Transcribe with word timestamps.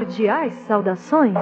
Cordiais 0.00 0.54
saudações. 0.66 1.34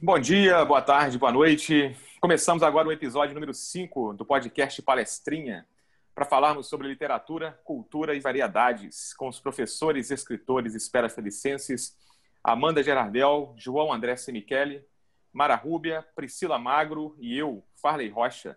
Bom 0.00 0.18
dia, 0.18 0.64
boa 0.64 0.80
tarde, 0.80 1.18
boa 1.18 1.30
noite. 1.30 1.94
Começamos 2.18 2.62
agora 2.62 2.88
o 2.88 2.92
episódio 2.92 3.34
número 3.34 3.52
5 3.52 4.14
do 4.14 4.24
podcast 4.24 4.80
Palestrinha 4.80 5.66
para 6.14 6.24
falarmos 6.24 6.70
sobre 6.70 6.88
literatura, 6.88 7.60
cultura 7.64 8.14
e 8.14 8.20
variedades 8.20 9.12
com 9.12 9.28
os 9.28 9.38
professores 9.38 10.10
e 10.10 10.14
escritores 10.14 10.74
espera 10.74 11.10
felicenses 11.10 11.94
Amanda 12.42 12.82
Gerardel, 12.82 13.52
João 13.58 13.92
André 13.92 14.16
Semichele, 14.16 14.82
Mara 15.30 15.54
Rúbia, 15.54 16.02
Priscila 16.16 16.58
Magro 16.58 17.14
e 17.20 17.36
eu, 17.36 17.62
Farley 17.76 18.08
Rocha. 18.08 18.56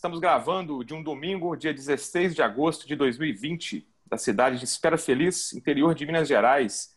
Estamos 0.00 0.18
gravando 0.18 0.82
de 0.82 0.94
um 0.94 1.02
domingo, 1.02 1.54
dia 1.54 1.74
16 1.74 2.34
de 2.34 2.40
agosto 2.40 2.88
de 2.88 2.96
2020, 2.96 3.86
da 4.06 4.16
cidade 4.16 4.58
de 4.58 4.64
Espera 4.64 4.96
Feliz, 4.96 5.52
interior 5.52 5.94
de 5.94 6.06
Minas 6.06 6.26
Gerais, 6.26 6.96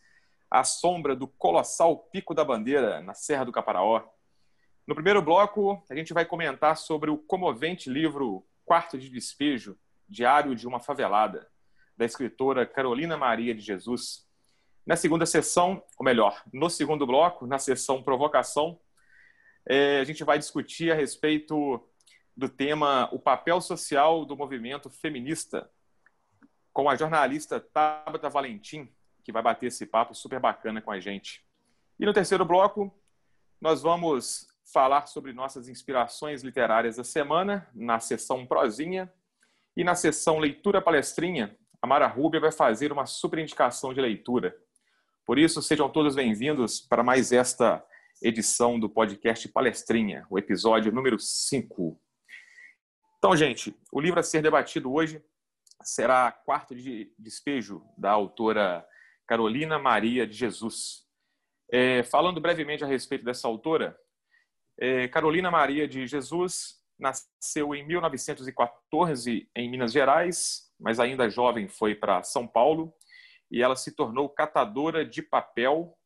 à 0.50 0.64
sombra 0.64 1.14
do 1.14 1.28
colossal 1.28 1.98
Pico 2.10 2.32
da 2.32 2.42
Bandeira, 2.42 3.02
na 3.02 3.12
Serra 3.12 3.44
do 3.44 3.52
Caparaó. 3.52 4.02
No 4.86 4.94
primeiro 4.94 5.20
bloco, 5.20 5.84
a 5.90 5.94
gente 5.94 6.14
vai 6.14 6.24
comentar 6.24 6.78
sobre 6.78 7.10
o 7.10 7.18
comovente 7.18 7.90
livro 7.90 8.42
Quarto 8.64 8.96
de 8.96 9.10
Despejo, 9.10 9.76
Diário 10.08 10.56
de 10.56 10.66
uma 10.66 10.80
Favelada, 10.80 11.46
da 11.98 12.06
escritora 12.06 12.64
Carolina 12.64 13.18
Maria 13.18 13.54
de 13.54 13.60
Jesus. 13.60 14.26
Na 14.86 14.96
segunda 14.96 15.26
sessão, 15.26 15.84
ou 15.98 16.06
melhor, 16.06 16.42
no 16.50 16.70
segundo 16.70 17.06
bloco, 17.06 17.46
na 17.46 17.58
sessão 17.58 18.02
Provocação, 18.02 18.80
é, 19.68 20.00
a 20.00 20.04
gente 20.04 20.24
vai 20.24 20.38
discutir 20.38 20.90
a 20.90 20.94
respeito 20.94 21.86
do 22.36 22.48
tema 22.48 23.08
O 23.12 23.18
papel 23.18 23.60
social 23.60 24.24
do 24.24 24.36
movimento 24.36 24.90
feminista, 24.90 25.70
com 26.72 26.88
a 26.88 26.96
jornalista 26.96 27.60
Tabata 27.60 28.28
Valentim, 28.28 28.92
que 29.22 29.32
vai 29.32 29.42
bater 29.42 29.66
esse 29.66 29.86
papo 29.86 30.14
super 30.14 30.40
bacana 30.40 30.82
com 30.82 30.90
a 30.90 31.00
gente. 31.00 31.44
E 31.98 32.04
no 32.04 32.12
terceiro 32.12 32.44
bloco, 32.44 32.92
nós 33.60 33.82
vamos 33.82 34.46
falar 34.72 35.06
sobre 35.06 35.32
nossas 35.32 35.68
inspirações 35.68 36.42
literárias 36.42 36.96
da 36.96 37.04
semana, 37.04 37.68
na 37.74 38.00
sessão 38.00 38.46
Prozinha. 38.46 39.12
E 39.76 39.82
na 39.82 39.94
sessão 39.94 40.38
Leitura 40.38 40.80
Palestrinha, 40.80 41.56
a 41.82 41.86
Mara 41.86 42.06
Rubia 42.06 42.40
vai 42.40 42.52
fazer 42.52 42.92
uma 42.92 43.06
super 43.06 43.38
indicação 43.38 43.92
de 43.92 44.00
leitura. 44.00 44.56
Por 45.26 45.38
isso, 45.38 45.60
sejam 45.62 45.88
todos 45.88 46.14
bem-vindos 46.14 46.80
para 46.80 47.02
mais 47.02 47.32
esta 47.32 47.84
edição 48.22 48.78
do 48.78 48.88
podcast 48.88 49.48
Palestrinha, 49.48 50.26
o 50.30 50.38
episódio 50.38 50.92
número 50.92 51.18
5. 51.18 52.00
Então, 53.24 53.34
gente, 53.34 53.74
o 53.90 54.02
livro 54.02 54.20
a 54.20 54.22
ser 54.22 54.42
debatido 54.42 54.92
hoje 54.92 55.24
será 55.82 56.30
Quarto 56.30 56.74
de 56.74 57.10
Despejo, 57.18 57.82
da 57.96 58.10
autora 58.10 58.86
Carolina 59.26 59.78
Maria 59.78 60.26
de 60.26 60.34
Jesus. 60.34 61.06
É, 61.72 62.02
falando 62.02 62.38
brevemente 62.38 62.84
a 62.84 62.86
respeito 62.86 63.24
dessa 63.24 63.48
autora, 63.48 63.98
é, 64.78 65.08
Carolina 65.08 65.50
Maria 65.50 65.88
de 65.88 66.06
Jesus 66.06 66.82
nasceu 66.98 67.74
em 67.74 67.86
1914 67.86 69.48
em 69.56 69.70
Minas 69.70 69.90
Gerais, 69.90 70.70
mas 70.78 71.00
ainda 71.00 71.30
jovem 71.30 71.66
foi 71.66 71.94
para 71.94 72.22
São 72.22 72.46
Paulo 72.46 72.92
e 73.50 73.62
ela 73.62 73.74
se 73.74 73.96
tornou 73.96 74.28
catadora 74.28 75.02
de 75.02 75.22
papel 75.22 75.96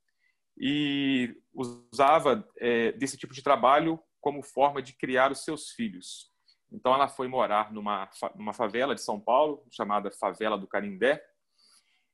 e 0.56 1.34
usava 1.52 2.48
é, 2.58 2.92
desse 2.92 3.18
tipo 3.18 3.34
de 3.34 3.42
trabalho 3.42 3.98
como 4.20 4.40
forma 4.40 4.80
de 4.80 4.92
criar 4.92 5.32
os 5.32 5.42
seus 5.42 5.70
filhos. 5.70 6.37
Então 6.70 6.94
ela 6.94 7.08
foi 7.08 7.28
morar 7.28 7.72
numa, 7.72 8.08
numa 8.34 8.52
favela 8.52 8.94
de 8.94 9.02
São 9.02 9.18
Paulo, 9.18 9.64
chamada 9.70 10.10
Favela 10.10 10.58
do 10.58 10.66
Canindé, 10.66 11.24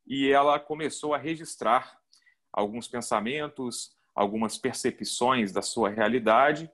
e 0.06 0.31
ela 0.31 0.61
começou 0.61 1.15
a 1.15 1.19
registrar 1.19 1.99
alguns 2.53 2.87
pensamentos, 2.87 3.97
algumas 4.15 4.56
percepções 4.56 5.51
da 5.53 5.62
sua 5.62 5.89
realidade 5.89 6.71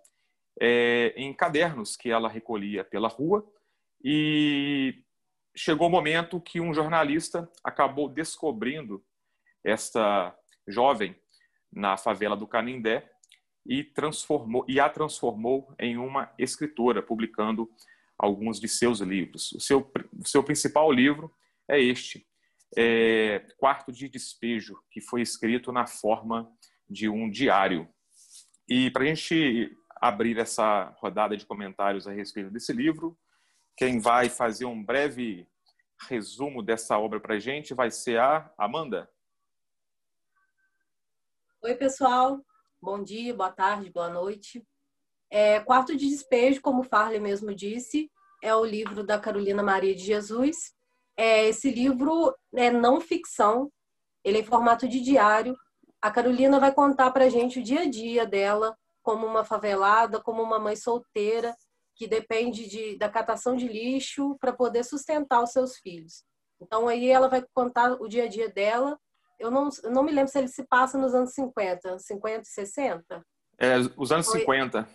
é, 0.60 1.15
em 1.16 1.32
cadernos 1.32 1.97
que 1.97 2.10
ela 2.10 2.28
recolhia 2.28 2.84
pela 2.84 3.09
rua 3.09 3.47
e 4.05 5.03
chegou 5.56 5.88
o 5.88 5.91
momento 5.91 6.41
que 6.41 6.60
um 6.60 6.75
jornalista 6.75 7.50
acabou 7.65 8.09
descobrindo 8.09 9.03
esta 9.65 10.37
jovem 10.66 11.16
na 11.72 11.97
favela 11.97 12.37
do 12.37 12.47
Canindé 12.47 13.10
e 13.66 13.84
transformou 13.84 14.65
e 14.69 14.81
a 14.81 14.88
transformou 14.88 15.75
em 15.78 15.97
uma 15.97 16.32
escritora, 16.38 17.03
publicando 17.03 17.71
alguns 18.19 18.60
de 18.60 18.69
seus 18.69 19.00
livros. 19.00 19.53
O 19.53 19.60
seu, 19.60 19.91
o 20.19 20.26
seu 20.26 20.43
principal 20.43 20.93
livro 20.93 21.34
é 21.69 21.81
este, 21.81 22.26
é, 22.76 23.41
Quarto 23.59 23.93
de 23.93 24.09
Despejo, 24.09 24.78
que 24.91 25.00
foi 25.00 25.22
escrito 25.22 25.72
na 25.72 25.87
forma 25.87 26.50
de 26.88 27.09
um 27.09 27.31
diário. 27.31 27.88
E 28.69 28.91
para 28.91 29.04
a 29.04 29.06
gente 29.06 29.76
abrir 30.00 30.38
essa 30.38 30.94
rodada 30.99 31.37
de 31.37 31.47
comentários 31.47 32.06
a 32.06 32.12
respeito 32.12 32.50
desse 32.50 32.72
livro, 32.72 33.19
quem 33.76 33.99
vai 33.99 34.28
fazer 34.28 34.65
um 34.65 34.82
breve 34.82 35.47
resumo 36.09 36.62
dessa 36.62 36.99
obra 36.99 37.20
para 37.20 37.34
a 37.34 37.38
gente 37.38 37.75
vai 37.75 37.91
ser 37.91 38.19
a 38.19 38.53
Amanda. 38.56 39.10
Oi, 41.62 41.75
pessoal. 41.75 42.43
Bom 42.83 43.03
dia, 43.03 43.35
boa 43.35 43.51
tarde, 43.51 43.91
boa 43.91 44.09
noite. 44.09 44.67
É, 45.29 45.61
Quarto 45.61 45.95
de 45.95 46.09
Despejo, 46.09 46.63
como 46.63 46.83
Farley 46.83 47.21
mesmo 47.21 47.55
disse, 47.55 48.11
é 48.43 48.55
o 48.55 48.65
livro 48.65 49.05
da 49.05 49.19
Carolina 49.19 49.63
Maria 49.63 49.95
de 49.95 50.03
Jesus. 50.03 50.73
É, 51.15 51.47
esse 51.47 51.71
livro 51.71 52.35
é 52.55 52.71
não 52.71 52.99
ficção, 52.99 53.71
ele 54.25 54.39
é 54.39 54.41
em 54.41 54.45
formato 54.45 54.89
de 54.89 54.99
diário. 54.99 55.55
A 56.01 56.11
Carolina 56.11 56.59
vai 56.59 56.73
contar 56.73 57.11
para 57.11 57.27
a 57.27 57.29
gente 57.29 57.59
o 57.59 57.63
dia 57.63 57.83
a 57.83 57.91
dia 57.91 58.27
dela, 58.27 58.75
como 59.03 59.27
uma 59.27 59.45
favelada, 59.45 60.19
como 60.19 60.43
uma 60.43 60.59
mãe 60.59 60.75
solteira, 60.75 61.55
que 61.95 62.07
depende 62.07 62.67
de, 62.67 62.97
da 62.97 63.11
catação 63.11 63.57
de 63.57 63.69
lixo 63.69 64.39
para 64.41 64.55
poder 64.55 64.85
sustentar 64.85 65.43
os 65.43 65.51
seus 65.51 65.77
filhos. 65.77 66.25
Então, 66.59 66.89
aí 66.89 67.11
ela 67.11 67.29
vai 67.29 67.45
contar 67.53 67.93
o 68.01 68.09
dia 68.09 68.25
a 68.25 68.27
dia 68.27 68.49
dela 68.49 68.99
eu 69.41 69.51
não, 69.51 69.69
eu 69.83 69.91
não 69.91 70.03
me 70.03 70.12
lembro 70.12 70.31
se 70.31 70.39
ele 70.39 70.49
se 70.49 70.65
passa 70.65 70.99
nos 70.99 71.15
anos 71.15 71.33
50, 71.33 71.99
50 71.99 72.43
e 72.43 72.45
60. 72.45 73.27
É, 73.59 73.77
os 73.97 74.12
anos 74.12 74.27
Foi... 74.27 74.41
50. 74.41 74.89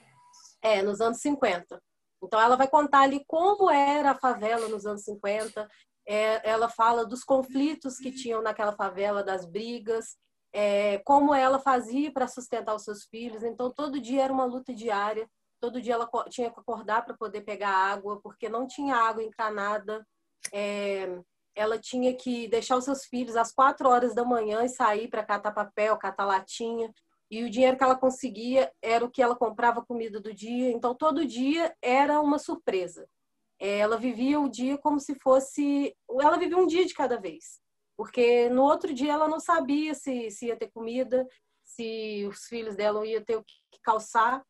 É, 0.62 0.82
nos 0.82 1.02
anos 1.02 1.20
50. 1.20 1.82
Então 2.24 2.40
ela 2.40 2.56
vai 2.56 2.68
contar 2.68 3.02
ali 3.02 3.24
como 3.28 3.70
era 3.70 4.12
a 4.12 4.20
favela 4.20 4.68
nos 4.70 4.86
anos 4.86 5.04
50. 5.04 5.68
É, 6.08 6.50
ela 6.50 6.70
fala 6.70 7.06
dos 7.06 7.24
conflitos 7.24 7.98
que 7.98 8.12
tinham 8.12 8.42
naquela 8.42 8.76
favela, 8.76 9.24
das 9.24 9.46
brigas, 9.46 10.16
é, 10.54 11.00
como 11.00 11.34
ela 11.34 11.60
fazia 11.60 12.12
para 12.12 12.28
sustentar 12.28 12.76
os 12.76 12.84
seus 12.84 13.04
filhos. 13.06 13.44
Então 13.44 13.72
todo 13.72 14.00
dia 14.00 14.24
era 14.24 14.34
uma 14.34 14.46
luta 14.46 14.74
diária. 14.74 15.28
Todo 15.60 15.82
dia 15.82 15.96
ela 15.96 16.10
tinha 16.30 16.52
que 16.52 16.60
acordar 16.60 17.04
para 17.04 17.18
poder 17.18 17.42
pegar 17.42 17.70
água, 17.70 18.20
porque 18.22 18.48
não 18.48 18.68
tinha 18.68 18.96
água 18.96 19.24
encanada. 19.24 20.06
É, 20.54 21.20
ela 21.56 21.80
tinha 21.80 22.14
que 22.14 22.48
deixar 22.48 22.78
os 22.78 22.84
seus 22.84 23.06
filhos 23.06 23.36
às 23.36 23.52
quatro 23.52 23.90
horas 23.90 24.14
da 24.14 24.26
manhã 24.26 24.64
e 24.64 24.70
sair 24.70 25.08
para 25.08 25.24
catar 25.24 25.52
papel, 25.52 25.98
catar 25.98 26.26
latinha. 26.26 26.94
E 27.32 27.44
o 27.44 27.50
dinheiro 27.50 27.78
que 27.78 27.84
ela 27.84 27.96
conseguia 27.96 28.72
era 28.82 29.04
o 29.04 29.10
que 29.10 29.22
ela 29.22 29.36
comprava 29.36 29.84
comida 29.84 30.20
do 30.20 30.34
dia. 30.34 30.70
Então, 30.72 30.94
todo 30.94 31.26
dia 31.26 31.76
era 31.82 32.20
uma 32.20 32.38
surpresa. 32.38 33.08
É, 33.60 33.80
ela 33.80 33.98
vivia 33.98 34.40
o 34.40 34.50
dia 34.50 34.78
como 34.78 35.00
se 35.00 35.16
fosse. 35.16 35.96
Ela 36.22 36.38
vivia 36.38 36.58
um 36.58 36.68
dia 36.68 36.86
de 36.86 36.94
cada 36.94 37.20
vez. 37.20 37.60
Porque 37.98 38.50
no 38.50 38.64
outro 38.64 38.94
dia 38.94 39.14
ela 39.14 39.28
não 39.28 39.40
sabia 39.40 39.94
se, 39.94 40.30
se 40.30 40.48
ia 40.48 40.58
ter 40.58 40.70
comida, 40.72 41.26
se 41.64 42.28
os 42.30 42.46
filhos 42.46 42.76
dela 42.76 43.06
iam 43.08 43.24
ter 43.24 43.38
o 43.38 43.44
que 43.44 43.80
calçar. 43.82 44.44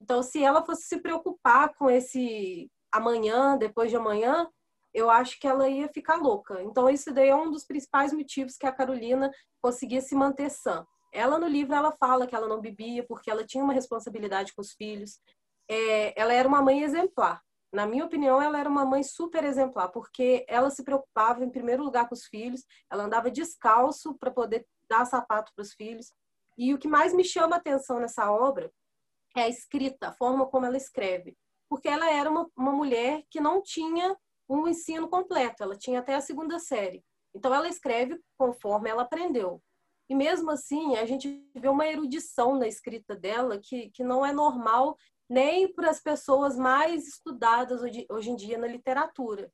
Então, 0.00 0.22
se 0.22 0.42
ela 0.42 0.64
fosse 0.64 0.82
se 0.82 1.00
preocupar 1.00 1.74
com 1.74 1.90
esse 1.90 2.70
amanhã, 2.90 3.58
depois 3.58 3.90
de 3.90 3.96
amanhã, 3.96 4.48
eu 4.94 5.10
acho 5.10 5.38
que 5.40 5.46
ela 5.46 5.68
ia 5.68 5.88
ficar 5.88 6.16
louca. 6.16 6.62
Então, 6.62 6.88
isso 6.88 7.12
daí 7.12 7.28
é 7.28 7.36
um 7.36 7.50
dos 7.50 7.64
principais 7.64 8.12
motivos 8.12 8.56
que 8.56 8.66
a 8.66 8.72
Carolina 8.72 9.30
conseguia 9.60 10.00
se 10.00 10.14
manter 10.14 10.50
sã. 10.50 10.86
Ela, 11.12 11.38
no 11.38 11.46
livro, 11.46 11.74
ela 11.74 11.92
fala 11.92 12.26
que 12.26 12.34
ela 12.34 12.48
não 12.48 12.60
bebia 12.60 13.04
porque 13.06 13.30
ela 13.30 13.44
tinha 13.44 13.62
uma 13.62 13.72
responsabilidade 13.72 14.54
com 14.54 14.60
os 14.60 14.72
filhos. 14.72 15.20
É, 15.68 16.18
ela 16.20 16.32
era 16.32 16.48
uma 16.48 16.62
mãe 16.62 16.82
exemplar. 16.82 17.42
Na 17.72 17.86
minha 17.86 18.04
opinião, 18.04 18.40
ela 18.40 18.58
era 18.58 18.68
uma 18.68 18.84
mãe 18.84 19.02
super 19.02 19.44
exemplar, 19.44 19.88
porque 19.88 20.44
ela 20.46 20.68
se 20.68 20.84
preocupava, 20.84 21.42
em 21.42 21.50
primeiro 21.50 21.82
lugar, 21.82 22.06
com 22.06 22.14
os 22.14 22.26
filhos, 22.26 22.64
ela 22.90 23.04
andava 23.04 23.30
descalço 23.30 24.14
para 24.18 24.30
poder 24.30 24.66
dar 24.88 25.06
sapato 25.06 25.52
para 25.54 25.62
os 25.62 25.72
filhos. 25.72 26.12
E 26.58 26.74
o 26.74 26.78
que 26.78 26.86
mais 26.86 27.14
me 27.14 27.24
chama 27.24 27.56
a 27.56 27.58
atenção 27.58 27.98
nessa 27.98 28.30
obra 28.30 28.70
é 29.34 29.42
a 29.42 29.48
escrita, 29.48 30.08
a 30.08 30.12
forma 30.12 30.46
como 30.46 30.66
ela 30.66 30.76
escreve. 30.76 31.34
Porque 31.66 31.88
ela 31.88 32.10
era 32.10 32.30
uma, 32.30 32.50
uma 32.54 32.72
mulher 32.72 33.24
que 33.30 33.40
não 33.40 33.62
tinha 33.62 34.14
um 34.48 34.68
ensino 34.68 35.08
completo, 35.08 35.62
ela 35.62 35.76
tinha 35.76 36.00
até 36.00 36.14
a 36.14 36.20
segunda 36.20 36.58
série. 36.58 37.02
Então, 37.34 37.54
ela 37.54 37.68
escreve 37.68 38.20
conforme 38.36 38.90
ela 38.90 39.02
aprendeu. 39.02 39.62
E 40.08 40.14
mesmo 40.14 40.50
assim, 40.50 40.96
a 40.96 41.06
gente 41.06 41.42
vê 41.54 41.68
uma 41.68 41.86
erudição 41.86 42.58
na 42.58 42.68
escrita 42.68 43.16
dela 43.16 43.58
que, 43.58 43.90
que 43.90 44.04
não 44.04 44.24
é 44.24 44.32
normal 44.32 44.96
nem 45.28 45.72
para 45.72 45.88
as 45.88 46.00
pessoas 46.00 46.56
mais 46.58 47.08
estudadas 47.08 47.80
hoje, 47.80 48.06
hoje 48.10 48.30
em 48.30 48.36
dia 48.36 48.58
na 48.58 48.66
literatura. 48.66 49.50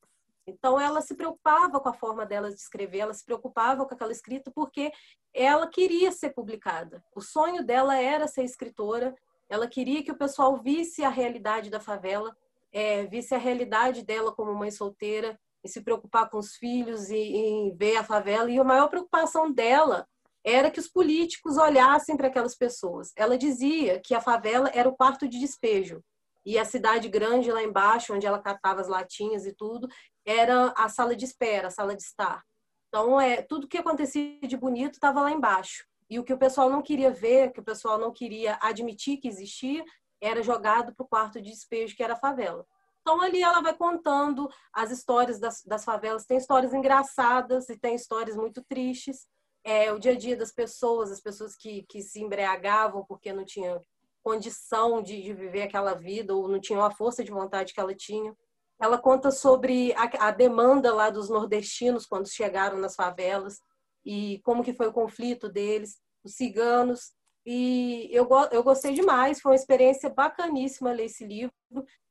Então, 0.49 0.81
ela 0.81 1.00
se 1.02 1.14
preocupava 1.14 1.79
com 1.79 1.88
a 1.88 1.94
forma 1.94 2.25
dela 2.25 2.49
de 2.49 2.56
escrever, 2.56 3.00
ela 3.00 3.14
se 3.14 3.25
preocupava 3.25 3.87
com 3.87 3.94
aquela 3.94 4.11
escrita 4.11 4.50
porque 4.50 4.91
ela 5.32 5.69
queria 5.69 6.11
ser 6.11 6.31
publicada. 6.31 7.05
O 7.14 7.20
sonho 7.20 7.62
dela 7.62 7.96
era 7.96 8.26
ser 8.26 8.43
escritora, 8.43 9.14
ela 9.49 9.69
queria 9.69 10.02
que 10.02 10.11
o 10.11 10.19
pessoal 10.19 10.56
visse 10.56 11.05
a 11.05 11.08
realidade 11.08 11.70
da 11.70 11.79
favela, 11.79 12.34
é, 12.73 13.06
visse 13.06 13.35
a 13.35 13.38
realidade 13.38 14.03
dela 14.03 14.32
como 14.32 14.55
mãe 14.55 14.70
solteira, 14.70 15.38
e 15.65 15.69
se 15.69 15.81
preocupar 15.81 16.31
com 16.31 16.38
os 16.38 16.55
filhos 16.55 17.11
e, 17.11 17.17
e 17.17 17.73
ver 17.76 17.97
a 17.97 18.05
favela. 18.05 18.50
E 18.50 18.59
a 18.59 18.65
maior 18.65 18.88
preocupação 18.88 19.50
dela 19.50 20.06
era 20.44 20.70
que 20.70 20.81
os 20.81 20.88
políticos 20.88 21.56
olhassem 21.56 22.17
para 22.17 22.29
aquelas 22.29 22.56
pessoas. 22.56 23.12
Ela 23.17 23.37
dizia 23.37 24.00
que 24.00 24.15
a 24.15 24.20
favela 24.20 24.70
era 24.73 24.88
o 24.88 24.97
quarto 24.97 25.29
de 25.29 25.38
despejo 25.38 26.00
e 26.47 26.56
a 26.59 26.65
cidade 26.65 27.09
grande 27.09 27.53
lá 27.53 27.62
embaixo, 27.62 28.15
onde 28.15 28.26
ela 28.26 28.41
catava 28.41 28.81
as 28.81 28.88
latinhas 28.88 29.44
e 29.44 29.53
tudo, 29.53 29.88
era 30.25 30.73
a 30.76 30.88
sala 30.88 31.15
de 31.15 31.25
espera, 31.25 31.69
a 31.69 31.70
sala 31.70 31.94
de 31.94 32.03
estar. 32.03 32.43
Então, 32.88 33.20
é, 33.20 33.43
tudo 33.43 33.69
que 33.69 33.76
acontecia 33.76 34.41
de 34.41 34.56
bonito 34.56 34.94
estava 34.94 35.20
lá 35.20 35.31
embaixo. 35.31 35.87
E 36.09 36.19
o 36.19 36.25
que 36.25 36.32
o 36.32 36.38
pessoal 36.38 36.70
não 36.70 36.81
queria 36.81 37.11
ver, 37.11 37.53
que 37.53 37.61
o 37.61 37.65
pessoal 37.65 37.99
não 37.99 38.11
queria 38.11 38.59
admitir 38.62 39.19
que 39.19 39.29
existia, 39.29 39.85
era 40.20 40.43
jogado 40.43 40.94
para 40.94 41.05
o 41.05 41.09
quarto 41.09 41.41
de 41.41 41.50
despejo, 41.50 41.97
que 41.97 42.03
era 42.03 42.15
a 42.15 42.19
favela. 42.19 42.67
Então, 43.00 43.23
ali 43.23 43.43
ela 43.43 43.62
vai 43.62 43.75
contando 43.75 44.49
as 44.73 44.91
histórias 44.91 45.38
das, 45.41 45.62
das 45.65 45.85
favelas. 45.85 46.26
Tem 46.26 46.37
histórias 46.37 46.75
engraçadas 46.75 47.69
e 47.69 47.79
tem 47.79 47.94
histórias 47.94 48.37
muito 48.37 48.62
tristes. 48.69 49.26
É, 49.65 49.93
o 49.93 49.99
dia 49.99 50.12
a 50.12 50.17
dia 50.17 50.37
das 50.37 50.53
pessoas, 50.53 51.11
as 51.11 51.20
pessoas 51.20 51.56
que, 51.56 51.85
que 51.88 52.03
se 52.03 52.20
embriagavam 52.20 53.05
porque 53.06 53.32
não 53.32 53.44
tinham 53.44 53.81
condição 54.23 55.03
de, 55.03 55.23
de 55.23 55.32
viver 55.32 55.62
aquela 55.62 55.94
vida 55.94 56.35
ou 56.35 56.49
não 56.49 56.61
tinham 56.61 56.85
a 56.85 56.91
força 56.91 57.25
de 57.25 57.31
vontade 57.31 57.73
que 57.73 57.81
ela 57.81 57.94
tinha. 57.94 58.35
Ela 58.81 58.99
conta 58.99 59.31
sobre 59.31 59.93
a, 59.94 60.29
a 60.29 60.31
demanda 60.31 60.94
lá 60.94 61.11
dos 61.11 61.31
nordestinos 61.31 62.06
quando 62.06 62.29
chegaram 62.29 62.79
nas 62.79 62.94
favelas 62.94 63.59
e 64.05 64.41
como 64.44 64.62
que 64.62 64.75
foi 64.75 64.87
o 64.87 64.93
conflito 64.93 65.49
deles, 65.49 65.99
os 66.23 66.35
ciganos. 66.35 67.12
E 67.50 68.10
eu, 68.12 68.28
eu 68.52 68.62
gostei 68.62 68.92
demais, 68.92 69.40
foi 69.40 69.52
uma 69.52 69.56
experiência 69.56 70.10
bacaníssima 70.10 70.92
ler 70.92 71.06
esse 71.06 71.24
livro, 71.24 71.50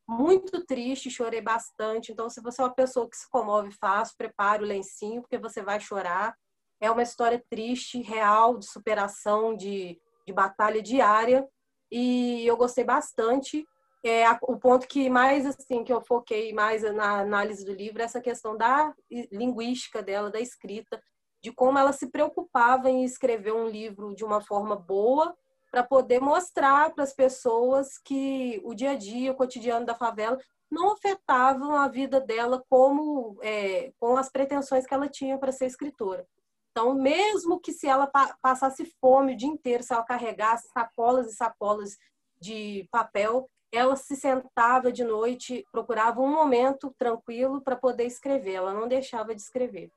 muito 0.10 0.66
triste, 0.66 1.12
chorei 1.12 1.42
bastante. 1.42 2.12
Então, 2.12 2.28
se 2.28 2.42
você 2.42 2.60
é 2.60 2.66
uma 2.66 2.74
pessoa 2.74 3.08
que 3.08 3.16
se 3.16 3.30
comove 3.30 3.70
fácil, 3.72 4.16
prepare 4.18 4.64
o 4.64 4.66
lencinho, 4.66 5.22
porque 5.22 5.38
você 5.38 5.62
vai 5.62 5.80
chorar. 5.80 6.36
É 6.82 6.90
uma 6.90 7.04
história 7.04 7.40
triste, 7.52 8.02
real, 8.02 8.58
de 8.58 8.66
superação, 8.66 9.56
de, 9.56 10.02
de 10.26 10.34
batalha 10.34 10.82
diária. 10.82 11.48
E 11.92 12.44
eu 12.44 12.58
gostei 12.58 12.84
bastante 12.84 13.64
é, 14.04 14.28
o 14.42 14.58
ponto 14.58 14.88
que 14.88 15.08
mais 15.08 15.46
assim 15.46 15.84
que 15.84 15.94
eu 15.94 16.02
foquei 16.02 16.52
mais 16.52 16.82
na 16.96 17.20
análise 17.20 17.64
do 17.64 17.74
livro 17.74 18.02
é 18.02 18.06
essa 18.06 18.22
questão 18.22 18.58
da 18.58 18.92
linguística 19.32 20.02
dela, 20.02 20.32
da 20.32 20.40
escrita, 20.40 21.00
de 21.42 21.52
como 21.52 21.78
ela 21.78 21.94
se 21.94 22.08
preocupava 22.08 22.90
em 22.90 23.04
escrever 23.04 23.54
um 23.54 23.68
livro 23.68 24.16
de 24.16 24.26
uma 24.26 24.42
forma 24.42 24.76
boa 24.76 25.36
para 25.72 25.84
poder 25.84 26.20
mostrar 26.20 26.94
para 26.94 27.04
as 27.04 27.14
pessoas 27.14 27.98
que 27.98 28.62
o 28.64 28.74
dia 28.74 28.92
a 28.92 28.96
dia, 28.96 29.32
o 29.32 29.36
cotidiano 29.36 29.86
da 29.86 29.96
favela 29.96 30.38
não 30.70 30.92
afetavam 30.92 31.76
a 31.76 31.88
vida 31.88 32.20
dela 32.20 32.64
como 32.70 33.38
é, 33.42 33.92
com 34.00 34.18
as 34.18 34.30
pretensões 34.30 34.86
que 34.86 34.94
ela 34.94 35.08
tinha 35.08 35.38
para 35.38 35.52
ser 35.52 35.66
escritora. 35.66 36.28
Então, 36.72 36.94
mesmo 36.94 37.60
que 37.60 37.74
se 37.74 37.88
ela 37.88 38.10
passasse 38.42 38.86
fome 39.02 39.34
o 39.34 39.38
dia 39.38 39.50
inteiro, 39.50 39.82
se 39.84 39.94
ela 39.94 40.04
carregasse 40.04 40.68
sacolas 40.70 41.28
e 41.28 41.36
sacolas 41.36 41.98
de 42.40 42.88
papel, 42.92 43.50
ela 43.72 43.96
se 43.96 44.16
sentava 44.16 44.92
de 44.92 45.04
noite, 45.04 45.66
procurava 45.72 46.22
um 46.22 46.32
momento 46.32 46.94
tranquilo 46.98 47.62
para 47.62 47.76
poder 47.76 48.06
escrever. 48.06 48.54
Ela 48.54 48.74
não 48.74 48.88
deixava 48.88 49.34
de 49.34 49.42
escrever. 49.42 49.92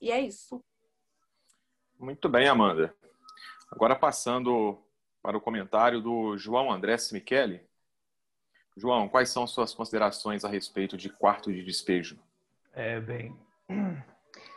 E 0.00 0.10
é 0.12 0.20
isso. 0.20 0.62
Muito 2.00 2.30
bem, 2.30 2.48
Amanda. 2.48 2.94
Agora 3.70 3.94
passando 3.94 4.78
para 5.22 5.36
o 5.36 5.40
comentário 5.40 6.00
do 6.00 6.34
João 6.38 6.72
André 6.72 6.96
Michele. 7.12 7.60
João, 8.74 9.06
quais 9.06 9.28
são 9.28 9.46
suas 9.46 9.74
considerações 9.74 10.42
a 10.42 10.48
respeito 10.48 10.96
de 10.96 11.10
quarto 11.10 11.52
de 11.52 11.62
despejo? 11.62 12.18
É, 12.72 12.98
bem, 12.98 13.36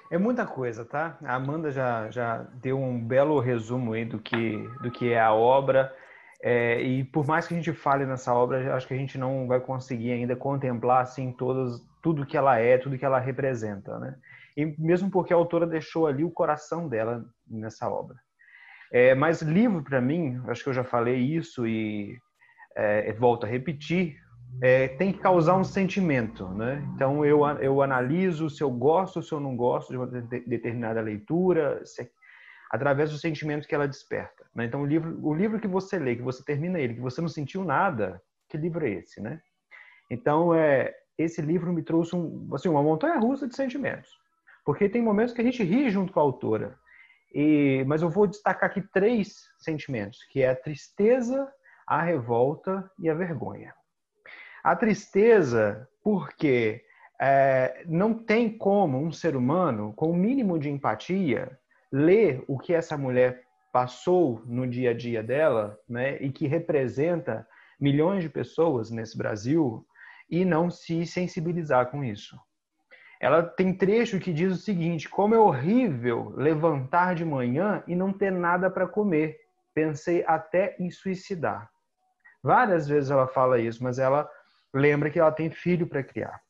é 0.10 0.18
muita 0.18 0.45
coisa, 0.45 0.86
tá? 0.86 1.18
A 1.22 1.36
Amanda 1.36 1.69
já, 1.69 2.10
já 2.10 2.44
deu 2.62 2.80
um 2.80 2.98
belo 3.06 3.38
resumo 3.42 3.92
aí 3.92 4.06
do 4.06 4.19
que, 4.19 4.57
do 4.81 4.90
que 4.90 5.12
é 5.12 5.19
a 5.19 5.34
obra. 5.34 5.94
É, 6.42 6.81
e 6.81 7.04
por 7.04 7.28
mais 7.28 7.45
que 7.45 7.54
a 7.54 7.57
gente 7.57 7.74
fale 7.74 8.06
nessa 8.06 8.34
obra, 8.34 8.74
acho 8.74 8.88
que 8.88 8.94
a 8.94 8.98
gente 8.98 9.18
não 9.18 9.48
vai 9.48 9.60
conseguir 9.60 10.13
ainda 10.13 10.34
contemplar 10.34 11.01
assim 11.01 11.34
todas, 11.34 11.86
tudo 12.01 12.25
que 12.25 12.38
ela 12.38 12.57
é, 12.57 12.78
tudo 12.78 12.98
que 12.98 13.04
ela 13.04 13.19
representa, 13.19 14.00
né? 14.00 14.16
E 14.56 14.66
mesmo 14.80 15.10
porque 15.10 15.34
a 15.34 15.36
autora 15.36 15.66
deixou 15.66 16.08
ali 16.08 16.24
o 16.24 16.32
coração 16.32 16.88
dela 16.88 17.26
nessa 17.48 17.90
obra. 17.90 18.16
É, 18.92 19.16
mas 19.16 19.42
livro 19.42 19.84
para 19.84 20.00
mim, 20.00 20.42
acho 20.48 20.64
que 20.64 20.70
eu 20.70 20.74
já 20.74 20.84
falei 20.84 21.18
isso 21.18 21.66
e 21.66 22.16
é, 22.76 23.12
volto 23.14 23.46
a 23.46 23.50
repetir, 23.50 24.16
é, 24.62 24.88
tem 24.90 25.12
que 25.12 25.20
causar 25.20 25.56
um 25.56 25.64
sentimento, 25.64 26.48
né? 26.50 26.84
Então 26.94 27.26
eu 27.26 27.44
eu 27.60 27.82
analiso 27.82 28.52
se 28.52 28.62
eu 28.62 28.70
gosto, 28.70 29.24
se 29.24 29.32
eu 29.32 29.40
não 29.40 29.56
gosto 29.56 29.90
de 29.90 29.98
uma 29.98 30.06
determinada 30.06 31.02
leitura, 31.02 31.84
se, 31.84 32.08
através 32.74 33.12
do 33.12 33.20
sentimento 33.20 33.68
que 33.68 33.76
ela 33.76 33.88
desperta. 33.88 34.44
Né? 34.56 34.66
Então, 34.66 34.82
o 34.82 34.86
livro, 34.86 35.20
o 35.24 35.32
livro 35.32 35.60
que 35.60 35.68
você 35.68 36.00
lê, 36.00 36.16
que 36.16 36.24
você 36.24 36.44
termina 36.44 36.80
ele, 36.80 36.96
que 36.96 37.02
você 37.02 37.22
não 37.22 37.28
sentiu 37.28 37.64
nada, 37.64 38.20
que 38.50 38.58
livro 38.58 38.84
é 38.84 38.90
esse, 38.90 39.22
né? 39.22 39.40
Então, 40.10 40.56
é, 40.56 40.92
esse 41.16 41.40
livro 41.40 41.72
me 41.72 41.84
trouxe 41.84 42.16
um, 42.16 42.50
assim, 42.52 42.68
uma 42.68 42.82
montanha-russa 42.82 43.48
de 43.48 43.56
sentimentos. 43.56 44.10
Porque 44.65 44.89
tem 44.89 45.01
momentos 45.01 45.33
que 45.33 45.42
a 45.42 45.44
gente 45.44 45.63
ri 45.63 45.89
junto 45.89 46.13
com 46.13 46.19
a 46.19 46.24
autora. 46.24 46.77
E, 47.33 47.83
mas 47.88 48.01
eu 48.01 48.10
vou 48.10 48.27
destacar 48.27 48.69
aqui 48.69 48.81
três 48.94 49.50
sentimentos, 49.57 50.24
que 50.30 50.42
é 50.42 50.50
a 50.50 50.56
tristeza, 50.56 51.51
a 51.88 52.01
revolta 52.01 52.89
e 53.00 53.10
a 53.10 53.13
vergonha. 53.13 53.74
A 54.63 54.75
tristeza, 54.75 55.88
porque 56.04 56.83
é, 57.19 57.83
não 57.88 58.13
tem 58.13 58.56
como 58.56 58.98
um 58.98 59.12
ser 59.12 59.36
humano, 59.36 59.94
com 59.94 60.12
o 60.12 60.15
mínimo 60.15 60.60
de 60.60 60.69
empatia, 60.69 61.59
ler 61.92 62.44
o 62.48 62.57
que 62.57 62.74
essa 62.74 62.98
mulher 62.98 63.44
passou 63.71 64.42
no 64.45 64.68
dia 64.68 64.92
a 64.92 64.94
dia 64.94 65.24
dela, 65.24 65.77
né, 65.89 66.18
e 66.21 66.31
que 66.31 66.48
representa 66.48 67.48
milhões 67.80 68.23
de 68.23 68.30
pessoas 68.30 68.92
nesse 68.92 69.18
Brasil 69.18 69.85
e 70.30 70.45
não 70.45 70.69
se 70.69 71.06
sensibilizar 71.06 71.90
com 71.90 72.04
isso. 72.04 72.38
Ela 73.20 73.44
tem 73.44 73.74
trecho 73.76 74.20
que 74.20 74.34
diz 74.34 74.54
o 74.54 74.62
seguinte: 74.62 75.10
como 75.10 75.36
é 75.36 75.40
horrível 75.40 76.34
levantar 76.36 77.16
de 77.16 77.24
manhã 77.24 77.84
e 77.88 77.96
não 77.96 78.12
ter 78.12 78.32
nada 78.32 78.70
para 78.70 78.88
comer. 78.88 79.38
Pensei 79.74 80.24
até 80.28 80.76
em 80.80 80.92
suicidar. 80.92 81.70
Várias 82.44 82.88
vezes 82.88 83.10
ela 83.10 83.28
fala 83.28 83.60
isso, 83.60 83.84
mas 83.84 83.98
ela 83.98 84.30
lembra 84.74 85.10
que 85.10 85.20
ela 85.20 85.32
tem 85.32 85.50
filho 85.50 85.88
para 85.88 86.04
criar. 86.04 86.42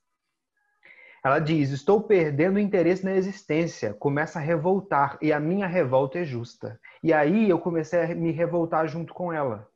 Ela 1.23 1.39
diz: 1.39 1.71
Estou 1.71 2.01
perdendo 2.03 2.57
o 2.57 2.59
interesse 2.59 3.05
na 3.05 3.13
existência. 3.13 3.93
Começa 3.93 4.39
a 4.39 4.41
revoltar 4.41 5.17
e 5.21 5.31
a 5.31 5.39
minha 5.39 5.67
revolta 5.67 6.19
é 6.19 6.25
justa. 6.25 6.79
E 7.01 7.13
aí 7.13 7.49
eu 7.49 7.57
comecei 7.59 8.01
a 8.01 8.07
me 8.15 8.31
revoltar 8.31 8.87
junto 8.87 9.13
com 9.13 9.31
ela. 9.31 9.67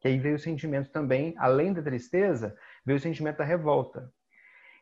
Que 0.00 0.08
aí 0.08 0.18
veio 0.18 0.36
o 0.36 0.38
sentimento 0.38 0.90
também, 0.90 1.34
além 1.38 1.72
da 1.72 1.82
tristeza, 1.82 2.56
veio 2.84 2.98
o 2.98 3.00
sentimento 3.00 3.38
da 3.38 3.44
revolta. 3.44 4.12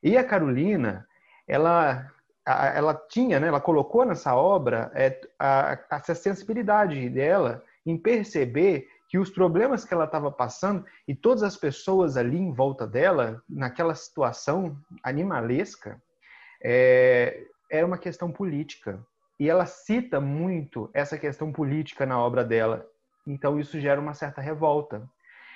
E 0.03 0.17
a 0.17 0.25
Carolina, 0.25 1.07
ela, 1.51 2.13
ela 2.47 2.95
tinha, 2.95 3.41
né, 3.41 3.49
ela 3.49 3.61
colocou 3.61 4.05
nessa 4.05 4.35
obra 4.37 4.91
é, 4.95 5.21
a, 5.39 5.79
essa 5.91 6.15
sensibilidade 6.15 7.09
dela 7.09 7.63
em 7.85 7.99
perceber 7.99 8.87
que 9.09 9.19
os 9.19 9.29
problemas 9.29 9.85
que 9.85 9.93
ela 9.93 10.05
estava 10.05 10.31
passando 10.31 10.85
e 11.09 11.15
todas 11.15 11.43
as 11.43 11.57
pessoas 11.57 12.17
ali 12.17 12.39
em 12.39 12.53
volta 12.53 12.87
dela, 12.87 13.43
naquela 13.49 13.97
situação 13.97 14.79
animalesca, 15.03 16.01
é, 16.63 17.43
era 17.69 17.85
uma 17.85 17.99
questão 17.99 18.31
política. 18.31 19.05
E 19.39 19.51
ela 19.51 19.67
cita 19.67 20.21
muito 20.21 20.89
essa 20.95 21.19
questão 21.19 21.51
política 21.51 22.07
na 22.07 22.21
obra 22.21 22.45
dela. 22.45 22.87
Então, 23.27 23.59
isso 23.59 23.81
gera 23.81 24.01
uma 24.01 24.15
certa 24.15 24.41
revolta. 24.41 25.03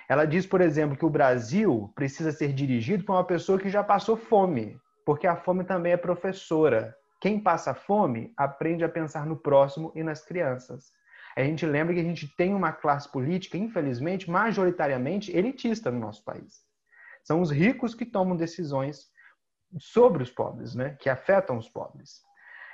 Ela 0.08 0.24
diz, 0.24 0.44
por 0.44 0.60
exemplo, 0.60 0.96
que 0.96 1.04
o 1.04 1.10
Brasil 1.10 1.92
precisa 1.94 2.32
ser 2.32 2.52
dirigido 2.52 3.04
por 3.04 3.12
uma 3.12 3.24
pessoa 3.24 3.58
que 3.58 3.70
já 3.70 3.84
passou 3.84 4.16
fome, 4.16 4.76
porque 5.04 5.26
a 5.26 5.36
fome 5.36 5.64
também 5.64 5.92
é 5.92 5.96
professora. 5.96 6.96
Quem 7.20 7.40
passa 7.40 7.74
fome 7.74 8.32
aprende 8.36 8.84
a 8.84 8.88
pensar 8.88 9.26
no 9.26 9.36
próximo 9.36 9.92
e 9.94 10.02
nas 10.02 10.24
crianças. 10.24 10.92
A 11.36 11.42
gente 11.42 11.66
lembra 11.66 11.94
que 11.94 12.00
a 12.00 12.04
gente 12.04 12.28
tem 12.36 12.54
uma 12.54 12.72
classe 12.72 13.10
política, 13.10 13.58
infelizmente, 13.58 14.30
majoritariamente 14.30 15.36
elitista 15.36 15.90
no 15.90 15.98
nosso 15.98 16.24
país. 16.24 16.62
São 17.24 17.40
os 17.40 17.50
ricos 17.50 17.94
que 17.94 18.06
tomam 18.06 18.36
decisões 18.36 19.10
sobre 19.78 20.22
os 20.22 20.30
pobres, 20.30 20.74
né? 20.74 20.96
que 21.00 21.10
afetam 21.10 21.58
os 21.58 21.68
pobres. 21.68 22.22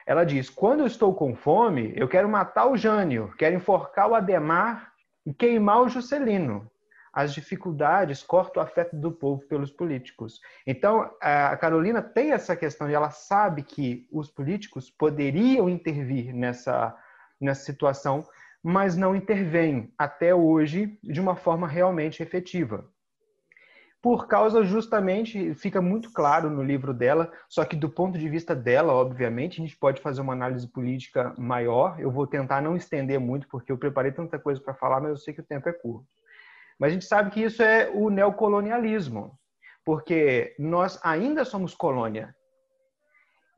Ela 0.06 0.24
diz: 0.24 0.50
quando 0.50 0.80
eu 0.80 0.86
estou 0.86 1.14
com 1.14 1.34
fome, 1.34 1.92
eu 1.96 2.08
quero 2.08 2.28
matar 2.28 2.66
o 2.66 2.76
Jânio, 2.76 3.32
quero 3.38 3.56
enforcar 3.56 4.10
o 4.10 4.14
Ademar 4.14 4.92
e 5.24 5.32
queimar 5.32 5.82
o 5.82 5.88
Juscelino. 5.88 6.70
As 7.12 7.34
dificuldades 7.34 8.22
cortam 8.22 8.62
o 8.62 8.66
afeto 8.66 8.96
do 8.96 9.10
povo 9.10 9.42
pelos 9.46 9.70
políticos. 9.70 10.40
Então, 10.66 11.10
a 11.20 11.56
Carolina 11.56 12.00
tem 12.00 12.32
essa 12.32 12.54
questão 12.54 12.88
e 12.88 12.94
ela 12.94 13.10
sabe 13.10 13.62
que 13.62 14.08
os 14.12 14.30
políticos 14.30 14.90
poderiam 14.90 15.68
intervir 15.68 16.34
nessa, 16.34 16.96
nessa 17.40 17.64
situação, 17.64 18.26
mas 18.62 18.96
não 18.96 19.16
intervêm 19.16 19.92
até 19.98 20.34
hoje 20.34 20.98
de 21.02 21.20
uma 21.20 21.34
forma 21.34 21.66
realmente 21.66 22.22
efetiva. 22.22 22.88
Por 24.02 24.28
causa 24.28 24.64
justamente, 24.64 25.54
fica 25.54 25.82
muito 25.82 26.10
claro 26.10 26.48
no 26.48 26.62
livro 26.62 26.94
dela, 26.94 27.30
só 27.46 27.66
que 27.66 27.76
do 27.76 27.88
ponto 27.88 28.18
de 28.18 28.28
vista 28.30 28.56
dela, 28.56 28.94
obviamente, 28.94 29.60
a 29.60 29.64
gente 29.64 29.76
pode 29.76 30.00
fazer 30.00 30.22
uma 30.22 30.32
análise 30.32 30.66
política 30.66 31.34
maior. 31.36 32.00
Eu 32.00 32.10
vou 32.10 32.26
tentar 32.26 32.62
não 32.62 32.74
estender 32.74 33.20
muito, 33.20 33.46
porque 33.48 33.70
eu 33.70 33.76
preparei 33.76 34.10
tanta 34.10 34.38
coisa 34.38 34.58
para 34.58 34.72
falar, 34.72 35.02
mas 35.02 35.10
eu 35.10 35.16
sei 35.18 35.34
que 35.34 35.42
o 35.42 35.46
tempo 35.46 35.68
é 35.68 35.72
curto. 35.72 36.06
Mas 36.80 36.90
a 36.90 36.92
gente 36.94 37.04
sabe 37.04 37.30
que 37.30 37.42
isso 37.42 37.62
é 37.62 37.90
o 37.90 38.08
neocolonialismo, 38.08 39.38
porque 39.84 40.56
nós 40.58 40.98
ainda 41.02 41.44
somos 41.44 41.74
colônia. 41.74 42.34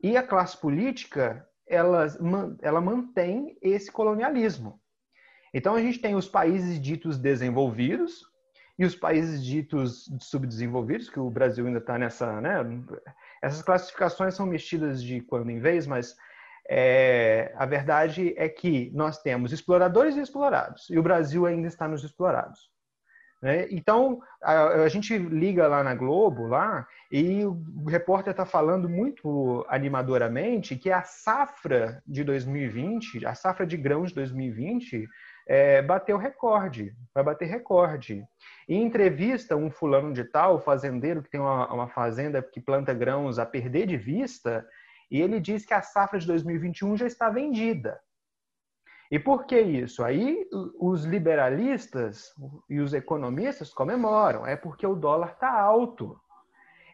E 0.03 0.17
a 0.17 0.21
classe 0.21 0.57
política, 0.59 1.47
ela, 1.65 2.05
ela 2.61 2.81
mantém 2.81 3.57
esse 3.61 3.89
colonialismo. 3.89 4.77
Então 5.53 5.75
a 5.75 5.81
gente 5.81 5.99
tem 5.99 6.15
os 6.15 6.27
países 6.27 6.81
ditos 6.81 7.17
desenvolvidos 7.17 8.25
e 8.77 8.83
os 8.83 8.95
países 8.95 9.41
ditos 9.45 10.09
subdesenvolvidos, 10.19 11.09
que 11.09 11.19
o 11.19 11.29
Brasil 11.29 11.65
ainda 11.65 11.79
está 11.79 11.97
nessa, 11.97 12.41
né? 12.41 12.55
Essas 13.41 13.61
classificações 13.61 14.33
são 14.33 14.45
mexidas 14.45 15.01
de 15.01 15.21
quando 15.21 15.49
em 15.49 15.59
vez, 15.59 15.87
mas 15.87 16.15
é, 16.67 17.53
a 17.55 17.65
verdade 17.65 18.33
é 18.35 18.49
que 18.49 18.91
nós 18.93 19.21
temos 19.21 19.53
exploradores 19.53 20.17
e 20.17 20.21
explorados, 20.21 20.89
e 20.89 20.97
o 20.97 21.03
Brasil 21.03 21.45
ainda 21.45 21.67
está 21.67 21.87
nos 21.87 22.03
explorados. 22.03 22.72
Né? 23.43 23.67
Então, 23.71 24.21
a, 24.41 24.67
a, 24.83 24.87
gente 24.87 25.17
liga 25.17 25.67
lá 25.67 25.83
na 25.83 25.93
Globo, 25.93 26.47
lá, 26.47 26.87
e 27.11 27.43
o 27.45 27.83
repórter 27.85 28.31
está 28.31 28.45
falando 28.45 28.87
muito 28.87 29.65
animadoramente 29.67 30.77
que 30.77 30.89
a 30.89 31.03
safra 31.03 32.01
de 32.07 32.23
2020, 32.23 33.25
a 33.25 33.35
safra 33.35 33.67
de 33.67 33.75
grãos 33.75 34.11
de 34.11 34.15
2020, 34.15 35.05
é, 35.45 35.81
bateu 35.81 36.15
recorde, 36.15 36.95
vai 37.13 37.21
bater 37.21 37.49
recorde. 37.49 38.23
Em 38.65 38.81
entrevista, 38.81 39.57
um 39.57 39.69
fulano 39.69 40.13
de 40.13 40.23
tal, 40.23 40.61
fazendeiro 40.61 41.21
que 41.21 41.29
tem 41.29 41.41
uma, 41.41 41.67
uma 41.73 41.89
fazenda 41.89 42.41
que 42.41 42.61
planta 42.61 42.93
grãos 42.93 43.39
a 43.39 43.45
perder 43.45 43.87
de 43.87 43.97
vista, 43.97 44.65
e 45.11 45.21
ele 45.21 45.41
diz 45.41 45.65
que 45.65 45.73
a 45.73 45.81
safra 45.81 46.17
de 46.17 46.27
2021 46.27 46.95
já 46.95 47.07
está 47.07 47.29
vendida. 47.29 47.99
E 49.13 49.19
por 49.19 49.45
que 49.45 49.61
isso? 49.61 50.03
Aí 50.03 50.43
os 50.79 51.03
liberalistas 51.05 52.33
e 52.67 52.79
os 52.79 52.95
economistas 52.95 53.71
comemoram, 53.71 54.43
é 54.43 54.55
porque 54.55 54.87
o 54.87 54.95
dólar 54.95 55.33
está 55.33 55.51
alto. 55.51 56.19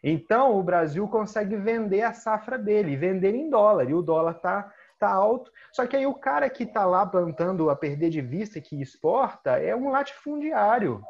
Então 0.04 0.54
o 0.58 0.62
Brasil 0.62 1.08
consegue 1.08 1.56
vender 1.56 2.02
a 2.02 2.12
safra 2.12 2.58
dele, 2.58 2.94
vender 2.94 3.34
em 3.34 3.48
dólar, 3.48 3.88
e 3.88 3.94
o 3.94 4.02
dólar 4.02 4.32
está 4.32 4.70
tá 4.98 5.10
alto. 5.10 5.50
Só 5.72 5.86
que 5.86 5.96
aí 5.96 6.04
o 6.04 6.12
cara 6.12 6.50
que 6.50 6.64
está 6.64 6.84
lá 6.84 7.06
plantando 7.06 7.70
a 7.70 7.74
perder 7.74 8.10
de 8.10 8.20
vista 8.20 8.60
que 8.60 8.82
exporta 8.82 9.52
é 9.52 9.74
um 9.74 9.88
latifundiário 9.88 11.02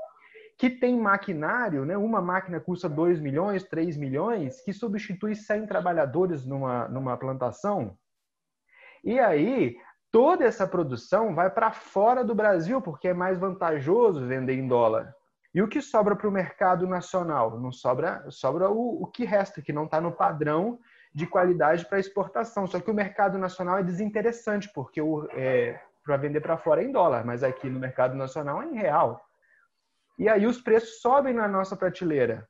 que 0.57 0.71
tem 0.71 0.97
maquinário, 0.97 1.85
né? 1.85 1.97
uma 1.97 2.23
máquina 2.23 2.61
custa 2.61 2.89
2 2.89 3.19
milhões, 3.19 3.65
3 3.65 3.97
milhões, 3.97 4.61
que 4.61 4.73
substitui 4.73 5.35
100 5.35 5.67
trabalhadores 5.67 6.47
numa, 6.47 6.87
numa 6.87 7.17
plantação. 7.17 7.99
E 9.03 9.19
aí 9.19 9.77
toda 10.11 10.45
essa 10.45 10.67
produção 10.67 11.35
vai 11.35 11.51
para 11.51 11.71
fora 11.71 12.25
do 12.25 12.35
Brasil, 12.35 12.81
porque 12.81 13.09
é 13.09 13.15
mais 13.15 13.39
vantajoso 13.39 14.27
vender 14.27 14.55
em 14.55 14.67
dólar. 14.67 15.15
E 15.53 15.63
o 15.63 15.69
que 15.69 15.81
sobra 15.81 16.15
para 16.15 16.29
o 16.29 16.33
mercado 16.33 16.87
nacional? 16.87 17.59
Não 17.59 17.73
sobra, 17.73 18.25
sobra 18.31 18.71
o, 18.71 19.03
o 19.03 19.07
que 19.07 19.25
resta, 19.25 19.61
que 19.61 19.73
não 19.73 19.85
está 19.85 20.01
no 20.01 20.13
padrão 20.13 20.79
de 21.13 21.27
qualidade 21.27 21.87
para 21.87 21.99
exportação. 21.99 22.67
Só 22.67 22.81
que 22.81 22.91
o 22.91 22.95
mercado 22.95 23.37
nacional 23.37 23.79
é 23.79 23.83
desinteressante, 23.83 24.71
porque 24.73 25.01
é, 25.33 25.81
para 26.05 26.17
vender 26.17 26.41
para 26.41 26.57
fora 26.57 26.83
é 26.83 26.85
em 26.85 26.93
dólar, 26.93 27.25
mas 27.25 27.43
aqui 27.43 27.69
no 27.69 27.81
mercado 27.81 28.15
nacional 28.17 28.63
é 28.63 28.67
em 28.67 28.77
real. 28.77 29.21
E 30.19 30.29
aí 30.29 30.47
os 30.47 30.61
preços 30.61 31.01
sobem 31.01 31.35
na 31.35 31.49
nossa 31.49 31.77
prateleira. 31.77 32.49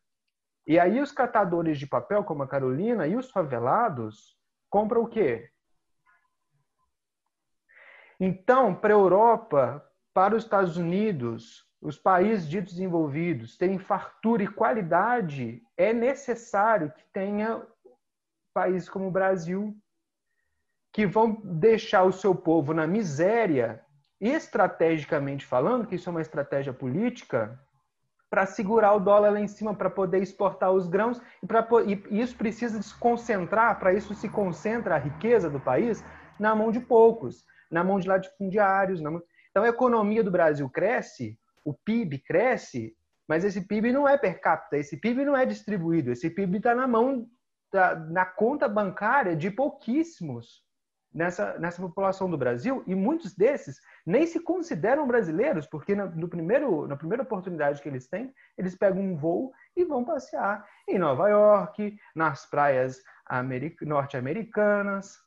E 0.67 0.79
aí 0.79 1.00
os 1.00 1.11
catadores 1.11 1.79
de 1.79 1.87
papel, 1.87 2.23
como 2.23 2.43
a 2.43 2.49
Carolina, 2.49 3.07
e 3.07 3.17
os 3.17 3.31
favelados, 3.31 4.37
compram 4.69 5.02
o 5.02 5.09
quê? 5.09 5.50
Então, 8.23 8.75
para 8.75 8.93
a 8.93 8.99
Europa, 8.99 9.83
para 10.12 10.37
os 10.37 10.45
Estados 10.45 10.77
Unidos, 10.77 11.67
os 11.81 11.97
países 11.97 12.47
ditos 12.47 12.75
desenvolvidos 12.75 13.57
terem 13.57 13.79
fartura 13.79 14.43
e 14.43 14.47
qualidade, 14.47 15.62
é 15.75 15.95
necessário 15.95 16.93
que 16.93 17.03
tenha 17.15 17.62
países 18.53 18.91
como 18.91 19.09
o 19.09 19.11
Brasil, 19.11 19.75
que 20.93 21.07
vão 21.07 21.41
deixar 21.43 22.03
o 22.03 22.12
seu 22.12 22.35
povo 22.35 22.75
na 22.75 22.87
miséria, 22.87 23.83
estrategicamente 24.21 25.47
falando, 25.47 25.87
que 25.87 25.95
isso 25.95 26.11
é 26.11 26.12
uma 26.12 26.21
estratégia 26.21 26.75
política, 26.75 27.59
para 28.29 28.45
segurar 28.45 28.93
o 28.93 29.00
dólar 29.00 29.31
lá 29.31 29.41
em 29.41 29.49
cima, 29.49 29.75
para 29.75 29.89
poder 29.89 30.23
exportar 30.23 30.71
os 30.73 30.87
grãos, 30.87 31.23
e, 31.43 31.47
pra, 31.47 31.67
e 31.87 32.21
isso 32.21 32.37
precisa 32.37 32.83
se 32.83 32.95
concentrar, 32.99 33.79
para 33.79 33.95
isso 33.95 34.15
se 34.15 34.29
concentra 34.29 34.97
a 34.97 34.99
riqueza 34.99 35.49
do 35.49 35.59
país 35.59 36.05
na 36.39 36.55
mão 36.55 36.71
de 36.71 36.81
poucos 36.81 37.49
na 37.71 37.85
mão 37.85 37.99
de 37.99 38.09
latifundiários. 38.09 39.00
Na 39.00 39.11
mão... 39.11 39.23
Então, 39.50 39.62
a 39.62 39.69
economia 39.69 40.23
do 40.23 40.31
Brasil 40.31 40.69
cresce, 40.69 41.39
o 41.65 41.75
PIB 41.75 42.19
cresce, 42.19 42.97
mas 43.29 43.45
esse 43.45 43.61
PIB 43.61 43.93
não 43.93 44.09
é 44.09 44.19
per 44.19 44.41
capita, 44.41 44.77
esse 44.77 44.97
PIB 44.97 45.25
não 45.25 45.37
é 45.37 45.47
distribuído, 45.47 46.11
esse 46.11 46.29
PIB 46.29 46.59
está 46.59 46.75
na 46.75 46.87
mão, 46.87 47.29
na 48.11 48.25
conta 48.25 48.69
bancária 48.69 49.37
de 49.37 49.50
pouquíssimos 49.50 50.65
nessa, 51.12 51.59
nessa 51.59 51.81
população 51.81 52.31
do 52.31 52.39
Brasil, 52.39 52.83
e 52.87 52.95
muitos 52.95 53.35
desses 53.35 53.81
nem 54.07 54.27
se 54.27 54.41
consideram 54.41 55.07
brasileiros, 55.07 55.67
porque 55.67 55.95
no, 55.95 56.09
no 56.11 56.29
primeiro, 56.29 56.87
na 56.87 56.97
primeira 56.97 57.23
oportunidade 57.23 57.83
que 57.83 57.89
eles 57.89 58.09
têm, 58.09 58.33
eles 58.57 58.77
pegam 58.77 59.03
um 59.03 59.17
voo 59.17 59.53
e 59.77 59.85
vão 59.85 60.05
passear 60.05 60.67
em 60.89 60.99
Nova 60.99 61.29
York, 61.29 61.97
nas 62.15 62.47
praias 62.47 63.03
norte-americanas, 63.83 65.19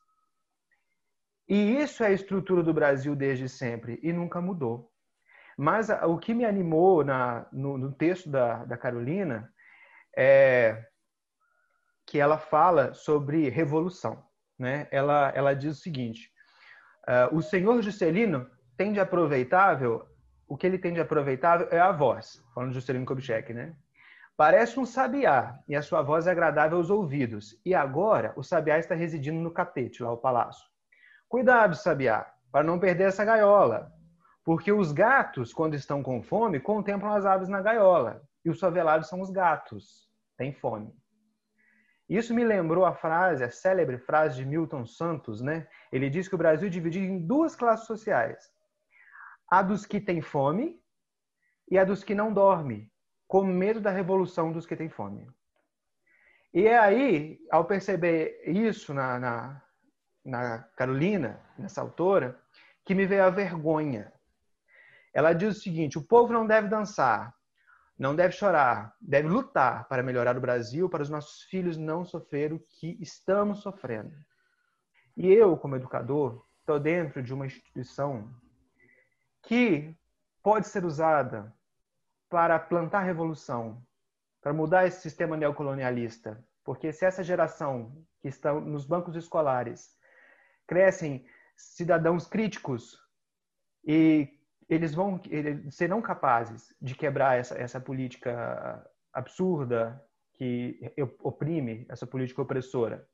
e 1.47 1.77
isso 1.81 2.03
é 2.03 2.07
a 2.07 2.11
estrutura 2.11 2.63
do 2.63 2.73
Brasil 2.73 3.15
desde 3.15 3.49
sempre 3.49 3.99
e 4.01 4.13
nunca 4.13 4.41
mudou. 4.41 4.91
Mas 5.57 5.89
o 5.89 6.17
que 6.17 6.33
me 6.33 6.45
animou 6.45 7.03
na, 7.03 7.45
no, 7.51 7.77
no 7.77 7.91
texto 7.91 8.29
da, 8.29 8.65
da 8.65 8.77
Carolina 8.77 9.51
é 10.17 10.83
que 12.05 12.19
ela 12.19 12.37
fala 12.37 12.93
sobre 12.93 13.49
revolução. 13.49 14.23
Né? 14.57 14.87
Ela, 14.91 15.31
ela 15.35 15.53
diz 15.53 15.77
o 15.77 15.81
seguinte: 15.81 16.31
uh, 17.07 17.35
o 17.35 17.41
senhor 17.41 17.81
Juscelino 17.81 18.49
tem 18.75 18.93
de 18.93 18.99
aproveitável, 18.99 20.07
o 20.47 20.57
que 20.57 20.65
ele 20.65 20.77
tem 20.77 20.93
de 20.93 20.99
aproveitável 20.99 21.67
é 21.71 21.79
a 21.79 21.91
voz, 21.91 22.41
falando 22.53 22.69
de 22.69 22.75
Juscelino 22.75 23.05
Kubitschek, 23.05 23.53
né? 23.53 23.75
Parece 24.35 24.79
um 24.79 24.85
sabiá 24.85 25.59
e 25.67 25.75
a 25.75 25.81
sua 25.83 26.01
voz 26.01 26.25
é 26.25 26.31
agradável 26.31 26.77
aos 26.79 26.89
ouvidos. 26.89 27.59
E 27.63 27.75
agora 27.75 28.33
o 28.35 28.41
sabiá 28.41 28.79
está 28.79 28.95
residindo 28.95 29.39
no 29.39 29.51
catete, 29.51 30.01
lá 30.01 30.11
o 30.11 30.17
palácio. 30.17 30.72
Cuidado, 31.33 31.75
sabiá, 31.75 32.31
para 32.51 32.63
não 32.63 32.77
perder 32.77 33.05
essa 33.05 33.25
gaiola. 33.25 33.91
Porque 34.45 34.71
os 34.71 34.91
gatos, 34.91 35.51
quando 35.51 35.73
estão 35.73 36.03
com 36.03 36.21
fome, 36.21 36.59
contemplam 36.59 37.11
as 37.11 37.25
aves 37.25 37.49
na 37.49 37.59
gaiola. 37.59 38.21
E 38.45 38.51
os 38.51 38.59
favelados 38.59 39.09
são 39.09 39.19
os 39.19 39.31
gatos. 39.31 40.07
Têm 40.37 40.53
fome. 40.53 40.93
Isso 42.07 42.35
me 42.35 42.43
lembrou 42.43 42.85
a 42.85 42.93
frase, 42.93 43.43
a 43.43 43.49
célebre 43.49 43.97
frase 43.97 44.35
de 44.35 44.45
Milton 44.45 44.85
Santos, 44.85 45.41
né? 45.41 45.67
Ele 45.91 46.07
diz 46.07 46.27
que 46.27 46.35
o 46.35 46.37
Brasil 46.37 46.67
é 46.67 46.69
dividido 46.69 47.03
em 47.03 47.25
duas 47.25 47.55
classes 47.55 47.87
sociais: 47.87 48.37
a 49.49 49.63
dos 49.63 49.87
que 49.87 49.99
têm 49.99 50.21
fome 50.21 50.79
e 51.67 51.79
a 51.79 51.83
dos 51.83 52.03
que 52.03 52.13
não 52.13 52.31
dormem, 52.31 52.91
com 53.27 53.43
medo 53.43 53.81
da 53.81 53.89
revolução 53.89 54.51
dos 54.51 54.67
que 54.67 54.75
têm 54.75 54.87
fome. 54.87 55.27
E 56.53 56.67
é 56.67 56.77
aí, 56.77 57.39
ao 57.49 57.65
perceber 57.65 58.39
isso 58.45 58.93
na, 58.93 59.17
na, 59.17 59.62
na 60.23 60.59
Carolina, 60.75 61.39
nessa 61.57 61.81
autora, 61.81 62.39
que 62.85 62.95
me 62.95 63.05
veio 63.05 63.23
a 63.23 63.29
vergonha. 63.29 64.11
Ela 65.13 65.33
diz 65.33 65.57
o 65.57 65.61
seguinte: 65.61 65.97
o 65.97 66.03
povo 66.03 66.33
não 66.33 66.45
deve 66.45 66.67
dançar, 66.67 67.35
não 67.97 68.15
deve 68.15 68.33
chorar, 68.33 68.95
deve 68.99 69.27
lutar 69.27 69.87
para 69.87 70.03
melhorar 70.03 70.37
o 70.37 70.41
Brasil, 70.41 70.89
para 70.89 71.03
os 71.03 71.09
nossos 71.09 71.43
filhos 71.43 71.77
não 71.77 72.03
sofrer 72.03 72.51
o 72.51 72.59
que 72.59 72.97
estamos 72.99 73.61
sofrendo. 73.61 74.13
E 75.15 75.31
eu, 75.31 75.55
como 75.57 75.75
educador, 75.75 76.43
estou 76.59 76.79
dentro 76.79 77.21
de 77.21 77.33
uma 77.33 77.45
instituição 77.45 78.33
que 79.43 79.95
pode 80.41 80.67
ser 80.67 80.85
usada 80.85 81.53
para 82.29 82.57
plantar 82.57 83.01
revolução, 83.01 83.85
para 84.41 84.53
mudar 84.53 84.87
esse 84.87 85.01
sistema 85.01 85.37
neocolonialista. 85.37 86.43
Porque 86.63 86.91
se 86.91 87.05
essa 87.05 87.23
geração 87.23 87.95
que 88.19 88.27
está 88.27 88.53
nos 88.53 88.85
bancos 88.85 89.15
escolares 89.15 89.95
crescem 90.67 91.25
cidadãos 91.55 92.27
críticos 92.27 92.97
e 93.85 94.29
eles 94.69 94.93
vão 94.93 95.21
serão 95.69 96.01
capazes 96.01 96.73
de 96.81 96.95
quebrar 96.95 97.37
essa, 97.37 97.55
essa 97.55 97.79
política 97.79 98.85
absurda 99.11 100.03
que 100.33 100.79
oprime, 101.21 101.85
essa 101.89 102.07
política 102.07 102.41
opressora. 102.41 103.07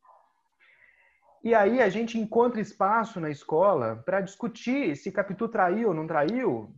E 1.44 1.56
aí 1.56 1.82
a 1.82 1.90
gente 1.90 2.18
encontra 2.18 2.60
espaço 2.62 3.20
na 3.20 3.30
escola 3.30 4.02
para 4.06 4.22
discutir 4.22 4.96
se 4.96 5.12
Capitu 5.12 5.48
traiu 5.48 5.90
ou 5.90 5.94
não 5.94 6.08
traiu, 6.08 6.76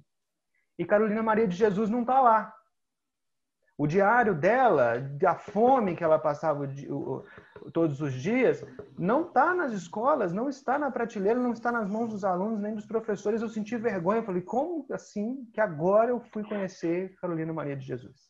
e 0.77 0.85
Carolina 0.85 1.21
Maria 1.21 1.47
de 1.47 1.55
Jesus 1.55 1.89
não 1.89 2.01
está 2.01 2.21
lá. 2.21 2.55
O 3.81 3.87
diário 3.87 4.35
dela, 4.35 4.99
da 4.99 5.33
fome 5.33 5.95
que 5.95 6.03
ela 6.03 6.19
passava 6.19 6.69
todos 7.73 7.99
os 7.99 8.13
dias, 8.13 8.63
não 8.95 9.23
está 9.23 9.55
nas 9.55 9.73
escolas, 9.73 10.31
não 10.31 10.47
está 10.47 10.77
na 10.77 10.91
prateleira, 10.91 11.39
não 11.39 11.51
está 11.51 11.71
nas 11.71 11.89
mãos 11.89 12.11
dos 12.11 12.23
alunos 12.23 12.59
nem 12.59 12.75
dos 12.75 12.85
professores. 12.85 13.41
Eu 13.41 13.49
senti 13.49 13.75
vergonha. 13.77 14.19
Eu 14.19 14.23
falei, 14.23 14.43
como 14.43 14.85
assim 14.91 15.49
que 15.51 15.59
agora 15.59 16.11
eu 16.11 16.19
fui 16.19 16.43
conhecer 16.43 17.15
Carolina 17.15 17.51
Maria 17.51 17.75
de 17.75 17.83
Jesus? 17.83 18.29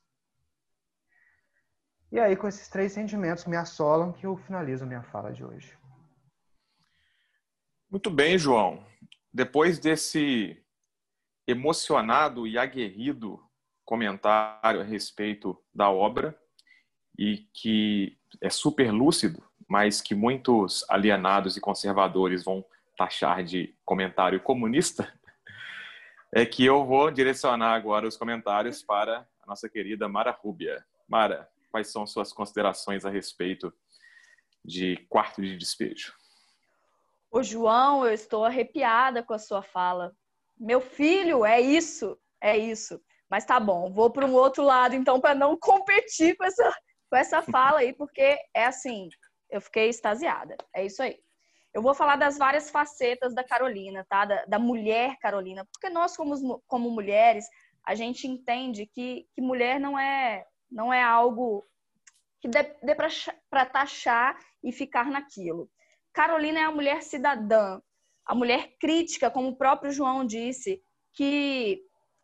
E 2.13 2.17
aí, 2.17 2.38
com 2.38 2.48
esses 2.48 2.70
três 2.70 2.93
sentimentos 2.93 3.43
me 3.43 3.58
assolam, 3.58 4.13
que 4.13 4.25
eu 4.25 4.38
finalizo 4.38 4.86
minha 4.86 5.03
fala 5.03 5.34
de 5.34 5.43
hoje. 5.43 5.77
Muito 7.89 8.10
bem, 8.10 8.38
João. 8.38 8.86
Depois 9.34 9.79
desse 9.79 10.63
emocionado 11.46 12.48
e 12.48 12.58
aguerrido 12.58 13.50
comentário 13.85 14.81
a 14.81 14.83
respeito 14.83 15.57
da 15.73 15.89
obra, 15.89 16.38
e 17.17 17.47
que 17.53 18.17
é 18.41 18.50
super 18.50 18.91
lúcido, 18.91 19.43
mas 19.67 20.01
que 20.01 20.15
muitos 20.15 20.83
alienados 20.89 21.55
e 21.55 21.61
conservadores 21.61 22.43
vão 22.43 22.65
taxar 22.97 23.43
de 23.43 23.75
comentário 23.85 24.39
comunista, 24.39 25.11
é 26.33 26.45
que 26.45 26.65
eu 26.65 26.85
vou 26.85 27.11
direcionar 27.11 27.73
agora 27.73 28.07
os 28.07 28.17
comentários 28.17 28.81
para 28.81 29.27
a 29.41 29.47
nossa 29.47 29.69
querida 29.69 30.07
Mara 30.07 30.31
Rúbia. 30.31 30.85
Mara, 31.07 31.50
quais 31.71 31.91
são 31.91 32.05
suas 32.05 32.31
considerações 32.31 33.05
a 33.05 33.09
respeito 33.09 33.73
de 34.63 34.97
quarto 35.09 35.41
de 35.41 35.57
despejo? 35.57 36.13
Ô 37.31 37.41
João, 37.41 38.05
eu 38.05 38.13
estou 38.13 38.43
arrepiada 38.43 39.23
com 39.23 39.33
a 39.33 39.39
sua 39.39 39.61
fala. 39.61 40.13
Meu 40.59 40.81
filho, 40.81 41.45
é 41.45 41.59
isso, 41.59 42.17
é 42.41 42.57
isso. 42.57 43.01
Mas 43.31 43.45
tá 43.45 43.57
bom, 43.61 43.89
vou 43.93 44.11
para 44.11 44.25
um 44.25 44.33
outro 44.33 44.61
lado 44.61 44.93
então 44.93 45.21
para 45.21 45.33
não 45.33 45.55
competir 45.57 46.35
com 46.35 46.43
essa 46.43 46.75
com 47.09 47.15
essa 47.17 47.41
fala 47.41 47.79
aí, 47.79 47.93
porque 47.93 48.38
é 48.53 48.65
assim, 48.65 49.09
eu 49.50 49.59
fiquei 49.59 49.89
extasiada. 49.89 50.55
É 50.73 50.85
isso 50.85 51.01
aí. 51.03 51.17
Eu 51.73 51.81
vou 51.81 51.93
falar 51.93 52.15
das 52.15 52.38
várias 52.38 52.69
facetas 52.69 53.35
da 53.35 53.43
Carolina, 53.43 54.05
tá? 54.09 54.23
Da, 54.23 54.45
da 54.45 54.59
mulher 54.59 55.17
Carolina, 55.19 55.65
porque 55.73 55.89
nós 55.89 56.15
como, 56.15 56.61
como 56.67 56.89
mulheres, 56.89 57.45
a 57.85 57.95
gente 57.95 58.27
entende 58.27 58.85
que, 58.85 59.25
que 59.33 59.41
mulher 59.41 59.79
não 59.79 59.97
é 59.97 60.45
não 60.69 60.93
é 60.93 61.03
algo 61.03 61.65
que 62.41 62.47
dê, 62.47 62.63
dê 62.81 62.95
para 62.95 63.65
taxar 63.65 64.38
e 64.63 64.71
ficar 64.71 65.05
naquilo. 65.05 65.69
Carolina 66.13 66.59
é 66.59 66.63
a 66.63 66.71
mulher 66.71 67.03
cidadã, 67.03 67.81
a 68.25 68.33
mulher 68.33 68.73
crítica, 68.79 69.29
como 69.29 69.50
o 69.50 69.55
próprio 69.55 69.91
João 69.91 70.25
disse, 70.25 70.81
que 71.13 71.81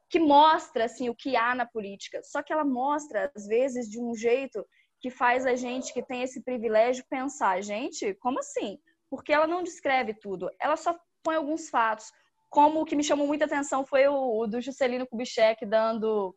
que 0.09 0.19
mostra 0.19 0.85
assim 0.85 1.09
o 1.09 1.15
que 1.15 1.35
há 1.35 1.53
na 1.53 1.65
política. 1.65 2.21
Só 2.23 2.41
que 2.41 2.53
ela 2.53 2.63
mostra 2.63 3.31
às 3.35 3.45
vezes 3.47 3.89
de 3.89 3.99
um 3.99 4.15
jeito 4.15 4.65
que 4.99 5.09
faz 5.09 5.45
a 5.45 5.55
gente 5.55 5.93
que 5.93 6.03
tem 6.03 6.23
esse 6.23 6.43
privilégio 6.43 7.05
pensar, 7.09 7.61
gente, 7.61 8.13
como 8.15 8.39
assim? 8.39 8.79
Porque 9.09 9.31
ela 9.31 9.47
não 9.47 9.63
descreve 9.63 10.13
tudo, 10.13 10.49
ela 10.59 10.75
só 10.75 10.97
põe 11.23 11.35
alguns 11.35 11.69
fatos. 11.69 12.11
Como 12.49 12.81
o 12.81 12.85
que 12.85 12.95
me 12.95 13.03
chamou 13.03 13.27
muita 13.27 13.45
atenção 13.45 13.85
foi 13.85 14.07
o, 14.07 14.39
o 14.39 14.47
do 14.47 14.61
Juscelino 14.61 15.05
Kubitschek 15.05 15.65
dando 15.65 16.33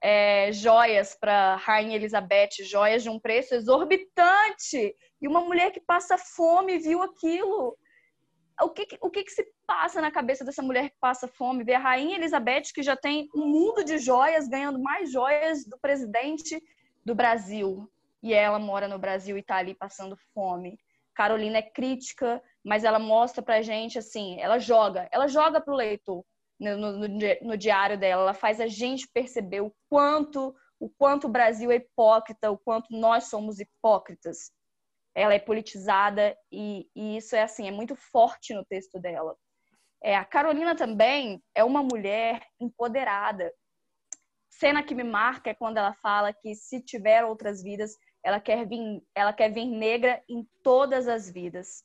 é, 0.00 0.52
joias 0.52 1.16
para 1.18 1.56
Rainha 1.56 1.96
Elizabeth, 1.96 2.62
joias 2.62 3.02
de 3.02 3.10
um 3.10 3.18
preço 3.18 3.54
exorbitante. 3.54 4.94
E 5.20 5.26
uma 5.28 5.40
mulher 5.40 5.72
que 5.72 5.80
passa 5.80 6.16
fome 6.16 6.78
viu 6.78 7.02
aquilo. 7.02 7.76
O 8.60 8.70
que, 8.70 8.86
o 9.00 9.10
que, 9.10 9.24
que 9.24 9.30
se 9.30 9.46
passa 9.66 10.00
na 10.00 10.10
cabeça 10.10 10.44
dessa 10.44 10.62
mulher 10.62 10.90
que 10.90 10.96
passa 11.00 11.28
fome? 11.28 11.64
Ver 11.64 11.74
a 11.74 11.78
Rainha 11.78 12.16
Elizabeth, 12.16 12.72
que 12.74 12.82
já 12.82 12.96
tem 12.96 13.28
um 13.34 13.46
mundo 13.46 13.84
de 13.84 13.98
joias, 13.98 14.48
ganhando 14.48 14.80
mais 14.80 15.12
joias 15.12 15.64
do 15.64 15.78
presidente 15.78 16.60
do 17.04 17.14
Brasil. 17.14 17.88
E 18.22 18.34
ela 18.34 18.58
mora 18.58 18.88
no 18.88 18.98
Brasil 18.98 19.36
e 19.36 19.40
está 19.40 19.56
ali 19.56 19.74
passando 19.74 20.18
fome. 20.34 20.78
Carolina 21.14 21.58
é 21.58 21.62
crítica, 21.62 22.42
mas 22.64 22.84
ela 22.84 22.98
mostra 22.98 23.42
pra 23.42 23.62
gente 23.62 23.98
assim, 23.98 24.40
ela 24.40 24.58
joga, 24.58 25.08
ela 25.10 25.26
joga 25.26 25.60
pro 25.60 25.74
leitor 25.74 26.24
no, 26.58 26.76
no, 26.76 27.08
no, 27.42 27.56
diário 27.56 27.98
dela. 27.98 28.22
Ela 28.22 28.34
faz 28.34 28.60
a 28.60 28.66
gente 28.66 29.08
perceber 29.08 29.60
o 29.60 29.74
quanto 29.88 30.54
o 30.80 30.88
quanto 30.88 31.26
o 31.26 31.30
Brasil 31.30 31.70
é 31.72 31.76
hipócrita, 31.76 32.50
o 32.50 32.56
quanto 32.56 32.96
nós 32.96 33.24
somos 33.24 33.58
hipócritas. 33.58 34.52
Ela 35.18 35.34
é 35.34 35.38
politizada 35.38 36.36
e, 36.50 36.88
e 36.94 37.16
isso 37.16 37.34
é 37.34 37.42
assim 37.42 37.66
é 37.66 37.70
muito 37.70 37.96
forte 37.96 38.54
no 38.54 38.64
texto 38.64 39.00
dela. 39.00 39.36
É, 40.02 40.16
a 40.16 40.24
Carolina 40.24 40.76
também 40.76 41.42
é 41.54 41.64
uma 41.64 41.82
mulher 41.82 42.46
empoderada. 42.60 43.52
Cena 44.48 44.82
que 44.82 44.94
me 44.94 45.04
marca 45.04 45.50
é 45.50 45.54
quando 45.54 45.78
ela 45.78 45.94
fala 45.94 46.32
que 46.32 46.54
se 46.54 46.80
tiver 46.80 47.24
outras 47.24 47.62
vidas, 47.62 47.96
ela 48.22 48.40
quer 48.40 48.66
vir, 48.66 49.02
ela 49.14 49.32
quer 49.32 49.52
vir 49.52 49.66
negra 49.66 50.22
em 50.28 50.46
todas 50.62 51.08
as 51.08 51.30
vidas 51.30 51.84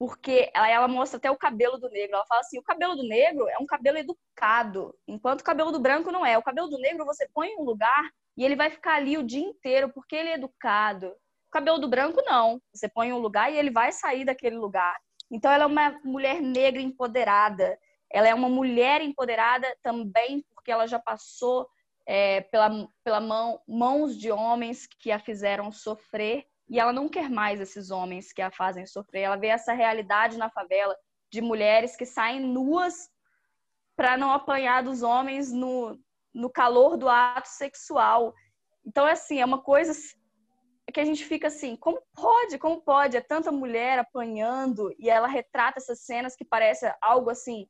porque 0.00 0.50
ela, 0.54 0.66
ela, 0.66 0.88
mostra 0.88 1.18
até 1.18 1.30
o 1.30 1.36
cabelo 1.36 1.76
do 1.76 1.90
negro. 1.90 2.16
Ela 2.16 2.24
fala 2.24 2.40
assim: 2.40 2.58
o 2.58 2.62
cabelo 2.62 2.96
do 2.96 3.02
negro 3.02 3.46
é 3.50 3.58
um 3.58 3.66
cabelo 3.66 3.98
educado, 3.98 4.96
enquanto 5.06 5.42
o 5.42 5.44
cabelo 5.44 5.70
do 5.70 5.78
branco 5.78 6.10
não 6.10 6.24
é. 6.24 6.38
O 6.38 6.42
cabelo 6.42 6.68
do 6.68 6.78
negro 6.78 7.04
você 7.04 7.28
põe 7.34 7.48
em 7.48 7.60
um 7.60 7.64
lugar 7.64 8.10
e 8.34 8.42
ele 8.42 8.56
vai 8.56 8.70
ficar 8.70 8.94
ali 8.94 9.18
o 9.18 9.22
dia 9.22 9.44
inteiro 9.44 9.92
porque 9.92 10.16
ele 10.16 10.30
é 10.30 10.34
educado. 10.36 11.14
O 11.50 11.52
cabelo 11.52 11.78
do 11.78 11.88
branco 11.88 12.22
não. 12.24 12.62
Você 12.72 12.88
põe 12.88 13.12
um 13.12 13.18
lugar 13.18 13.52
e 13.52 13.58
ele 13.58 13.72
vai 13.72 13.90
sair 13.90 14.24
daquele 14.24 14.56
lugar. 14.56 14.96
Então 15.28 15.50
ela 15.50 15.64
é 15.64 15.66
uma 15.66 16.00
mulher 16.04 16.40
negra 16.40 16.80
empoderada. 16.80 17.76
Ela 18.08 18.28
é 18.28 18.34
uma 18.34 18.48
mulher 18.48 19.02
empoderada 19.02 19.66
também 19.82 20.44
porque 20.54 20.70
ela 20.70 20.86
já 20.86 21.00
passou 21.00 21.68
é, 22.06 22.42
pela, 22.42 22.88
pela 23.02 23.20
mão, 23.20 23.60
mãos 23.66 24.16
de 24.16 24.30
homens 24.30 24.86
que 24.86 25.10
a 25.10 25.18
fizeram 25.18 25.72
sofrer 25.72 26.46
e 26.68 26.78
ela 26.78 26.92
não 26.92 27.08
quer 27.08 27.28
mais 27.28 27.60
esses 27.60 27.90
homens 27.90 28.32
que 28.32 28.40
a 28.40 28.52
fazem 28.52 28.86
sofrer. 28.86 29.22
Ela 29.22 29.36
vê 29.36 29.48
essa 29.48 29.72
realidade 29.72 30.38
na 30.38 30.48
favela 30.48 30.96
de 31.32 31.40
mulheres 31.40 31.96
que 31.96 32.06
saem 32.06 32.38
nuas 32.38 33.10
para 33.96 34.16
não 34.16 34.30
apanhar 34.30 34.84
dos 34.84 35.02
homens 35.02 35.50
no, 35.50 35.98
no 36.32 36.48
calor 36.48 36.96
do 36.96 37.08
ato 37.08 37.48
sexual. 37.48 38.32
Então, 38.86 39.04
assim, 39.04 39.40
é 39.40 39.44
uma 39.44 39.60
coisa 39.60 39.92
que 40.92 41.00
a 41.00 41.04
gente 41.04 41.24
fica 41.24 41.48
assim, 41.48 41.76
como 41.76 42.00
pode? 42.14 42.58
Como 42.58 42.80
pode? 42.82 43.16
É 43.16 43.20
tanta 43.20 43.52
mulher 43.52 43.98
apanhando 43.98 44.94
e 44.98 45.10
ela 45.10 45.26
retrata 45.26 45.78
essas 45.78 46.04
cenas 46.04 46.34
que 46.34 46.44
parece 46.44 46.92
algo 47.00 47.30
assim 47.30 47.66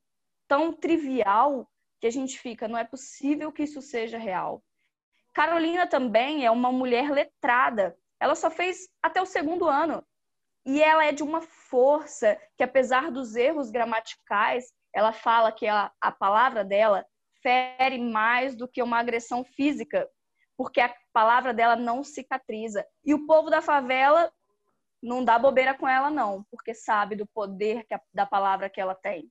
tão 0.49 0.73
trivial 0.73 1.69
que 2.01 2.07
a 2.07 2.11
gente 2.11 2.39
fica, 2.39 2.67
não 2.67 2.79
é 2.79 2.85
possível 2.85 3.53
que 3.53 3.63
isso 3.63 3.83
seja 3.83 4.19
real. 4.19 4.63
Carolina 5.35 5.87
também 5.87 6.45
é 6.45 6.51
uma 6.51 6.73
mulher 6.73 7.11
letrada. 7.11 7.97
Ela 8.19 8.35
só 8.35 8.51
fez 8.51 8.89
até 9.03 9.21
o 9.21 9.27
segundo 9.27 9.69
ano. 9.69 10.05
E 10.67 10.83
ela 10.83 11.05
é 11.05 11.13
de 11.13 11.23
uma 11.23 11.41
força 11.41 12.39
que, 12.57 12.63
apesar 12.63 13.11
dos 13.11 13.37
erros 13.37 13.71
gramaticais, 13.71 14.73
ela 14.95 15.13
fala 15.13 15.53
que 15.53 15.67
a, 15.67 15.91
a 16.01 16.11
palavra 16.11 16.65
dela 16.65 17.07
fere 17.43 17.99
mais 17.99 18.57
do 18.57 18.69
que 18.69 18.83
uma 18.83 18.99
agressão 18.99 19.45
física, 19.45 20.09
porque 20.61 20.79
a 20.79 20.95
palavra 21.11 21.55
dela 21.55 21.75
não 21.75 22.05
cicatriza. 22.05 22.87
E 23.03 23.15
o 23.15 23.25
povo 23.25 23.49
da 23.49 23.63
favela 23.63 24.31
não 25.03 25.25
dá 25.25 25.39
bobeira 25.39 25.73
com 25.73 25.89
ela, 25.89 26.11
não, 26.11 26.45
porque 26.51 26.75
sabe 26.75 27.17
do 27.17 27.27
poder 27.27 27.87
a, 27.91 27.99
da 28.13 28.27
palavra 28.27 28.69
que 28.69 28.79
ela 28.79 28.95
tem. 28.95 29.27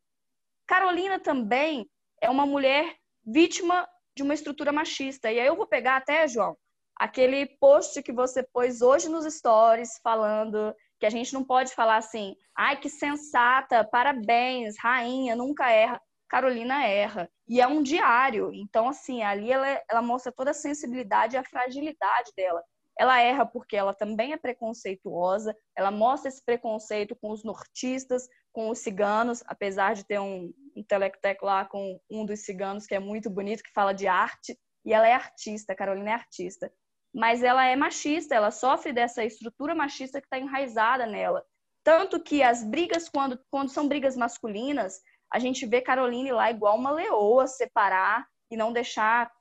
Carolina 0.65 1.19
também 1.19 1.87
é 2.19 2.31
uma 2.31 2.47
mulher 2.47 2.95
vítima 3.23 3.87
de 4.17 4.23
uma 4.23 4.33
estrutura 4.33 4.71
machista. 4.71 5.31
E 5.31 5.39
aí 5.39 5.45
eu 5.45 5.55
vou 5.55 5.67
pegar 5.67 5.97
até, 5.97 6.27
João, 6.27 6.57
aquele 6.95 7.45
post 7.59 8.01
que 8.01 8.11
você 8.11 8.41
pôs 8.41 8.81
hoje 8.81 9.07
nos 9.07 9.31
stories 9.31 9.99
falando 10.01 10.75
que 10.99 11.05
a 11.05 11.11
gente 11.11 11.31
não 11.31 11.43
pode 11.43 11.75
falar 11.75 11.97
assim, 11.97 12.35
ai 12.57 12.75
que 12.75 12.89
sensata, 12.89 13.83
parabéns, 13.83 14.79
rainha, 14.79 15.35
nunca 15.35 15.69
erra. 15.69 16.01
Carolina 16.29 16.85
erra. 16.85 17.29
E 17.47 17.59
é 17.59 17.67
um 17.67 17.81
diário. 17.81 18.51
Então, 18.53 18.87
assim, 18.87 19.23
ali 19.23 19.51
ela, 19.51 19.81
ela 19.89 20.01
mostra 20.01 20.31
toda 20.31 20.51
a 20.51 20.53
sensibilidade 20.53 21.35
e 21.35 21.37
a 21.37 21.43
fragilidade 21.43 22.31
dela. 22.37 22.63
Ela 22.97 23.19
erra 23.21 23.45
porque 23.45 23.75
ela 23.75 23.93
também 23.93 24.33
é 24.33 24.37
preconceituosa, 24.37 25.55
ela 25.75 25.89
mostra 25.89 26.27
esse 26.27 26.43
preconceito 26.43 27.15
com 27.15 27.31
os 27.31 27.45
nortistas, 27.45 28.27
com 28.51 28.69
os 28.69 28.79
ciganos, 28.79 29.41
apesar 29.47 29.95
de 29.95 30.05
ter 30.05 30.19
um, 30.19 30.53
um 30.75 30.83
telectec 30.83 31.43
lá 31.43 31.63
com 31.63 31.97
um 32.09 32.25
dos 32.25 32.41
ciganos 32.41 32.85
que 32.85 32.93
é 32.93 32.99
muito 32.99 33.29
bonito, 33.29 33.63
que 33.63 33.71
fala 33.71 33.93
de 33.93 34.05
arte, 34.05 34.59
e 34.85 34.93
ela 34.93 35.07
é 35.07 35.13
artista, 35.13 35.73
Carolina 35.73 36.09
é 36.09 36.13
artista 36.13 36.69
mas 37.13 37.41
ela 37.43 37.65
é 37.65 37.75
machista, 37.75 38.35
ela 38.35 38.51
sofre 38.51 38.93
dessa 38.93 39.23
estrutura 39.23 39.73
machista 39.73 40.21
que 40.21 40.27
está 40.27 40.37
enraizada 40.37 41.05
nela. 41.05 41.43
Tanto 41.83 42.21
que 42.21 42.43
as 42.43 42.63
brigas, 42.63 43.09
quando, 43.09 43.39
quando 43.49 43.69
são 43.69 43.87
brigas 43.87 44.15
masculinas, 44.15 44.99
a 45.31 45.39
gente 45.39 45.65
vê 45.65 45.81
Caroline 45.81 46.31
lá 46.31 46.49
igual 46.49 46.77
uma 46.77 46.91
leoa 46.91 47.47
separar 47.47 48.27
e 48.49 48.57
não 48.57 48.73
deixar 48.73 49.31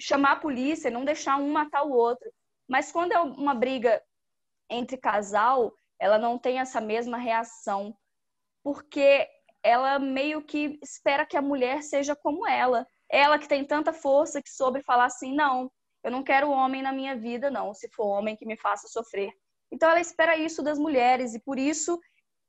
chamar 0.00 0.32
a 0.32 0.36
polícia, 0.36 0.90
não 0.90 1.04
deixar 1.04 1.36
um 1.36 1.50
matar 1.50 1.84
o 1.84 1.92
outro. 1.92 2.30
Mas 2.68 2.90
quando 2.90 3.12
é 3.12 3.20
uma 3.20 3.54
briga 3.54 4.02
entre 4.68 4.96
casal, 4.96 5.72
ela 5.98 6.18
não 6.18 6.38
tem 6.38 6.58
essa 6.58 6.80
mesma 6.80 7.16
reação, 7.16 7.96
porque 8.62 9.28
ela 9.62 9.98
meio 9.98 10.42
que 10.42 10.78
espera 10.82 11.24
que 11.24 11.36
a 11.36 11.42
mulher 11.42 11.82
seja 11.82 12.14
como 12.14 12.46
ela. 12.46 12.86
Ela 13.08 13.38
que 13.38 13.48
tem 13.48 13.64
tanta 13.64 13.92
força 13.92 14.42
que 14.42 14.50
soube 14.50 14.82
falar 14.82 15.06
assim: 15.06 15.34
não, 15.34 15.70
eu 16.02 16.10
não 16.10 16.22
quero 16.22 16.50
homem 16.50 16.82
na 16.82 16.92
minha 16.92 17.16
vida, 17.16 17.50
não, 17.50 17.72
se 17.72 17.88
for 17.90 18.06
homem 18.06 18.36
que 18.36 18.46
me 18.46 18.56
faça 18.56 18.88
sofrer. 18.88 19.32
Então 19.70 19.88
ela 19.88 20.00
espera 20.00 20.36
isso 20.36 20.62
das 20.62 20.78
mulheres 20.78 21.34
e 21.34 21.40
por 21.40 21.58
isso 21.58 21.98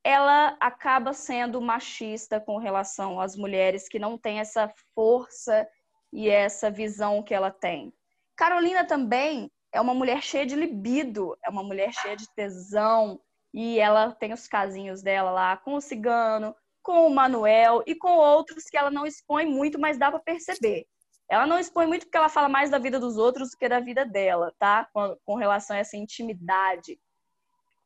ela 0.06 0.56
acaba 0.60 1.13
sendo 1.13 1.60
machista 1.60 2.39
com 2.39 2.60
relação 2.60 3.20
às 3.20 3.36
mulheres 3.36 3.89
que 3.89 3.98
não 3.98 4.20
têm 4.20 4.39
essa 4.39 4.72
força 4.94 5.68
e 6.13 6.30
essa 6.30 6.70
visão 6.70 7.24
que 7.24 7.34
ela 7.34 7.50
tem. 7.50 7.91
Carolina 8.38 8.86
também 8.86 9.52
é 9.74 9.82
uma 9.82 9.96
mulher 9.96 10.22
cheia 10.22 10.46
de 10.46 10.56
libido, 10.56 11.36
é 11.44 11.50
uma 11.50 11.63
mulher 11.63 11.91
cheia 11.91 12.15
de 12.15 12.32
tesão, 12.36 13.20
e 13.52 13.80
ela 13.80 14.12
tem 14.12 14.32
os 14.32 14.48
casinhos 14.48 15.02
dela 15.02 15.32
lá 15.32 15.58
com 15.58 15.74
o 15.74 15.82
cigano, 15.82 16.56
com 16.84 17.08
o 17.08 17.10
Manuel 17.10 17.82
e 17.88 17.96
com 17.96 18.15
outros 18.15 18.65
que 18.65 18.78
ela 18.78 18.91
não 18.91 19.08
expõe 19.08 19.48
muito, 19.48 19.80
mas 19.80 19.98
dá 19.98 20.12
para 20.12 20.20
perceber. 20.20 20.86
Ela 21.28 21.48
não 21.48 21.58
expõe 21.58 21.88
muito 21.88 22.06
porque 22.06 22.18
ela 22.18 22.30
fala 22.30 22.48
mais 22.48 22.70
da 22.70 22.78
vida 22.78 23.00
dos 23.00 23.18
outros 23.18 23.50
do 23.50 23.58
que 23.58 23.68
da 23.68 23.80
vida 23.80 24.06
dela, 24.06 24.54
tá? 24.60 24.88
Com, 24.94 25.18
com 25.26 25.34
relação 25.34 25.76
a 25.76 25.80
essa 25.80 25.98
intimidade. 25.98 27.00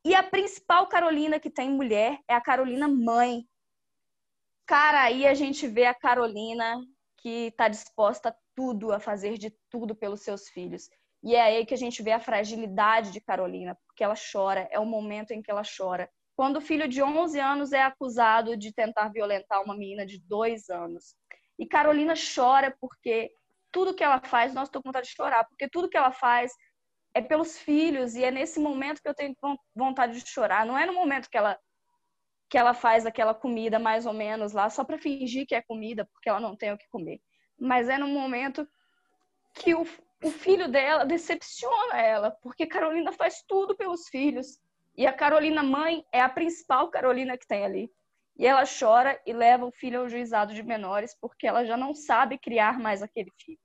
E 0.03 0.15
a 0.15 0.23
principal 0.23 0.87
Carolina 0.87 1.39
que 1.39 1.49
tem 1.49 1.69
mulher 1.69 2.19
é 2.27 2.33
a 2.33 2.41
Carolina 2.41 2.87
mãe. 2.87 3.45
Cara, 4.65 5.03
aí 5.03 5.27
a 5.27 5.33
gente 5.33 5.67
vê 5.67 5.85
a 5.85 5.93
Carolina 5.93 6.79
que 7.17 7.47
está 7.47 7.67
disposta 7.67 8.29
a 8.29 8.35
tudo, 8.55 8.93
a 8.93 8.99
fazer 8.99 9.37
de 9.37 9.53
tudo 9.69 9.93
pelos 9.93 10.21
seus 10.21 10.47
filhos. 10.49 10.89
E 11.21 11.35
é 11.35 11.41
aí 11.41 11.65
que 11.65 11.73
a 11.73 11.77
gente 11.77 12.01
vê 12.01 12.11
a 12.11 12.19
fragilidade 12.19 13.11
de 13.11 13.19
Carolina, 13.19 13.77
porque 13.85 14.03
ela 14.03 14.15
chora, 14.15 14.69
é 14.71 14.79
o 14.79 14.85
momento 14.85 15.31
em 15.31 15.41
que 15.41 15.51
ela 15.51 15.63
chora. 15.63 16.09
Quando 16.35 16.57
o 16.57 16.61
filho 16.61 16.87
de 16.87 17.03
11 17.03 17.37
anos 17.37 17.73
é 17.73 17.81
acusado 17.81 18.55
de 18.55 18.73
tentar 18.73 19.09
violentar 19.09 19.61
uma 19.61 19.75
menina 19.75 20.05
de 20.05 20.17
2 20.19 20.69
anos. 20.69 21.13
E 21.57 21.65
Carolina 21.65 22.13
chora 22.15 22.73
porque 22.79 23.29
tudo 23.71 23.93
que 23.93 24.03
ela 24.03 24.21
faz, 24.21 24.53
nós 24.53 24.69
estou 24.69 24.81
com 24.81 24.89
vontade 24.89 25.07
de 25.07 25.13
chorar, 25.13 25.43
porque 25.43 25.67
tudo 25.67 25.89
que 25.89 25.97
ela 25.97 26.11
faz 26.11 26.53
é 27.13 27.21
pelos 27.21 27.57
filhos 27.57 28.15
e 28.15 28.23
é 28.23 28.31
nesse 28.31 28.59
momento 28.59 29.01
que 29.01 29.09
eu 29.09 29.13
tenho 29.13 29.35
vontade 29.75 30.21
de 30.21 30.29
chorar. 30.29 30.65
Não 30.65 30.77
é 30.77 30.85
no 30.85 30.93
momento 30.93 31.29
que 31.29 31.37
ela 31.37 31.57
que 32.49 32.57
ela 32.57 32.73
faz 32.73 33.05
aquela 33.05 33.35
comida 33.35 33.77
mais 33.77 34.07
ou 34.07 34.13
menos 34.13 34.53
lá 34.53 34.71
só 34.71 34.83
para 34.83 34.97
fingir 34.97 35.45
que 35.45 35.53
é 35.53 35.61
comida, 35.61 36.03
porque 36.05 36.27
ela 36.27 36.39
não 36.39 36.55
tem 36.55 36.73
o 36.73 36.77
que 36.77 36.89
comer. 36.89 37.21
Mas 37.59 37.87
é 37.87 37.97
no 37.97 38.07
momento 38.07 38.67
que 39.53 39.75
o, 39.75 39.85
o 40.23 40.31
filho 40.31 40.67
dela 40.67 41.05
decepciona 41.05 42.01
ela, 42.01 42.31
porque 42.41 42.65
Carolina 42.65 43.11
faz 43.11 43.43
tudo 43.47 43.75
pelos 43.75 44.07
filhos. 44.07 44.59
E 44.97 45.05
a 45.05 45.13
Carolina 45.13 45.61
mãe 45.61 46.03
é 46.11 46.21
a 46.21 46.27
principal 46.27 46.89
Carolina 46.89 47.37
que 47.37 47.47
tem 47.47 47.63
ali. 47.63 47.91
E 48.35 48.47
ela 48.47 48.63
chora 48.65 49.21
e 49.25 49.33
leva 49.33 49.65
o 49.65 49.71
filho 49.71 49.99
ao 49.99 50.09
juizado 50.09 50.53
de 50.53 50.63
menores, 50.63 51.15
porque 51.21 51.45
ela 51.45 51.65
já 51.65 51.77
não 51.77 51.93
sabe 51.93 52.39
criar 52.39 52.79
mais 52.79 53.03
aquele 53.03 53.31
filho. 53.37 53.59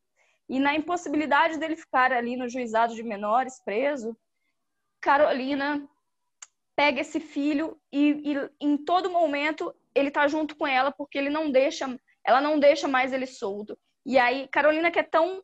E 0.49 0.59
na 0.61 0.75
impossibilidade 0.75 1.59
dele 1.59 1.77
ficar 1.77 2.13
ali 2.13 2.37
no 2.37 2.49
juizado 2.49 2.95
de 2.95 3.03
menores 3.03 3.61
preso, 3.65 4.17
Carolina 5.01 5.89
pega 6.77 7.01
esse 7.01 7.21
filho 7.21 7.81
e, 7.93 8.33
e 8.33 8.51
em 8.61 8.77
todo 8.77 9.11
momento 9.11 9.75
ele 9.95 10.11
tá 10.11 10.27
junto 10.27 10.57
com 10.57 10.67
ela 10.67 10.91
porque 10.93 11.17
ele 11.17 11.31
não 11.31 11.51
deixa, 11.51 11.99
ela 12.25 12.41
não 12.41 12.59
deixa 12.59 12.89
mais 12.89 13.13
ele 13.13 13.27
solto. 13.27 13.79
E 14.05 14.19
aí 14.19 14.49
Carolina 14.49 14.91
que 14.91 14.99
é 14.99 15.03
tão 15.03 15.43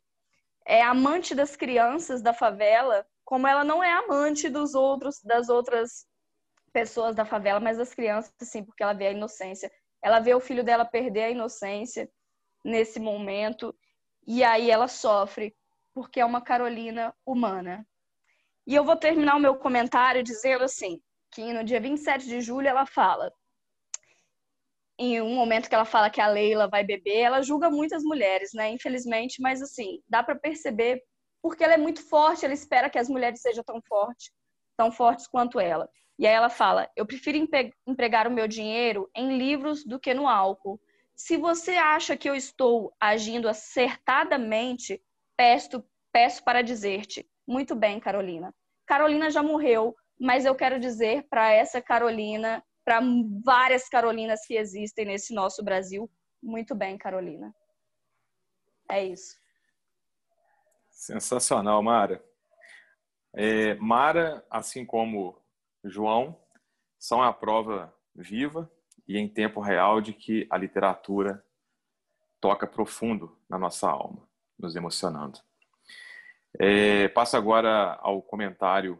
é 0.65 0.81
amante 0.81 1.33
das 1.33 1.55
crianças 1.55 2.21
da 2.21 2.33
favela, 2.33 3.05
como 3.25 3.47
ela 3.47 3.63
não 3.63 3.83
é 3.83 3.91
amante 3.91 4.49
dos 4.49 4.75
outros 4.75 5.21
das 5.23 5.49
outras 5.49 6.05
pessoas 6.71 7.15
da 7.15 7.25
favela, 7.25 7.59
mas 7.59 7.77
das 7.77 7.93
crianças 7.93 8.33
sim, 8.41 8.63
porque 8.63 8.83
ela 8.83 8.93
vê 8.93 9.07
a 9.07 9.11
inocência. 9.11 9.71
Ela 10.01 10.19
vê 10.19 10.33
o 10.33 10.39
filho 10.39 10.63
dela 10.63 10.85
perder 10.85 11.23
a 11.23 11.29
inocência 11.29 12.09
nesse 12.63 12.99
momento 12.99 13.75
e 14.25 14.43
aí 14.43 14.69
ela 14.69 14.87
sofre 14.87 15.55
porque 15.93 16.19
é 16.19 16.25
uma 16.25 16.41
Carolina 16.41 17.13
humana. 17.25 17.85
E 18.65 18.75
eu 18.75 18.83
vou 18.83 18.95
terminar 18.95 19.35
o 19.35 19.39
meu 19.39 19.55
comentário 19.55 20.23
dizendo 20.23 20.63
assim: 20.63 21.01
que 21.31 21.53
no 21.53 21.63
dia 21.63 21.79
27 21.79 22.25
de 22.27 22.41
julho 22.41 22.67
ela 22.67 22.85
fala. 22.85 23.31
Em 24.99 25.19
um 25.21 25.33
momento 25.33 25.67
que 25.67 25.73
ela 25.73 25.85
fala 25.85 26.09
que 26.09 26.21
a 26.21 26.27
Leila 26.27 26.67
vai 26.67 26.83
beber, 26.83 27.17
ela 27.17 27.41
julga 27.41 27.71
muitas 27.71 28.03
mulheres, 28.03 28.51
né? 28.53 28.69
Infelizmente, 28.69 29.41
mas 29.41 29.61
assim, 29.61 29.99
dá 30.07 30.21
para 30.21 30.35
perceber 30.35 31.01
porque 31.41 31.63
ela 31.63 31.73
é 31.73 31.77
muito 31.77 32.07
forte, 32.07 32.45
ela 32.45 32.53
espera 32.53 32.89
que 32.89 32.99
as 32.99 33.09
mulheres 33.09 33.41
sejam 33.41 33.63
tão 33.63 33.81
fortes, 33.81 34.31
tão 34.77 34.91
fortes 34.91 35.27
quanto 35.27 35.59
ela. 35.59 35.89
E 36.19 36.27
aí 36.27 36.33
ela 36.33 36.49
fala: 36.49 36.87
"Eu 36.95 37.05
prefiro 37.05 37.37
empregar 37.87 38.27
o 38.27 38.31
meu 38.31 38.47
dinheiro 38.47 39.09
em 39.15 39.37
livros 39.37 39.83
do 39.83 39.99
que 39.99 40.13
no 40.13 40.27
álcool. 40.27 40.79
Se 41.15 41.37
você 41.37 41.71
acha 41.71 42.17
que 42.17 42.29
eu 42.29 42.35
estou 42.35 42.93
agindo 42.99 43.47
acertadamente, 43.47 45.01
peço, 45.37 45.83
peço 46.11 46.43
para 46.43 46.61
dizer-te: 46.61 47.29
muito 47.47 47.75
bem, 47.75 47.99
Carolina. 47.99 48.53
Carolina 48.85 49.29
já 49.29 49.43
morreu, 49.43 49.95
mas 50.19 50.45
eu 50.45 50.55
quero 50.55 50.79
dizer 50.79 51.27
para 51.29 51.51
essa 51.51 51.81
Carolina, 51.81 52.63
para 52.83 53.01
várias 53.43 53.87
Carolinas 53.87 54.45
que 54.45 54.55
existem 54.55 55.05
nesse 55.05 55.33
nosso 55.33 55.63
Brasil, 55.63 56.09
muito 56.41 56.75
bem, 56.75 56.97
Carolina. 56.97 57.53
É 58.89 59.05
isso. 59.05 59.39
Sensacional, 60.89 61.81
Mara. 61.81 62.23
É, 63.33 63.75
Mara, 63.75 64.45
assim 64.49 64.85
como 64.85 65.41
João, 65.83 66.37
são 66.99 67.23
a 67.23 67.31
prova 67.31 67.93
viva 68.13 68.69
e 69.07 69.17
em 69.17 69.27
tempo 69.27 69.59
real 69.59 70.01
de 70.01 70.13
que 70.13 70.47
a 70.49 70.57
literatura 70.57 71.43
toca 72.39 72.65
profundo 72.65 73.37
na 73.49 73.57
nossa 73.57 73.89
alma, 73.89 74.27
nos 74.57 74.75
emocionando. 74.75 75.39
É, 76.59 77.07
passo 77.09 77.37
agora 77.37 77.97
ao 78.01 78.21
comentário 78.21 78.99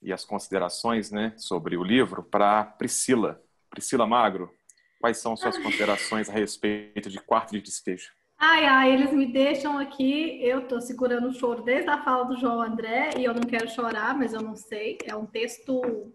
e 0.00 0.12
as 0.12 0.24
considerações 0.24 1.10
né, 1.10 1.32
sobre 1.36 1.76
o 1.76 1.82
livro 1.82 2.22
para 2.22 2.64
Priscila. 2.64 3.42
Priscila 3.70 4.06
Magro, 4.06 4.52
quais 5.00 5.18
são 5.18 5.36
suas 5.36 5.58
considerações 5.58 6.28
a 6.28 6.32
respeito 6.32 7.10
de 7.10 7.18
Quarto 7.20 7.52
de 7.52 7.60
Despejo? 7.60 8.12
Ai, 8.38 8.66
ai, 8.66 8.92
eles 8.92 9.12
me 9.12 9.26
deixam 9.26 9.76
aqui, 9.78 10.38
eu 10.40 10.68
tô 10.68 10.80
segurando 10.80 11.26
o 11.26 11.34
choro 11.34 11.62
desde 11.62 11.90
a 11.90 12.04
fala 12.04 12.24
do 12.24 12.36
João 12.36 12.62
André 12.62 13.10
e 13.18 13.24
eu 13.24 13.34
não 13.34 13.42
quero 13.42 13.68
chorar, 13.68 14.16
mas 14.16 14.32
eu 14.32 14.40
não 14.40 14.54
sei. 14.54 14.96
É 15.04 15.16
um 15.16 15.26
texto 15.26 16.12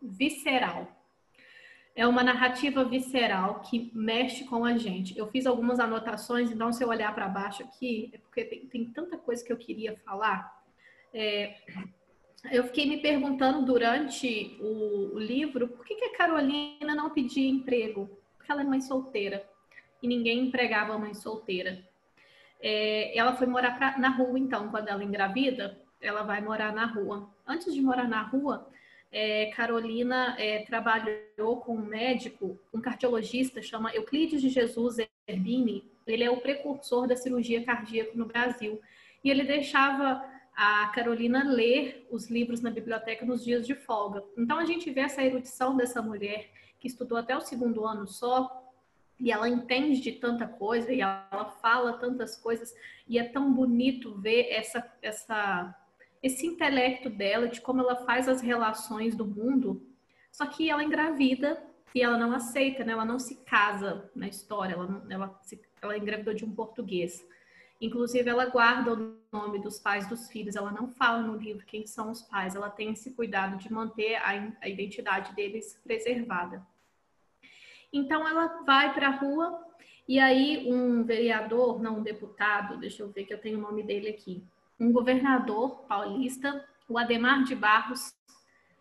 visceral. 0.00 0.95
É 1.96 2.06
uma 2.06 2.22
narrativa 2.22 2.84
visceral 2.84 3.60
que 3.60 3.90
mexe 3.94 4.44
com 4.44 4.66
a 4.66 4.76
gente. 4.76 5.18
Eu 5.18 5.28
fiz 5.28 5.46
algumas 5.46 5.80
anotações, 5.80 6.50
então 6.50 6.70
se 6.70 6.84
eu 6.84 6.88
olhar 6.88 7.14
para 7.14 7.26
baixo 7.26 7.62
aqui, 7.62 8.10
é 8.12 8.18
porque 8.18 8.44
tem, 8.44 8.66
tem, 8.66 8.84
tanta 8.84 9.16
coisa 9.16 9.42
que 9.42 9.50
eu 9.50 9.56
queria 9.56 9.96
falar. 10.04 10.62
É, 11.14 11.56
eu 12.52 12.64
fiquei 12.64 12.86
me 12.86 12.98
perguntando 12.98 13.64
durante 13.64 14.58
o, 14.60 15.14
o 15.14 15.18
livro 15.18 15.68
por 15.68 15.86
que, 15.86 15.94
que, 15.94 16.04
a 16.04 16.18
Carolina 16.18 16.94
não 16.94 17.08
pedia 17.08 17.48
emprego? 17.48 18.10
Porque 18.36 18.52
ela 18.52 18.60
é 18.60 18.64
mãe 18.64 18.82
solteira 18.82 19.48
e 20.02 20.06
ninguém 20.06 20.40
empregava 20.40 20.98
mãe 20.98 21.14
solteira. 21.14 21.82
É, 22.60 23.16
ela 23.16 23.34
foi 23.36 23.46
morar 23.46 23.78
pra, 23.78 23.96
na 23.96 24.10
rua, 24.10 24.38
então, 24.38 24.68
quando 24.68 24.88
ela 24.88 25.02
engravida, 25.02 25.80
ela 25.98 26.22
vai 26.24 26.42
morar 26.42 26.74
na 26.74 26.84
rua. 26.84 27.30
Antes 27.46 27.72
de 27.72 27.80
morar 27.80 28.06
na 28.06 28.20
rua, 28.20 28.68
é, 29.10 29.46
Carolina 29.46 30.36
é, 30.38 30.60
trabalhou 30.60 31.60
com 31.60 31.76
um 31.76 31.86
médico, 31.86 32.58
um 32.72 32.80
cardiologista, 32.80 33.62
chama 33.62 33.94
Euclides 33.94 34.40
de 34.40 34.48
Jesus 34.48 34.96
Erbini. 35.26 35.90
Ele 36.06 36.24
é 36.24 36.30
o 36.30 36.40
precursor 36.40 37.06
da 37.06 37.16
cirurgia 37.16 37.64
cardíaca 37.64 38.12
no 38.14 38.26
Brasil. 38.26 38.80
E 39.24 39.30
ele 39.30 39.44
deixava 39.44 40.22
a 40.56 40.88
Carolina 40.88 41.44
ler 41.44 42.06
os 42.10 42.30
livros 42.30 42.60
na 42.60 42.70
biblioteca 42.70 43.24
nos 43.26 43.44
dias 43.44 43.66
de 43.66 43.74
folga. 43.74 44.24
Então 44.36 44.58
a 44.58 44.64
gente 44.64 44.90
vê 44.90 45.00
essa 45.00 45.22
erudição 45.22 45.76
dessa 45.76 46.00
mulher 46.00 46.50
que 46.78 46.88
estudou 46.88 47.18
até 47.18 47.36
o 47.36 47.40
segundo 47.40 47.84
ano 47.84 48.06
só 48.06 48.64
e 49.18 49.30
ela 49.30 49.48
entende 49.48 50.00
de 50.00 50.12
tanta 50.12 50.46
coisa 50.46 50.92
e 50.92 51.00
ela 51.00 51.56
fala 51.60 51.94
tantas 51.98 52.36
coisas 52.36 52.74
e 53.08 53.18
é 53.18 53.24
tão 53.24 53.52
bonito 53.52 54.14
ver 54.14 54.48
essa 54.50 54.86
essa 55.00 55.74
esse 56.22 56.46
intelecto 56.46 57.08
dela 57.08 57.48
de 57.48 57.60
como 57.60 57.80
ela 57.80 57.96
faz 58.04 58.28
as 58.28 58.40
relações 58.40 59.14
do 59.14 59.24
mundo. 59.24 59.86
Só 60.30 60.46
que 60.46 60.70
ela 60.70 60.84
engravida 60.84 61.62
e 61.94 62.02
ela 62.02 62.18
não 62.18 62.32
aceita, 62.32 62.84
né? 62.84 62.92
Ela 62.92 63.04
não 63.04 63.18
se 63.18 63.36
casa 63.44 64.10
na 64.14 64.28
história, 64.28 64.74
ela 64.74 65.06
ela, 65.08 65.40
se, 65.42 65.60
ela 65.80 65.96
engravidou 65.96 66.34
de 66.34 66.44
um 66.44 66.54
português. 66.54 67.26
Inclusive, 67.80 68.28
ela 68.28 68.46
guarda 68.46 68.94
o 68.94 69.16
nome 69.30 69.58
dos 69.58 69.78
pais 69.78 70.08
dos 70.08 70.30
filhos, 70.30 70.56
ela 70.56 70.70
não 70.70 70.88
fala 70.88 71.22
no 71.22 71.36
livro 71.36 71.66
quem 71.66 71.86
são 71.86 72.10
os 72.10 72.22
pais, 72.22 72.54
ela 72.54 72.70
tem 72.70 72.90
esse 72.90 73.12
cuidado 73.12 73.58
de 73.58 73.70
manter 73.70 74.16
a, 74.16 74.52
a 74.62 74.68
identidade 74.68 75.34
deles 75.34 75.78
preservada. 75.84 76.66
Então 77.92 78.26
ela 78.26 78.62
vai 78.64 78.94
para 78.94 79.08
a 79.08 79.16
rua 79.16 79.62
e 80.08 80.18
aí 80.18 80.70
um 80.70 81.04
vereador, 81.04 81.82
não 81.82 81.98
um 81.98 82.02
deputado, 82.02 82.78
deixa 82.78 83.02
eu 83.02 83.10
ver 83.10 83.24
que 83.24 83.34
eu 83.34 83.40
tenho 83.40 83.58
o 83.58 83.62
nome 83.62 83.82
dele 83.82 84.08
aqui, 84.08 84.42
um 84.78 84.92
governador 84.92 85.84
paulista, 85.86 86.64
o 86.88 86.98
Ademar 86.98 87.44
de 87.44 87.54
Barros, 87.54 88.14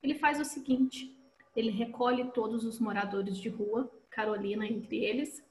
ele 0.04 0.16
faz 0.16 0.40
o 0.40 0.46
seguinte: 0.46 1.16
ele 1.56 1.72
recolhe 1.72 2.26
todos 2.32 2.64
os 2.66 2.80
moradores 2.80 3.38
de 3.38 3.50
rua, 3.50 3.92
Carolina 4.10 4.66
entre 4.66 5.04
eles, 5.04 5.44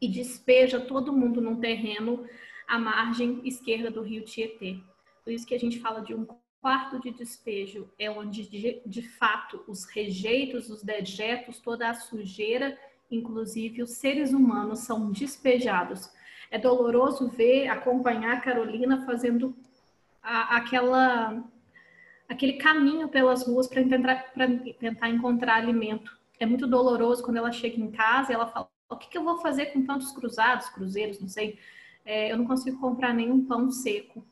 e 0.00 0.08
despeja 0.08 0.80
todo 0.80 1.12
mundo 1.12 1.40
num 1.40 1.60
terreno 1.60 2.26
à 2.66 2.78
margem 2.78 3.40
esquerda 3.44 3.90
do 3.90 4.02
rio 4.02 4.24
Tietê. 4.24 4.78
Por 5.24 5.32
isso 5.32 5.46
que 5.46 5.54
a 5.54 5.58
gente 5.58 5.80
fala 5.80 6.00
de 6.00 6.14
um 6.14 6.26
quarto 6.60 7.00
de 7.00 7.10
despejo, 7.10 7.90
é 7.98 8.10
onde 8.10 8.48
de, 8.48 8.82
de 8.86 9.02
fato 9.02 9.64
os 9.66 9.84
rejeitos, 9.84 10.70
os 10.70 10.82
dejetos, 10.82 11.60
toda 11.60 11.88
a 11.88 11.94
sujeira, 11.94 12.78
inclusive 13.10 13.82
os 13.82 13.92
seres 13.92 14.32
humanos, 14.32 14.80
são 14.80 15.10
despejados. 15.10 16.08
É 16.52 16.58
doloroso 16.58 17.28
ver, 17.28 17.66
acompanhar 17.68 18.36
a 18.36 18.40
Carolina 18.40 19.06
fazendo 19.06 19.56
a, 20.22 20.58
aquela 20.58 21.42
aquele 22.28 22.54
caminho 22.54 23.08
pelas 23.08 23.46
ruas 23.46 23.66
para 23.66 23.82
tentar, 23.82 24.32
tentar 24.78 25.08
encontrar 25.08 25.56
alimento. 25.56 26.14
É 26.38 26.44
muito 26.44 26.66
doloroso 26.66 27.22
quando 27.22 27.38
ela 27.38 27.50
chega 27.52 27.80
em 27.80 27.90
casa 27.90 28.30
e 28.30 28.34
ela 28.34 28.46
fala: 28.46 28.68
o 28.86 28.96
que, 28.96 29.08
que 29.08 29.16
eu 29.16 29.24
vou 29.24 29.38
fazer 29.38 29.66
com 29.66 29.82
tantos 29.82 30.12
cruzados, 30.12 30.68
cruzeiros, 30.68 31.18
não 31.18 31.28
sei. 31.28 31.58
É, 32.04 32.30
eu 32.30 32.36
não 32.36 32.46
consigo 32.46 32.78
comprar 32.78 33.14
nenhum 33.14 33.46
pão 33.46 33.70
seco. 33.70 34.22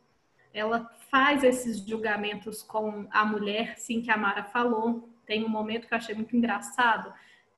Ela 0.52 0.90
faz 1.10 1.42
esses 1.42 1.80
julgamentos 1.80 2.62
com 2.62 3.06
a 3.10 3.24
mulher, 3.24 3.78
sim, 3.78 4.02
que 4.02 4.10
a 4.10 4.16
Mara 4.16 4.44
falou. 4.44 5.08
Tem 5.24 5.42
um 5.42 5.48
momento 5.48 5.86
que 5.88 5.94
eu 5.94 5.98
achei 5.98 6.14
muito 6.14 6.36
engraçado, 6.36 7.14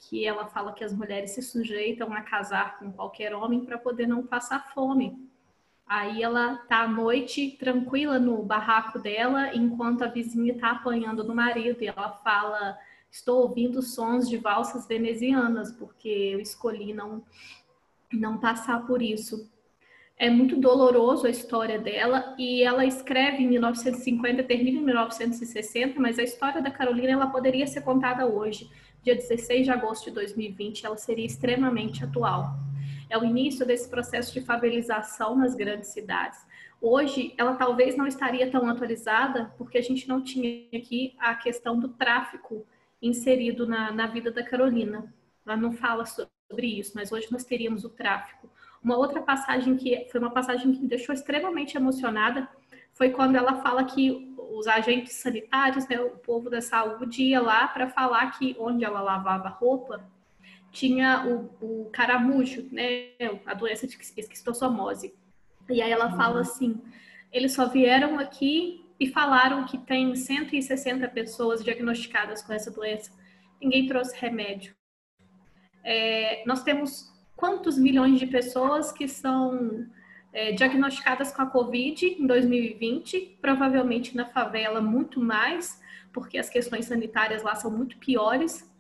que 0.09 0.27
ela 0.27 0.47
fala 0.47 0.73
que 0.73 0.83
as 0.83 0.93
mulheres 0.93 1.31
se 1.31 1.43
sujeitam 1.43 2.13
a 2.13 2.23
casar 2.23 2.79
com 2.79 2.93
qualquer 2.93 3.35
homem 3.35 3.65
para 3.65 3.79
poder 3.79 4.07
não 4.07 4.27
passar 4.27 4.73
fome. 4.73 5.31
Aí 5.87 6.23
ela 6.23 6.57
tá 6.69 6.83
à 6.83 6.89
noite 6.89 7.57
tranquila 7.59 8.19
no 8.19 8.43
barraco 8.43 8.99
dela, 8.99 9.55
enquanto 9.55 10.03
a 10.03 10.09
vizinha 10.09 10.53
está 10.53 10.71
apanhando 10.71 11.23
no 11.23 11.35
marido, 11.35 11.83
e 11.83 11.87
ela 11.87 12.11
fala: 12.25 12.79
Estou 13.11 13.43
ouvindo 13.43 13.83
sons 13.83 14.29
de 14.29 14.39
valsas 14.39 14.87
venezianas, 14.87 15.71
porque 15.73 16.09
eu 16.09 16.41
escolhi 16.41 16.93
não, 16.93 17.23
não 18.13 18.39
passar 18.39 18.87
por 18.87 19.03
isso. 19.03 19.51
É 20.17 20.31
muito 20.31 20.57
doloroso 20.57 21.27
a 21.27 21.31
história 21.31 21.79
dela 21.79 22.35
e 22.39 22.63
ela 22.63 22.85
escreve 22.87 23.43
em 23.43 23.49
1950, 23.49 24.45
termina 24.45 24.79
em 24.79 24.85
1960, 24.85 26.01
mas 26.01 26.19
a 26.19 26.23
história 26.23 26.63
da 26.63 26.71
Carolina 26.71 27.13
ela 27.13 27.27
poderia 27.27 27.67
ser 27.67 27.83
contada 27.83 28.27
hoje, 28.27 28.71
dia 29.03 29.15
16 29.15 29.65
de 29.65 29.71
agosto 29.71 30.05
de 30.05 30.13
2020, 30.13 30.87
ela 30.87 30.97
seria 30.97 31.27
extremamente 31.27 32.05
atual 32.05 32.55
é 33.13 33.19
o 33.19 33.25
início 33.25 33.67
desse 33.67 33.91
processo 33.91 34.33
de 34.33 34.41
favelização 34.41 35.37
nas 35.37 35.55
grandes 35.55 35.91
cidades. 35.91 36.41
Hoje, 36.81 37.35
ela 37.37 37.55
talvez 37.55 37.95
não 37.95 38.07
estaria 38.07 38.51
tão 38.51 38.67
atualizada, 38.67 39.53
porque 39.59 39.77
a 39.77 39.83
gente 39.83 40.09
não 40.09 40.23
tinha 40.23 40.67
aqui 40.75 41.15
a 41.19 41.35
questão 41.35 41.79
do 41.79 41.89
tráfico 41.89 42.67
inserido 43.03 43.67
na, 43.67 43.93
na 43.93 44.07
vida 44.07 44.33
da 44.33 44.43
Carolina. 44.43 45.13
Ela 45.45 45.59
não 45.59 45.73
fala 45.73 46.07
sobre 46.07 46.67
isso, 46.67 46.93
mas 46.95 47.13
hoje 47.13 47.29
nós 47.31 47.45
teríamos 47.45 47.85
o 47.85 47.91
tráfico. 47.91 48.49
Uma 48.83 48.97
outra 48.97 49.21
passagem 49.21 49.77
que 49.77 50.09
foi 50.11 50.19
uma 50.19 50.31
passagem 50.31 50.73
que 50.73 50.81
me 50.81 50.89
deixou 50.89 51.15
extremamente 51.15 51.77
emocionada 51.77 52.49
foi 52.95 53.11
quando 53.11 53.37
ela 53.37 53.61
fala 53.61 53.85
que 53.85 54.32
os 54.51 54.67
agentes 54.67 55.15
sanitários, 55.15 55.87
né, 55.89 56.01
o 56.01 56.11
povo 56.11 56.51
da 56.51 56.61
saúde 56.61 57.23
ia 57.23 57.41
lá 57.41 57.69
para 57.69 57.89
falar 57.89 58.31
que 58.39 58.57
onde 58.59 58.85
ela 58.85 59.01
lavava 59.01 59.49
roupa 59.49 60.05
tinha 60.71 61.27
o, 61.27 61.85
o 61.85 61.91
caramujo, 61.91 62.69
né, 62.73 63.11
a 63.45 63.55
doença 63.55 63.87
de 63.87 63.97
esquistossomose. 64.17 65.15
E 65.69 65.83
aí 65.83 65.91
ela 65.91 66.17
fala 66.17 66.37
uhum. 66.37 66.41
assim, 66.41 66.81
eles 67.31 67.53
só 67.53 67.69
vieram 67.69 68.19
aqui 68.19 68.85
e 68.99 69.09
falaram 69.09 69.65
que 69.67 69.79
tem 69.79 70.15
160 70.15 71.09
pessoas 71.09 71.63
diagnosticadas 71.63 72.43
com 72.43 72.53
essa 72.53 72.71
doença. 72.71 73.13
Ninguém 73.61 73.87
trouxe 73.87 74.17
remédio. 74.17 74.75
É, 75.85 76.43
nós 76.47 76.63
temos 76.63 77.13
quantos 77.37 77.77
milhões 77.79 78.19
de 78.19 78.27
pessoas 78.27 78.93
que 78.93 79.09
são 79.09 79.87
é, 80.33 80.53
diagnosticadas 80.53 81.33
com 81.33 81.43
a 81.43 81.47
Covid 81.47 82.07
em 82.07 82.27
2020? 82.27 83.39
Provavelmente 83.41 84.17
na 84.17 84.27
favela 84.27 84.81
muito 84.81 85.21
mais, 85.21 85.81
porque 86.13 86.39
as 86.39 86.49
questões 86.49 86.87
sanitárias 86.87 87.43
lá 87.43 87.55
são 87.55 87.71
muito 87.71 87.99
piores. 87.99 88.71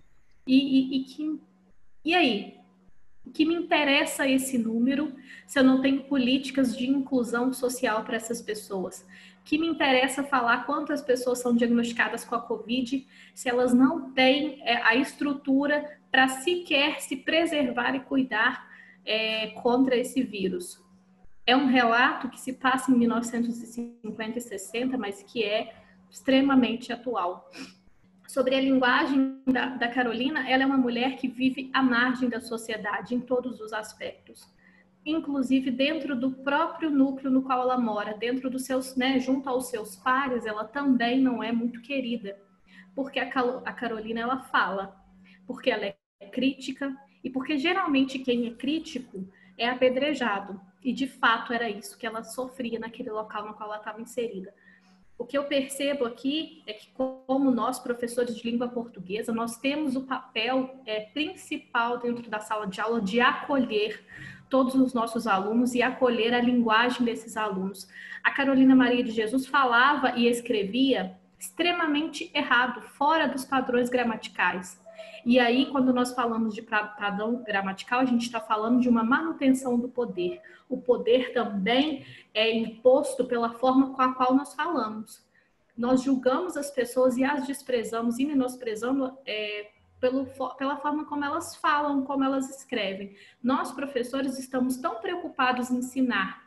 E, 0.46 0.56
e, 0.56 1.00
e 1.00 1.04
que 1.04 1.40
e 2.04 2.14
aí? 2.14 2.56
Que 3.32 3.44
me 3.44 3.54
interessa 3.54 4.26
esse 4.26 4.58
número 4.58 5.14
se 5.46 5.58
eu 5.58 5.62
não 5.62 5.80
tenho 5.80 6.02
políticas 6.04 6.76
de 6.76 6.88
inclusão 6.90 7.52
social 7.52 8.02
para 8.02 8.16
essas 8.16 8.42
pessoas? 8.42 9.06
Que 9.44 9.56
me 9.56 9.68
interessa 9.68 10.24
falar 10.24 10.66
quantas 10.66 11.00
pessoas 11.00 11.38
são 11.38 11.54
diagnosticadas 11.54 12.24
com 12.24 12.34
a 12.34 12.40
Covid 12.40 13.06
se 13.34 13.48
elas 13.48 13.72
não 13.72 14.10
têm 14.10 14.60
é, 14.62 14.76
a 14.82 14.96
estrutura 14.96 16.00
para 16.10 16.28
sequer 16.28 17.00
se 17.00 17.16
preservar 17.16 17.94
e 17.94 18.00
cuidar 18.00 18.68
é, 19.04 19.48
contra 19.62 19.96
esse 19.96 20.22
vírus? 20.22 20.81
É 21.46 21.56
um 21.56 21.66
relato 21.66 22.28
que 22.28 22.40
se 22.40 22.52
passa 22.52 22.90
em 22.90 22.94
1950 22.96 24.38
e 24.38 24.40
60, 24.40 24.96
mas 24.96 25.22
que 25.22 25.42
é 25.42 25.74
extremamente 26.10 26.92
atual 26.92 27.50
sobre 28.32 28.54
a 28.54 28.60
linguagem 28.60 29.42
da, 29.46 29.66
da, 29.66 29.88
Carolina, 29.88 30.48
ela 30.48 30.62
é 30.62 30.66
uma 30.66 30.78
mulher 30.78 31.16
que 31.16 31.28
vive 31.28 31.70
à 31.74 31.82
margem 31.82 32.30
da 32.30 32.40
sociedade 32.40 33.14
em 33.14 33.20
todos 33.20 33.60
os 33.60 33.74
aspectos, 33.74 34.48
inclusive 35.04 35.70
dentro 35.70 36.18
do 36.18 36.30
próprio 36.30 36.88
núcleo 36.88 37.30
no 37.30 37.42
qual 37.42 37.60
ela 37.60 37.76
mora, 37.76 38.16
dentro 38.16 38.48
dos 38.48 38.64
seus, 38.64 38.96
né, 38.96 39.18
junto 39.18 39.50
aos 39.50 39.68
seus 39.68 39.96
pares, 39.96 40.46
ela 40.46 40.64
também 40.64 41.20
não 41.20 41.42
é 41.42 41.52
muito 41.52 41.82
querida, 41.82 42.38
porque 42.94 43.20
a, 43.20 43.24
a 43.26 43.72
Carolina 43.74 44.20
ela 44.20 44.38
fala, 44.44 44.96
porque 45.46 45.70
ela 45.70 45.84
é 45.84 45.96
crítica 46.30 46.96
e 47.22 47.28
porque 47.28 47.58
geralmente 47.58 48.18
quem 48.18 48.46
é 48.46 48.50
crítico 48.52 49.28
é 49.58 49.68
apedrejado. 49.68 50.58
E 50.82 50.92
de 50.92 51.06
fato 51.06 51.52
era 51.52 51.68
isso 51.68 51.96
que 51.96 52.06
ela 52.06 52.22
sofria 52.22 52.78
naquele 52.78 53.10
local 53.10 53.46
no 53.46 53.54
qual 53.54 53.68
ela 53.68 53.78
estava 53.78 54.00
inserida. 54.00 54.52
O 55.22 55.24
que 55.24 55.38
eu 55.38 55.44
percebo 55.44 56.04
aqui 56.04 56.64
é 56.66 56.72
que, 56.72 56.90
como 56.90 57.50
nós, 57.50 57.78
professores 57.78 58.36
de 58.36 58.50
língua 58.50 58.66
portuguesa, 58.66 59.32
nós 59.32 59.56
temos 59.56 59.94
o 59.94 60.02
papel 60.02 60.82
é, 60.84 61.00
principal 61.00 61.98
dentro 61.98 62.28
da 62.28 62.40
sala 62.40 62.66
de 62.66 62.80
aula 62.80 63.00
de 63.00 63.20
acolher 63.20 64.04
todos 64.50 64.74
os 64.74 64.92
nossos 64.92 65.28
alunos 65.28 65.74
e 65.74 65.82
acolher 65.82 66.34
a 66.34 66.40
linguagem 66.40 67.04
desses 67.04 67.36
alunos. 67.36 67.88
A 68.24 68.32
Carolina 68.32 68.74
Maria 68.74 69.04
de 69.04 69.12
Jesus 69.12 69.46
falava 69.46 70.18
e 70.18 70.26
escrevia 70.26 71.16
extremamente 71.38 72.28
errado, 72.34 72.82
fora 72.82 73.28
dos 73.28 73.44
padrões 73.44 73.88
gramaticais. 73.88 74.81
E 75.24 75.38
aí, 75.38 75.66
quando 75.66 75.92
nós 75.92 76.12
falamos 76.12 76.54
de 76.54 76.62
padrão 76.62 77.42
gramatical, 77.42 78.00
a 78.00 78.04
gente 78.04 78.22
está 78.22 78.40
falando 78.40 78.80
de 78.80 78.88
uma 78.88 79.04
manutenção 79.04 79.78
do 79.78 79.88
poder. 79.88 80.40
O 80.68 80.80
poder 80.80 81.32
também 81.32 82.04
é 82.34 82.50
imposto 82.52 83.24
pela 83.24 83.50
forma 83.50 83.94
com 83.94 84.02
a 84.02 84.14
qual 84.14 84.34
nós 84.34 84.54
falamos. 84.54 85.24
Nós 85.76 86.02
julgamos 86.02 86.56
as 86.56 86.70
pessoas 86.70 87.16
e 87.16 87.24
as 87.24 87.46
desprezamos 87.46 88.18
e 88.18 88.26
menosprezando 88.26 89.16
é, 89.24 89.70
pelo, 90.00 90.26
pela 90.56 90.76
forma 90.76 91.04
como 91.04 91.24
elas 91.24 91.54
falam, 91.56 92.04
como 92.04 92.24
elas 92.24 92.50
escrevem. 92.50 93.16
Nós, 93.42 93.70
professores, 93.70 94.38
estamos 94.38 94.76
tão 94.76 94.96
preocupados 94.96 95.70
em 95.70 95.78
ensinar 95.78 96.41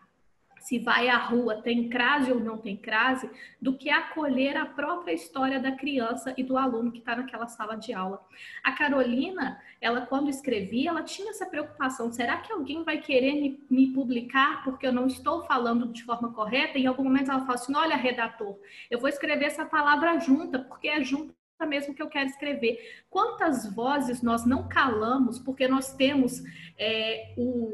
se 0.65 0.79
vai 0.79 1.09
à 1.09 1.17
rua 1.17 1.61
tem 1.61 1.87
crase 1.89 2.31
ou 2.31 2.39
não 2.39 2.57
tem 2.57 2.75
crase, 2.75 3.29
do 3.61 3.77
que 3.77 3.87
acolher 3.87 4.57
a 4.57 4.65
própria 4.65 5.13
história 5.13 5.59
da 5.59 5.71
criança 5.73 6.33
e 6.35 6.43
do 6.43 6.57
aluno 6.57 6.91
que 6.91 6.97
está 6.97 7.15
naquela 7.15 7.47
sala 7.47 7.75
de 7.75 7.93
aula. 7.93 8.19
A 8.63 8.71
Carolina, 8.71 9.61
ela 9.79 10.07
quando 10.07 10.27
escrevia, 10.27 10.89
ela 10.89 11.03
tinha 11.03 11.29
essa 11.29 11.45
preocupação: 11.45 12.11
será 12.11 12.37
que 12.37 12.51
alguém 12.51 12.83
vai 12.83 12.97
querer 12.97 13.35
me, 13.35 13.63
me 13.69 13.93
publicar 13.93 14.63
porque 14.63 14.87
eu 14.87 14.91
não 14.91 15.05
estou 15.05 15.43
falando 15.43 15.93
de 15.93 16.03
forma 16.03 16.33
correta? 16.33 16.79
Em 16.79 16.87
algum 16.87 17.03
momento 17.03 17.29
ela 17.29 17.41
fala 17.41 17.53
assim: 17.53 17.75
olha, 17.75 17.95
redator, 17.95 18.57
eu 18.89 18.99
vou 18.99 19.07
escrever 19.07 19.45
essa 19.45 19.65
palavra 19.65 20.17
junta, 20.17 20.57
porque 20.57 20.87
é 20.87 21.03
junta 21.03 21.31
mesmo 21.67 21.93
que 21.93 22.01
eu 22.01 22.09
quero 22.09 22.27
escrever. 22.27 23.03
Quantas 23.07 23.71
vozes 23.71 24.23
nós 24.23 24.47
não 24.47 24.67
calamos 24.67 25.37
porque 25.37 25.67
nós 25.67 25.93
temos 25.93 26.41
é, 26.75 27.35
o, 27.37 27.71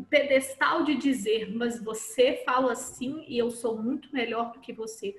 o 0.00 0.04
pedestal 0.04 0.82
de 0.82 0.96
dizer, 0.96 1.54
mas 1.54 1.82
você 1.82 2.42
fala 2.46 2.72
assim 2.72 3.22
e 3.28 3.36
eu 3.36 3.50
sou 3.50 3.76
muito 3.76 4.10
melhor 4.14 4.50
do 4.50 4.58
que 4.58 4.72
você. 4.72 5.14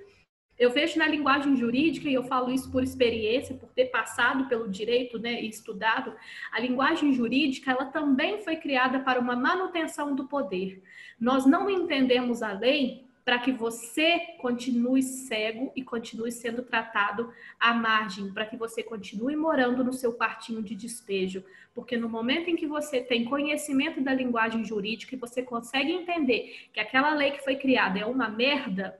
Eu 0.57 0.71
vejo 0.71 0.97
na 0.97 1.07
linguagem 1.07 1.55
jurídica, 1.55 2.09
e 2.09 2.13
eu 2.15 2.23
falo 2.23 2.51
isso 2.51 2.71
por 2.71 2.83
experiência, 2.83 3.55
por 3.55 3.69
ter 3.69 3.85
passado 3.85 4.47
pelo 4.47 4.67
direito 4.67 5.19
né, 5.19 5.41
e 5.41 5.49
estudado, 5.49 6.15
a 6.51 6.59
linguagem 6.59 7.13
jurídica 7.13 7.71
ela 7.71 7.85
também 7.85 8.39
foi 8.39 8.55
criada 8.55 8.99
para 8.99 9.19
uma 9.19 9.35
manutenção 9.35 10.15
do 10.15 10.27
poder. 10.27 10.81
Nós 11.19 11.45
não 11.45 11.69
entendemos 11.69 12.41
a 12.41 12.51
lei 12.51 13.05
para 13.23 13.39
que 13.39 13.51
você 13.51 14.19
continue 14.39 15.03
cego 15.03 15.71
e 15.75 15.83
continue 15.83 16.31
sendo 16.31 16.63
tratado 16.63 17.31
à 17.59 17.73
margem, 17.73 18.33
para 18.33 18.45
que 18.45 18.57
você 18.57 18.81
continue 18.81 19.35
morando 19.35 19.83
no 19.83 19.93
seu 19.93 20.13
quartinho 20.13 20.61
de 20.63 20.75
despejo. 20.75 21.43
Porque 21.73 21.97
no 21.97 22.09
momento 22.09 22.49
em 22.49 22.55
que 22.55 22.65
você 22.65 22.99
tem 23.01 23.25
conhecimento 23.25 24.01
da 24.01 24.13
linguagem 24.13 24.63
jurídica 24.63 25.15
e 25.15 25.19
você 25.19 25.43
consegue 25.43 25.91
entender 25.91 26.69
que 26.73 26.79
aquela 26.79 27.13
lei 27.13 27.31
que 27.31 27.43
foi 27.43 27.55
criada 27.55 27.99
é 27.99 28.05
uma 28.05 28.27
merda, 28.27 28.99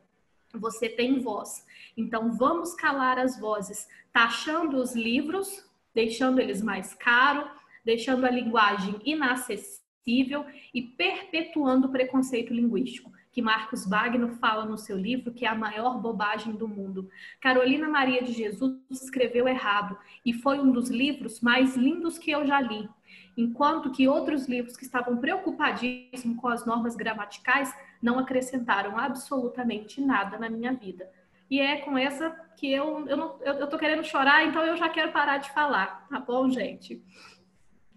você 0.54 0.88
tem 0.88 1.20
voz. 1.20 1.66
Então 1.98 2.32
vamos 2.34 2.76
calar 2.76 3.18
as 3.18 3.40
vozes, 3.40 3.88
taxando 4.14 4.78
os 4.78 4.94
livros, 4.94 5.68
deixando 5.94 6.40
eles 6.40 6.62
mais 6.62 6.94
caros, 6.94 7.50
deixando 7.84 8.26
a 8.26 8.30
linguagem 8.30 9.00
inacessível 9.04 10.46
e 10.74 10.82
perpetuando 10.82 11.88
o 11.88 11.92
preconceito 11.92 12.54
linguístico 12.54 13.12
que 13.32 13.42
Marcos 13.42 13.88
Wagner 13.88 14.34
fala 14.34 14.66
no 14.66 14.78
seu 14.78 14.98
livro 14.98 15.32
que 15.32 15.46
é 15.46 15.50
a 15.50 15.56
maior 15.56 16.00
bobagem 16.00 16.54
do 16.54 16.68
mundo. 16.68 17.10
Carolina 17.40 17.88
Maria 17.88 18.22
de 18.22 18.34
Jesus 18.34 18.78
escreveu 18.92 19.48
errado 19.48 19.98
e 20.26 20.34
foi 20.34 20.60
um 20.60 20.72
dos 20.72 20.90
livros 20.90 21.40
mais 21.40 21.76
lindos 21.76 22.18
que 22.18 22.30
eu 22.30 22.46
já 22.46 22.60
li. 22.60 22.90
Enquanto 23.38 23.92
que 23.92 24.08
outros 24.08 24.48
livros 24.48 24.76
que 24.76 24.84
estavam 24.84 25.18
preocupadíssimos 25.18 26.38
com 26.40 26.48
as 26.50 26.66
normas 26.66 26.96
gramaticais 26.96 27.74
não 28.02 28.20
acrescentaram 28.20 28.98
absolutamente 28.98 30.02
nada 30.02 30.38
na 30.38 30.50
minha 30.50 30.74
vida. 30.74 31.10
E 31.50 31.60
é 31.60 31.78
com 31.78 31.98
essa 31.98 32.30
que 32.58 32.72
eu, 32.72 33.08
eu, 33.08 33.18
não, 33.18 33.36
eu, 33.42 33.54
eu 33.54 33.68
tô 33.68 33.78
querendo 33.78 34.04
chorar, 34.04 34.46
então 34.46 34.64
eu 34.66 34.76
já 34.78 34.90
quero 34.90 35.12
parar 35.12 35.38
de 35.38 35.52
falar, 35.52 36.08
tá 36.10 36.20
bom, 36.20 36.50
gente? 36.50 37.02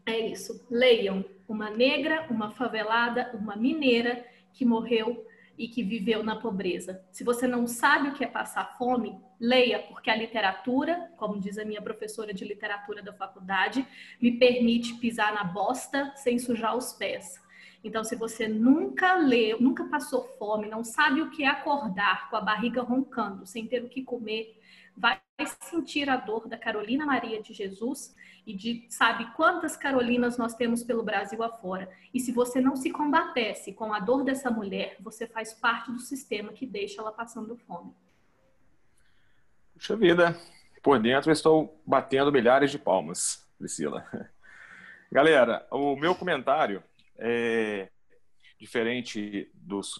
É 0.07 0.19
isso. 0.19 0.65
Leiam 0.71 1.25
uma 1.49 1.71
negra, 1.71 2.27
uma 2.31 2.51
favelada, 2.51 3.31
uma 3.35 3.57
mineira 3.57 4.25
que 4.55 4.65
morreu 4.65 5.27
e 5.59 5.69
que 5.69 5.83
viveu 5.83 6.23
na 6.23 6.37
pobreza. 6.37 7.05
Se 7.13 7.23
você 7.23 7.47
não 7.47 7.67
sabe 7.67 8.09
o 8.09 8.15
que 8.15 8.25
é 8.25 8.27
passar 8.27 8.77
fome, 8.77 9.21
leia, 9.39 9.81
porque 9.81 10.11
a 10.11 10.17
literatura, 10.17 11.13
como 11.17 11.39
diz 11.39 11.59
a 11.59 11.65
minha 11.65 11.83
professora 11.83 12.33
de 12.33 12.45
literatura 12.45 13.03
da 13.03 13.13
faculdade, 13.13 13.87
me 14.21 14.33
permite 14.33 14.95
pisar 14.95 15.33
na 15.35 15.45
bosta 15.45 16.13
sem 16.17 16.39
sujar 16.39 16.77
os 16.77 16.93
pés. 16.93 17.43
Então, 17.85 18.03
se 18.03 18.17
você 18.17 18.49
nunca 18.49 19.15
leu, 19.15 19.61
nunca 19.61 19.85
passou 19.85 20.25
fome, 20.39 20.67
não 20.67 20.83
sabe 20.83 21.21
o 21.21 21.31
que 21.31 21.45
é 21.45 21.49
acordar 21.49 22.31
com 22.31 22.37
a 22.37 22.41
barriga 22.41 22.83
roncando, 22.83 23.45
sem 23.45 23.67
ter 23.67 23.85
o 23.85 23.89
que 23.91 24.03
comer, 24.03 24.59
vai 24.97 25.21
sentir 25.85 26.09
a 26.09 26.17
dor 26.17 26.49
da 26.49 26.57
Carolina 26.57 27.05
Maria 27.05 27.43
de 27.43 27.53
Jesus 27.53 28.15
e 28.47 28.55
de 28.55 28.87
sabe 28.89 29.33
quantas 29.33 29.77
Carolinas 29.77 30.39
nós 30.39 30.55
temos 30.55 30.85
pelo 30.85 31.03
Brasil 31.03 31.43
afora. 31.43 31.91
E 32.13 32.21
se 32.21 32.31
você 32.31 32.61
não 32.61 32.77
se 32.77 32.91
combatesse 32.91 33.73
com 33.73 33.93
a 33.93 33.99
dor 33.99 34.23
dessa 34.23 34.51
mulher, 34.51 34.97
você 35.01 35.27
faz 35.27 35.53
parte 35.53 35.91
do 35.91 35.99
sistema 35.99 36.53
que 36.53 36.67
deixa 36.67 37.01
ela 37.01 37.11
passando 37.11 37.57
fome. 37.57 37.93
Puxa 39.75 39.97
vida, 39.97 40.39
por 40.83 41.01
dentro 41.01 41.31
eu 41.31 41.33
estou 41.33 41.81
batendo 41.85 42.31
milhares 42.31 42.71
de 42.71 42.79
palmas, 42.79 43.45
Priscila. 43.59 44.07
Galera, 45.11 45.67
o 45.71 45.97
meu 45.97 46.15
comentário 46.15 46.83
é 47.17 47.89
diferente 48.59 49.51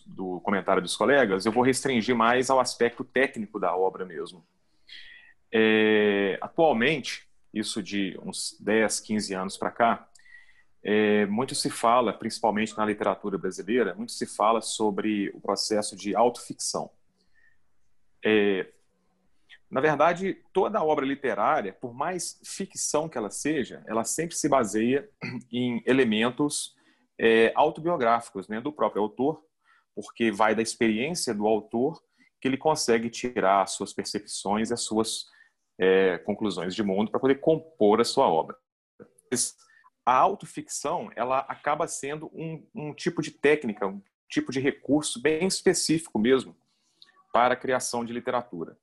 do 0.07 0.41
comentário 0.41 0.81
dos 0.81 0.97
colegas, 0.97 1.45
eu 1.45 1.53
vou 1.53 1.63
restringir 1.63 2.15
mais 2.15 2.49
ao 2.51 2.61
aspecto 2.61 3.03
técnico 3.05 3.59
da 3.59 3.77
obra 3.77 4.05
mesmo. 4.05 4.47
É, 5.57 6.37
atualmente, 6.41 7.29
isso 7.53 7.81
de 7.81 8.19
uns 8.21 8.57
10, 8.61 8.99
15 8.99 9.35
anos 9.35 9.57
para 9.57 9.71
cá, 9.71 10.09
é, 10.83 11.25
muito 11.27 11.55
se 11.55 11.71
fala, 11.71 12.13
principalmente 12.13 12.77
na 12.77 12.85
literatura 12.85 13.39
brasileira, 13.39 13.95
muito 13.95 14.11
se 14.11 14.27
fala 14.27 14.61
sobre 14.61 15.31
o 15.31 15.41
processo 15.41 15.97
de 15.97 16.15
autoficção. 16.17 16.91
É, 18.25 18.67
na 19.71 19.81
verdade, 19.81 20.43
toda 20.53 20.83
obra 20.83 21.07
literária, 21.07 21.73
por 21.73 21.95
mais 21.95 22.41
ficção 22.45 23.09
que 23.09 23.17
ela 23.17 23.31
seja, 23.31 23.83
ela 23.87 24.05
sempre 24.05 24.35
se 24.35 24.49
baseia 24.49 25.09
em 25.53 25.83
elementos 25.87 26.75
é, 27.19 27.53
autobiográficos 27.55 28.49
né, 28.49 28.61
do 28.61 28.73
próprio 28.73 29.03
autor, 29.03 29.41
porque 29.95 30.33
vai 30.33 30.55
da 30.55 30.63
experiência 30.63 31.33
do 31.33 31.47
autor 31.47 32.03
que 32.41 32.49
ele 32.49 32.57
consegue 32.57 33.09
tirar 33.09 33.63
as 33.63 33.71
suas 33.71 33.93
percepções 33.93 34.73
as 34.73 34.83
suas 34.83 35.33
é, 35.79 36.19
conclusões 36.19 36.75
de 36.75 36.83
mundo 36.83 37.11
para 37.11 37.21
poder 37.21 37.41
compor 37.41 38.01
a 38.01 38.05
sua 38.05 38.27
obra. 38.27 38.57
A 40.07 40.17
autoficção 40.17 41.11
ela 41.17 41.39
acaba 41.41 41.89
sendo 41.89 42.31
um, 42.35 42.67
um 42.75 42.95
tipo 42.95 43.23
de 43.23 43.31
técnica, 43.31 43.87
um 43.87 44.03
tipo 44.29 44.53
de 44.53 44.61
recurso 44.61 45.21
bem 45.21 45.47
específico 45.47 46.19
mesmo 46.19 46.57
para 47.33 47.55
a 47.55 47.57
criação 47.57 48.05
de 48.05 48.13
literatura. 48.13 48.77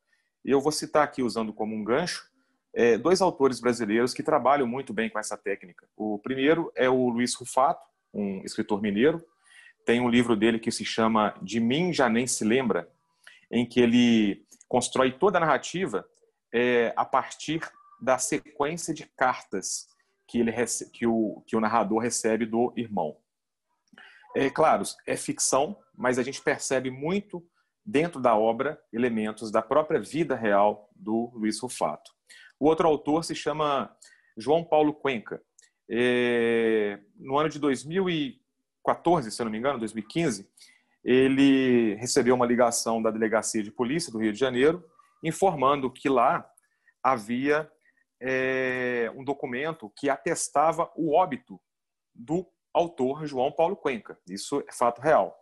E 0.43 0.49
eu 0.49 0.59
vou 0.59 0.71
citar 0.71 1.03
aqui, 1.03 1.21
usando 1.21 1.53
como 1.53 1.75
um 1.75 1.83
gancho, 1.83 2.29
é, 2.73 2.97
dois 2.97 3.21
autores 3.21 3.59
brasileiros 3.59 4.13
que 4.13 4.23
trabalham 4.23 4.65
muito 4.67 4.93
bem 4.93 5.09
com 5.09 5.19
essa 5.19 5.37
técnica. 5.37 5.87
O 5.95 6.17
primeiro 6.19 6.71
é 6.75 6.89
o 6.89 7.09
Luiz 7.09 7.33
Rufato, 7.35 7.85
um 8.13 8.41
escritor 8.43 8.81
mineiro. 8.81 9.23
Tem 9.85 9.99
um 9.99 10.09
livro 10.09 10.35
dele 10.35 10.59
que 10.59 10.71
se 10.71 10.85
chama 10.85 11.35
De 11.41 11.59
Mim 11.59 11.93
Já 11.93 12.09
Nem 12.09 12.27
Se 12.27 12.43
Lembra, 12.43 12.89
em 13.51 13.65
que 13.65 13.79
ele 13.79 14.45
constrói 14.67 15.11
toda 15.11 15.37
a 15.37 15.41
narrativa 15.41 16.05
é, 16.53 16.93
a 16.95 17.05
partir 17.05 17.61
da 18.01 18.17
sequência 18.17 18.93
de 18.93 19.05
cartas 19.05 19.87
que, 20.27 20.39
ele 20.39 20.51
que, 20.93 21.05
o, 21.05 21.43
que 21.45 21.55
o 21.55 21.59
narrador 21.59 21.99
recebe 21.99 22.45
do 22.45 22.73
irmão. 22.75 23.17
É 24.35 24.49
claro, 24.49 24.83
é 25.05 25.17
ficção, 25.17 25.77
mas 25.95 26.17
a 26.17 26.23
gente 26.23 26.41
percebe 26.41 26.89
muito 26.89 27.45
dentro 27.85 28.21
da 28.21 28.35
obra 28.35 28.81
elementos 28.93 29.51
da 29.51 29.61
própria 29.61 29.99
vida 29.99 30.35
real 30.35 30.89
do 30.95 31.31
Luiz 31.33 31.59
Rufato. 31.59 32.11
O 32.59 32.67
outro 32.67 32.87
autor 32.87 33.23
se 33.23 33.35
chama 33.35 33.93
João 34.37 34.63
Paulo 34.63 34.93
Cuenca. 34.93 35.41
É, 35.89 36.99
no 37.17 37.37
ano 37.37 37.49
de 37.49 37.59
2014, 37.59 39.31
se 39.31 39.43
não 39.43 39.51
me 39.51 39.57
engano, 39.57 39.79
2015, 39.79 40.49
ele 41.03 41.95
recebeu 41.95 42.35
uma 42.35 42.45
ligação 42.45 43.01
da 43.01 43.11
delegacia 43.11 43.63
de 43.63 43.71
polícia 43.71 44.11
do 44.11 44.19
Rio 44.19 44.31
de 44.31 44.39
Janeiro 44.39 44.85
informando 45.23 45.91
que 45.91 46.09
lá 46.09 46.47
havia 47.03 47.69
é, 48.21 49.11
um 49.15 49.23
documento 49.23 49.91
que 49.97 50.09
atestava 50.09 50.91
o 50.95 51.15
óbito 51.15 51.59
do 52.13 52.47
autor 52.73 53.25
João 53.25 53.51
Paulo 53.51 53.75
Cuenca. 53.75 54.17
Isso 54.29 54.63
é 54.67 54.71
fato 54.71 55.01
real. 55.01 55.35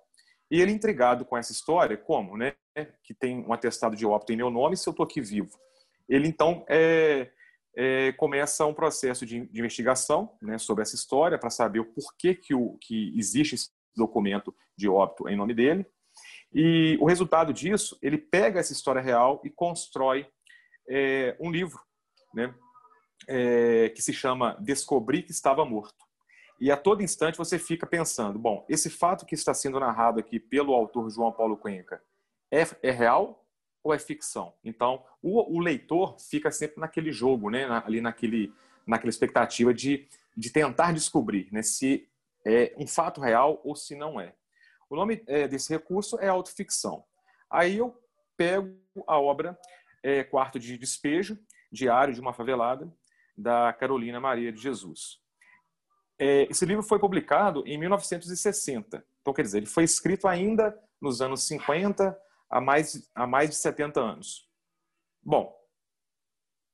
E 0.51 0.59
ele, 0.59 0.71
intrigado 0.71 1.25
com 1.25 1.37
essa 1.37 1.51
história, 1.51 1.95
como, 1.95 2.35
né? 2.35 2.55
Que 3.03 3.13
tem 3.13 3.45
um 3.45 3.53
atestado 3.53 3.95
de 3.95 4.05
óbito 4.05 4.33
em 4.33 4.37
meu 4.37 4.49
nome 4.49 4.77
se 4.77 4.87
eu 4.87 4.91
estou 4.91 5.03
aqui 5.03 5.21
vivo. 5.21 5.59
Ele, 6.07 6.27
então, 6.27 6.65
é, 6.67 7.29
é, 7.75 8.11
começa 8.13 8.65
um 8.65 8.73
processo 8.73 9.25
de, 9.25 9.45
de 9.47 9.59
investigação 9.59 10.35
né, 10.41 10.57
sobre 10.57 10.81
essa 10.81 10.95
história 10.95 11.37
para 11.37 11.51
saber 11.51 11.79
o 11.79 11.85
porquê 11.85 12.33
que, 12.33 12.55
o, 12.55 12.77
que 12.81 13.13
existe 13.17 13.55
esse 13.55 13.69
documento 13.95 14.55
de 14.75 14.89
óbito 14.89 15.29
em 15.29 15.35
nome 15.35 15.53
dele. 15.53 15.85
E 16.53 16.97
o 16.99 17.05
resultado 17.05 17.53
disso, 17.53 17.97
ele 18.01 18.17
pega 18.17 18.59
essa 18.59 18.73
história 18.73 19.01
real 19.01 19.41
e 19.43 19.49
constrói 19.49 20.27
é, 20.87 21.35
um 21.39 21.51
livro, 21.51 21.79
né, 22.33 22.53
é, 23.27 23.89
que 23.89 24.01
se 24.01 24.11
chama 24.11 24.57
Descobri 24.59 25.21
que 25.21 25.31
estava 25.31 25.63
morto. 25.63 26.09
E 26.59 26.71
a 26.71 26.77
todo 26.77 27.03
instante 27.03 27.37
você 27.37 27.57
fica 27.57 27.85
pensando, 27.85 28.37
bom, 28.37 28.65
esse 28.67 28.89
fato 28.89 29.25
que 29.25 29.35
está 29.35 29.53
sendo 29.53 29.79
narrado 29.79 30.19
aqui 30.19 30.39
pelo 30.39 30.73
autor 30.73 31.09
João 31.09 31.31
Paulo 31.31 31.55
Cuenca 31.55 32.01
é, 32.51 32.67
é 32.83 32.91
real 32.91 33.45
ou 33.81 33.93
é 33.93 33.99
ficção? 33.99 34.53
Então, 34.63 35.05
o, 35.21 35.57
o, 35.57 35.59
leitor 35.59 36.19
fica 36.19 36.51
sempre 36.51 36.81
naquele 36.81 37.11
jogo, 37.11 37.49
né, 37.49 37.65
ali 37.85 38.01
naquele, 38.01 38.51
naquela 38.85 39.09
expectativa 39.09 39.73
de, 39.73 40.07
de 40.35 40.49
tentar 40.49 40.91
descobrir 40.91 41.47
né, 41.51 41.61
se 41.61 42.09
é 42.45 42.73
um 42.77 42.87
fato 42.87 43.21
real 43.21 43.61
ou 43.63 43.75
se 43.75 43.95
não 43.95 44.19
é. 44.19 44.33
O 44.89 44.95
nome 44.95 45.23
é, 45.27 45.47
desse 45.47 45.71
recurso 45.71 46.17
é 46.19 46.27
autoficção. 46.27 47.03
Aí 47.49 47.77
eu 47.77 47.95
pego 48.35 48.75
a 49.07 49.19
obra 49.19 49.57
é, 50.03 50.23
Quarto 50.23 50.59
de 50.59 50.77
Despejo, 50.77 51.37
Diário 51.71 52.13
de 52.13 52.19
uma 52.19 52.33
Favelada, 52.33 52.91
da 53.37 53.71
Carolina 53.73 54.19
Maria 54.19 54.51
de 54.51 54.59
Jesus. 54.59 55.19
É, 56.17 56.43
esse 56.43 56.65
livro 56.65 56.83
foi 56.83 56.99
publicado 56.99 57.63
em 57.65 57.77
1960. 57.77 59.05
Então, 59.21 59.33
quer 59.33 59.43
dizer, 59.43 59.59
ele 59.59 59.65
foi 59.65 59.83
escrito 59.83 60.27
ainda 60.27 60.77
nos 60.99 61.21
anos 61.21 61.43
50, 61.47 62.19
há 62.49 62.59
mais, 62.59 63.09
há 63.13 63.27
mais 63.27 63.49
de 63.49 63.55
70 63.55 64.01
anos. 64.01 64.49
Bom, 65.21 65.55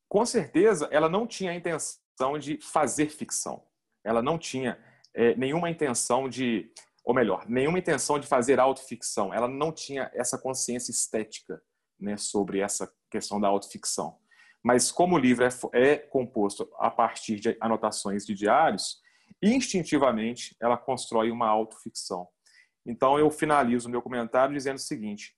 com 0.08 0.26
certeza 0.26 0.88
ela 0.92 1.10
não 1.10 1.28
tinha 1.28 1.52
a 1.52 1.56
intenção 1.56 2.40
de 2.40 2.58
fazer 2.62 3.10
ficção. 3.10 3.68
Ela 4.04 4.22
não 4.22 4.38
tinha 4.38 4.80
é, 5.14 5.36
nenhuma 5.36 5.70
intenção 5.70 6.30
de 6.30 6.72
ou 7.06 7.14
melhor, 7.14 7.46
nenhuma 7.48 7.78
intenção 7.78 8.18
de 8.18 8.26
fazer 8.26 8.60
autoficção. 8.60 9.32
Ela 9.32 9.48
não 9.48 9.72
tinha 9.72 10.10
essa 10.12 10.40
consciência 10.40 10.92
estética 10.92 11.62
né, 12.00 12.18
sobre 12.18 12.60
essa 12.60 12.92
questão 13.12 13.40
da 13.40 13.48
autoficção. 13.48 14.18
Mas 14.64 14.92
como 14.92 15.16
o 15.16 15.20
livro 15.20 15.46
é, 15.46 15.50
é 15.74 15.98
composto 15.98 16.68
a 16.80 16.90
partir 16.90 17.40
de 17.40 17.56
anotações 17.62 18.26
de 18.26 18.34
diários, 18.34 19.00
instintivamente 19.40 20.58
ela 20.60 20.76
constrói 20.76 21.30
uma 21.30 21.48
autoficção. 21.48 22.28
Então, 22.84 23.20
eu 23.20 23.30
finalizo 23.30 23.88
meu 23.88 24.02
comentário 24.02 24.56
dizendo 24.56 24.78
o 24.78 24.82
seguinte, 24.82 25.36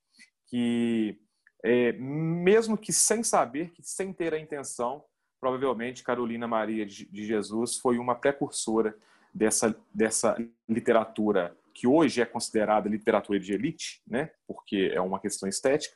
que 0.47 1.20
é, 1.63 1.91
mesmo 1.91 2.78
que 2.78 2.93
sem 2.93 3.24
saber, 3.24 3.72
que 3.72 3.84
sem 3.84 4.13
ter 4.13 4.34
a 4.34 4.39
intenção, 4.39 5.03
provavelmente 5.39 6.03
Carolina 6.03 6.47
Maria 6.47 6.86
de 6.86 7.26
Jesus 7.26 7.76
foi 7.76 7.97
uma 7.97 8.15
precursora 8.15 8.97
dessa, 9.38 9.75
dessa 9.93 10.35
literatura 10.67 11.55
que 11.73 11.85
hoje 11.85 12.21
é 12.21 12.25
considerada 12.25 12.89
literatura 12.89 13.39
de 13.39 13.53
elite, 13.53 14.01
né? 14.07 14.31
porque 14.47 14.91
é 14.91 14.99
uma 14.99 15.19
questão 15.19 15.47
estética, 15.47 15.95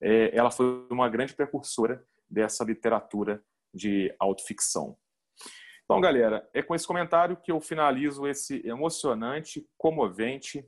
é, 0.00 0.36
ela 0.36 0.50
foi 0.50 0.84
uma 0.90 1.08
grande 1.08 1.32
precursora 1.32 2.04
dessa 2.28 2.64
literatura 2.64 3.40
de 3.72 4.12
autoficção. 4.18 4.96
Então, 5.84 6.00
galera, 6.00 6.48
é 6.52 6.60
com 6.60 6.74
esse 6.74 6.86
comentário 6.86 7.36
que 7.36 7.52
eu 7.52 7.60
finalizo 7.60 8.26
esse 8.26 8.66
emocionante, 8.66 9.64
comovente 9.78 10.66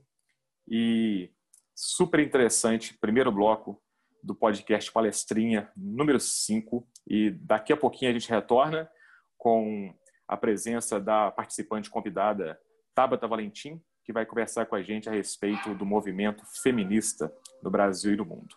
e 0.67 1.29
super 1.75 2.21
interessante 2.21 2.97
primeiro 2.97 3.31
bloco 3.31 3.81
do 4.23 4.33
podcast 4.33 4.91
Palestrinha 4.91 5.69
número 5.75 6.19
5. 6.19 6.87
E 7.07 7.31
daqui 7.31 7.73
a 7.73 7.77
pouquinho 7.77 8.11
a 8.11 8.13
gente 8.13 8.29
retorna 8.29 8.89
com 9.37 9.93
a 10.27 10.35
presença 10.37 10.99
da 10.99 11.31
participante 11.31 11.89
convidada 11.89 12.59
Tabata 12.93 13.27
Valentim, 13.27 13.81
que 14.03 14.13
vai 14.13 14.25
conversar 14.25 14.65
com 14.65 14.75
a 14.75 14.81
gente 14.81 15.09
a 15.09 15.11
respeito 15.11 15.73
do 15.73 15.85
movimento 15.85 16.43
feminista 16.61 17.33
no 17.61 17.69
Brasil 17.69 18.13
e 18.13 18.17
no 18.17 18.25
mundo. 18.25 18.55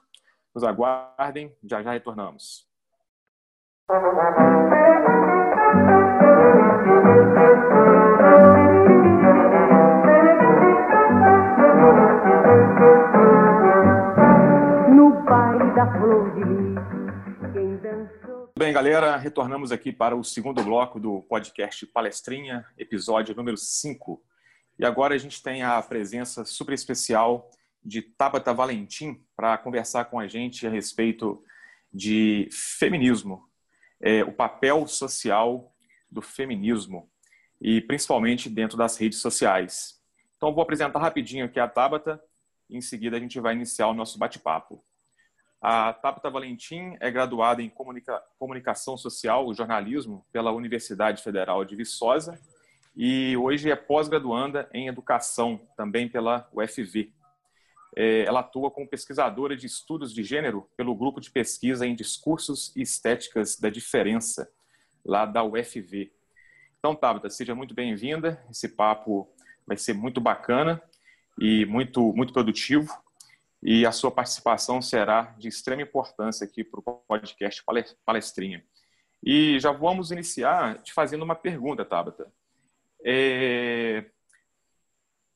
Nos 0.54 0.64
aguardem, 0.64 1.54
já 1.62 1.82
já 1.82 1.92
retornamos. 1.92 2.68
Bem, 18.58 18.72
galera, 18.72 19.16
retornamos 19.16 19.70
aqui 19.70 19.92
para 19.92 20.16
o 20.16 20.24
segundo 20.24 20.64
bloco 20.64 20.98
do 20.98 21.22
podcast 21.22 21.86
Palestrinha, 21.86 22.66
episódio 22.76 23.32
número 23.32 23.56
5. 23.56 24.20
E 24.76 24.84
agora 24.84 25.14
a 25.14 25.16
gente 25.16 25.40
tem 25.40 25.62
a 25.62 25.80
presença 25.80 26.44
super 26.44 26.72
especial 26.72 27.48
de 27.84 28.02
Tabata 28.02 28.52
Valentim 28.52 29.24
para 29.36 29.56
conversar 29.58 30.06
com 30.06 30.18
a 30.18 30.26
gente 30.26 30.66
a 30.66 30.70
respeito 30.70 31.40
de 31.94 32.48
feminismo, 32.50 33.48
é, 34.00 34.24
o 34.24 34.32
papel 34.32 34.88
social 34.88 35.72
do 36.10 36.20
feminismo 36.20 37.08
e 37.62 37.80
principalmente 37.80 38.50
dentro 38.50 38.76
das 38.76 38.96
redes 38.96 39.20
sociais. 39.20 40.02
Então, 40.36 40.52
vou 40.52 40.64
apresentar 40.64 40.98
rapidinho 40.98 41.44
aqui 41.44 41.60
a 41.60 41.68
Tabata 41.68 42.20
e 42.68 42.76
em 42.76 42.80
seguida 42.80 43.16
a 43.16 43.20
gente 43.20 43.38
vai 43.38 43.54
iniciar 43.54 43.86
o 43.86 43.94
nosso 43.94 44.18
bate-papo. 44.18 44.84
A 45.60 45.92
Tabata 45.92 46.30
Valentim 46.30 46.96
é 47.00 47.10
graduada 47.10 47.60
em 47.60 47.68
comunica 47.68 48.22
Comunicação 48.38 48.96
Social 48.96 49.50
e 49.50 49.54
Jornalismo 49.54 50.24
pela 50.32 50.52
Universidade 50.52 51.20
Federal 51.20 51.64
de 51.64 51.74
Viçosa 51.74 52.38
e 52.96 53.36
hoje 53.36 53.68
é 53.68 53.74
pós-graduanda 53.74 54.68
em 54.72 54.86
Educação, 54.86 55.60
também 55.76 56.08
pela 56.08 56.48
UFV. 56.52 57.12
É, 57.96 58.22
ela 58.22 58.40
atua 58.40 58.70
como 58.70 58.86
pesquisadora 58.86 59.56
de 59.56 59.66
estudos 59.66 60.14
de 60.14 60.22
gênero 60.22 60.68
pelo 60.76 60.94
Grupo 60.94 61.20
de 61.20 61.28
Pesquisa 61.28 61.84
em 61.84 61.94
Discursos 61.96 62.74
e 62.76 62.82
Estéticas 62.82 63.58
da 63.58 63.68
Diferença, 63.68 64.48
lá 65.04 65.26
da 65.26 65.42
UFV. 65.42 66.12
Então, 66.78 66.94
Tabata, 66.94 67.28
seja 67.30 67.56
muito 67.56 67.74
bem-vinda. 67.74 68.40
Esse 68.48 68.68
papo 68.68 69.28
vai 69.66 69.76
ser 69.76 69.94
muito 69.94 70.20
bacana 70.20 70.80
e 71.36 71.66
muito, 71.66 72.12
muito 72.12 72.32
produtivo 72.32 72.88
e 73.70 73.84
a 73.84 73.92
sua 73.92 74.10
participação 74.10 74.80
será 74.80 75.34
de 75.36 75.46
extrema 75.46 75.82
importância 75.82 76.46
aqui 76.46 76.64
para 76.64 76.80
o 76.80 76.82
podcast 77.06 77.62
Palestrinha. 78.02 78.64
E 79.22 79.60
já 79.60 79.70
vamos 79.70 80.10
iniciar 80.10 80.78
te 80.78 80.90
fazendo 80.90 81.22
uma 81.22 81.34
pergunta, 81.34 81.84
Tabata. 81.84 82.32
É... 83.04 84.06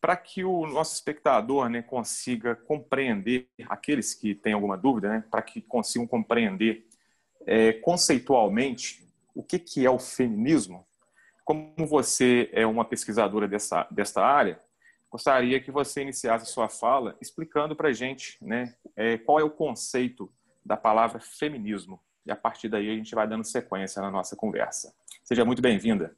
Para 0.01 0.17
que 0.17 0.43
o 0.45 0.67
nosso 0.67 0.95
espectador 0.95 1.69
né, 1.69 1.83
consiga 1.83 2.57
compreender, 2.57 3.51
aqueles 3.69 4.15
que 4.15 4.35
têm 4.35 4.55
alguma 4.55 4.79
dúvida, 4.79 5.11
né, 5.11 5.25
para 5.31 5.43
que 5.43 5.61
consigam 5.61 6.07
compreender 6.07 6.87
é, 7.47 7.75
conceitualmente 7.75 9.07
o 9.35 9.43
que, 9.43 9.59
que 9.59 9.85
é 9.85 9.91
o 9.91 9.99
feminismo, 9.99 10.87
como 11.45 11.87
você 11.87 12.49
é 12.55 12.67
uma 12.67 12.87
pesquisadora 12.87 13.47
dessa, 13.47 13.87
desta 13.91 14.25
área, 14.25 14.59
gostaria 15.13 15.61
que 15.61 15.71
você 15.71 16.01
iniciasse 16.01 16.51
sua 16.51 16.71
fala 16.71 17.15
explicando 17.21 17.77
para 17.77 17.91
a 17.91 17.93
gente 17.93 18.39
né, 18.41 18.75
é, 18.97 19.19
qual 19.19 19.39
é 19.39 19.45
o 19.45 19.51
conceito 19.51 20.33
da 20.65 20.75
palavra 20.75 21.21
feminismo. 21.21 22.01
E 22.25 22.33
a 22.33 22.37
partir 22.37 22.71
daí 22.71 22.89
a 22.89 22.95
gente 22.95 23.15
vai 23.15 23.29
dando 23.29 23.45
sequência 23.45 24.01
na 24.01 24.11
nossa 24.11 24.35
conversa. 24.35 24.95
Seja 25.23 25.45
muito 25.45 25.61
bem-vinda. 25.61 26.17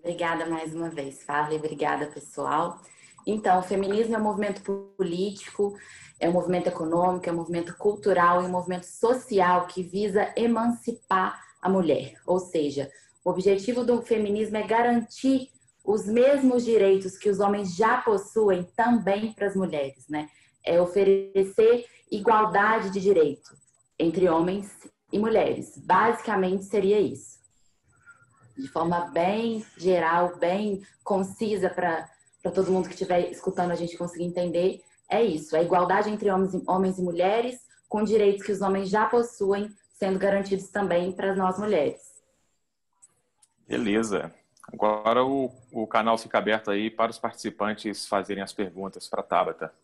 Obrigada 0.00 0.46
mais 0.46 0.74
uma 0.74 0.90
vez, 0.90 1.22
Fábio. 1.22 1.58
Obrigada, 1.58 2.06
pessoal. 2.06 2.80
Então, 3.26 3.60
o 3.60 3.62
feminismo 3.62 4.16
é 4.16 4.18
um 4.18 4.22
movimento 4.22 4.62
político, 4.96 5.78
é 6.18 6.28
um 6.28 6.32
movimento 6.32 6.66
econômico, 6.66 7.28
é 7.28 7.32
um 7.32 7.36
movimento 7.36 7.76
cultural 7.76 8.42
e 8.42 8.46
um 8.46 8.50
movimento 8.50 8.84
social 8.84 9.66
que 9.66 9.82
visa 9.82 10.32
emancipar 10.36 11.40
a 11.62 11.68
mulher. 11.68 12.14
Ou 12.26 12.38
seja, 12.38 12.90
o 13.24 13.30
objetivo 13.30 13.84
do 13.84 14.02
feminismo 14.02 14.56
é 14.56 14.66
garantir 14.66 15.50
os 15.84 16.06
mesmos 16.06 16.64
direitos 16.64 17.18
que 17.18 17.28
os 17.28 17.40
homens 17.40 17.76
já 17.76 17.98
possuem 17.98 18.64
também 18.74 19.32
para 19.34 19.46
as 19.46 19.54
mulheres, 19.54 20.08
né? 20.08 20.30
É 20.64 20.80
oferecer 20.80 21.84
igualdade 22.10 22.88
de 22.90 23.00
direito 23.00 23.54
entre 23.98 24.28
homens 24.28 24.70
e 25.12 25.18
mulheres. 25.18 25.76
Basicamente 25.76 26.64
seria 26.64 26.98
isso. 26.98 27.38
De 28.56 28.66
forma 28.68 29.10
bem 29.10 29.64
geral, 29.76 30.36
bem 30.38 30.82
concisa 31.02 31.68
para 31.68 32.08
todo 32.54 32.72
mundo 32.72 32.88
que 32.88 32.94
estiver 32.94 33.30
escutando 33.30 33.72
a 33.72 33.74
gente 33.74 33.98
conseguir 33.98 34.24
entender, 34.24 34.80
é 35.08 35.22
isso. 35.22 35.54
É 35.54 35.62
igualdade 35.62 36.08
entre 36.08 36.30
homens 36.30 36.54
homens 36.66 36.98
e 36.98 37.02
mulheres, 37.02 37.60
com 37.88 38.02
direitos 38.02 38.44
que 38.44 38.52
os 38.52 38.62
homens 38.62 38.88
já 38.88 39.06
possuem, 39.06 39.70
sendo 39.92 40.18
garantidos 40.18 40.68
também 40.68 41.12
para 41.12 41.34
nós 41.36 41.58
mulheres. 41.58 42.00
Beleza. 43.68 44.32
Agora 44.72 45.24
o, 45.24 45.50
o 45.72 45.86
canal 45.86 46.16
fica 46.16 46.38
aberto 46.38 46.70
aí 46.70 46.90
para 46.90 47.10
os 47.10 47.18
participantes 47.18 48.06
fazerem 48.06 48.42
as 48.42 48.52
perguntas 48.52 49.08
para 49.08 49.20
a 49.20 49.24
Tabata. 49.24 49.74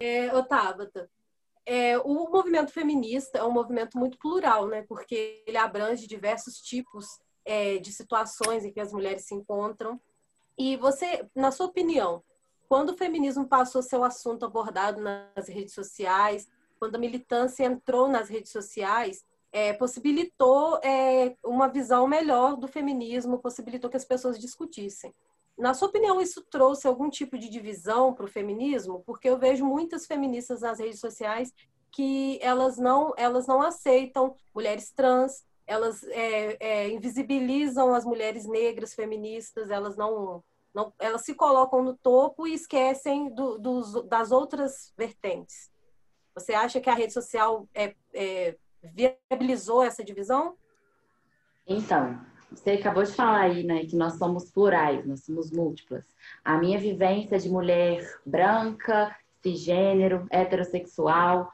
É, 0.00 0.34
ô 0.34 0.42
Tabata, 0.42 1.10
é, 1.66 1.98
o 1.98 2.30
movimento 2.30 2.72
feminista 2.72 3.38
é 3.38 3.44
um 3.44 3.50
movimento 3.50 3.98
muito 3.98 4.16
plural, 4.18 4.68
né? 4.68 4.84
Porque 4.88 5.42
ele 5.46 5.56
abrange 5.56 6.06
diversos 6.06 6.60
tipos 6.60 7.06
é, 7.44 7.78
de 7.78 7.92
situações 7.92 8.64
em 8.64 8.72
que 8.72 8.80
as 8.80 8.92
mulheres 8.92 9.26
se 9.26 9.34
encontram. 9.34 10.00
E 10.56 10.76
você, 10.76 11.26
na 11.34 11.50
sua 11.50 11.66
opinião, 11.66 12.22
quando 12.68 12.90
o 12.90 12.96
feminismo 12.96 13.46
passou 13.46 13.80
a 13.80 13.82
ser 13.82 13.96
o 13.96 14.04
assunto 14.04 14.44
abordado 14.44 15.00
nas 15.00 15.48
redes 15.48 15.74
sociais, 15.74 16.48
quando 16.78 16.96
a 16.96 16.98
militância 16.98 17.64
entrou 17.64 18.08
nas 18.08 18.28
redes 18.28 18.52
sociais, 18.52 19.24
é, 19.52 19.72
possibilitou 19.72 20.78
é, 20.82 21.34
uma 21.44 21.68
visão 21.68 22.06
melhor 22.06 22.56
do 22.56 22.68
feminismo, 22.68 23.38
possibilitou 23.38 23.90
que 23.90 23.96
as 23.96 24.04
pessoas 24.04 24.38
discutissem. 24.38 25.14
Na 25.56 25.74
sua 25.74 25.88
opinião, 25.88 26.20
isso 26.20 26.42
trouxe 26.42 26.86
algum 26.86 27.10
tipo 27.10 27.36
de 27.36 27.48
divisão 27.48 28.14
para 28.14 28.24
o 28.24 28.28
feminismo? 28.28 29.02
Porque 29.04 29.28
eu 29.28 29.38
vejo 29.38 29.64
muitas 29.64 30.06
feministas 30.06 30.60
nas 30.60 30.78
redes 30.78 31.00
sociais 31.00 31.52
que 31.90 32.38
elas 32.40 32.78
não, 32.78 33.12
elas 33.16 33.46
não 33.46 33.60
aceitam 33.60 34.36
mulheres 34.54 34.92
trans, 34.92 35.44
elas 35.66 36.04
é, 36.04 36.56
é, 36.60 36.88
invisibilizam 36.90 37.92
as 37.92 38.04
mulheres 38.04 38.46
negras 38.46 38.94
feministas, 38.94 39.70
elas 39.70 39.96
não, 39.96 40.44
não 40.72 40.92
elas 40.98 41.22
se 41.22 41.34
colocam 41.34 41.82
no 41.82 41.96
topo 41.96 42.46
e 42.46 42.54
esquecem 42.54 43.34
do, 43.34 43.58
dos, 43.58 44.04
das 44.06 44.30
outras 44.30 44.92
vertentes. 44.96 45.70
Você 46.34 46.54
acha 46.54 46.80
que 46.80 46.88
a 46.88 46.94
rede 46.94 47.12
social 47.12 47.68
é, 47.74 47.96
é 48.14 48.56
viabilizou 48.82 49.82
essa 49.82 50.04
divisão? 50.04 50.56
Então, 51.66 52.18
você 52.50 52.72
acabou 52.72 53.02
de 53.02 53.12
falar 53.12 53.42
aí, 53.42 53.62
né, 53.62 53.84
que 53.84 53.96
nós 53.96 54.14
somos 54.14 54.50
plurais, 54.50 55.06
nós 55.06 55.24
somos 55.24 55.50
múltiplas. 55.50 56.04
A 56.44 56.56
minha 56.56 56.78
vivência 56.78 57.38
de 57.38 57.48
mulher 57.48 58.02
branca, 58.24 59.14
cisgênero, 59.42 60.26
heterossexual, 60.30 61.52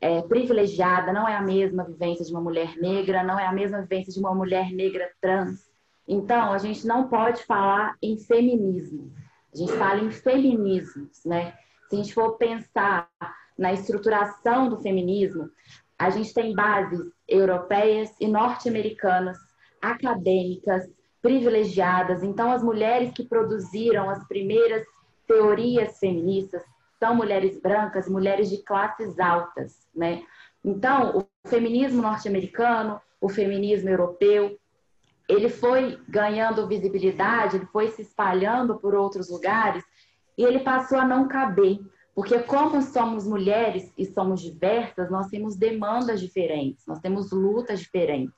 é, 0.00 0.20
privilegiada, 0.22 1.12
não 1.12 1.28
é 1.28 1.36
a 1.36 1.42
mesma 1.42 1.84
vivência 1.84 2.24
de 2.24 2.32
uma 2.32 2.40
mulher 2.40 2.76
negra, 2.76 3.22
não 3.22 3.38
é 3.38 3.46
a 3.46 3.52
mesma 3.52 3.80
vivência 3.80 4.12
de 4.12 4.18
uma 4.18 4.34
mulher 4.34 4.70
negra 4.72 5.10
trans. 5.20 5.66
Então, 6.06 6.52
a 6.52 6.58
gente 6.58 6.86
não 6.86 7.08
pode 7.08 7.44
falar 7.44 7.96
em 8.02 8.18
feminismo, 8.18 9.12
a 9.52 9.56
gente 9.56 9.72
fala 9.72 10.00
em 10.00 10.10
feminismos, 10.10 11.24
né? 11.24 11.54
Se 11.88 11.94
a 11.94 11.98
gente 11.98 12.14
for 12.14 12.36
pensar 12.36 13.08
na 13.56 13.72
estruturação 13.72 14.68
do 14.68 14.80
feminismo, 14.80 15.48
a 15.98 16.10
gente 16.10 16.32
tem 16.34 16.54
bases 16.54 17.00
europeias 17.26 18.14
e 18.20 18.26
norte-americanas, 18.28 19.38
acadêmicas, 19.80 20.84
privilegiadas. 21.22 22.22
Então, 22.22 22.52
as 22.52 22.62
mulheres 22.62 23.12
que 23.12 23.24
produziram 23.24 24.10
as 24.10 24.26
primeiras 24.28 24.86
teorias 25.26 25.98
feministas 25.98 26.62
são 26.98 27.14
mulheres 27.14 27.60
brancas, 27.60 28.08
mulheres 28.08 28.48
de 28.48 28.62
classes 28.62 29.18
altas, 29.18 29.86
né? 29.94 30.22
Então, 30.64 31.18
o 31.18 31.48
feminismo 31.48 32.02
norte-americano, 32.02 33.00
o 33.20 33.28
feminismo 33.28 33.88
europeu, 33.88 34.58
ele 35.28 35.48
foi 35.48 35.98
ganhando 36.08 36.66
visibilidade, 36.66 37.56
ele 37.56 37.66
foi 37.66 37.88
se 37.88 38.02
espalhando 38.02 38.78
por 38.78 38.94
outros 38.94 39.28
lugares 39.28 39.84
e 40.38 40.44
ele 40.44 40.60
passou 40.60 40.98
a 40.98 41.04
não 41.04 41.26
caber, 41.26 41.80
porque 42.16 42.38
como 42.44 42.80
somos 42.80 43.26
mulheres 43.26 43.92
e 43.96 44.06
somos 44.06 44.40
diversas, 44.40 45.10
nós 45.10 45.28
temos 45.28 45.54
demandas 45.54 46.18
diferentes, 46.18 46.86
nós 46.86 46.98
temos 46.98 47.30
lutas 47.30 47.80
diferentes. 47.80 48.34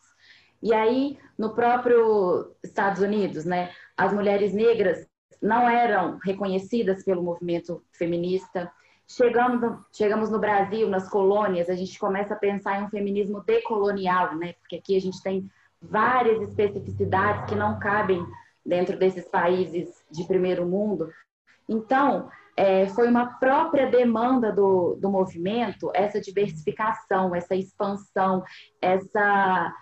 E 0.61 0.75
aí, 0.75 1.17
no 1.39 1.55
próprio 1.55 2.57
Estados 2.61 3.01
Unidos, 3.01 3.45
né, 3.45 3.71
as 3.97 4.13
mulheres 4.13 4.53
negras 4.53 5.07
não 5.41 5.71
eram 5.71 6.19
reconhecidas 6.25 7.05
pelo 7.05 7.23
movimento 7.23 7.81
feminista. 7.93 8.69
Chegamos 9.07 9.61
no, 9.61 9.85
chegamos 9.93 10.29
no 10.29 10.41
Brasil, 10.41 10.89
nas 10.89 11.09
colônias, 11.09 11.71
a 11.71 11.77
gente 11.77 11.97
começa 12.01 12.35
a 12.35 12.39
pensar 12.39 12.81
em 12.81 12.85
um 12.85 12.91
feminismo 12.91 13.45
decolonial, 13.45 14.35
né? 14.35 14.55
Porque 14.55 14.75
aqui 14.75 14.97
a 14.97 15.01
gente 15.01 15.23
tem 15.23 15.49
várias 15.81 16.43
especificidades 16.43 17.49
que 17.49 17.55
não 17.55 17.79
cabem 17.79 18.27
dentro 18.67 18.99
desses 18.99 19.29
países 19.29 20.05
de 20.11 20.27
primeiro 20.27 20.67
mundo. 20.67 21.09
Então, 21.69 22.29
é, 22.59 22.89
foi 22.89 23.07
uma 23.09 23.39
própria 23.39 23.89
demanda 23.89 24.51
do, 24.51 24.97
do 24.97 25.09
movimento 25.09 25.93
essa 25.95 26.21
diversificação, 26.21 27.33
essa 27.33 27.55
expansão, 27.55 28.43
essa, 28.83 29.73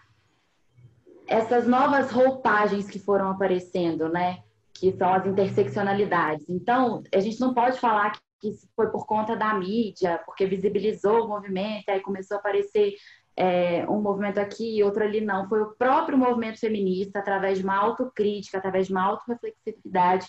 essas 1.27 1.67
novas 1.67 2.11
roupagens 2.11 2.87
que 2.91 2.99
foram 2.99 3.31
aparecendo, 3.31 4.11
né? 4.11 4.41
Que 4.75 4.93
são 4.93 5.11
as 5.11 5.25
interseccionalidades. 5.25 6.51
Então, 6.51 7.03
a 7.15 7.19
gente 7.19 7.41
não 7.41 7.55
pode 7.55 7.81
falar 7.81 8.13
que 8.39 8.51
isso 8.51 8.69
foi 8.77 8.91
por 8.91 9.07
conta 9.07 9.35
da 9.35 9.55
mídia, 9.55 10.21
porque 10.27 10.45
visibilizou 10.45 11.25
o 11.25 11.29
movimento, 11.29 11.89
aí 11.89 12.01
começou 12.01 12.37
a 12.37 12.41
aparecer 12.41 12.93
é, 13.35 13.89
um 13.89 14.03
movimento 14.03 14.37
aqui 14.37 14.77
e 14.77 14.85
outro 14.85 15.03
ali, 15.03 15.23
não. 15.23 15.49
Foi 15.49 15.63
o 15.63 15.75
próprio 15.77 16.19
movimento 16.19 16.61
feminista, 16.61 17.21
através 17.21 17.57
de 17.57 17.65
uma 17.65 17.77
autocrítica, 17.77 18.59
através 18.59 18.89
de 18.89 18.93
uma 18.93 19.05
autorreflexividade, 19.05 20.27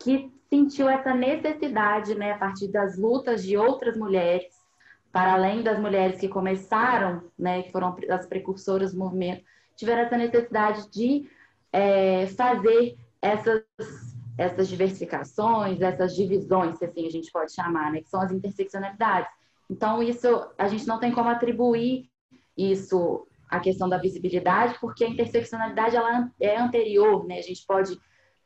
que 0.00 0.32
sentiu 0.48 0.88
essa 0.88 1.14
necessidade, 1.14 2.14
né, 2.14 2.32
a 2.32 2.38
partir 2.38 2.68
das 2.68 2.98
lutas 2.98 3.44
de 3.44 3.56
outras 3.56 3.96
mulheres, 3.96 4.58
para 5.12 5.34
além 5.34 5.62
das 5.62 5.78
mulheres 5.78 6.18
que 6.18 6.28
começaram, 6.28 7.22
né, 7.38 7.62
que 7.62 7.70
foram 7.70 7.96
as 8.10 8.26
precursoras 8.26 8.92
do 8.92 8.98
movimento, 8.98 9.44
tiveram 9.76 10.02
essa 10.02 10.16
necessidade 10.16 10.90
de 10.90 11.28
é, 11.72 12.26
fazer 12.28 12.96
essas, 13.22 13.62
essas 14.36 14.68
diversificações, 14.68 15.80
essas 15.80 16.16
divisões, 16.16 16.78
se 16.78 16.84
assim 16.84 17.06
a 17.06 17.10
gente 17.10 17.30
pode 17.30 17.52
chamar, 17.52 17.92
né, 17.92 18.00
que 18.00 18.08
são 18.08 18.20
as 18.20 18.32
interseccionalidades. 18.32 19.30
Então, 19.68 20.02
isso 20.02 20.48
a 20.58 20.66
gente 20.66 20.86
não 20.86 20.98
tem 20.98 21.12
como 21.12 21.28
atribuir 21.28 22.10
isso 22.56 23.26
à 23.48 23.60
questão 23.60 23.88
da 23.88 23.98
visibilidade, 23.98 24.76
porque 24.80 25.04
a 25.04 25.08
interseccionalidade 25.08 25.94
ela 25.94 26.30
é 26.40 26.56
anterior, 26.56 27.24
né? 27.26 27.38
A 27.38 27.42
gente 27.42 27.64
pode 27.66 27.96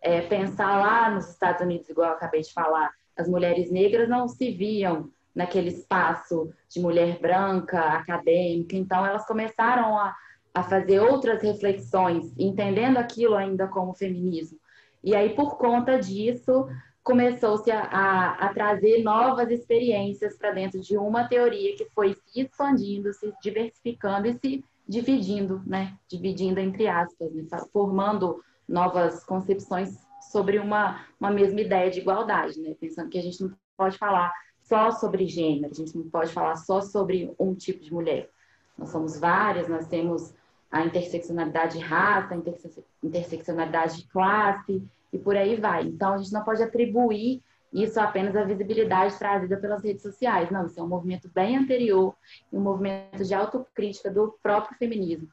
é, 0.05 0.21
pensar 0.21 0.79
lá 0.79 1.11
nos 1.11 1.31
Estados 1.31 1.63
Unidos, 1.63 1.89
igual 1.89 2.11
eu 2.11 2.15
acabei 2.15 2.43
de 2.43 2.53
falar, 2.53 2.93
as 3.17 3.27
mulheres 3.27 3.71
negras 3.71 4.07
não 4.07 4.29
se 4.29 4.51
viam 4.51 5.11
naquele 5.35 5.71
espaço 5.71 6.53
de 6.69 6.79
mulher 6.79 7.19
branca, 7.19 7.81
acadêmica, 7.81 8.77
então 8.77 9.05
elas 9.05 9.27
começaram 9.27 9.99
a, 9.99 10.15
a 10.53 10.63
fazer 10.63 11.01
outras 11.01 11.43
reflexões, 11.43 12.33
entendendo 12.39 12.99
aquilo 12.99 13.35
ainda 13.35 13.67
como 13.67 13.95
feminismo. 13.95 14.59
E 15.03 15.15
aí, 15.17 15.31
por 15.31 15.57
conta 15.57 15.99
disso, 15.99 16.69
começou-se 17.03 17.71
a, 17.71 17.81
a, 17.81 18.31
a, 18.47 18.55
trazer 18.55 19.03
novas 19.03 19.51
experiências 19.51 20.37
para 20.37 20.53
dentro 20.53 20.81
de 20.81 20.99
uma 20.99 21.27
teoria 21.27 21.75
que 21.77 21.87
foi 21.95 22.15
se 22.15 22.43
expandindo, 22.43 23.13
se 23.13 23.33
diversificando 23.43 24.29
e 24.29 24.35
se 24.35 24.65
dividindo, 24.87 25.63
né? 25.67 25.95
Dividindo 26.09 26.61
entre 26.61 26.87
aspas, 26.87 27.33
né? 27.33 27.45
formando 27.73 28.43
novas 28.69 29.25
concepções 29.25 29.99
sobre 30.31 30.59
uma, 30.59 31.05
uma 31.21 31.31
mesma 31.31 31.61
ideia 31.61 31.91
de 31.91 32.01
igualdade, 32.01 32.61
né? 32.61 32.75
Pensando 32.81 33.09
que 33.09 33.19
a 33.19 33.23
gente 33.23 33.41
não 33.43 33.53
pode 33.77 33.99
falar 33.99 34.33
só 34.63 34.91
sobre 34.91 35.27
gênero, 35.27 35.71
a 35.71 35.75
gente 35.75 35.97
não 35.97 36.09
pode 36.09 36.33
falar 36.33 36.57
só 36.57 36.81
sobre 36.81 37.33
um 37.39 37.55
tipo 37.55 37.83
de 37.83 37.93
mulher. 37.93 38.31
Nós 38.77 38.89
somos 38.89 39.19
várias, 39.19 39.69
nós 39.69 39.87
temos 39.87 40.35
a 40.71 40.85
interseccionalidade 40.85 41.79
de 41.79 41.85
raça, 41.85 42.35
a 42.35 43.07
interseccionalidade 43.07 43.99
de 43.99 44.09
classe 44.09 44.83
e 45.13 45.19
por 45.19 45.37
aí 45.37 45.57
vai. 45.57 45.85
Então, 45.85 46.15
a 46.15 46.19
gente 46.19 46.33
não 46.33 46.43
pode 46.43 46.63
atribuir 46.63 47.43
isso 47.73 48.01
apenas 48.01 48.35
à 48.37 48.45
visibilidade 48.45 49.19
trazida 49.19 49.57
pelas 49.57 49.83
redes 49.83 50.03
sociais. 50.03 50.51
Não, 50.51 50.67
isso 50.67 50.79
é 50.79 50.83
um 50.83 50.89
movimento 50.89 51.29
bem 51.33 51.57
anterior, 51.57 52.15
um 52.53 52.61
movimento 52.61 53.25
de 53.25 53.35
autocrítica 53.35 54.11
do 54.11 54.37
próprio 54.43 54.77
feminismo. 54.79 55.29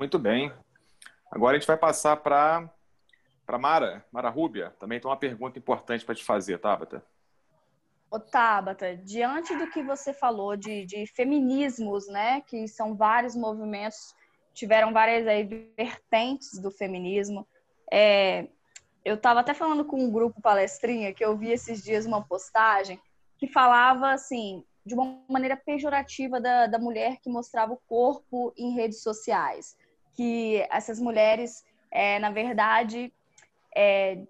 Muito 0.00 0.18
bem. 0.18 0.50
Agora 1.30 1.54
a 1.54 1.60
gente 1.60 1.66
vai 1.66 1.76
passar 1.76 2.16
para 2.16 2.66
para 3.44 3.58
Mara, 3.58 4.02
Mara 4.10 4.30
Rúbia. 4.30 4.74
Também 4.78 4.98
tem 4.98 5.10
uma 5.10 5.16
pergunta 5.16 5.58
importante 5.58 6.06
para 6.06 6.14
te 6.14 6.24
fazer, 6.24 6.56
Tabata. 6.58 7.04
Ô, 8.10 8.18
Tabata, 8.18 8.96
diante 8.96 9.54
do 9.54 9.68
que 9.70 9.82
você 9.82 10.14
falou 10.14 10.56
de, 10.56 10.86
de 10.86 11.06
feminismos, 11.06 12.08
né, 12.08 12.40
que 12.46 12.66
são 12.66 12.96
vários 12.96 13.36
movimentos, 13.36 14.14
tiveram 14.54 14.90
várias 14.90 15.26
aí, 15.26 15.44
vertentes 15.76 16.58
do 16.58 16.70
feminismo, 16.70 17.46
é, 17.92 18.48
eu 19.04 19.16
estava 19.16 19.40
até 19.40 19.52
falando 19.52 19.84
com 19.84 20.02
um 20.02 20.10
grupo 20.10 20.40
palestrinha 20.40 21.12
que 21.12 21.22
eu 21.22 21.36
vi 21.36 21.50
esses 21.50 21.82
dias 21.84 22.06
uma 22.06 22.24
postagem 22.24 22.98
que 23.36 23.46
falava 23.46 24.12
assim 24.12 24.64
de 24.86 24.94
uma 24.94 25.22
maneira 25.28 25.58
pejorativa 25.58 26.40
da, 26.40 26.66
da 26.66 26.78
mulher 26.78 27.18
que 27.20 27.28
mostrava 27.28 27.74
o 27.74 27.82
corpo 27.86 28.50
em 28.56 28.72
redes 28.74 29.02
sociais 29.02 29.76
que 30.14 30.66
essas 30.70 31.00
mulheres, 31.00 31.64
é, 31.90 32.18
na 32.18 32.30
verdade, 32.30 33.12
é, 33.74 34.24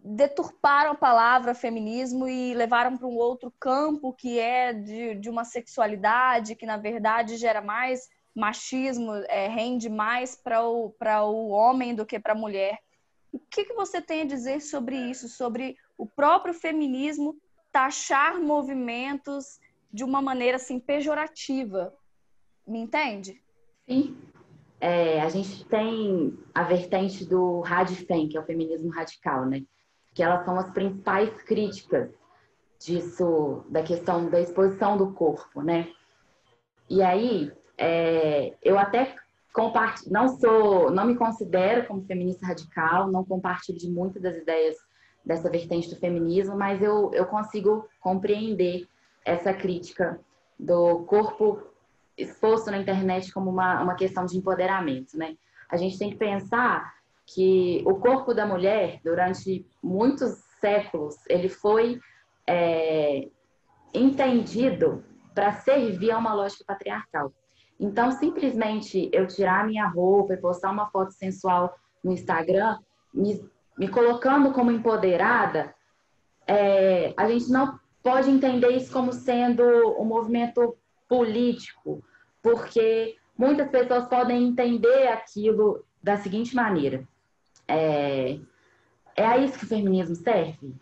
deturparam 0.00 0.92
a 0.92 0.94
palavra 0.94 1.54
feminismo 1.54 2.28
e 2.28 2.54
levaram 2.54 2.96
para 2.96 3.06
um 3.06 3.16
outro 3.16 3.52
campo 3.58 4.12
que 4.12 4.38
é 4.38 4.72
de, 4.72 5.14
de 5.16 5.28
uma 5.28 5.44
sexualidade 5.44 6.54
que, 6.54 6.64
na 6.64 6.76
verdade, 6.76 7.36
gera 7.36 7.60
mais 7.60 8.08
machismo, 8.34 9.12
é, 9.28 9.48
rende 9.48 9.88
mais 9.88 10.36
para 10.36 10.62
o, 10.62 10.94
o 11.00 11.48
homem 11.48 11.94
do 11.94 12.06
que 12.06 12.18
para 12.18 12.32
a 12.32 12.36
mulher. 12.36 12.78
O 13.32 13.38
que, 13.38 13.64
que 13.64 13.74
você 13.74 14.00
tem 14.00 14.22
a 14.22 14.26
dizer 14.26 14.60
sobre 14.60 14.96
isso, 14.96 15.28
sobre 15.28 15.76
o 15.96 16.06
próprio 16.06 16.54
feminismo 16.54 17.36
taxar 17.70 18.40
movimentos 18.40 19.58
de 19.92 20.04
uma 20.04 20.22
maneira 20.22 20.56
assim 20.56 20.78
pejorativa? 20.78 21.94
Me 22.66 22.78
entende? 22.78 23.42
Sim, 23.86 24.16
é, 24.80 25.20
a 25.20 25.28
gente 25.28 25.64
tem 25.66 26.38
a 26.54 26.62
vertente 26.62 27.24
do 27.24 27.60
Radfem, 27.60 28.28
que 28.28 28.36
é 28.36 28.40
o 28.40 28.44
feminismo 28.44 28.90
radical, 28.90 29.44
né? 29.44 29.62
Que 30.14 30.22
elas 30.22 30.44
são 30.44 30.58
as 30.58 30.70
principais 30.70 31.30
críticas 31.42 32.10
disso, 32.78 33.64
da 33.68 33.82
questão 33.82 34.30
da 34.30 34.40
exposição 34.40 34.96
do 34.96 35.12
corpo, 35.12 35.62
né? 35.62 35.88
E 36.88 37.02
aí, 37.02 37.52
é, 37.76 38.54
eu 38.62 38.78
até 38.78 39.16
compartilho, 39.52 40.12
não 40.12 40.28
sou, 40.28 40.90
não 40.90 41.04
me 41.04 41.16
considero 41.16 41.86
como 41.86 42.06
feminista 42.06 42.46
radical, 42.46 43.10
não 43.10 43.24
compartilho 43.24 43.78
de 43.78 43.90
muitas 43.90 44.22
das 44.22 44.36
ideias 44.36 44.76
dessa 45.24 45.50
vertente 45.50 45.90
do 45.90 45.96
feminismo, 45.96 46.56
mas 46.56 46.80
eu, 46.80 47.10
eu 47.12 47.26
consigo 47.26 47.86
compreender 48.00 48.86
essa 49.24 49.52
crítica 49.52 50.20
do 50.58 51.04
corpo 51.04 51.62
exposto 52.18 52.70
na 52.70 52.78
internet 52.78 53.32
como 53.32 53.48
uma, 53.48 53.80
uma 53.80 53.94
questão 53.94 54.26
de 54.26 54.36
empoderamento, 54.36 55.16
né? 55.16 55.36
A 55.70 55.76
gente 55.76 55.98
tem 55.98 56.10
que 56.10 56.16
pensar 56.16 56.92
que 57.24 57.82
o 57.86 57.94
corpo 57.96 58.34
da 58.34 58.44
mulher, 58.44 59.00
durante 59.04 59.66
muitos 59.82 60.30
séculos, 60.60 61.14
ele 61.28 61.48
foi 61.48 62.00
é, 62.46 63.28
entendido 63.94 65.04
para 65.34 65.52
servir 65.52 66.10
a 66.10 66.18
uma 66.18 66.34
lógica 66.34 66.64
patriarcal. 66.66 67.32
Então, 67.78 68.10
simplesmente 68.10 69.08
eu 69.12 69.26
tirar 69.26 69.66
minha 69.66 69.86
roupa 69.86 70.34
e 70.34 70.38
postar 70.38 70.70
uma 70.70 70.90
foto 70.90 71.12
sensual 71.12 71.72
no 72.02 72.12
Instagram, 72.12 72.78
me, 73.14 73.48
me 73.78 73.88
colocando 73.88 74.52
como 74.52 74.72
empoderada, 74.72 75.72
é, 76.46 77.12
a 77.16 77.28
gente 77.28 77.50
não 77.50 77.78
pode 78.02 78.30
entender 78.30 78.70
isso 78.70 78.90
como 78.90 79.12
sendo 79.12 79.62
um 80.00 80.04
movimento 80.04 80.76
político, 81.08 82.02
porque 82.50 83.16
muitas 83.36 83.68
pessoas 83.68 84.08
podem 84.08 84.48
entender 84.48 85.08
aquilo 85.08 85.84
da 86.02 86.16
seguinte 86.16 86.54
maneira: 86.54 87.06
é, 87.66 88.38
é 89.14 89.24
a 89.24 89.36
isso 89.36 89.58
que 89.58 89.64
o 89.64 89.68
feminismo 89.68 90.16
serve? 90.16 90.74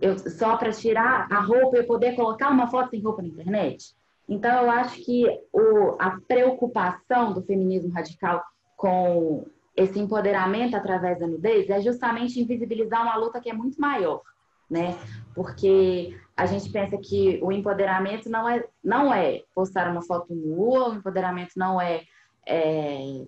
Eu, 0.00 0.16
só 0.18 0.56
para 0.56 0.72
tirar 0.72 1.26
a 1.30 1.40
roupa 1.40 1.78
e 1.78 1.82
poder 1.82 2.14
colocar 2.14 2.50
uma 2.50 2.70
foto 2.70 2.90
sem 2.90 3.02
roupa 3.02 3.20
na 3.20 3.28
internet? 3.28 3.94
Então, 4.28 4.62
eu 4.62 4.70
acho 4.70 5.04
que 5.04 5.24
o, 5.52 5.96
a 5.98 6.18
preocupação 6.26 7.32
do 7.32 7.42
feminismo 7.42 7.92
radical 7.92 8.44
com 8.76 9.44
esse 9.74 9.98
empoderamento 9.98 10.76
através 10.76 11.18
da 11.18 11.26
nudez 11.26 11.68
é 11.68 11.80
justamente 11.80 12.40
invisibilizar 12.40 13.02
uma 13.02 13.16
luta 13.16 13.40
que 13.40 13.50
é 13.50 13.52
muito 13.52 13.80
maior, 13.80 14.22
né? 14.70 14.98
Porque 15.34 16.16
a 16.36 16.46
gente 16.46 16.70
pensa 16.70 16.96
que 16.98 17.40
o 17.42 17.50
empoderamento 17.50 18.28
não 18.28 18.48
é, 18.48 18.64
não 18.82 19.12
é 19.12 19.42
postar 19.54 19.90
uma 19.90 20.02
foto 20.02 20.34
nua, 20.34 20.90
o 20.90 20.94
empoderamento 20.94 21.52
não 21.56 21.80
é, 21.80 22.02
é 22.46 23.26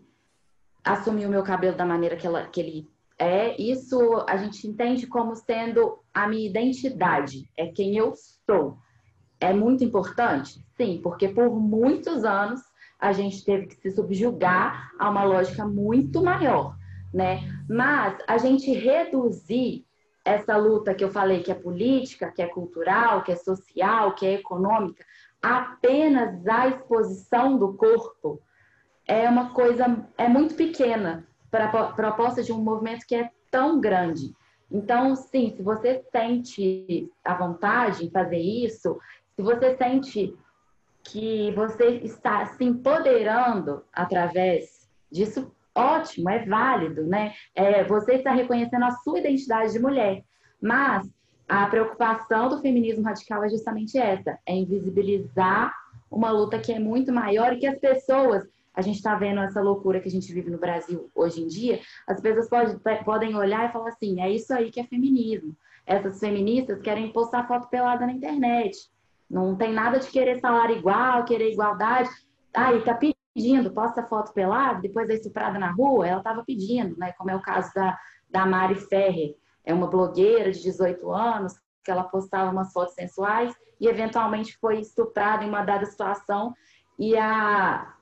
assumir 0.85 1.27
o 1.27 1.31
meu 1.31 1.43
cabelo 1.43 1.77
da 1.77 1.85
maneira 1.85 2.17
que, 2.17 2.27
ela, 2.27 2.47
que 2.47 2.61
ele 2.61 2.89
é. 3.19 3.61
Isso 3.61 4.25
a 4.29 4.37
gente 4.37 4.67
entende 4.67 5.07
como 5.07 5.35
sendo 5.35 5.99
a 6.13 6.27
minha 6.29 6.49
identidade, 6.49 7.51
é 7.57 7.67
quem 7.69 7.97
eu 7.97 8.15
sou. 8.47 8.79
É 9.39 9.53
muito 9.53 9.83
importante? 9.83 10.65
Sim, 10.77 11.01
porque 11.03 11.29
por 11.29 11.51
muitos 11.51 12.25
anos 12.25 12.61
a 12.99 13.13
gente 13.13 13.45
teve 13.45 13.67
que 13.67 13.77
se 13.77 13.91
subjugar 13.91 14.93
a 14.99 15.09
uma 15.09 15.25
lógica 15.25 15.67
muito 15.67 16.23
maior, 16.23 16.77
né? 17.13 17.41
Mas 17.69 18.19
a 18.29 18.37
gente 18.37 18.71
reduzir 18.73 19.87
essa 20.25 20.57
luta 20.57 20.95
que 20.95 21.03
eu 21.03 21.11
falei 21.11 21.43
que 21.43 21.51
é 21.51 21.55
política, 21.55 22.31
que 22.31 22.43
é 22.43 22.47
cultural, 22.47 23.23
que 23.23 23.33
é 23.33 23.37
social, 23.37 24.15
que 24.15 24.27
é 24.27 24.35
econômica, 24.35 25.05
apenas 25.43 26.47
a 26.47 26.69
exposição 26.69 27.59
do 27.59 27.75
corpo 27.75 28.41
é 29.07 29.29
uma 29.29 29.53
coisa 29.53 30.07
é 30.17 30.29
muito 30.29 30.55
pequena 30.55 31.27
para 31.51 31.65
a 31.65 31.93
proposta 31.93 32.43
de 32.43 32.53
um 32.53 32.63
movimento 32.63 33.07
que 33.07 33.15
é 33.15 33.31
tão 33.51 33.81
grande. 33.81 34.35
Então, 34.71 35.17
sim, 35.17 35.53
se 35.57 35.63
você 35.63 36.05
sente 36.13 37.11
a 37.25 37.35
vontade 37.35 38.07
em 38.07 38.11
fazer 38.11 38.39
isso, 38.39 39.01
se 39.35 39.43
você 39.43 39.77
sente 39.77 40.37
que 41.03 41.51
você 41.53 41.97
está 42.05 42.47
se 42.47 42.63
empoderando 42.63 43.83
através 43.93 44.89
disso, 45.11 45.51
ótimo, 45.81 46.29
é 46.31 46.45
válido, 46.45 47.05
né? 47.05 47.33
É, 47.55 47.83
você 47.85 48.15
está 48.15 48.33
reconhecendo 48.33 48.85
a 48.85 48.91
sua 48.91 49.19
identidade 49.19 49.73
de 49.73 49.79
mulher. 49.79 50.23
Mas 50.61 51.09
a 51.49 51.67
preocupação 51.67 52.49
do 52.49 52.61
feminismo 52.61 53.03
radical 53.03 53.43
é 53.43 53.49
justamente 53.49 53.99
essa: 53.99 54.39
é 54.47 54.55
invisibilizar 54.55 55.75
uma 56.11 56.31
luta 56.31 56.59
que 56.59 56.73
é 56.73 56.79
muito 56.79 57.13
maior 57.13 57.53
e 57.53 57.59
que 57.59 57.67
as 57.67 57.79
pessoas. 57.79 58.45
A 58.73 58.83
gente 58.83 58.97
está 58.97 59.17
vendo 59.17 59.41
essa 59.41 59.61
loucura 59.61 60.01
que 60.01 60.09
a 60.09 60.11
gente 60.11 60.33
vive 60.33 60.49
no 60.49 60.57
Brasil 60.57 61.11
hoje 61.13 61.43
em 61.43 61.49
dia. 61.49 61.81
As 62.07 62.21
pessoas 62.21 62.49
pode, 62.49 63.05
podem 63.05 63.35
olhar 63.35 63.69
e 63.69 63.73
falar 63.73 63.89
assim: 63.89 64.21
é 64.21 64.31
isso 64.31 64.55
aí 64.55 64.71
que 64.71 64.79
é 64.79 64.85
feminismo. 64.85 65.57
Essas 65.85 66.21
feministas 66.21 66.81
querem 66.81 67.13
postar 67.13 67.49
foto 67.49 67.69
pelada 67.69 68.07
na 68.07 68.13
internet. 68.13 68.79
Não 69.29 69.57
tem 69.57 69.73
nada 69.73 69.99
de 69.99 70.09
querer 70.09 70.39
salário 70.41 70.77
igual, 70.77 71.25
querer 71.25 71.53
igualdade. 71.53 72.09
Aí 72.55 72.81
tá 72.83 72.95
pedindo, 72.95 73.20
posta 73.75 74.03
foto 74.03 74.33
pelada, 74.33 74.81
depois 74.81 75.09
é 75.09 75.15
estuprada 75.15 75.59
na 75.59 75.71
rua, 75.71 76.07
ela 76.07 76.19
estava 76.19 76.45
pedindo, 76.45 76.97
né? 76.99 77.13
Como 77.13 77.31
é 77.31 77.37
o 77.37 77.43
caso 77.43 77.73
da, 77.75 77.97
da 78.29 78.47
Mari 78.47 78.75
Ferrer, 78.75 79.37
é 79.65 79.73
uma 79.73 79.87
blogueira 79.87 80.51
de 80.51 80.63
18 80.63 81.11
anos, 81.11 81.55
que 81.85 81.91
ela 81.91 82.05
postava 82.05 82.51
umas 82.51 82.73
fotos 82.73 82.95
sensuais 82.95 83.55
e 83.81 83.87
eventualmente 83.87 84.59
foi 84.59 84.81
estuprada 84.81 85.45
em 85.45 85.49
uma 85.49 85.65
dada 85.65 85.87
situação 85.87 86.55
e 86.99 87.17
a, 87.17 87.95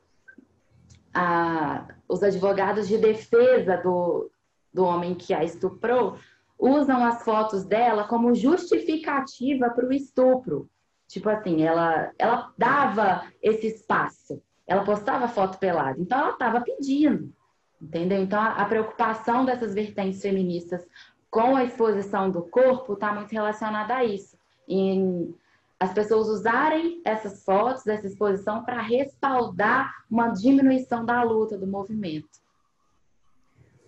a, 1.14 1.88
os 2.08 2.22
advogados 2.22 2.88
de 2.88 2.98
defesa 2.98 3.76
do, 3.76 4.30
do 4.72 4.84
homem 4.84 5.14
que 5.14 5.32
a 5.32 5.44
estuprou 5.44 6.18
usam 6.58 7.04
as 7.04 7.22
fotos 7.22 7.64
dela 7.64 8.04
como 8.04 8.34
justificativa 8.34 9.70
para 9.70 9.86
o 9.86 9.92
estupro. 9.92 10.68
Tipo 11.06 11.28
assim, 11.28 11.62
ela, 11.62 12.12
ela 12.18 12.52
dava 12.58 13.22
esse 13.40 13.68
espaço 13.68 14.42
ela 14.68 14.84
postava 14.84 15.26
foto 15.26 15.58
pelada. 15.58 15.98
Então, 15.98 16.20
ela 16.20 16.32
estava 16.32 16.60
pedindo, 16.60 17.32
entendeu? 17.80 18.22
Então, 18.22 18.40
a, 18.40 18.64
preocupação 18.66 19.44
dessas 19.44 19.74
vertentes 19.74 20.20
feministas 20.20 20.86
com 21.30 21.56
a 21.56 21.64
exposição 21.64 22.30
do 22.30 22.42
corpo 22.42 22.92
está 22.92 23.12
muito 23.12 23.32
relacionada 23.32 23.96
a 23.96 24.04
isso. 24.04 24.38
Em 24.68 25.34
as 25.80 25.92
pessoas 25.92 26.26
usarem 26.28 27.00
essas 27.04 27.44
fotos, 27.44 27.86
essa 27.86 28.06
exposição, 28.06 28.64
para 28.64 28.82
respaldar 28.82 29.94
uma 30.10 30.28
diminuição 30.30 31.04
da 31.04 31.22
luta, 31.22 31.56
do 31.56 31.68
movimento. 31.68 32.40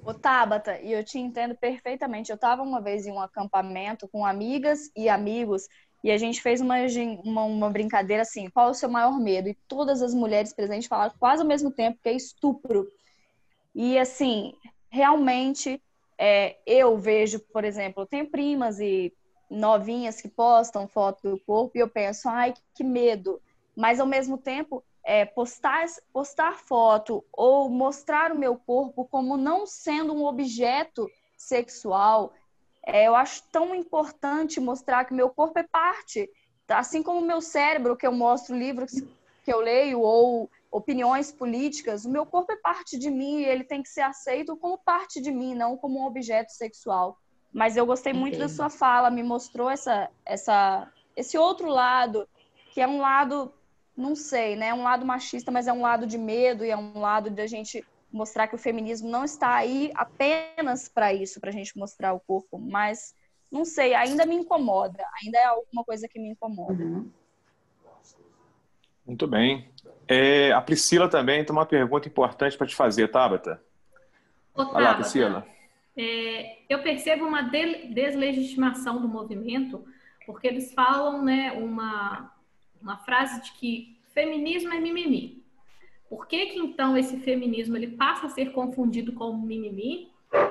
Ô, 0.04 0.14
Tabata, 0.14 0.80
e 0.80 0.92
eu 0.92 1.04
te 1.04 1.18
entendo 1.18 1.56
perfeitamente. 1.56 2.30
Eu 2.30 2.36
estava 2.36 2.62
uma 2.62 2.80
vez 2.80 3.06
em 3.06 3.12
um 3.12 3.20
acampamento 3.20 4.06
com 4.06 4.24
amigas 4.24 4.90
e 4.96 5.08
amigos 5.08 5.66
e 6.02 6.10
a 6.10 6.16
gente 6.16 6.40
fez 6.40 6.60
uma, 6.60 6.76
uma, 7.24 7.44
uma, 7.44 7.70
brincadeira 7.70 8.22
assim: 8.22 8.48
qual 8.48 8.68
é 8.68 8.70
o 8.70 8.74
seu 8.74 8.88
maior 8.88 9.18
medo? 9.18 9.48
E 9.48 9.58
todas 9.68 10.02
as 10.02 10.14
mulheres 10.14 10.52
presentes 10.52 10.88
falaram 10.88 11.14
quase 11.18 11.42
ao 11.42 11.48
mesmo 11.48 11.70
tempo 11.70 11.98
que 12.02 12.08
é 12.08 12.12
estupro. 12.12 12.88
E 13.74 13.98
assim, 13.98 14.54
realmente, 14.90 15.80
é, 16.18 16.56
eu 16.66 16.96
vejo, 16.98 17.40
por 17.52 17.64
exemplo, 17.64 18.02
eu 18.02 18.06
tenho 18.06 18.30
primas 18.30 18.80
e 18.80 19.12
novinhas 19.50 20.20
que 20.20 20.28
postam 20.28 20.88
foto 20.88 21.30
do 21.30 21.40
corpo 21.40 21.76
e 21.76 21.80
eu 21.80 21.88
penso, 21.88 22.28
ai, 22.28 22.54
que 22.74 22.84
medo. 22.84 23.40
Mas 23.76 24.00
ao 24.00 24.06
mesmo 24.06 24.38
tempo, 24.38 24.82
é, 25.04 25.24
postar, 25.24 25.86
postar 26.12 26.58
foto 26.58 27.24
ou 27.32 27.68
mostrar 27.68 28.32
o 28.32 28.38
meu 28.38 28.56
corpo 28.56 29.04
como 29.04 29.36
não 29.36 29.66
sendo 29.66 30.14
um 30.14 30.24
objeto 30.24 31.10
sexual, 31.36 32.32
é, 32.86 33.06
eu 33.06 33.14
acho 33.14 33.42
tão 33.50 33.74
importante 33.74 34.60
mostrar 34.60 35.04
que 35.04 35.14
meu 35.14 35.30
corpo 35.30 35.58
é 35.58 35.62
parte, 35.62 36.30
assim 36.68 37.02
como 37.02 37.20
o 37.20 37.26
meu 37.26 37.40
cérebro, 37.40 37.96
que 37.96 38.06
eu 38.06 38.12
mostro 38.12 38.56
livros 38.56 38.92
que 39.44 39.52
eu 39.52 39.60
leio 39.60 40.00
ou 40.00 40.50
opiniões 40.70 41.32
políticas, 41.32 42.04
o 42.04 42.10
meu 42.10 42.24
corpo 42.24 42.52
é 42.52 42.56
parte 42.56 42.96
de 42.96 43.10
mim 43.10 43.40
e 43.40 43.44
ele 43.44 43.64
tem 43.64 43.82
que 43.82 43.88
ser 43.88 44.02
aceito 44.02 44.56
como 44.56 44.78
parte 44.78 45.20
de 45.20 45.32
mim, 45.32 45.54
não 45.54 45.76
como 45.76 46.00
um 46.00 46.06
objeto 46.06 46.52
sexual. 46.52 47.18
Mas 47.52 47.76
eu 47.76 47.84
gostei 47.84 48.12
muito 48.12 48.38
da 48.38 48.48
sua 48.48 48.70
fala, 48.70 49.10
me 49.10 49.24
mostrou 49.24 49.68
essa, 49.68 50.08
essa, 50.24 50.88
esse 51.16 51.36
outro 51.36 51.68
lado, 51.68 52.28
que 52.72 52.80
é 52.80 52.86
um 52.86 53.00
lado, 53.00 53.52
não 53.96 54.14
sei, 54.14 54.54
né? 54.54 54.68
É 54.68 54.74
um 54.74 54.84
lado 54.84 55.04
machista, 55.04 55.50
mas 55.50 55.66
é 55.66 55.72
um 55.72 55.80
lado 55.80 56.06
de 56.06 56.16
medo 56.16 56.64
e 56.64 56.70
é 56.70 56.76
um 56.76 57.00
lado 57.00 57.28
da 57.28 57.48
gente 57.48 57.84
mostrar 58.12 58.48
que 58.48 58.54
o 58.54 58.58
feminismo 58.58 59.08
não 59.08 59.24
está 59.24 59.54
aí 59.54 59.90
apenas 59.94 60.88
para 60.88 61.12
isso, 61.12 61.40
para 61.40 61.50
a 61.50 61.52
gente 61.52 61.76
mostrar 61.78 62.12
o 62.12 62.20
corpo, 62.20 62.58
mas 62.58 63.14
não 63.50 63.64
sei, 63.64 63.94
ainda 63.94 64.26
me 64.26 64.34
incomoda, 64.34 65.04
ainda 65.22 65.38
é 65.38 65.44
alguma 65.46 65.84
coisa 65.84 66.08
que 66.08 66.18
me 66.18 66.30
incomoda. 66.30 66.82
Uhum. 66.82 67.10
Muito 69.06 69.26
bem. 69.26 69.68
É, 70.06 70.52
a 70.52 70.60
Priscila 70.60 71.08
também 71.08 71.44
tem 71.44 71.52
uma 71.52 71.66
pergunta 71.66 72.08
importante 72.08 72.56
para 72.56 72.66
te 72.66 72.76
fazer, 72.76 73.08
Tabata. 73.08 73.62
Ô, 74.54 74.64
Vai 74.66 74.82
lá, 74.82 74.94
Priscila. 74.94 75.46
É, 75.96 76.58
eu 76.68 76.82
percebo 76.82 77.24
uma 77.24 77.42
deslegitimação 77.42 79.00
do 79.00 79.08
movimento, 79.08 79.84
porque 80.24 80.46
eles 80.46 80.72
falam 80.72 81.24
né, 81.24 81.52
uma, 81.52 82.32
uma 82.80 82.98
frase 82.98 83.42
de 83.42 83.52
que 83.52 83.98
feminismo 84.14 84.72
é 84.72 84.80
mimimi. 84.80 85.39
Por 86.10 86.26
que, 86.26 86.46
que 86.46 86.58
então 86.58 86.96
esse 86.96 87.18
feminismo 87.18 87.76
ele 87.76 87.92
passa 87.92 88.26
a 88.26 88.30
ser 88.30 88.50
confundido 88.50 89.12
com 89.12 89.32
mimimi? 89.36 90.10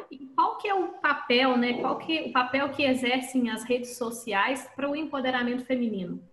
E 0.09 0.17
qual 0.33 0.57
que 0.57 0.69
é 0.69 0.73
o 0.73 0.93
papel, 0.93 1.57
né? 1.57 1.81
Qual 1.81 1.97
que 1.97 2.21
o 2.21 2.31
papel 2.31 2.69
que 2.69 2.83
exercem 2.83 3.51
as 3.51 3.63
redes 3.63 3.97
sociais 3.97 4.69
para 4.73 4.89
o 4.89 4.95
empoderamento 4.95 5.65
feminino? 5.65 6.23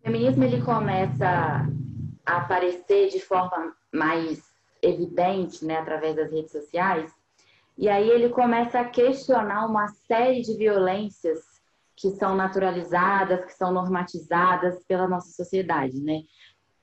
O 0.00 0.04
feminismo 0.04 0.44
ele 0.44 0.62
começa 0.62 1.68
a 2.24 2.36
aparecer 2.36 3.08
de 3.08 3.18
forma 3.18 3.74
mais 3.92 4.40
evidente, 4.80 5.64
né, 5.64 5.78
através 5.78 6.14
das 6.14 6.30
redes 6.30 6.52
sociais. 6.52 7.12
E 7.76 7.88
aí 7.88 8.08
ele 8.08 8.28
começa 8.28 8.78
a 8.78 8.84
questionar 8.84 9.66
uma 9.66 9.88
série 9.88 10.42
de 10.42 10.56
violências 10.56 11.44
que 11.96 12.10
são 12.10 12.36
naturalizadas, 12.36 13.44
que 13.44 13.52
são 13.54 13.72
normatizadas 13.72 14.84
pela 14.84 15.08
nossa 15.08 15.30
sociedade, 15.30 15.98
né? 16.00 16.22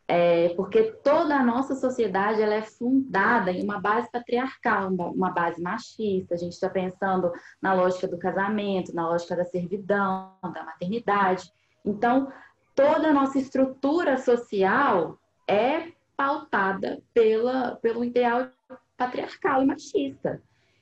É, 0.05 0.49
porque 0.55 0.83
toda 1.03 1.35
a 1.35 1.43
nossa 1.43 1.75
sociedade 1.75 2.41
ela 2.41 2.55
é 2.55 2.61
fundada 2.61 3.51
em 3.51 3.63
uma 3.63 3.79
base 3.79 4.11
patriarcal, 4.11 4.89
uma 4.89 5.31
base 5.31 5.61
machista. 5.61 6.35
A 6.35 6.37
gente 6.37 6.51
está 6.53 6.69
pensando 6.69 7.31
na 7.61 7.73
lógica 7.73 8.07
do 8.07 8.17
casamento, 8.17 8.93
na 8.93 9.07
lógica 9.07 9.35
da 9.35 9.45
servidão, 9.45 10.33
da 10.41 10.63
maternidade. 10.63 11.49
Então, 11.85 12.31
toda 12.75 13.09
a 13.09 13.13
nossa 13.13 13.37
estrutura 13.39 14.17
social 14.17 15.17
é 15.47 15.91
pautada 16.17 17.01
pela, 17.13 17.77
pelo 17.77 18.03
ideal 18.03 18.49
patriarcal 18.97 19.63
e 19.63 19.65
machista. 19.65 20.41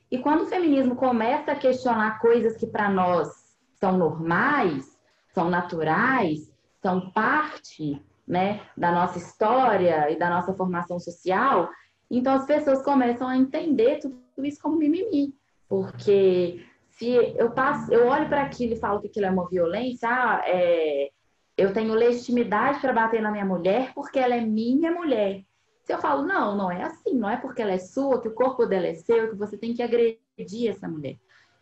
E 0.09 0.17
quando 0.17 0.41
o 0.41 0.47
feminismo 0.47 0.95
começa 0.95 1.51
a 1.51 1.55
questionar 1.55 2.19
coisas 2.19 2.57
que 2.57 2.67
para 2.67 2.89
nós 2.89 3.40
são 3.81 3.97
normais, 3.97 4.95
são 5.33 5.49
naturais, 5.49 6.53
são 6.81 7.09
parte 7.09 7.99
né, 8.27 8.61
da 8.77 8.91
nossa 8.91 9.17
história 9.17 10.11
e 10.11 10.17
da 10.17 10.29
nossa 10.29 10.53
formação 10.53 10.99
social, 10.99 11.67
então 12.09 12.35
as 12.35 12.45
pessoas 12.45 12.83
começam 12.83 13.27
a 13.27 13.35
entender 13.35 13.99
tudo 13.99 14.21
isso 14.43 14.61
como 14.61 14.77
mimimi. 14.77 15.33
Porque 15.67 16.63
se 16.89 17.09
eu 17.09 17.51
passo, 17.51 17.91
eu 17.91 18.07
olho 18.07 18.29
para 18.29 18.43
aquilo 18.43 18.73
e 18.73 18.79
falo 18.79 19.01
que 19.01 19.07
aquilo 19.07 19.25
é 19.25 19.31
uma 19.31 19.49
violência, 19.49 20.07
ah, 20.09 20.41
é, 20.45 21.09
eu 21.57 21.73
tenho 21.73 21.93
legitimidade 21.93 22.79
para 22.79 22.93
bater 22.93 23.21
na 23.21 23.31
minha 23.31 23.45
mulher 23.45 23.93
porque 23.95 24.19
ela 24.19 24.35
é 24.35 24.41
minha 24.41 24.91
mulher. 24.91 25.43
Se 25.83 25.93
eu 25.93 25.97
falo, 25.97 26.23
não, 26.23 26.55
não 26.55 26.71
é 26.71 26.83
assim, 26.83 27.15
não 27.15 27.29
é 27.29 27.37
porque 27.37 27.61
ela 27.61 27.71
é 27.71 27.79
sua, 27.79 28.21
que 28.21 28.27
o 28.27 28.35
corpo 28.35 28.65
dela 28.65 28.87
é 28.87 28.93
seu, 28.93 29.31
que 29.31 29.35
você 29.35 29.57
tem 29.57 29.73
que 29.73 29.81
agredir 29.81 30.69
essa 30.69 30.87
mulher. 30.87 31.17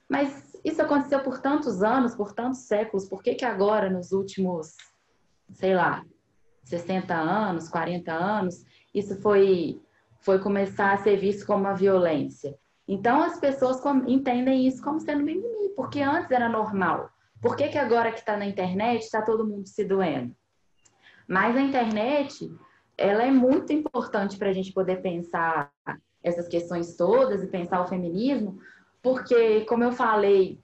Mas 0.10 0.49
isso 0.64 0.82
aconteceu 0.82 1.22
por 1.22 1.40
tantos 1.40 1.82
anos, 1.82 2.16
por 2.16 2.34
tantos 2.34 2.60
séculos, 2.60 3.08
por 3.08 3.24
que, 3.24 3.36
que 3.36 3.46
agora, 3.46 3.90
nos 3.90 4.12
últimos, 4.12 4.76
sei 5.54 5.74
lá, 5.74 6.04
60 6.64 7.14
anos, 7.14 7.70
40 7.70 8.12
anos, 8.12 8.64
isso 8.94 9.20
foi, 9.22 9.82
foi 10.20 10.40
começar 10.40 10.94
a 10.94 10.98
ser 10.98 11.18
visto 11.18 11.46
como 11.46 11.62
uma 11.62 11.74
violência? 11.74 12.58
Então, 12.88 13.22
as 13.22 13.40
pessoas 13.40 13.80
entendem 14.08 14.68
isso 14.68 14.82
como 14.82 15.00
sendo 15.00 15.24
mimimi, 15.24 15.70
porque 15.76 16.02
antes 16.02 16.32
era 16.32 16.50
normal. 16.50 17.10
Por 17.42 17.56
que, 17.56 17.68
que 17.70 17.78
agora 17.78 18.12
que 18.12 18.20
está 18.20 18.36
na 18.36 18.46
internet 18.46 19.04
está 19.04 19.22
todo 19.22 19.48
mundo 19.48 19.68
se 19.68 19.86
doendo? 19.86 20.36
Mas 21.28 21.56
a 21.56 21.62
internet, 21.62 22.52
ela 22.98 23.24
é 23.24 23.32
muito 23.32 23.72
importante 23.72 24.38
para 24.38 24.50
a 24.50 24.54
gente 24.54 24.74
poder 24.74 25.02
pensar 25.02 25.72
essas 26.24 26.48
questões 26.48 26.98
todas 26.98 27.44
e 27.44 27.48
pensar 27.48 27.82
o 27.82 27.88
feminismo, 27.88 28.60
porque, 29.02 29.62
como 29.62 29.84
eu 29.84 29.92
falei 29.92 30.60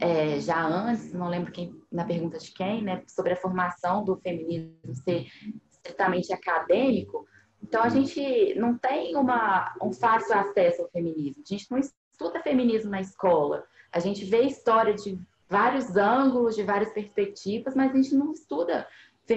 é, 0.00 0.40
já 0.40 0.64
antes, 0.64 1.12
não 1.12 1.28
lembro 1.28 1.52
quem, 1.52 1.80
na 1.90 2.04
pergunta 2.04 2.38
de 2.38 2.50
quem, 2.52 2.82
né, 2.82 3.02
sobre 3.06 3.32
a 3.32 3.36
formação 3.36 4.04
do 4.04 4.16
feminismo 4.16 4.94
ser 5.04 5.26
estritamente 5.70 6.32
acadêmico, 6.32 7.26
então 7.62 7.82
a 7.82 7.88
gente 7.88 8.54
não 8.56 8.76
tem 8.76 9.16
uma, 9.16 9.72
um 9.80 9.92
fácil 9.92 10.34
acesso 10.36 10.82
ao 10.82 10.88
feminismo. 10.88 11.42
A 11.46 11.48
gente 11.48 11.70
não 11.70 11.78
estuda 11.78 12.42
feminismo 12.42 12.90
na 12.90 13.00
escola. 13.00 13.64
A 13.92 14.00
gente 14.00 14.24
vê 14.24 14.42
história 14.42 14.94
de 14.94 15.18
vários 15.48 15.96
ângulos, 15.96 16.56
de 16.56 16.64
várias 16.64 16.92
perspectivas, 16.92 17.74
mas 17.74 17.92
a 17.92 17.96
gente 17.96 18.14
não 18.14 18.32
estuda 18.32 18.86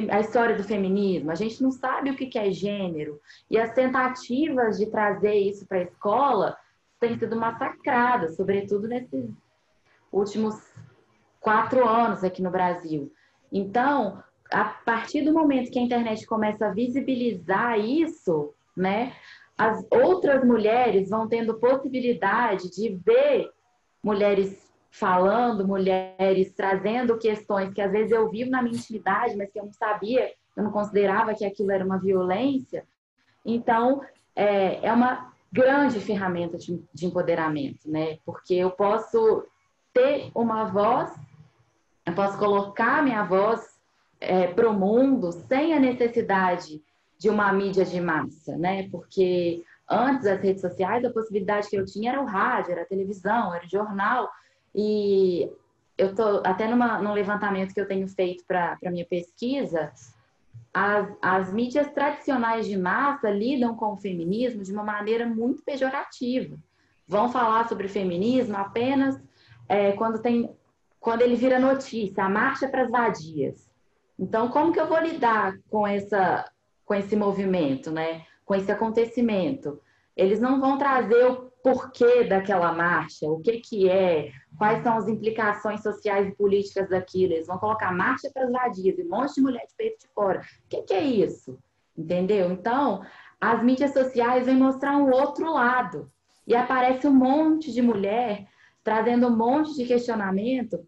a 0.10 0.20
história 0.20 0.56
do 0.58 0.64
feminismo, 0.64 1.32
a 1.32 1.36
gente 1.36 1.62
não 1.62 1.72
sabe 1.72 2.10
o 2.10 2.16
que 2.16 2.38
é 2.38 2.50
gênero. 2.52 3.22
E 3.50 3.58
as 3.58 3.72
tentativas 3.74 4.78
de 4.78 4.88
trazer 4.88 5.36
isso 5.36 5.66
para 5.68 5.78
a 5.78 5.84
escola 5.84 6.58
têm 7.08 7.20
sido 7.20 7.36
massacradas, 7.36 8.36
sobretudo 8.36 8.88
nesses 8.88 9.30
últimos 10.12 10.56
quatro 11.40 11.88
anos 11.88 12.24
aqui 12.24 12.42
no 12.42 12.50
Brasil. 12.50 13.12
Então, 13.52 14.24
a 14.52 14.66
partir 14.66 15.22
do 15.22 15.34
momento 15.34 15.72
que 15.72 15.80
a 15.80 15.82
internet 15.82 16.26
começa 16.26 16.68
a 16.68 16.72
visibilizar 16.72 17.80
isso, 17.80 18.54
né, 18.76 19.14
as 19.58 19.86
outras 19.90 20.44
mulheres 20.44 21.10
vão 21.10 21.28
tendo 21.28 21.60
possibilidade 21.60 22.70
de 22.72 22.90
ver 23.06 23.50
mulheres 24.04 24.66
falando, 24.90 25.68
mulheres 25.68 26.54
trazendo 26.54 27.18
questões 27.18 27.74
que 27.74 27.82
às 27.82 27.92
vezes 27.92 28.12
eu 28.12 28.30
vivo 28.30 28.50
na 28.50 28.62
minha 28.62 28.76
intimidade, 28.76 29.36
mas 29.36 29.52
que 29.52 29.60
eu 29.60 29.66
não 29.66 29.74
sabia, 29.74 30.32
eu 30.56 30.64
não 30.64 30.72
considerava 30.72 31.34
que 31.34 31.46
aquilo 31.46 31.72
era 31.72 31.86
uma 31.86 31.98
violência. 31.98 32.86
Então, 33.46 34.02
é, 34.36 34.86
é 34.86 34.92
uma 34.92 35.35
grande 35.56 36.02
ferramenta 36.02 36.58
de, 36.58 36.84
de 36.94 37.06
empoderamento, 37.06 37.90
né? 37.90 38.18
Porque 38.26 38.54
eu 38.56 38.72
posso 38.72 39.46
ter 39.94 40.30
uma 40.36 40.66
voz, 40.66 41.10
eu 42.06 42.14
posso 42.14 42.38
colocar 42.38 43.02
minha 43.02 43.24
voz 43.24 43.62
é, 44.20 44.48
para 44.48 44.70
o 44.70 44.74
mundo 44.74 45.32
sem 45.32 45.74
a 45.74 45.80
necessidade 45.80 46.84
de 47.18 47.30
uma 47.30 47.54
mídia 47.54 47.86
de 47.86 48.02
massa, 48.02 48.58
né? 48.58 48.90
Porque 48.90 49.64
antes 49.90 50.26
das 50.26 50.42
redes 50.42 50.60
sociais, 50.60 51.06
a 51.06 51.14
possibilidade 51.14 51.70
que 51.70 51.78
eu 51.78 51.86
tinha 51.86 52.12
era 52.12 52.22
o 52.22 52.26
rádio, 52.26 52.74
era 52.74 52.82
a 52.82 52.88
televisão, 52.88 53.56
era 53.56 53.66
o 53.66 53.70
jornal. 53.70 54.30
E 54.76 55.50
eu 55.98 56.10
estou 56.10 56.44
até 56.46 56.68
numa, 56.68 57.02
num 57.02 57.14
levantamento 57.14 57.74
que 57.74 57.80
eu 57.80 57.88
tenho 57.88 58.10
feito 58.10 58.44
para 58.46 58.78
minha 58.92 59.06
pesquisa, 59.06 59.94
as, 60.76 61.08
as 61.22 61.54
mídias 61.54 61.90
tradicionais 61.94 62.68
de 62.68 62.76
massa 62.76 63.30
lidam 63.30 63.78
com 63.78 63.94
o 63.94 63.98
feminismo 63.98 64.62
de 64.62 64.74
uma 64.74 64.84
maneira 64.84 65.26
muito 65.26 65.64
pejorativa. 65.64 66.58
Vão 67.08 67.30
falar 67.30 67.70
sobre 67.70 67.88
feminismo 67.88 68.58
apenas 68.58 69.18
é, 69.70 69.94
quando, 69.94 70.22
tem, 70.22 70.54
quando 71.00 71.22
ele 71.22 71.38
vira 71.38 71.58
notícia, 71.58 72.26
a 72.26 72.30
marcha 72.30 72.68
para 72.68 72.82
as 72.82 72.92
vadias. 72.92 73.72
Então, 74.20 74.50
como 74.50 74.74
que 74.74 74.80
eu 74.82 74.86
vou 74.86 75.00
lidar 75.00 75.58
com, 75.70 75.88
essa, 75.88 76.44
com 76.84 76.94
esse 76.94 77.16
movimento, 77.16 77.90
né? 77.90 78.26
com 78.44 78.54
esse 78.54 78.70
acontecimento? 78.70 79.82
Eles 80.14 80.42
não 80.42 80.60
vão 80.60 80.78
trazer 80.78 81.26
o 81.26 81.54
porquê 81.66 82.26
daquela 82.26 82.72
marcha, 82.74 83.28
o 83.28 83.40
que, 83.40 83.54
que 83.54 83.90
é, 83.90 84.32
quais 84.56 84.84
são 84.84 84.98
as 84.98 85.08
implicações 85.08 85.82
sociais 85.82 86.28
e 86.28 86.36
políticas 86.36 86.88
daquilo. 86.88 87.34
Eles 87.34 87.48
vão 87.48 87.58
colocar 87.58 87.92
marcha 87.92 88.30
para 88.32 88.44
as 88.44 88.52
vadias 88.52 89.00
e 89.00 89.02
um 89.02 89.10
monte 89.10 89.34
de 89.34 89.42
mulher 89.42 89.66
de 89.66 89.74
peito 89.76 90.02
de 90.02 90.08
fora. 90.14 90.42
O 90.42 90.70
que, 90.70 90.84
que 90.84 90.94
é 90.94 91.04
isso? 91.04 91.58
Entendeu? 91.98 92.52
Então, 92.52 93.02
as 93.42 93.64
mídias 93.64 93.94
sociais 93.94 94.46
vêm 94.46 94.56
mostrar 94.56 94.96
um 94.96 95.10
outro 95.10 95.52
lado. 95.52 96.12
E 96.46 96.56
aparece 96.56 97.08
um 97.08 97.14
monte 97.14 97.74
de 97.74 97.82
mulher 97.82 98.46
trazendo 98.84 99.26
um 99.26 99.36
monte 99.36 99.74
de 99.74 99.86
questionamento 99.86 100.88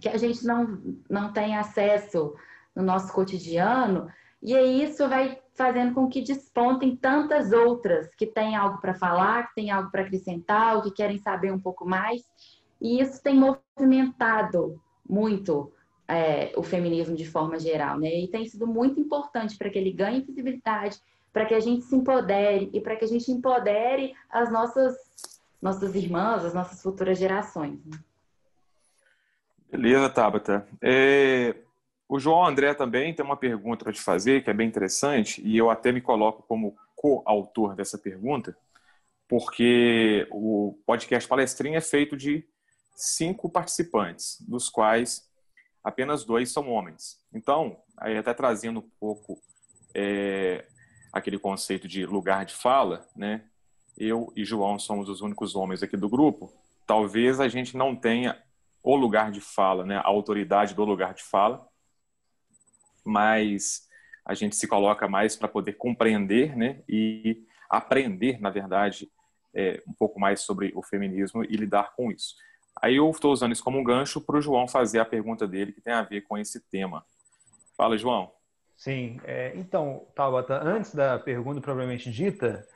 que 0.00 0.08
a 0.08 0.16
gente 0.16 0.44
não, 0.44 0.82
não 1.08 1.32
tem 1.32 1.56
acesso 1.56 2.34
no 2.74 2.82
nosso 2.82 3.12
cotidiano. 3.12 4.10
E 4.42 4.56
aí 4.56 4.82
isso 4.82 5.08
vai 5.08 5.38
fazendo 5.56 5.94
com 5.94 6.08
que 6.08 6.20
despontem 6.20 6.94
tantas 6.94 7.52
outras 7.52 8.14
que 8.14 8.26
têm 8.26 8.54
algo 8.54 8.80
para 8.80 8.94
falar, 8.94 9.48
que 9.48 9.54
têm 9.54 9.70
algo 9.70 9.90
para 9.90 10.02
acrescentar, 10.02 10.76
ou 10.76 10.82
que 10.82 10.90
querem 10.90 11.18
saber 11.18 11.52
um 11.52 11.58
pouco 11.58 11.86
mais. 11.86 12.22
E 12.80 13.00
isso 13.00 13.22
tem 13.22 13.34
movimentado 13.34 14.80
muito 15.08 15.72
é, 16.06 16.52
o 16.56 16.62
feminismo 16.62 17.16
de 17.16 17.26
forma 17.26 17.58
geral, 17.58 17.98
né? 17.98 18.14
E 18.14 18.28
tem 18.28 18.46
sido 18.46 18.66
muito 18.66 19.00
importante 19.00 19.56
para 19.56 19.70
que 19.70 19.78
ele 19.78 19.92
ganhe 19.92 20.20
visibilidade, 20.20 20.98
para 21.32 21.46
que 21.46 21.54
a 21.54 21.60
gente 21.60 21.84
se 21.84 21.96
empodere 21.96 22.70
e 22.72 22.80
para 22.80 22.96
que 22.96 23.04
a 23.04 23.08
gente 23.08 23.30
empodere 23.32 24.14
as 24.30 24.52
nossas 24.52 24.94
nossas 25.60 25.94
irmãs, 25.94 26.44
as 26.44 26.54
nossas 26.54 26.82
futuras 26.82 27.18
gerações. 27.18 27.84
Né? 27.84 27.98
Beleza, 29.70 30.08
Tabata. 30.10 30.66
É, 30.80 31.56
o 32.08 32.18
João 32.18 32.44
André 32.44 32.72
também 32.74 33.14
tem 33.14 33.24
uma 33.24 33.36
pergunta 33.36 33.84
para 33.84 33.92
te 33.92 34.00
fazer, 34.00 34.44
que 34.44 34.50
é 34.50 34.54
bem 34.54 34.68
interessante, 34.68 35.42
e 35.44 35.56
eu 35.56 35.70
até 35.70 35.90
me 35.90 36.00
coloco 36.00 36.42
como 36.42 36.76
co-autor 36.94 37.74
dessa 37.74 37.98
pergunta, 37.98 38.56
porque 39.28 40.26
o 40.30 40.78
podcast 40.86 41.28
Palestrinha 41.28 41.78
é 41.78 41.80
feito 41.80 42.16
de 42.16 42.46
cinco 42.94 43.50
participantes, 43.50 44.38
dos 44.40 44.68
quais 44.68 45.28
apenas 45.82 46.24
dois 46.24 46.50
são 46.50 46.70
homens. 46.70 47.20
Então, 47.32 47.76
aí 47.96 48.16
até 48.16 48.32
trazendo 48.32 48.80
um 48.80 48.90
pouco 49.00 49.40
é, 49.94 50.64
aquele 51.12 51.38
conceito 51.38 51.88
de 51.88 52.06
lugar 52.06 52.44
de 52.44 52.54
fala, 52.54 53.06
né? 53.16 53.44
Eu 53.96 54.32
e 54.36 54.44
João 54.44 54.78
somos 54.78 55.08
os 55.08 55.20
únicos 55.20 55.56
homens 55.56 55.82
aqui 55.82 55.96
do 55.96 56.08
grupo. 56.08 56.52
Talvez 56.86 57.40
a 57.40 57.48
gente 57.48 57.76
não 57.76 57.96
tenha 57.96 58.40
o 58.82 58.94
lugar 58.94 59.30
de 59.30 59.40
fala, 59.40 59.84
né? 59.84 59.96
A 59.96 60.06
autoridade 60.06 60.74
do 60.74 60.84
lugar 60.84 61.14
de 61.14 61.22
fala, 61.22 61.66
mas 63.06 63.86
a 64.24 64.34
gente 64.34 64.56
se 64.56 64.66
coloca 64.66 65.06
mais 65.08 65.36
para 65.36 65.48
poder 65.48 65.74
compreender 65.74 66.56
né, 66.56 66.82
e 66.88 67.44
aprender, 67.70 68.40
na 68.40 68.50
verdade, 68.50 69.10
é, 69.54 69.82
um 69.86 69.92
pouco 69.92 70.18
mais 70.18 70.40
sobre 70.40 70.72
o 70.74 70.82
feminismo 70.82 71.44
e 71.44 71.56
lidar 71.56 71.94
com 71.94 72.10
isso. 72.10 72.34
Aí 72.82 72.96
eu 72.96 73.08
estou 73.10 73.32
usando 73.32 73.52
isso 73.52 73.64
como 73.64 73.78
um 73.78 73.84
gancho 73.84 74.20
para 74.20 74.36
o 74.36 74.40
João 74.40 74.68
fazer 74.68 74.98
a 74.98 75.04
pergunta 75.04 75.46
dele, 75.46 75.72
que 75.72 75.80
tem 75.80 75.94
a 75.94 76.02
ver 76.02 76.22
com 76.22 76.36
esse 76.36 76.60
tema. 76.68 77.04
Fala, 77.76 77.96
João. 77.96 78.32
Sim, 78.76 79.18
é, 79.24 79.52
então, 79.56 80.06
Tabata, 80.14 80.62
antes 80.62 80.94
da 80.94 81.18
pergunta 81.18 81.60
propriamente 81.60 82.10
dita, 82.10 82.66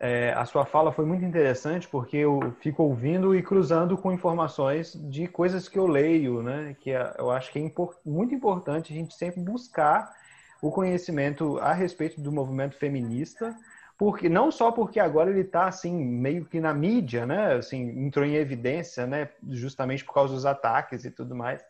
é, 0.00 0.32
a 0.32 0.44
sua 0.44 0.64
fala 0.66 0.92
foi 0.92 1.04
muito 1.04 1.24
interessante 1.24 1.86
porque 1.88 2.16
eu 2.16 2.54
fico 2.60 2.82
ouvindo 2.82 3.34
e 3.34 3.42
cruzando 3.42 3.96
com 3.96 4.12
informações 4.12 4.92
de 5.08 5.28
coisas 5.28 5.68
que 5.68 5.78
eu 5.78 5.86
leio, 5.86 6.42
né? 6.42 6.76
Que 6.80 6.90
é, 6.90 7.14
eu 7.18 7.30
acho 7.30 7.52
que 7.52 7.58
é 7.58 7.62
import, 7.62 7.96
muito 8.04 8.34
importante 8.34 8.92
a 8.92 8.96
gente 8.96 9.14
sempre 9.14 9.40
buscar 9.40 10.12
o 10.60 10.70
conhecimento 10.70 11.58
a 11.58 11.72
respeito 11.72 12.20
do 12.20 12.32
movimento 12.32 12.76
feminista, 12.76 13.54
porque 13.96 14.28
não 14.28 14.50
só 14.50 14.72
porque 14.72 14.98
agora 14.98 15.30
ele 15.30 15.42
está 15.42 15.66
assim 15.68 15.94
meio 16.04 16.44
que 16.44 16.58
na 16.58 16.74
mídia, 16.74 17.24
né? 17.24 17.54
Assim 17.54 17.88
entrou 18.04 18.24
em 18.24 18.34
evidência, 18.34 19.06
né? 19.06 19.28
Justamente 19.48 20.04
por 20.04 20.12
causa 20.12 20.34
dos 20.34 20.44
ataques 20.44 21.04
e 21.04 21.10
tudo 21.10 21.36
mais, 21.36 21.64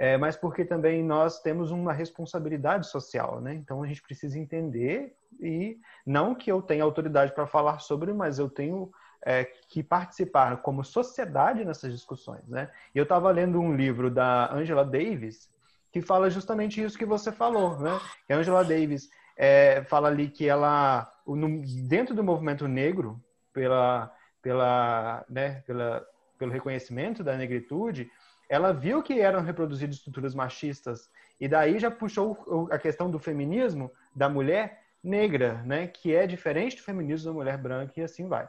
é, 0.00 0.16
mas 0.16 0.34
porque 0.34 0.64
também 0.64 1.04
nós 1.04 1.42
temos 1.42 1.70
uma 1.70 1.92
responsabilidade 1.92 2.86
social, 2.86 3.38
né? 3.38 3.52
Então 3.52 3.82
a 3.82 3.86
gente 3.86 4.00
precisa 4.00 4.38
entender 4.38 5.14
e 5.38 5.78
não 6.06 6.34
que 6.34 6.50
eu 6.50 6.62
tenha 6.62 6.82
autoridade 6.82 7.34
para 7.34 7.46
falar 7.46 7.80
sobre, 7.80 8.10
mas 8.14 8.38
eu 8.38 8.48
tenho 8.48 8.90
é, 9.22 9.44
que 9.44 9.82
participar 9.82 10.62
como 10.62 10.82
sociedade 10.82 11.66
nessas 11.66 11.92
discussões, 11.92 12.48
né? 12.48 12.70
E 12.94 12.98
eu 12.98 13.02
estava 13.02 13.30
lendo 13.30 13.60
um 13.60 13.76
livro 13.76 14.10
da 14.10 14.50
Angela 14.50 14.86
Davis 14.86 15.50
que 15.92 16.00
fala 16.00 16.30
justamente 16.30 16.82
isso 16.82 16.96
que 16.96 17.04
você 17.04 17.30
falou, 17.30 17.78
né? 17.78 18.00
Que 18.26 18.32
a 18.32 18.38
Angela 18.38 18.64
Davis 18.64 19.10
é, 19.36 19.84
fala 19.84 20.08
ali 20.08 20.30
que 20.30 20.48
ela, 20.48 21.12
no, 21.26 21.60
dentro 21.86 22.14
do 22.14 22.24
movimento 22.24 22.66
negro, 22.66 23.22
pela, 23.52 24.10
pela, 24.40 25.26
né, 25.28 25.62
pela, 25.66 26.02
pelo 26.38 26.50
reconhecimento 26.50 27.22
da 27.22 27.36
negritude, 27.36 28.10
ela 28.50 28.72
viu 28.72 29.00
que 29.00 29.20
eram 29.20 29.40
reproduzidas 29.40 29.96
estruturas 29.96 30.34
machistas 30.34 31.08
e 31.40 31.46
daí 31.46 31.78
já 31.78 31.90
puxou 31.90 32.68
a 32.70 32.78
questão 32.78 33.08
do 33.08 33.18
feminismo 33.18 33.92
da 34.14 34.28
mulher 34.28 34.82
negra, 35.02 35.62
né, 35.62 35.86
que 35.86 36.14
é 36.14 36.26
diferente 36.26 36.76
do 36.76 36.82
feminismo 36.82 37.30
da 37.30 37.32
mulher 37.32 37.56
branca 37.56 37.92
e 37.96 38.02
assim 38.02 38.26
vai. 38.26 38.48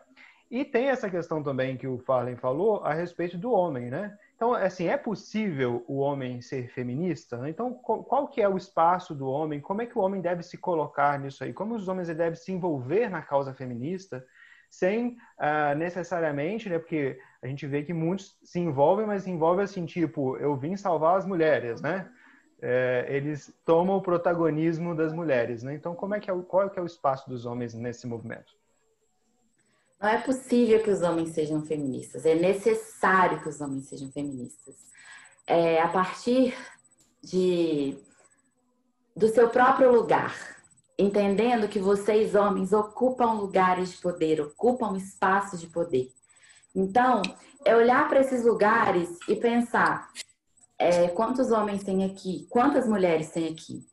E 0.50 0.66
tem 0.66 0.90
essa 0.90 1.10
questão 1.10 1.42
também 1.42 1.78
que 1.78 1.88
o 1.88 2.00
Farley 2.00 2.36
falou 2.36 2.84
a 2.84 2.94
respeito 2.94 3.38
do 3.38 3.54
homem, 3.54 3.90
né? 3.90 4.18
Então, 4.36 4.54
assim, 4.54 4.88
é 4.88 4.98
possível 4.98 5.86
o 5.88 6.00
homem 6.00 6.42
ser 6.42 6.68
feminista? 6.68 7.48
Então, 7.48 7.74
qual 7.74 8.28
que 8.28 8.42
é 8.42 8.50
o 8.50 8.58
espaço 8.58 9.16
do 9.16 9.30
homem? 9.30 9.62
Como 9.62 9.82
é 9.82 9.86
que 9.86 9.98
o 9.98 10.02
homem 10.02 10.20
deve 10.20 10.44
se 10.44 10.58
colocar 10.58 11.18
nisso 11.20 11.44
aí? 11.44 11.54
Como 11.54 11.74
os 11.74 11.88
homens 11.88 12.10
devem 12.10 12.36
se 12.36 12.52
envolver 12.52 13.08
na 13.08 13.22
causa 13.22 13.54
feminista? 13.54 14.26
Sem 14.70 15.16
uh, 15.40 15.78
necessariamente, 15.78 16.68
né? 16.68 16.80
Porque 16.80 17.18
a 17.42 17.48
gente 17.48 17.66
vê 17.66 17.84
que 17.84 17.94
muitos 17.94 18.38
se 18.44 18.60
envolvem, 18.60 19.08
mas 19.08 19.24
se 19.24 19.32
envolvem 19.32 19.64
assim, 19.64 19.86
tipo, 19.86 20.38
eu 20.38 20.56
vim 20.56 20.76
salvar 20.78 21.18
as 21.18 21.26
mulheres, 21.26 21.82
né? 21.82 22.10
É, 22.62 23.08
eles 23.10 23.52
tomam 23.66 23.98
o 23.98 24.02
protagonismo 24.02 24.96
das 24.96 25.12
mulheres, 25.12 25.64
né? 25.64 25.74
Então, 25.74 25.96
como 25.96 26.14
é 26.14 26.20
que 26.20 26.30
é, 26.30 26.42
qual 26.48 26.68
é, 26.68 26.70
que 26.70 26.78
é 26.78 26.82
o 26.82 26.86
espaço 26.86 27.28
dos 27.28 27.46
homens 27.46 27.74
nesse 27.74 28.06
movimento? 28.06 28.54
Não 30.00 30.10
é 30.10 30.20
possível 30.20 30.82
que 30.84 30.92
os 30.92 31.02
homens 31.02 31.30
sejam 31.30 31.64
feministas, 31.64 32.26
é 32.26 32.36
necessário 32.36 33.42
que 33.42 33.50
os 33.50 33.60
homens 33.60 33.88
sejam 33.88 34.12
feministas. 34.12 34.76
É 35.48 35.82
a 35.82 35.88
partir 35.88 36.56
de 37.24 37.98
do 39.16 39.28
seu 39.28 39.50
próprio 39.50 39.92
lugar, 39.92 40.36
entendendo 40.98 41.68
que 41.68 41.80
vocês 41.80 42.36
homens 42.36 42.72
ocupam 42.72 43.34
lugares 43.34 43.92
de 43.92 43.98
poder, 43.98 44.40
ocupam 44.42 44.96
espaços 44.96 45.60
de 45.60 45.68
poder. 45.68 46.12
Então, 46.76 47.22
é 47.66 47.76
olhar 47.76 48.08
para 48.08 48.20
esses 48.20 48.44
lugares 48.44 49.10
e 49.28 49.36
pensar 49.36 50.10
é, 50.80 51.08
quantos 51.10 51.52
homens 51.52 51.84
tem 51.84 52.04
aqui, 52.04 52.48
quantas 52.50 52.88
mulheres 52.88 53.30
tem 53.30 53.48
aqui. 53.48 53.86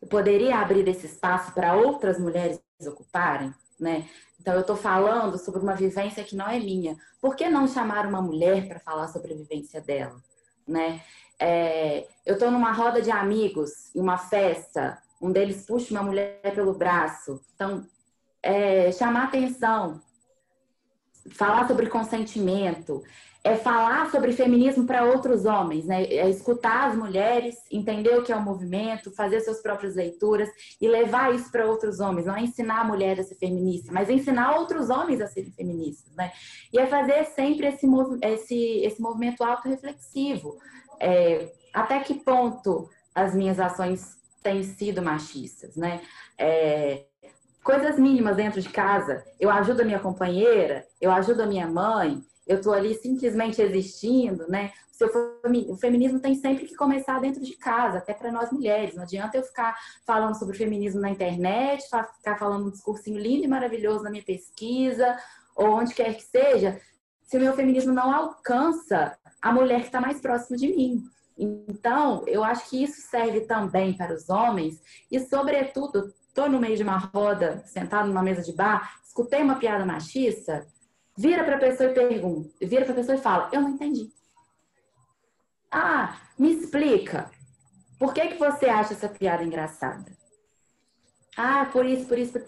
Eu 0.00 0.08
poderia 0.08 0.58
abrir 0.58 0.86
esse 0.88 1.06
espaço 1.06 1.52
para 1.52 1.74
outras 1.74 2.18
mulheres 2.18 2.60
ocuparem, 2.86 3.52
né? 3.80 4.08
Então, 4.40 4.54
eu 4.54 4.60
estou 4.60 4.76
falando 4.76 5.38
sobre 5.38 5.60
uma 5.60 5.74
vivência 5.74 6.22
que 6.22 6.36
não 6.36 6.46
é 6.46 6.58
minha. 6.60 6.96
Por 7.20 7.34
que 7.34 7.48
não 7.48 7.66
chamar 7.66 8.06
uma 8.06 8.22
mulher 8.22 8.68
para 8.68 8.78
falar 8.78 9.08
sobre 9.08 9.32
a 9.32 9.36
vivência 9.36 9.80
dela? 9.80 10.22
Né? 10.68 11.00
É, 11.38 12.06
eu 12.24 12.34
estou 12.34 12.50
numa 12.50 12.70
roda 12.70 13.02
de 13.02 13.10
amigos, 13.10 13.94
em 13.94 14.00
uma 14.00 14.18
festa, 14.18 15.02
um 15.20 15.32
deles 15.32 15.64
puxa 15.66 15.92
uma 15.92 16.02
mulher 16.02 16.40
pelo 16.54 16.74
braço. 16.74 17.40
Então, 17.54 17.84
é, 18.42 18.92
chamar 18.92 19.24
atenção, 19.24 20.00
falar 21.30 21.66
sobre 21.66 21.88
consentimento, 21.88 23.02
é 23.46 23.54
falar 23.54 24.10
sobre 24.10 24.32
feminismo 24.32 24.86
para 24.86 25.04
outros 25.04 25.44
homens, 25.44 25.86
né? 25.86 26.02
É 26.04 26.28
escutar 26.28 26.88
as 26.88 26.96
mulheres, 26.96 27.54
entender 27.70 28.18
o 28.18 28.24
que 28.24 28.32
é 28.32 28.36
o 28.36 28.42
movimento, 28.42 29.14
fazer 29.14 29.40
suas 29.40 29.62
próprias 29.62 29.94
leituras 29.94 30.48
e 30.80 30.88
levar 30.88 31.32
isso 31.32 31.52
para 31.52 31.64
outros 31.64 32.00
homens. 32.00 32.26
Não 32.26 32.34
é 32.34 32.42
ensinar 32.42 32.80
a 32.80 32.84
mulher 32.84 33.20
a 33.20 33.22
ser 33.22 33.36
feminista, 33.36 33.92
mas 33.92 34.10
ensinar 34.10 34.58
outros 34.58 34.90
homens 34.90 35.20
a 35.20 35.28
serem 35.28 35.52
feministas, 35.52 36.12
né? 36.16 36.32
E 36.72 36.78
é 36.78 36.88
fazer 36.88 37.24
sempre 37.26 37.68
esse, 37.68 37.86
esse, 38.22 38.58
esse 38.84 39.00
movimento 39.00 39.44
autorreflexivo. 39.44 40.56
É, 40.98 41.52
até 41.72 42.00
que 42.00 42.14
ponto 42.14 42.90
as 43.14 43.32
minhas 43.32 43.60
ações 43.60 44.16
têm 44.42 44.64
sido 44.64 45.00
machistas, 45.00 45.76
né? 45.76 46.00
É, 46.36 47.04
coisas 47.66 47.98
mínimas 47.98 48.36
dentro 48.36 48.60
de 48.60 48.68
casa. 48.68 49.24
Eu 49.40 49.50
ajudo 49.50 49.82
a 49.82 49.84
minha 49.84 49.98
companheira, 49.98 50.86
eu 51.00 51.10
ajudo 51.10 51.42
a 51.42 51.46
minha 51.46 51.66
mãe, 51.66 52.22
eu 52.46 52.58
estou 52.58 52.72
ali 52.72 52.94
simplesmente 52.94 53.60
existindo, 53.60 54.48
né? 54.48 54.70
O 55.68 55.76
feminismo 55.76 56.20
tem 56.20 56.36
sempre 56.36 56.64
que 56.64 56.76
começar 56.76 57.20
dentro 57.20 57.42
de 57.42 57.56
casa, 57.56 57.98
até 57.98 58.14
para 58.14 58.30
nós 58.30 58.52
mulheres. 58.52 58.94
Não 58.94 59.02
adianta 59.02 59.36
eu 59.36 59.42
ficar 59.42 59.76
falando 60.06 60.38
sobre 60.38 60.56
feminismo 60.56 61.00
na 61.00 61.10
internet, 61.10 61.82
ficar 61.82 62.38
falando 62.38 62.68
um 62.68 62.70
discursinho 62.70 63.18
lindo 63.18 63.44
e 63.44 63.48
maravilhoso 63.48 64.04
na 64.04 64.10
minha 64.10 64.24
pesquisa, 64.24 65.16
ou 65.56 65.70
onde 65.70 65.92
quer 65.92 66.14
que 66.14 66.22
seja, 66.22 66.80
se 67.24 67.36
o 67.36 67.40
meu 67.40 67.52
feminismo 67.52 67.92
não 67.92 68.14
alcança 68.14 69.18
a 69.42 69.52
mulher 69.52 69.80
que 69.80 69.86
está 69.86 70.00
mais 70.00 70.20
próxima 70.20 70.56
de 70.56 70.68
mim. 70.68 71.02
Então, 71.36 72.22
eu 72.28 72.44
acho 72.44 72.70
que 72.70 72.82
isso 72.82 73.02
serve 73.10 73.40
também 73.40 73.92
para 73.92 74.14
os 74.14 74.30
homens, 74.30 74.80
e, 75.10 75.18
sobretudo, 75.18 76.14
estou 76.36 76.50
no 76.50 76.60
meio 76.60 76.76
de 76.76 76.82
uma 76.82 76.98
roda, 76.98 77.62
sentado 77.64 78.08
numa 78.08 78.22
mesa 78.22 78.42
de 78.42 78.52
bar, 78.52 79.00
escutei 79.02 79.42
uma 79.42 79.54
piada 79.54 79.86
machista, 79.86 80.66
vira 81.16 81.42
para 81.42 81.56
a 81.56 81.58
pessoa 81.58 81.90
e 81.90 81.94
pergunta, 81.94 82.50
vira 82.60 82.84
para 82.84 82.92
a 82.92 82.96
pessoa 82.96 83.16
e 83.16 83.20
fala: 83.22 83.48
Eu 83.50 83.62
não 83.62 83.70
entendi. 83.70 84.10
Ah, 85.72 86.14
me 86.38 86.52
explica. 86.52 87.30
Por 87.98 88.12
que, 88.12 88.28
que 88.28 88.38
você 88.38 88.66
acha 88.66 88.92
essa 88.92 89.08
piada 89.08 89.42
engraçada? 89.42 90.12
Ah, 91.34 91.66
por 91.72 91.86
isso, 91.86 92.06
por 92.06 92.18
isso. 92.18 92.38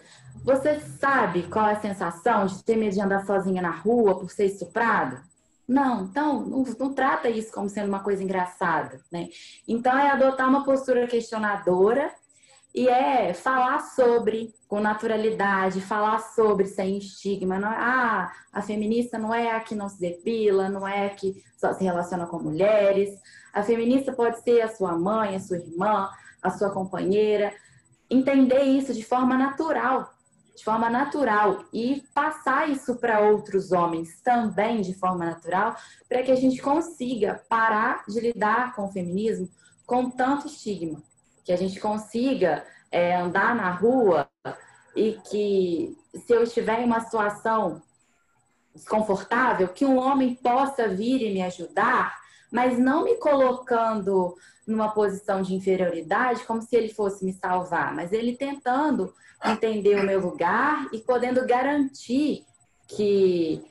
Você 0.45 0.80
sabe 0.80 1.45
qual 1.45 1.66
é 1.66 1.72
a 1.72 1.80
sensação 1.80 2.45
de 2.45 2.62
ter 2.62 2.76
medo 2.76 2.95
de 2.95 3.01
andar 3.01 3.24
sozinha 3.24 3.62
na 3.62 3.70
rua 3.70 4.18
por 4.18 4.30
ser 4.30 4.45
estuprado? 4.45 5.18
Não, 5.66 6.05
então 6.05 6.43
não, 6.43 6.62
não, 6.62 6.95
trata 6.95 7.28
isso 7.28 7.53
como 7.53 7.68
sendo 7.68 7.89
uma 7.89 8.01
coisa 8.01 8.22
engraçada, 8.22 9.01
né? 9.11 9.28
Então 9.66 9.99
é 9.99 10.11
adotar 10.11 10.49
uma 10.49 10.64
postura 10.64 11.07
questionadora 11.07 12.12
e 12.75 12.89
é 12.89 13.33
falar 13.33 13.81
sobre 13.81 14.55
com 14.69 14.81
naturalidade, 14.81 15.81
falar 15.81 16.19
sobre 16.21 16.66
sem 16.66 16.99
estigma. 16.99 17.59
Não 17.59 17.73
é, 17.73 17.77
ah, 17.77 18.33
a 18.53 18.62
feminista 18.62 19.19
não 19.19 19.35
é 19.35 19.51
a 19.53 19.61
que 19.61 19.75
não 19.75 19.89
se 19.89 19.99
depila, 19.99 20.69
não 20.69 20.87
é 20.87 21.07
a 21.07 21.11
que 21.11 21.43
só 21.57 21.73
se 21.73 21.85
relaciona 21.85 22.27
com 22.27 22.39
mulheres. 22.39 23.11
A 23.53 23.62
feminista 23.62 24.12
pode 24.12 24.41
ser 24.43 24.61
a 24.61 24.69
sua 24.69 24.97
mãe, 24.97 25.35
a 25.35 25.41
sua 25.41 25.57
irmã, 25.57 26.11
a 26.43 26.51
sua 26.51 26.71
companheira. 26.71 27.53
Entender 28.11 28.62
isso 28.62 28.93
de 28.93 29.05
forma 29.05 29.37
natural, 29.37 30.12
de 30.55 30.62
forma 30.62 30.91
natural 30.91 31.64
e 31.73 32.03
passar 32.14 32.69
isso 32.69 32.97
para 32.97 33.21
outros 33.21 33.73
homens 33.73 34.21
também 34.23 34.83
de 34.83 34.95
forma 34.95 35.25
natural, 35.25 35.75
para 36.09 36.23
que 36.23 36.31
a 36.31 36.37
gente 36.37 36.61
consiga 36.61 37.43
parar 37.49 38.05
de 38.07 38.21
lidar 38.21 38.75
com 38.75 38.85
o 38.85 38.93
feminismo 38.93 39.49
com 39.87 40.11
tanto 40.11 40.47
estigma 40.47 41.03
que 41.49 41.53
a 41.55 41.57
gente 41.57 41.81
consiga 41.81 42.63
é, 42.93 43.17
andar 43.17 43.57
na 43.57 43.71
rua 43.71 44.29
e 44.95 45.19
que 45.31 45.97
se 46.13 46.31
eu 46.31 46.43
estiver 46.43 46.83
em 46.83 46.85
uma 46.85 47.01
situação 47.01 47.81
desconfortável, 48.75 49.67
que 49.69 49.87
um 49.87 49.97
homem 49.97 50.35
possa 50.35 50.87
vir 50.89 51.23
e 51.23 51.33
me 51.33 51.41
ajudar, 51.41 52.15
mas 52.53 52.79
não 52.79 53.03
me 53.03 53.15
colocando 53.15 54.37
numa 54.67 54.91
posição 54.91 55.41
de 55.41 55.55
inferioridade, 55.55 56.45
como 56.45 56.61
se 56.61 56.77
ele 56.77 56.93
fosse 56.93 57.25
me 57.25 57.33
salvar, 57.33 57.95
mas 57.95 58.13
ele 58.13 58.37
tentando 58.37 59.15
entender 59.43 59.99
o 59.99 60.05
meu 60.05 60.21
lugar 60.21 60.87
e 60.93 60.99
podendo 60.99 61.47
garantir 61.47 62.45
que 62.87 63.65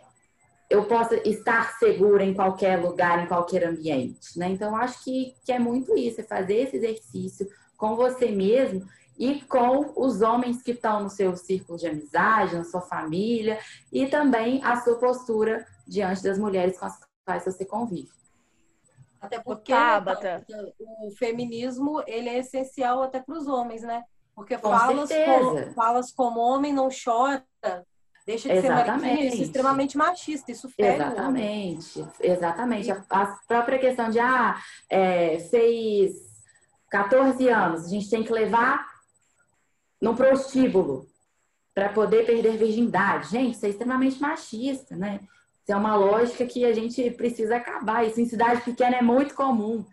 eu 0.67 0.85
possa 0.85 1.15
estar 1.29 1.77
segura 1.77 2.23
em 2.23 2.33
qualquer 2.33 2.77
lugar, 2.81 3.23
em 3.23 3.27
qualquer 3.27 3.65
ambiente, 3.65 4.35
né? 4.35 4.49
Então, 4.49 4.75
acho 4.75 5.03
que, 5.03 5.35
que 5.45 5.51
é 5.51 5.59
muito 5.59 5.95
isso, 5.95 6.21
é 6.21 6.23
fazer 6.23 6.55
esse 6.55 6.77
exercício, 6.77 7.47
com 7.77 7.95
você 7.95 8.31
mesmo 8.31 8.87
e 9.17 9.41
com 9.41 9.93
os 9.95 10.21
homens 10.21 10.61
que 10.61 10.71
estão 10.71 11.03
no 11.03 11.09
seu 11.09 11.35
círculo 11.35 11.77
de 11.77 11.87
amizade, 11.87 12.55
na 12.55 12.63
sua 12.63 12.81
família 12.81 13.59
e 13.91 14.07
também 14.07 14.63
a 14.63 14.79
sua 14.81 14.95
postura 14.95 15.65
diante 15.87 16.21
das 16.21 16.37
mulheres 16.37 16.77
com 16.77 16.85
as 16.85 16.99
quais 17.25 17.45
você 17.45 17.65
convive. 17.65 18.09
Até 19.19 19.39
porque 19.39 19.71
Tabata. 19.71 20.45
o 21.01 21.11
feminismo 21.11 22.03
ele 22.05 22.29
é 22.29 22.37
essencial 22.37 23.01
até 23.01 23.19
para 23.19 23.35
os 23.35 23.47
homens, 23.47 23.81
né? 23.81 24.03
Porque 24.35 24.55
com 24.55 24.69
falas, 24.69 25.09
com, 25.09 25.73
falas 25.73 26.11
como 26.11 26.39
homem 26.39 26.71
não 26.71 26.89
chora, 26.89 27.43
deixa 28.23 28.49
de 28.49 28.55
exatamente. 28.55 29.15
ser 29.15 29.27
isso 29.27 29.41
é 29.41 29.45
extremamente 29.45 29.97
machista, 29.97 30.51
isso 30.51 30.69
fere 30.69 30.95
Exatamente, 30.95 32.07
exatamente. 32.19 32.91
A, 32.91 33.03
a, 33.09 33.25
própria 33.47 33.79
questão 33.79 34.11
de, 34.11 34.19
ah, 34.19 34.55
é, 34.87 35.39
fez 35.39 36.26
14 36.89 37.47
anos, 37.49 37.85
a 37.85 37.89
gente 37.89 38.09
tem 38.09 38.23
que 38.23 38.31
levar 38.31 38.85
no 40.01 40.15
prostíbulo 40.15 41.07
para 41.73 41.89
poder 41.89 42.25
perder 42.25 42.57
virgindade. 42.57 43.29
Gente, 43.29 43.55
isso 43.55 43.65
é 43.65 43.69
extremamente 43.69 44.19
machista, 44.21 44.95
né? 44.95 45.19
Isso 45.61 45.71
é 45.71 45.75
uma 45.75 45.95
lógica 45.95 46.45
que 46.45 46.65
a 46.65 46.73
gente 46.73 47.11
precisa 47.11 47.57
acabar. 47.57 48.05
Isso 48.05 48.21
em 48.21 48.25
cidade 48.25 48.61
pequena 48.61 48.97
é 48.97 49.01
muito 49.01 49.35
comum. 49.35 49.85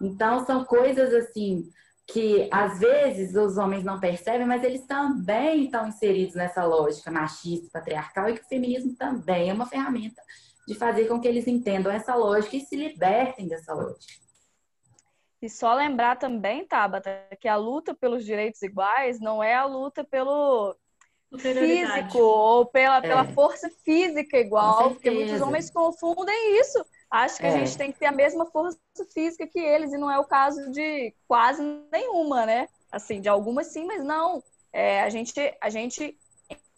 Então, 0.00 0.44
são 0.44 0.64
coisas 0.64 1.12
assim 1.14 1.68
que 2.06 2.48
às 2.50 2.78
vezes 2.78 3.34
os 3.34 3.56
homens 3.56 3.84
não 3.84 3.98
percebem, 3.98 4.46
mas 4.46 4.62
eles 4.62 4.84
também 4.86 5.64
estão 5.64 5.88
inseridos 5.88 6.34
nessa 6.34 6.64
lógica 6.64 7.10
machista, 7.10 7.68
patriarcal, 7.72 8.28
e 8.28 8.34
que 8.34 8.44
o 8.44 8.48
feminismo 8.48 8.94
também 8.96 9.48
é 9.48 9.54
uma 9.54 9.66
ferramenta 9.66 10.20
de 10.66 10.74
fazer 10.74 11.06
com 11.06 11.20
que 11.20 11.28
eles 11.28 11.46
entendam 11.46 11.90
essa 11.90 12.14
lógica 12.14 12.56
e 12.56 12.60
se 12.60 12.76
libertem 12.76 13.48
dessa 13.48 13.72
lógica. 13.72 14.21
E 15.42 15.50
só 15.50 15.74
lembrar 15.74 16.16
também, 16.16 16.64
Tabata, 16.64 17.10
que 17.40 17.48
a 17.48 17.56
luta 17.56 17.92
pelos 17.92 18.24
direitos 18.24 18.62
iguais 18.62 19.18
não 19.18 19.42
é 19.42 19.54
a 19.56 19.64
luta 19.64 20.04
pelo 20.04 20.76
físico 21.36 22.18
ou 22.18 22.66
pela, 22.66 22.98
é. 22.98 23.00
pela 23.00 23.24
força 23.24 23.68
física 23.84 24.38
igual, 24.38 24.92
porque 24.92 25.10
muitos 25.10 25.40
homens 25.40 25.68
confundem 25.68 26.60
isso. 26.60 26.84
Acho 27.10 27.38
que 27.38 27.46
é. 27.46 27.48
a 27.48 27.58
gente 27.58 27.76
tem 27.76 27.90
que 27.90 27.98
ter 27.98 28.06
a 28.06 28.12
mesma 28.12 28.46
força 28.46 28.78
física 29.12 29.44
que 29.46 29.58
eles, 29.58 29.92
e 29.92 29.98
não 29.98 30.08
é 30.08 30.18
o 30.18 30.24
caso 30.24 30.70
de 30.70 31.12
quase 31.26 31.60
nenhuma, 31.90 32.46
né? 32.46 32.68
Assim, 32.92 33.20
de 33.20 33.28
algumas 33.28 33.66
sim, 33.66 33.84
mas 33.84 34.04
não. 34.04 34.42
É, 34.72 35.02
a 35.02 35.10
gente, 35.10 35.34
a 35.60 35.68
gente, 35.68 36.16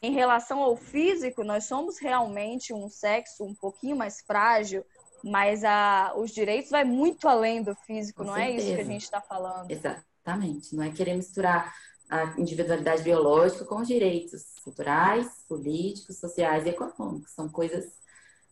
em 0.01 0.12
relação 0.12 0.61
ao 0.61 0.75
físico, 0.75 1.45
nós 1.45 1.67
somos 1.67 1.99
realmente 1.99 2.73
um 2.73 2.89
sexo 2.89 3.45
um 3.45 3.55
pouquinho 3.55 3.95
mais 3.95 4.23
frágil, 4.23 4.85
mas 5.25 5.64
a, 5.64 6.12
os 6.16 6.31
direitos 6.31 6.70
vai 6.70 6.85
muito 6.85 7.27
além 7.27 7.62
do 7.62 7.75
físico, 7.75 8.22
Com 8.22 8.31
não 8.31 8.35
certeza. 8.35 8.57
é 8.57 8.59
isso 8.59 8.75
que 8.75 8.81
a 8.81 8.85
gente 8.85 9.03
está 9.03 9.20
falando. 9.22 9.70
Exatamente, 9.70 10.77
não 10.77 10.85
é 10.85 10.91
querer 10.91 11.14
misturar 11.14 11.72
a 12.11 12.39
individualidade 12.39 13.03
biológica 13.03 13.64
com 13.64 13.77
os 13.77 13.89
direitos 13.89 14.45
culturais, 14.62 15.45
políticos, 15.49 16.18
sociais 16.18 16.66
e 16.66 16.68
econômicos, 16.68 17.33
são 17.33 17.49
coisas 17.49 17.87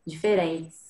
diferentes. 0.07 0.81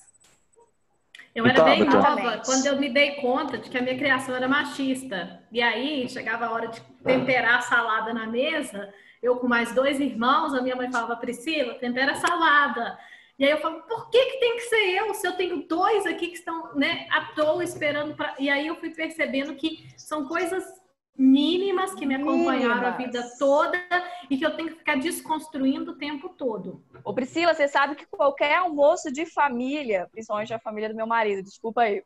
Eu 1.35 1.45
era 1.45 1.63
bem 1.63 1.83
nova 1.83 2.41
quando 2.45 2.65
eu 2.65 2.79
me 2.79 2.89
dei 2.89 3.15
conta 3.15 3.57
de 3.57 3.69
que 3.69 3.77
a 3.77 3.81
minha 3.81 3.97
criação 3.97 4.35
era 4.35 4.47
machista. 4.47 5.43
E 5.51 5.61
aí 5.61 6.07
chegava 6.07 6.45
a 6.45 6.51
hora 6.51 6.67
de 6.67 6.79
temperar 7.03 7.57
a 7.57 7.61
salada 7.61 8.13
na 8.13 8.27
mesa, 8.27 8.93
eu 9.21 9.37
com 9.37 9.47
mais 9.47 9.73
dois 9.73 9.99
irmãos, 9.99 10.53
a 10.53 10.61
minha 10.61 10.75
mãe 10.75 10.91
falava, 10.91 11.15
Priscila, 11.17 11.73
tempera 11.75 12.11
a 12.13 12.15
salada. 12.15 12.97
E 13.37 13.45
aí 13.45 13.51
eu 13.51 13.57
falo, 13.57 13.81
por 13.83 14.09
que, 14.09 14.25
que 14.25 14.39
tem 14.39 14.55
que 14.55 14.61
ser 14.61 14.89
eu? 14.95 15.13
Se 15.13 15.27
eu 15.27 15.35
tenho 15.35 15.67
dois 15.67 16.05
aqui 16.05 16.27
que 16.27 16.37
estão 16.37 16.73
né, 16.75 17.07
à 17.11 17.33
toa 17.33 17.63
esperando 17.63 18.15
para. 18.15 18.35
E 18.39 18.49
aí 18.49 18.67
eu 18.67 18.75
fui 18.75 18.91
percebendo 18.91 19.55
que 19.55 19.87
são 19.97 20.27
coisas 20.27 20.63
mínimas 21.17 21.93
que 21.93 22.05
me 22.05 22.15
acompanharam 22.15 22.75
mínimas. 22.75 22.93
a 22.93 22.97
vida 22.97 23.37
toda 23.37 23.79
e 24.29 24.37
que 24.37 24.45
eu 24.45 24.55
tenho 24.55 24.69
que 24.69 24.77
ficar 24.77 24.97
desconstruindo 24.97 25.91
o 25.91 25.97
tempo 25.97 26.29
todo. 26.29 26.83
Ô 27.03 27.13
Priscila, 27.13 27.53
você 27.53 27.67
sabe 27.67 27.95
que 27.95 28.05
qualquer 28.05 28.55
almoço 28.55 29.11
de 29.11 29.25
família, 29.25 30.07
principalmente 30.11 30.53
a 30.53 30.59
família 30.59 30.89
do 30.89 30.95
meu 30.95 31.05
marido, 31.05 31.43
desculpa 31.43 31.81
aí, 31.81 32.03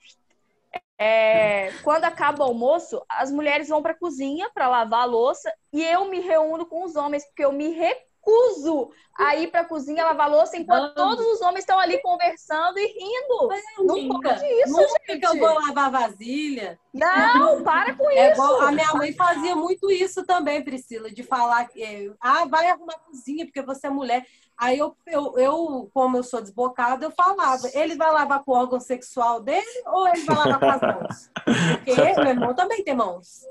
é, 0.99 1.71
quando 1.83 2.05
acaba 2.05 2.43
o 2.43 2.47
almoço, 2.47 3.03
as 3.07 3.31
mulheres 3.31 3.69
vão 3.69 3.81
para 3.81 3.91
a 3.91 3.97
cozinha 3.97 4.49
para 4.53 4.67
lavar 4.67 5.01
a 5.01 5.05
louça 5.05 5.51
e 5.71 5.83
eu 5.83 6.05
me 6.05 6.19
reúno 6.19 6.65
com 6.65 6.83
os 6.83 6.95
homens, 6.95 7.25
porque 7.25 7.45
eu 7.45 7.51
me 7.51 7.69
recuso 7.69 8.06
recuso 8.27 8.91
a 9.17 9.35
ir 9.35 9.49
para 9.49 9.61
a 9.61 9.65
cozinha 9.65 10.05
lavar 10.05 10.29
louça 10.29 10.57
enquanto 10.57 10.93
todos 10.93 11.25
os 11.25 11.41
homens 11.41 11.59
estão 11.59 11.79
ali 11.79 11.99
conversando 12.01 12.77
e 12.77 12.85
rindo. 12.85 13.49
Não, 13.79 13.97
não 13.97 14.21
pode 14.21 14.45
isso, 14.45 14.71
Nunca 14.71 15.03
gente. 15.09 15.19
que 15.19 15.25
eu 15.25 15.39
vou 15.39 15.59
lavar 15.59 15.89
vasilha. 15.89 16.79
Não, 16.93 17.63
para 17.63 17.95
com 17.95 18.09
é 18.11 18.31
isso. 18.31 18.41
Bom, 18.41 18.61
a 18.61 18.71
minha 18.71 18.93
mãe 18.93 19.13
fazia 19.13 19.55
muito 19.55 19.89
isso 19.89 20.23
também, 20.23 20.63
Priscila, 20.63 21.09
de 21.09 21.23
falar 21.23 21.67
que 21.67 22.13
ah, 22.21 22.45
vai 22.45 22.69
arrumar 22.69 22.93
a 22.93 22.99
cozinha 22.99 23.45
porque 23.45 23.61
você 23.61 23.87
é 23.87 23.89
mulher. 23.89 24.25
Aí 24.55 24.77
eu, 24.77 24.95
eu, 25.05 25.37
eu, 25.37 25.89
como 25.93 26.17
eu 26.17 26.23
sou 26.23 26.41
desbocada, 26.41 27.05
eu 27.05 27.11
falava, 27.11 27.69
ele 27.73 27.95
vai 27.95 28.11
lavar 28.11 28.43
com 28.43 28.51
o 28.51 28.55
órgão 28.55 28.79
sexual 28.79 29.39
dele 29.39 29.65
ou 29.85 30.07
ele 30.07 30.23
vai 30.23 30.35
lavar 30.35 30.59
com 30.59 30.65
as 30.65 30.81
mãos? 30.81 31.31
Porque 31.85 32.13
meu 32.15 32.27
irmão 32.27 32.55
também 32.55 32.83
tem 32.83 32.95
mãos. 32.95 33.45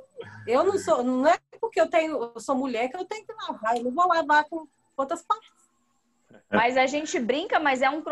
Eu 0.47 0.65
não 0.65 0.79
sou, 0.79 1.03
não 1.03 1.29
é 1.29 1.39
porque 1.61 1.81
eu 1.81 1.89
tenho, 1.89 2.33
eu 2.35 2.41
sou 2.41 2.55
mulher 2.55 2.89
que 2.89 2.97
eu 2.97 3.05
tenho 3.05 3.27
que 3.27 3.33
lavar, 3.33 3.77
eu 3.77 3.85
não 3.85 3.91
vou 3.91 4.07
lavar 4.07 4.45
com 4.45 4.67
outras 4.97 5.23
partes. 5.23 5.51
Mas 6.51 6.77
a 6.77 6.87
gente 6.87 7.19
brinca, 7.19 7.59
mas 7.59 7.83
é 7.83 7.91
um 7.91 8.03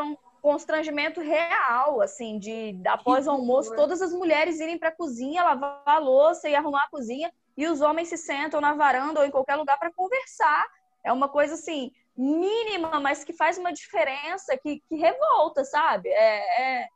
constrangimento 0.43 1.21
real, 1.21 2.01
assim, 2.01 2.39
de 2.39 2.79
após 2.87 3.27
o 3.27 3.31
almoço, 3.31 3.75
todas 3.75 4.03
as 4.03 4.13
mulheres 4.13 4.61
irem 4.61 4.79
para 4.79 4.91
a 4.91 4.95
cozinha, 4.95 5.43
lavar 5.43 5.83
a 5.87 5.99
louça 5.99 6.49
e 6.49 6.55
arrumar 6.55 6.85
a 6.85 6.91
cozinha, 6.91 7.33
e 7.57 7.67
os 7.67 7.81
homens 7.81 8.09
se 8.09 8.19
sentam 8.19 8.61
na 8.61 8.75
varanda 8.75 9.21
ou 9.21 9.27
em 9.27 9.31
qualquer 9.31 9.57
lugar 9.57 9.79
para 9.79 9.93
conversar. 9.93 10.67
É 11.03 11.13
uma 11.13 11.29
coisa 11.29 11.55
assim 11.55 11.93
mínima, 12.17 13.01
mas 13.01 13.25
que 13.25 13.33
faz 13.33 13.59
uma 13.59 13.73
diferença, 13.73 14.57
que, 14.57 14.83
que 14.89 14.97
revolta, 14.97 15.65
sabe? 15.65 16.09
É, 16.09 16.83
é, 16.83 16.89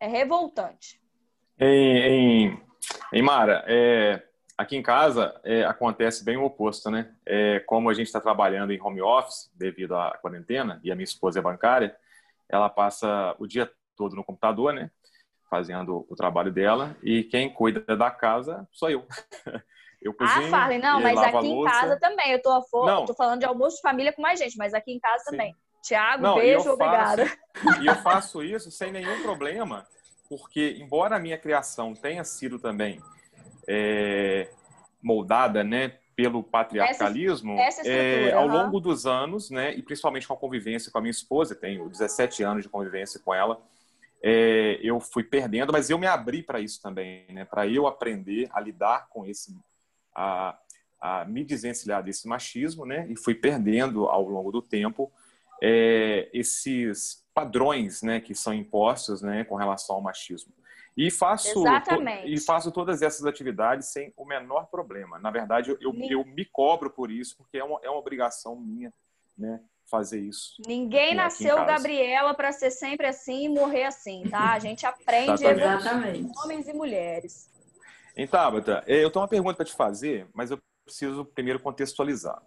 é 0.00 0.06
revoltante. 0.06 1.00
Em, 1.58 1.98
em, 1.98 2.62
em 3.12 3.22
Mara, 3.22 3.64
é, 3.66 4.22
Aqui 4.56 4.76
em 4.76 4.82
casa 4.82 5.38
é, 5.42 5.64
acontece 5.64 6.24
bem 6.24 6.36
o 6.36 6.44
oposto, 6.44 6.88
né? 6.88 7.12
É, 7.26 7.58
como 7.60 7.90
a 7.90 7.94
gente 7.94 8.06
está 8.06 8.20
trabalhando 8.20 8.72
em 8.72 8.80
home 8.80 9.02
office 9.02 9.50
devido 9.54 9.96
à 9.96 10.16
quarentena 10.18 10.80
e 10.84 10.92
a 10.92 10.94
minha 10.94 11.04
esposa 11.04 11.40
é 11.40 11.42
bancária, 11.42 11.96
ela 12.48 12.68
passa 12.68 13.34
o 13.38 13.48
dia 13.48 13.70
todo 13.96 14.14
no 14.14 14.22
computador, 14.22 14.72
né? 14.72 14.90
Fazendo 15.50 16.06
o 16.08 16.14
trabalho 16.14 16.52
dela 16.52 16.96
e 17.02 17.24
quem 17.24 17.52
cuida 17.52 17.96
da 17.96 18.10
casa 18.10 18.66
sou 18.70 18.90
eu. 18.90 19.06
Eu 20.04 20.12
ah, 20.12 20.14
cozinho, 20.18 20.46
ah, 20.48 20.50
Farley, 20.50 20.78
não, 20.78 21.00
mas 21.00 21.18
aqui 21.18 21.46
em 21.46 21.64
casa 21.64 21.98
também. 21.98 22.30
Eu 22.30 22.42
tô, 22.42 22.60
for... 22.64 23.06
tô 23.06 23.14
falando 23.14 23.40
de 23.40 23.46
almoço 23.46 23.76
de 23.76 23.82
família 23.82 24.12
com 24.12 24.20
mais 24.20 24.38
gente, 24.38 24.54
mas 24.58 24.74
aqui 24.74 24.92
em 24.92 25.00
casa 25.00 25.24
Sim. 25.24 25.30
também. 25.30 25.56
Tiago, 25.82 26.34
beijo, 26.34 26.70
obrigada. 26.70 27.24
E 27.80 27.86
eu 27.86 27.94
faço 27.96 28.42
isso 28.42 28.70
sem 28.70 28.92
nenhum 28.92 29.22
problema, 29.22 29.86
porque 30.28 30.76
embora 30.78 31.16
a 31.16 31.18
minha 31.18 31.38
criação 31.38 31.94
tenha 31.94 32.22
sido 32.22 32.58
também 32.58 33.00
é, 33.68 34.50
moldada, 35.02 35.62
né, 35.62 35.98
pelo 36.16 36.42
patriarcalismo, 36.42 37.54
essa, 37.58 37.80
essa 37.80 37.90
é, 37.90 38.32
ao 38.32 38.46
longo 38.46 38.80
dos 38.80 39.04
anos, 39.06 39.50
né, 39.50 39.74
e 39.74 39.82
principalmente 39.82 40.26
com 40.26 40.34
a 40.34 40.36
convivência 40.36 40.90
com 40.90 40.98
a 40.98 41.00
minha 41.00 41.10
esposa, 41.10 41.54
tenho 41.54 41.88
17 41.88 42.42
anos 42.42 42.62
de 42.62 42.68
convivência 42.68 43.20
com 43.20 43.34
ela, 43.34 43.60
é, 44.22 44.78
eu 44.82 45.00
fui 45.00 45.22
perdendo, 45.22 45.72
mas 45.72 45.90
eu 45.90 45.98
me 45.98 46.06
abri 46.06 46.42
para 46.42 46.60
isso 46.60 46.80
também, 46.80 47.26
né, 47.28 47.44
para 47.44 47.66
eu 47.66 47.86
aprender 47.86 48.48
a 48.52 48.60
lidar 48.60 49.08
com 49.08 49.26
esse, 49.26 49.56
a, 50.14 50.56
a 51.00 51.24
me 51.24 51.44
desvencilhar 51.44 52.02
desse 52.02 52.28
machismo, 52.28 52.86
né, 52.86 53.06
e 53.10 53.16
fui 53.16 53.34
perdendo 53.34 54.06
ao 54.06 54.28
longo 54.28 54.52
do 54.52 54.62
tempo 54.62 55.12
é, 55.62 56.28
esses 56.32 57.24
padrões, 57.34 58.02
né, 58.02 58.20
que 58.20 58.34
são 58.34 58.54
impostos, 58.54 59.20
né, 59.20 59.44
com 59.44 59.56
relação 59.56 59.96
ao 59.96 60.02
machismo. 60.02 60.52
E 60.96 61.10
faço, 61.10 61.64
e 62.24 62.38
faço 62.40 62.70
todas 62.70 63.02
essas 63.02 63.26
atividades 63.26 63.88
sem 63.88 64.12
o 64.16 64.24
menor 64.24 64.66
problema. 64.66 65.18
Na 65.18 65.30
verdade, 65.30 65.70
eu, 65.70 65.78
eu, 65.80 65.92
eu 66.08 66.24
me 66.24 66.44
cobro 66.44 66.88
por 66.88 67.10
isso, 67.10 67.36
porque 67.36 67.58
é 67.58 67.64
uma, 67.64 67.80
é 67.82 67.90
uma 67.90 67.98
obrigação 67.98 68.54
minha 68.54 68.92
né, 69.36 69.60
fazer 69.90 70.20
isso. 70.20 70.54
Ninguém 70.66 71.08
aqui, 71.08 71.14
nasceu, 71.16 71.58
aqui 71.58 71.66
Gabriela, 71.66 72.32
para 72.32 72.52
ser 72.52 72.70
sempre 72.70 73.08
assim 73.08 73.46
e 73.46 73.48
morrer 73.48 73.84
assim, 73.84 74.22
tá? 74.30 74.52
A 74.52 74.58
gente 74.60 74.86
aprende 74.86 75.44
Exatamente. 75.44 76.30
homens 76.44 76.68
e 76.68 76.72
mulheres. 76.72 77.50
Então, 78.16 78.40
Tabata, 78.40 78.84
eu 78.86 79.10
tenho 79.10 79.22
uma 79.22 79.28
pergunta 79.28 79.56
para 79.56 79.64
te 79.64 79.74
fazer, 79.74 80.28
mas 80.32 80.52
eu 80.52 80.60
preciso 80.84 81.24
primeiro 81.24 81.58
contextualizar. 81.58 82.40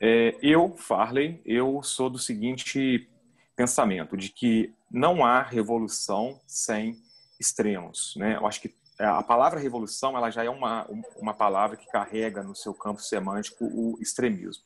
É, 0.00 0.36
eu, 0.40 0.74
Farley, 0.76 1.42
eu 1.44 1.82
sou 1.82 2.08
do 2.08 2.18
seguinte 2.18 3.08
pensamento, 3.54 4.16
de 4.16 4.30
que 4.30 4.72
não 4.90 5.24
há 5.24 5.42
revolução 5.42 6.40
sem 6.46 6.96
extremos. 7.38 8.14
Né? 8.16 8.36
Eu 8.36 8.46
acho 8.46 8.60
que 8.60 8.74
a 8.98 9.22
palavra 9.22 9.60
revolução 9.60 10.16
ela 10.16 10.30
já 10.30 10.44
é 10.44 10.50
uma, 10.50 10.86
uma 11.16 11.32
palavra 11.32 11.76
que 11.76 11.86
carrega 11.86 12.42
no 12.42 12.54
seu 12.54 12.74
campo 12.74 13.00
semântico 13.00 13.64
o 13.64 13.96
extremismo. 14.00 14.64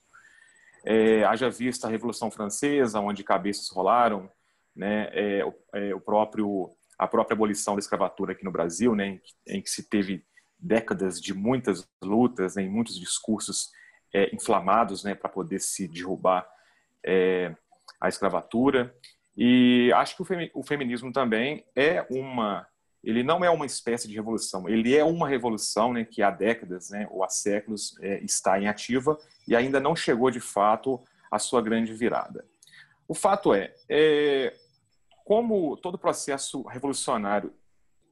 É, 0.85 1.23
haja 1.25 1.49
vista 1.49 1.87
a 1.87 1.91
Revolução 1.91 2.31
Francesa, 2.31 2.99
onde 2.99 3.23
cabeças 3.23 3.69
rolaram, 3.69 4.29
né? 4.75 5.09
É, 5.13 5.45
é, 5.75 5.95
o, 5.95 6.01
próprio 6.01 6.71
a 6.99 7.07
própria 7.07 7.35
abolição 7.35 7.75
da 7.75 7.81
escravatura 7.81 8.33
aqui 8.33 8.45
no 8.45 8.51
Brasil, 8.51 8.95
né? 8.95 9.07
Em 9.07 9.19
que, 9.19 9.33
em 9.47 9.63
que 9.63 9.71
se 9.71 9.89
teve 9.89 10.25
décadas 10.59 11.21
de 11.21 11.35
muitas 11.35 11.87
lutas, 12.03 12.57
né? 12.57 12.63
muitos 12.69 12.99
discursos 12.99 13.71
é, 14.13 14.35
inflamados, 14.35 15.05
né? 15.05 15.15
Para 15.15 15.29
poder 15.29 15.61
se 15.61 15.87
derrubar 15.87 16.49
é, 17.05 17.55
a 18.01 18.09
escravatura. 18.09 18.93
E 19.37 19.91
acho 19.95 20.17
que 20.17 20.51
o 20.55 20.63
feminismo 20.63 21.13
também 21.13 21.65
é 21.75 22.07
uma, 22.11 22.67
ele 23.03 23.23
não 23.23 23.45
é 23.45 23.51
uma 23.51 23.65
espécie 23.65 24.07
de 24.07 24.15
revolução, 24.15 24.69
ele 24.69 24.95
é 24.97 25.03
uma 25.03 25.29
revolução 25.29 25.93
né, 25.93 26.05
que 26.05 26.23
há 26.23 26.31
décadas 26.31 26.91
né, 26.91 27.09
ou 27.11 27.25
há 27.25 27.29
séculos 27.29 27.97
é, 28.01 28.23
está 28.23 28.61
em 28.61 28.69
ativa 28.69 29.19
e 29.49 29.57
ainda 29.57 29.81
não 29.81 29.97
chegou 29.97 30.31
de 30.31 30.41
fato 30.41 31.01
à 31.31 31.39
sua 31.39 31.63
grande 31.63 31.95
virada. 31.95 32.45
O 33.09 33.15
fato 33.15 33.55
é, 33.55 33.75
é 33.89 34.55
como 35.25 35.77
todo 35.77 35.99
processo 35.99 36.63
revolucionário 36.63 37.53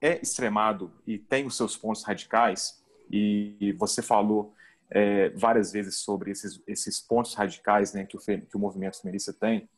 é 0.01 0.21
extremado 0.23 0.91
e 1.07 1.19
tem 1.19 1.47
os 1.47 1.57
seus 1.57 1.77
pontos 1.77 2.03
radicais, 2.03 2.81
e 3.11 3.75
você 3.79 4.01
falou 4.01 4.55
é, 4.91 5.31
várias 5.31 5.73
vezes 5.73 5.97
sobre 5.97 6.31
esses, 6.31 6.63
esses 6.67 7.01
pontos 7.01 7.35
radicais 7.35 7.93
né, 7.93 8.05
que, 8.05 8.17
o, 8.17 8.21
que 8.21 8.57
o 8.57 8.59
movimento 8.59 9.01
feminista 9.01 9.33
tem, 9.33 9.69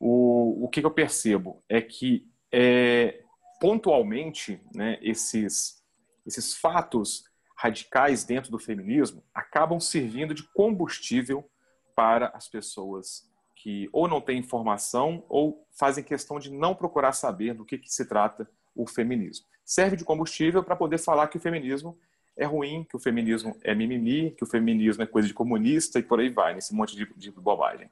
o, 0.00 0.64
o 0.64 0.68
que, 0.68 0.84
eu 0.84 0.90
percebo 0.90 1.62
é 1.68 1.82
que, 1.82 2.26
é, 2.50 3.22
pontualmente, 3.60 4.60
né, 4.74 4.98
esses, 5.02 5.84
esses 6.26 6.56
fatos 6.56 7.24
radicais 7.56 8.24
dentro 8.24 8.50
do 8.50 8.58
feminismo 8.58 9.22
acabam 9.34 9.78
servindo 9.78 10.32
de 10.32 10.42
combustível 10.54 11.48
para 11.94 12.28
as 12.28 12.48
pessoas 12.48 13.28
que 13.54 13.90
ou 13.92 14.08
não 14.08 14.22
têm 14.22 14.38
informação 14.38 15.22
ou 15.28 15.66
fazem 15.78 16.02
questão 16.02 16.38
de 16.38 16.50
não 16.50 16.74
procurar 16.74 17.12
saber 17.12 17.52
do 17.52 17.66
que, 17.66 17.76
que 17.76 17.92
se 17.92 18.06
trata 18.06 18.50
o 18.74 18.86
feminismo. 18.86 19.44
Serve 19.66 19.96
de 19.96 20.04
combustível 20.04 20.64
para 20.64 20.74
poder 20.74 20.96
falar 20.96 21.28
que 21.28 21.36
o 21.36 21.40
feminismo 21.40 21.98
é 22.34 22.46
ruim, 22.46 22.84
que 22.84 22.96
o 22.96 22.98
feminismo 22.98 23.54
é 23.62 23.74
mimimi, 23.74 24.30
que 24.30 24.44
o 24.44 24.46
feminismo 24.46 25.02
é 25.02 25.06
coisa 25.06 25.28
de 25.28 25.34
comunista 25.34 25.98
e 25.98 26.02
por 26.02 26.20
aí 26.20 26.30
vai, 26.30 26.54
nesse 26.54 26.74
monte 26.74 26.96
de, 26.96 27.06
de 27.14 27.30
bobagem. 27.30 27.90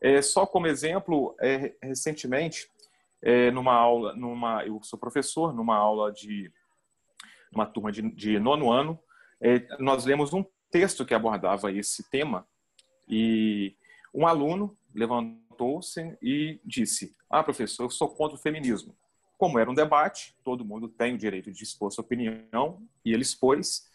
É, 0.00 0.22
só 0.22 0.46
como 0.46 0.66
exemplo, 0.66 1.36
é, 1.40 1.74
recentemente, 1.82 2.70
é, 3.22 3.50
numa 3.50 3.74
aula, 3.74 4.14
numa, 4.14 4.64
eu 4.64 4.80
sou 4.82 4.98
professor, 4.98 5.52
numa 5.52 5.76
aula 5.76 6.10
de 6.10 6.50
uma 7.52 7.66
turma 7.66 7.92
de, 7.92 8.02
de 8.12 8.38
nono 8.38 8.70
ano, 8.72 8.98
é, 9.40 9.66
nós 9.78 10.04
lemos 10.04 10.32
um 10.32 10.44
texto 10.70 11.04
que 11.04 11.14
abordava 11.14 11.70
esse 11.72 12.08
tema 12.08 12.46
e 13.08 13.74
um 14.14 14.26
aluno 14.26 14.76
levantou-se 14.94 16.16
e 16.22 16.60
disse: 16.64 17.14
Ah, 17.28 17.42
professor, 17.42 17.84
eu 17.84 17.90
sou 17.90 18.08
contra 18.08 18.36
o 18.36 18.40
feminismo. 18.40 18.94
Como 19.36 19.58
era 19.58 19.70
um 19.70 19.74
debate, 19.74 20.36
todo 20.44 20.64
mundo 20.64 20.88
tem 20.88 21.14
o 21.14 21.18
direito 21.18 21.50
de 21.50 21.62
expor 21.62 21.90
sua 21.90 22.04
opinião, 22.04 22.82
e 23.04 23.12
ele 23.12 23.22
expôs. 23.22 23.88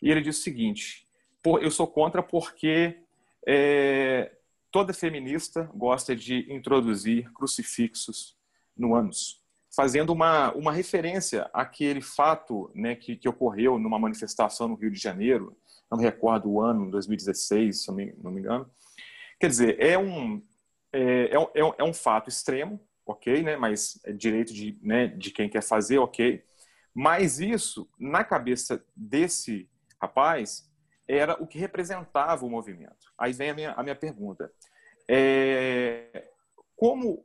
E 0.00 0.10
ele 0.10 0.20
disse 0.20 0.40
o 0.40 0.44
seguinte: 0.44 1.08
Eu 1.44 1.70
sou 1.70 1.86
contra 1.86 2.22
porque 2.22 2.98
é, 3.46 4.35
toda 4.76 4.92
feminista 4.92 5.70
gosta 5.74 6.14
de 6.14 6.52
introduzir 6.52 7.32
crucifixos 7.32 8.36
no 8.76 8.94
ânus, 8.94 9.42
fazendo 9.74 10.12
uma, 10.12 10.52
uma 10.52 10.70
referência 10.70 11.48
àquele 11.50 12.02
fato 12.02 12.70
né, 12.74 12.94
que, 12.94 13.16
que 13.16 13.26
ocorreu 13.26 13.78
numa 13.78 13.98
manifestação 13.98 14.68
no 14.68 14.74
Rio 14.74 14.90
de 14.90 15.00
Janeiro, 15.00 15.56
não 15.90 15.96
me 15.96 16.04
recordo 16.04 16.50
o 16.50 16.60
ano, 16.60 16.90
2016, 16.90 17.84
se 17.84 17.90
eu 17.90 17.96
não 18.22 18.30
me 18.30 18.40
engano. 18.40 18.70
Quer 19.40 19.48
dizer, 19.48 19.82
é 19.82 19.96
um, 19.96 20.42
é, 20.92 21.30
é, 21.34 21.36
é, 21.36 21.74
é 21.78 21.82
um 21.82 21.94
fato 21.94 22.28
extremo, 22.28 22.78
ok, 23.06 23.42
né, 23.42 23.56
mas 23.56 23.98
é 24.04 24.12
direito 24.12 24.52
de, 24.52 24.78
né, 24.82 25.06
de 25.06 25.30
quem 25.30 25.48
quer 25.48 25.62
fazer, 25.62 25.96
ok. 25.96 26.44
Mas 26.92 27.40
isso, 27.40 27.88
na 27.98 28.22
cabeça 28.22 28.84
desse 28.94 29.70
rapaz, 29.98 30.70
era 31.08 31.34
o 31.42 31.46
que 31.46 31.58
representava 31.58 32.44
o 32.44 32.50
movimento. 32.50 33.12
Aí 33.18 33.32
vem 33.32 33.50
a 33.50 33.54
minha, 33.54 33.72
a 33.72 33.82
minha 33.82 33.94
pergunta. 33.94 34.50
É, 35.08 36.28
como 36.74 37.24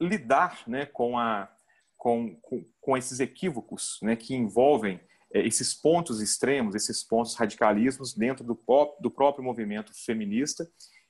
lidar 0.00 0.62
né, 0.66 0.86
com, 0.86 1.18
a, 1.18 1.50
com, 1.96 2.34
com, 2.36 2.64
com 2.80 2.96
esses 2.96 3.20
equívocos 3.20 3.98
né, 4.02 4.16
que 4.16 4.34
envolvem 4.34 5.00
é, 5.32 5.46
esses 5.46 5.74
pontos 5.74 6.20
extremos, 6.20 6.74
esses 6.74 7.04
pontos 7.04 7.34
radicalismos 7.34 8.14
dentro 8.14 8.44
do, 8.44 8.58
do 9.00 9.10
próprio 9.10 9.44
movimento 9.44 9.92
feminista 9.94 10.68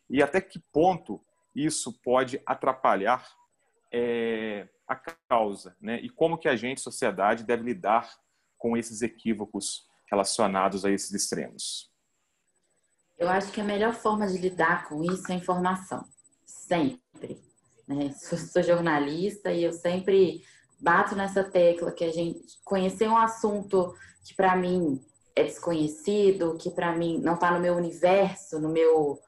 e 0.08 0.22
até 0.22 0.40
que 0.40 0.58
ponto 0.72 1.24
isso 1.54 1.92
pode 2.02 2.40
atrapalhar 2.44 3.26
é, 3.92 4.68
a 4.86 4.96
causa, 5.28 5.76
né? 5.80 6.00
E 6.00 6.08
como 6.08 6.38
que 6.38 6.48
a 6.48 6.56
gente, 6.56 6.80
sociedade, 6.80 7.44
deve 7.44 7.62
lidar 7.62 8.08
com 8.58 8.76
esses 8.76 9.02
equívocos 9.02 9.86
relacionados 10.10 10.84
a 10.84 10.90
esses 10.90 11.12
extremos? 11.12 11.89
Eu 13.20 13.28
acho 13.28 13.52
que 13.52 13.60
a 13.60 13.64
melhor 13.64 13.92
forma 13.92 14.26
de 14.26 14.38
lidar 14.38 14.88
com 14.88 15.04
isso 15.04 15.30
é 15.30 15.34
informação, 15.34 16.02
sempre. 16.46 17.38
Né? 17.86 18.12
Sou, 18.18 18.38
sou 18.38 18.62
jornalista 18.62 19.52
e 19.52 19.62
eu 19.62 19.74
sempre 19.74 20.42
bato 20.80 21.14
nessa 21.14 21.44
tecla 21.44 21.92
que 21.92 22.02
a 22.02 22.10
gente 22.10 22.58
conhecer 22.64 23.06
um 23.06 23.16
assunto 23.18 23.94
que 24.24 24.34
para 24.34 24.56
mim 24.56 25.04
é 25.36 25.44
desconhecido, 25.44 26.56
que 26.58 26.70
para 26.70 26.96
mim 26.96 27.18
não 27.18 27.34
está 27.34 27.52
no 27.52 27.60
meu 27.60 27.74
universo, 27.76 28.58
no 28.58 28.70
meu 28.70 29.20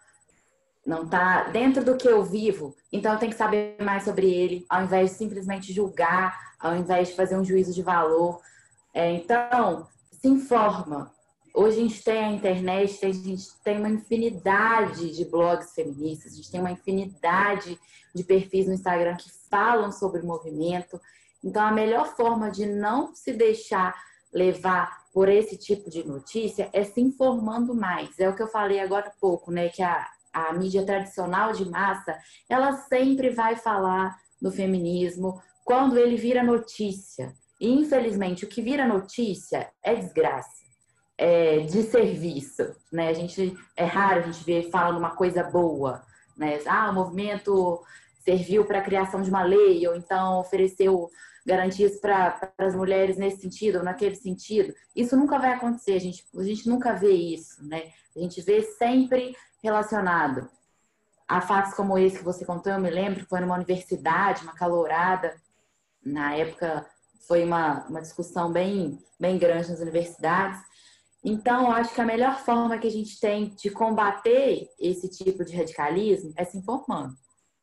não 0.86 1.04
está 1.04 1.44
dentro 1.50 1.84
do 1.84 1.96
que 1.96 2.08
eu 2.08 2.24
vivo, 2.24 2.74
então 2.90 3.12
eu 3.12 3.18
tenho 3.18 3.30
que 3.30 3.38
saber 3.38 3.76
mais 3.80 4.04
sobre 4.04 4.28
ele, 4.28 4.64
ao 4.68 4.82
invés 4.82 5.10
de 5.10 5.16
simplesmente 5.18 5.72
julgar, 5.72 6.36
ao 6.58 6.74
invés 6.74 7.08
de 7.08 7.14
fazer 7.14 7.36
um 7.36 7.44
juízo 7.44 7.72
de 7.72 7.82
valor. 7.82 8.40
É, 8.92 9.12
então, 9.12 9.86
se 10.10 10.26
informa, 10.26 11.12
Hoje 11.54 11.76
a 11.76 11.82
gente 11.82 12.02
tem 12.02 12.24
a 12.24 12.30
internet, 12.30 13.04
a 13.04 13.12
gente 13.12 13.46
tem 13.62 13.78
uma 13.78 13.90
infinidade 13.90 15.14
de 15.14 15.22
blogs 15.26 15.74
feministas, 15.74 16.32
a 16.32 16.36
gente 16.36 16.50
tem 16.50 16.60
uma 16.60 16.72
infinidade 16.72 17.78
de 18.14 18.24
perfis 18.24 18.66
no 18.66 18.72
Instagram 18.72 19.16
que 19.16 19.30
falam 19.50 19.92
sobre 19.92 20.22
o 20.22 20.26
movimento. 20.26 20.98
Então, 21.44 21.62
a 21.62 21.70
melhor 21.70 22.16
forma 22.16 22.50
de 22.50 22.64
não 22.64 23.14
se 23.14 23.34
deixar 23.34 23.94
levar 24.32 25.02
por 25.12 25.28
esse 25.28 25.58
tipo 25.58 25.90
de 25.90 26.02
notícia 26.02 26.70
é 26.72 26.84
se 26.84 27.02
informando 27.02 27.74
mais. 27.74 28.18
É 28.18 28.30
o 28.30 28.34
que 28.34 28.42
eu 28.42 28.48
falei 28.48 28.80
agora 28.80 29.08
há 29.08 29.20
pouco, 29.20 29.50
né? 29.50 29.68
Que 29.68 29.82
a, 29.82 30.08
a 30.32 30.54
mídia 30.54 30.86
tradicional 30.86 31.52
de 31.52 31.68
massa, 31.68 32.18
ela 32.48 32.72
sempre 32.72 33.28
vai 33.28 33.56
falar 33.56 34.16
do 34.40 34.50
feminismo 34.50 35.38
quando 35.66 35.98
ele 35.98 36.16
vira 36.16 36.42
notícia. 36.42 37.34
E, 37.60 37.68
infelizmente, 37.70 38.46
o 38.46 38.48
que 38.48 38.62
vira 38.62 38.88
notícia 38.88 39.70
é 39.82 39.94
desgraça 39.94 40.61
é, 41.22 41.60
de 41.60 41.84
serviço, 41.84 42.74
né? 42.90 43.08
A 43.08 43.12
gente 43.12 43.56
é 43.76 43.84
raro 43.84 44.18
a 44.18 44.22
gente 44.22 44.44
ver 44.44 44.68
falando 44.70 44.98
uma 44.98 45.14
coisa 45.14 45.44
boa, 45.44 46.02
né? 46.36 46.58
Ah, 46.66 46.90
o 46.90 46.94
movimento 46.94 47.80
serviu 48.24 48.64
para 48.64 48.80
a 48.80 48.82
criação 48.82 49.22
de 49.22 49.30
uma 49.30 49.44
lei 49.44 49.86
ou 49.86 49.94
então 49.94 50.40
ofereceu 50.40 51.08
garantias 51.46 52.00
para 52.00 52.52
as 52.58 52.74
mulheres 52.74 53.16
nesse 53.16 53.40
sentido 53.40 53.78
ou 53.78 53.84
naquele 53.84 54.16
sentido. 54.16 54.74
Isso 54.96 55.16
nunca 55.16 55.38
vai 55.38 55.52
acontecer, 55.52 55.92
a 55.92 56.00
gente, 56.00 56.24
a 56.36 56.42
gente 56.42 56.68
nunca 56.68 56.92
vê 56.92 57.12
isso, 57.12 57.64
né? 57.64 57.92
A 58.16 58.18
gente 58.18 58.40
vê 58.42 58.60
sempre 58.62 59.36
relacionado 59.62 60.50
a 61.28 61.40
fatos 61.40 61.72
como 61.74 61.96
esse 61.96 62.18
que 62.18 62.24
você 62.24 62.44
contou, 62.44 62.72
eu 62.72 62.80
me 62.80 62.90
lembro, 62.90 63.24
foi 63.26 63.38
numa 63.38 63.54
universidade, 63.54 64.42
uma 64.42 64.54
calorada, 64.54 65.36
na 66.04 66.34
época 66.34 66.84
foi 67.28 67.44
uma, 67.44 67.86
uma 67.86 68.00
discussão 68.00 68.50
bem, 68.50 68.98
bem 69.20 69.38
grande 69.38 69.70
nas 69.70 69.78
universidades, 69.78 70.60
então, 71.24 71.70
acho 71.70 71.94
que 71.94 72.00
a 72.00 72.06
melhor 72.06 72.38
forma 72.40 72.78
que 72.78 72.86
a 72.86 72.90
gente 72.90 73.18
tem 73.20 73.54
de 73.54 73.70
combater 73.70 74.68
esse 74.78 75.08
tipo 75.08 75.44
de 75.44 75.56
radicalismo 75.56 76.32
é 76.36 76.44
se 76.44 76.58
informando, 76.58 77.14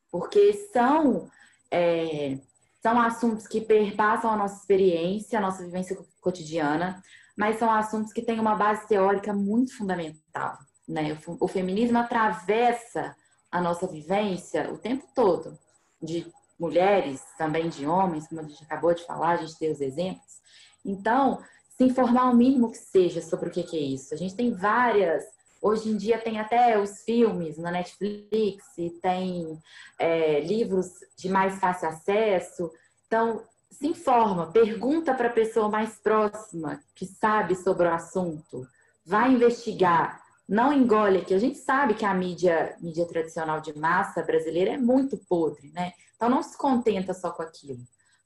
porque 0.09 0.53
são, 0.71 1.29
é, 1.69 2.39
são 2.81 2.99
assuntos 3.01 3.47
que 3.47 3.59
perpassam 3.59 4.31
a 4.31 4.37
nossa 4.37 4.61
experiência, 4.61 5.37
a 5.37 5.41
nossa 5.41 5.63
vivência 5.63 5.97
cotidiana, 6.21 7.03
mas 7.37 7.59
são 7.59 7.69
assuntos 7.69 8.13
que 8.13 8.21
têm 8.21 8.39
uma 8.39 8.55
base 8.55 8.87
teórica 8.87 9.33
muito 9.33 9.75
fundamental. 9.77 10.57
Né? 10.87 11.17
O 11.39 11.47
feminismo 11.47 11.97
atravessa 11.97 13.15
a 13.51 13.59
nossa 13.59 13.87
vivência 13.87 14.71
o 14.71 14.77
tempo 14.77 15.05
todo, 15.13 15.57
de 16.01 16.31
mulheres, 16.57 17.21
também 17.37 17.67
de 17.67 17.85
homens, 17.85 18.27
como 18.27 18.39
a 18.41 18.43
gente 18.43 18.63
acabou 18.63 18.93
de 18.93 19.05
falar, 19.05 19.31
a 19.31 19.37
gente 19.37 19.57
tem 19.59 19.71
os 19.71 19.81
exemplos. 19.81 20.39
Então, 20.85 21.41
se 21.79 21.85
informar 21.85 22.29
o 22.29 22.35
mínimo 22.35 22.69
que 22.69 22.77
seja 22.77 23.21
sobre 23.21 23.47
o 23.47 23.51
que, 23.51 23.61
é 23.75 23.79
isso. 23.79 24.13
A 24.13 24.17
gente 24.17 24.35
tem 24.35 24.51
várias. 24.51 25.23
Hoje 25.61 25.89
em 25.89 25.95
dia 25.95 26.17
tem 26.17 26.37
até 26.37 26.77
os 26.77 27.03
filmes 27.03 27.57
na 27.57 27.71
Netflix, 27.71 28.65
e 28.77 28.89
tem 28.89 29.57
é, 29.97 30.41
livros 30.41 30.87
de 31.17 31.29
mais 31.29 31.57
fácil 31.57 31.87
acesso. 31.87 32.69
Então, 33.07 33.43
se 33.71 33.87
informa, 33.87 34.51
pergunta 34.51 35.13
para 35.13 35.29
a 35.29 35.33
pessoa 35.33 35.69
mais 35.69 35.97
próxima 35.97 36.81
que 36.93 37.05
sabe 37.05 37.55
sobre 37.55 37.87
o 37.87 37.93
assunto, 37.93 38.67
vai 39.05 39.31
investigar, 39.31 40.21
não 40.47 40.73
engole, 40.73 41.23
que 41.23 41.33
a 41.33 41.39
gente 41.39 41.59
sabe 41.59 41.93
que 41.93 42.03
a 42.03 42.13
mídia, 42.13 42.75
mídia 42.81 43.05
tradicional 43.05 43.61
de 43.61 43.77
massa 43.77 44.21
brasileira 44.21 44.73
é 44.73 44.77
muito 44.77 45.17
podre, 45.29 45.71
né? 45.71 45.93
Então 46.17 46.29
não 46.29 46.43
se 46.43 46.57
contenta 46.57 47.13
só 47.13 47.31
com 47.31 47.41
aquilo, 47.41 47.79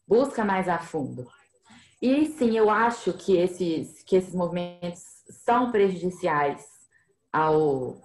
busca 0.08 0.44
mais 0.44 0.68
a 0.68 0.80
fundo. 0.80 1.28
E 2.04 2.26
sim, 2.26 2.58
eu 2.58 2.70
acho 2.70 3.14
que 3.14 3.38
esses, 3.38 4.04
que 4.04 4.18
esses 4.18 4.36
movimentos 4.36 5.24
são 5.30 5.72
prejudiciais 5.72 6.62
ao, 7.32 7.96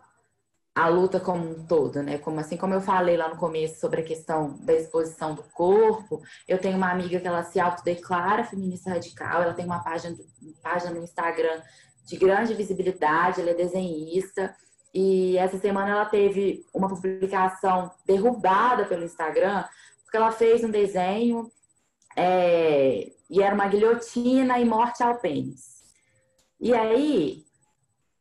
à 0.72 0.86
luta 0.86 1.18
como 1.18 1.50
um 1.50 1.66
todo, 1.66 2.00
né? 2.00 2.16
Como 2.16 2.38
assim 2.38 2.56
como 2.56 2.74
eu 2.74 2.80
falei 2.80 3.16
lá 3.16 3.28
no 3.28 3.36
começo 3.36 3.80
sobre 3.80 4.02
a 4.02 4.04
questão 4.04 4.56
da 4.60 4.72
exposição 4.72 5.34
do 5.34 5.42
corpo, 5.42 6.22
eu 6.46 6.58
tenho 6.58 6.76
uma 6.76 6.92
amiga 6.92 7.18
que 7.18 7.26
ela 7.26 7.42
se 7.42 7.58
autodeclara 7.58 8.44
feminista 8.44 8.88
radical, 8.88 9.42
ela 9.42 9.52
tem 9.54 9.64
uma 9.64 9.82
página, 9.82 10.16
página 10.62 10.92
no 10.92 11.02
Instagram 11.02 11.60
de 12.06 12.16
grande 12.16 12.54
visibilidade, 12.54 13.40
ela 13.40 13.50
é 13.50 13.54
desenhista, 13.54 14.54
e 14.94 15.36
essa 15.36 15.58
semana 15.58 15.90
ela 15.90 16.04
teve 16.04 16.64
uma 16.72 16.88
publicação 16.88 17.90
derrubada 18.06 18.84
pelo 18.84 19.04
Instagram, 19.04 19.64
porque 20.04 20.16
ela 20.16 20.30
fez 20.30 20.62
um 20.62 20.70
desenho 20.70 21.50
é, 22.18 23.12
e 23.30 23.40
era 23.40 23.54
uma 23.54 23.68
guilhotina 23.68 24.58
e 24.58 24.64
morte 24.64 25.04
ao 25.04 25.20
pênis. 25.20 25.78
E 26.60 26.74
aí, 26.74 27.44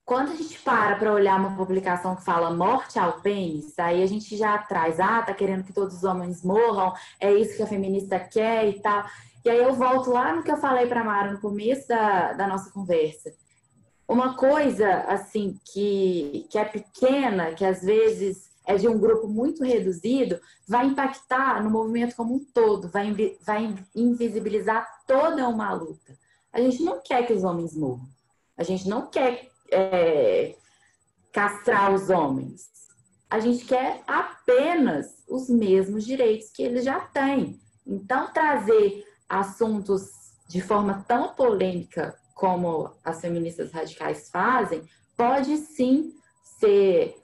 quando 0.05 0.31
a 0.31 0.35
gente 0.35 0.59
para 0.59 0.95
para 0.97 1.11
olhar 1.11 1.39
uma 1.39 1.57
publicação 1.57 2.15
que 2.15 2.23
fala 2.23 2.51
morte 2.51 2.99
ao 2.99 3.19
pênis, 3.21 3.77
aí 3.79 4.03
a 4.03 4.05
gente 4.05 4.37
já 4.37 4.55
traz, 4.59 4.99
ah, 4.99 5.23
tá 5.23 5.33
querendo 5.33 5.63
que 5.63 5.73
todos 5.73 5.97
os 5.97 6.03
homens 6.03 6.43
morram, 6.43 6.93
é 7.19 7.33
isso 7.33 7.57
que 7.57 7.63
a 7.63 7.67
feminista 7.67 8.19
quer 8.19 8.69
e 8.69 8.79
tal. 8.79 9.03
E 9.43 9.49
aí 9.49 9.57
eu 9.57 9.73
volto 9.73 10.11
lá 10.11 10.35
no 10.35 10.43
que 10.43 10.51
eu 10.51 10.57
falei 10.57 10.85
para 10.85 11.03
Mara 11.03 11.31
no 11.31 11.41
começo 11.41 11.87
da, 11.87 12.33
da 12.33 12.47
nossa 12.47 12.69
conversa. 12.69 13.33
Uma 14.07 14.35
coisa, 14.35 15.05
assim, 15.07 15.59
que, 15.73 16.47
que 16.51 16.57
é 16.59 16.65
pequena, 16.65 17.53
que 17.53 17.65
às 17.65 17.81
vezes 17.81 18.46
é 18.67 18.75
de 18.75 18.87
um 18.87 18.99
grupo 18.99 19.27
muito 19.27 19.63
reduzido, 19.63 20.39
vai 20.67 20.85
impactar 20.85 21.63
no 21.63 21.69
movimento 21.69 22.15
como 22.15 22.35
um 22.35 22.45
todo, 22.53 22.89
vai, 22.89 23.15
vai 23.45 23.73
invisibilizar 23.95 24.85
toda 25.07 25.47
uma 25.47 25.73
luta. 25.73 26.17
A 26.51 26.59
gente 26.59 26.83
não 26.83 27.01
quer 27.01 27.25
que 27.25 27.33
os 27.33 27.45
homens 27.45 27.75
morram. 27.75 28.07
A 28.57 28.63
gente 28.63 28.89
não 28.89 29.07
quer 29.07 29.49
é, 29.71 30.55
castrar 31.31 31.93
os 31.93 32.09
homens. 32.09 32.69
A 33.29 33.39
gente 33.39 33.65
quer 33.65 34.03
apenas 34.05 35.23
os 35.29 35.49
mesmos 35.49 36.05
direitos 36.05 36.49
que 36.49 36.63
eles 36.63 36.83
já 36.83 36.99
têm. 36.99 37.59
Então, 37.85 38.31
trazer 38.33 39.05
assuntos 39.29 40.09
de 40.47 40.61
forma 40.61 41.05
tão 41.07 41.33
polêmica 41.35 42.17
como 42.33 42.91
as 43.03 43.21
feministas 43.21 43.71
radicais 43.71 44.29
fazem, 44.29 44.83
pode 45.15 45.57
sim 45.57 46.13
ser, 46.59 47.15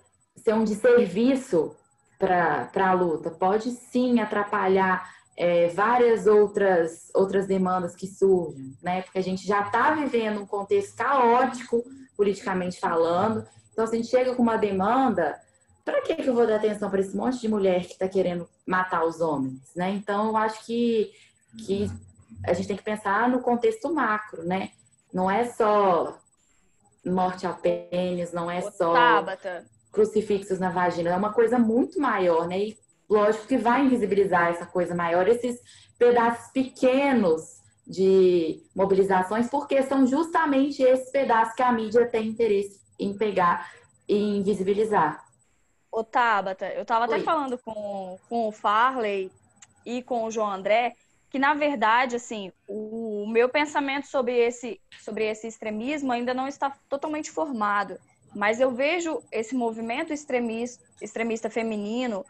ser 0.44 0.54
um 0.54 0.64
desserviço 0.64 1.76
para 2.20 2.70
a 2.76 2.94
luta, 2.94 3.32
pode 3.32 3.72
sim 3.72 4.20
atrapalhar 4.20 5.10
é, 5.36 5.68
várias 5.70 6.28
outras, 6.28 7.10
outras 7.14 7.48
demandas 7.48 7.96
que 7.96 8.08
surgem, 8.08 8.78
né? 8.82 9.02
Porque 9.02 9.18
a 9.18 9.24
gente 9.24 9.46
já 9.46 9.62
está 9.62 9.92
vivendo 9.92 10.42
um 10.42 10.46
contexto 10.46 10.96
caótico, 10.96 11.84
politicamente 12.16 12.80
falando. 12.80 13.46
Então, 13.72 13.88
se 13.88 13.96
a 13.96 13.98
gente 13.98 14.10
chega 14.10 14.36
com 14.36 14.44
uma 14.44 14.58
demanda, 14.58 15.40
para 15.84 16.02
que, 16.02 16.16
que 16.16 16.28
eu 16.28 16.36
vou 16.36 16.46
dar 16.46 16.58
atenção 16.58 16.90
para 16.90 17.02
esse 17.02 17.16
monte 17.16 17.40
de 17.40 17.48
mulher 17.48 17.86
que 17.86 17.94
está 17.94 18.08
querendo 18.08 18.48
matar 18.66 19.04
os 19.06 19.20
homens, 19.20 19.72
né? 19.76 19.92
Então, 19.92 20.28
eu 20.28 20.38
acho 20.38 20.66
que, 20.66 21.12
que 21.66 21.90
a 22.46 22.54
gente 22.54 22.68
tem 22.68 22.78
que 22.78 22.84
pensar 22.84 23.28
no 23.28 23.42
contexto 23.42 23.94
macro, 23.94 24.44
né? 24.44 24.72
Não 25.12 25.30
é 25.30 25.46
só 25.46 26.18
morte 27.06 27.46
ao 27.46 27.56
pênis, 27.56 28.32
não 28.32 28.50
é 28.50 28.62
só 28.62 28.94
Tábata. 28.94 29.66
Crucifixos 29.94 30.60
na 30.60 30.72
vagina, 30.72 31.12
é 31.12 31.16
uma 31.16 31.32
coisa 31.32 31.60
muito 31.60 32.02
maior, 32.02 32.48
né? 32.48 32.60
E 32.60 32.78
lógico 33.08 33.48
que 33.48 33.58
vai 33.58 33.86
invisibilizar 33.86 34.50
essa 34.50 34.66
coisa 34.66 34.96
maior, 34.96 35.28
esses 35.28 35.62
pedaços 35.98 36.52
pequenos 36.52 37.62
de 37.86 38.64
mobilizações, 38.76 39.48
porque 39.50 39.84
são 39.84 40.08
justamente 40.08 40.82
esses 40.82 41.12
pedaços 41.12 41.54
que 41.54 41.62
a 41.62 41.72
mídia 41.72 42.08
tem 42.08 42.28
interesse 42.28 42.82
em 43.00 43.16
pegar 43.16 43.72
e 44.08 44.38
invisibilizar. 44.38 45.24
Ô, 45.92 46.04
Tabata, 46.04 46.66
eu 46.70 46.82
estava 46.82 47.06
até 47.06 47.20
falando 47.20 47.58
com, 47.60 48.18
com 48.28 48.48
o 48.48 48.52
Farley 48.52 49.32
e 49.86 50.02
com 50.02 50.24
o 50.24 50.32
João 50.32 50.50
André, 50.50 50.96
que 51.30 51.38
na 51.38 51.54
verdade, 51.54 52.16
assim, 52.16 52.52
o, 52.68 53.24
o 53.24 53.28
meu 53.28 53.48
pensamento 53.48 54.08
sobre 54.08 54.36
esse, 54.38 54.82
sobre 55.04 55.26
esse 55.26 55.48
extremismo 55.48 56.12
ainda 56.12 56.34
não 56.34 56.48
está 56.48 56.76
totalmente 56.90 57.30
formado. 57.30 58.00
Mas 58.36 58.60
eu 58.60 58.72
vejo 58.72 59.22
esse 59.32 59.56
movimento 59.56 60.12
extremista, 60.12 60.84
extremista 61.02 61.50
feminino 61.50 62.26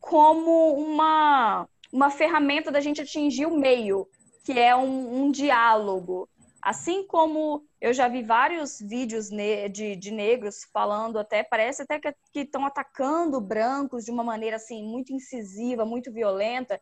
como 0.00 0.74
uma, 0.74 1.68
uma 1.92 2.10
ferramenta 2.10 2.70
da 2.70 2.80
gente 2.80 3.00
atingir 3.00 3.46
o 3.46 3.56
meio, 3.56 4.06
que 4.44 4.58
é 4.58 4.76
um, 4.76 5.24
um 5.24 5.30
diálogo. 5.30 6.28
Assim 6.60 7.06
como 7.06 7.64
eu 7.80 7.92
já 7.92 8.08
vi 8.08 8.22
vários 8.22 8.80
vídeos 8.80 9.28
de, 9.28 9.96
de 9.96 10.10
negros 10.10 10.64
falando 10.72 11.18
até, 11.18 11.42
parece 11.42 11.82
até 11.82 11.98
que 12.00 12.40
estão 12.40 12.64
atacando 12.64 13.40
brancos 13.40 14.04
de 14.04 14.10
uma 14.10 14.24
maneira 14.24 14.56
assim 14.56 14.82
muito 14.82 15.12
incisiva, 15.12 15.84
muito 15.84 16.10
violenta. 16.12 16.80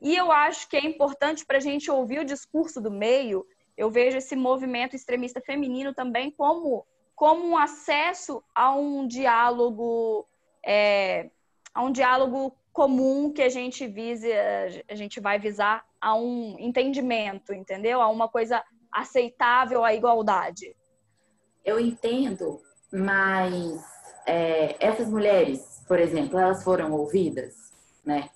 E 0.00 0.14
eu 0.14 0.30
acho 0.30 0.68
que 0.68 0.76
é 0.76 0.84
importante 0.84 1.44
para 1.44 1.56
a 1.56 1.60
gente 1.60 1.90
ouvir 1.90 2.20
o 2.20 2.24
discurso 2.24 2.80
do 2.80 2.90
meio. 2.90 3.44
Eu 3.76 3.90
vejo 3.90 4.18
esse 4.18 4.36
movimento 4.36 4.94
extremista 4.94 5.40
feminino 5.40 5.92
também 5.92 6.30
como, 6.30 6.86
como 7.14 7.46
um 7.46 7.56
acesso 7.56 8.42
a 8.54 8.74
um 8.74 9.06
diálogo, 9.06 10.26
é, 10.64 11.30
a 11.72 11.82
um 11.82 11.92
diálogo 11.92 12.56
comum 12.72 13.32
que 13.32 13.42
a 13.42 13.48
gente 13.48 13.86
vise, 13.86 14.30
a 14.88 14.94
gente 14.94 15.20
vai 15.20 15.38
visar 15.38 15.84
a 16.00 16.14
um 16.16 16.56
entendimento, 16.58 17.54
entendeu? 17.54 18.00
A 18.00 18.08
uma 18.08 18.28
coisa 18.28 18.62
aceitável 18.92 19.84
à 19.84 19.94
igualdade. 19.94 20.76
Eu 21.64 21.80
entendo, 21.80 22.60
mas 22.92 23.82
é, 24.26 24.76
essas 24.84 25.08
mulheres, 25.08 25.82
por 25.86 25.98
exemplo, 25.98 26.38
elas 26.38 26.62
foram 26.62 26.92
ouvidas, 26.92 27.54
né? 28.04 28.28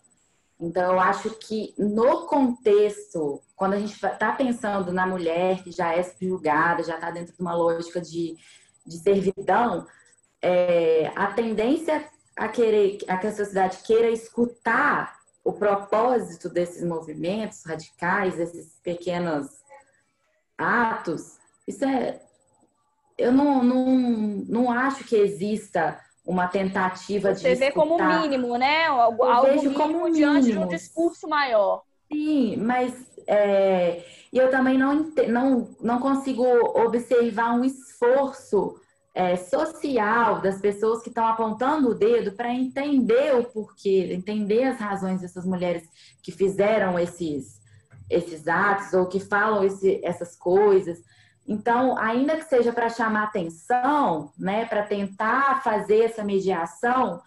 Então, 0.60 0.92
eu 0.92 1.00
acho 1.00 1.30
que 1.38 1.72
no 1.78 2.26
contexto, 2.26 3.40
quando 3.55 3.74
a 3.74 3.78
gente 3.78 3.92
está 3.92 4.32
pensando 4.32 4.92
na 4.92 5.06
mulher 5.06 5.62
que 5.62 5.70
já 5.70 5.94
é 5.94 6.02
subjugada, 6.02 6.82
já 6.82 6.96
está 6.96 7.10
dentro 7.12 7.32
de 7.32 7.40
uma 7.40 7.55
lógica 7.55 8.00
de, 8.00 8.36
de 8.89 8.98
servidão, 8.98 9.86
é, 10.40 11.12
a 11.15 11.28
tendência 11.28 12.09
a 12.36 12.48
querer, 12.48 12.98
a 13.09 13.16
que 13.16 13.27
a 13.27 13.32
sociedade 13.32 13.78
queira 13.85 14.10
escutar 14.10 15.19
o 15.44 15.52
propósito 15.52 16.48
desses 16.48 16.85
movimentos 16.85 17.65
radicais, 17.65 18.39
esses 18.39 18.78
pequenos 18.82 19.48
atos, 20.56 21.39
isso 21.66 21.85
é. 21.85 22.20
Eu 23.16 23.32
não, 23.32 23.62
não, 23.65 23.86
não 24.48 24.70
acho 24.70 25.05
que 25.05 25.16
exista 25.16 26.01
uma 26.24 26.47
tentativa 26.47 27.35
Você 27.35 27.51
de. 27.51 27.56
Você 27.56 27.65
vê 27.66 27.73
como 27.73 27.98
mínimo, 27.98 28.56
né? 28.56 28.86
Algo, 28.86 29.24
algo 29.24 29.52
mínimo 29.55 29.74
como 29.74 30.10
diante 30.10 30.52
de 30.52 30.59
um 30.59 30.69
discurso 30.69 31.27
maior. 31.27 31.82
Sim, 32.12 32.56
mas 32.56 33.07
é, 33.28 34.02
eu 34.32 34.50
também 34.50 34.78
não, 34.78 35.12
não, 35.28 35.76
não 35.80 36.00
consigo 36.00 36.42
observar 36.80 37.52
um 37.52 37.62
esforço 37.62 38.80
é, 39.14 39.36
social 39.36 40.40
das 40.40 40.60
pessoas 40.60 41.02
que 41.02 41.10
estão 41.10 41.26
apontando 41.26 41.90
o 41.90 41.94
dedo 41.94 42.32
para 42.32 42.52
entender 42.52 43.34
o 43.34 43.44
porquê, 43.44 44.12
entender 44.12 44.64
as 44.64 44.78
razões 44.78 45.20
dessas 45.20 45.44
mulheres 45.44 45.86
que 46.22 46.32
fizeram 46.32 46.98
esses, 46.98 47.60
esses 48.09 48.48
atos 48.48 48.94
ou 48.94 49.06
que 49.06 49.20
falam 49.20 49.62
esse, 49.62 50.00
essas 50.02 50.34
coisas. 50.34 50.98
Então, 51.46 51.98
ainda 51.98 52.36
que 52.36 52.44
seja 52.44 52.72
para 52.72 52.88
chamar 52.88 53.24
atenção, 53.24 54.32
né, 54.38 54.64
para 54.64 54.84
tentar 54.84 55.62
fazer 55.62 56.05
essa 56.05 56.24
mediação, 56.24 57.20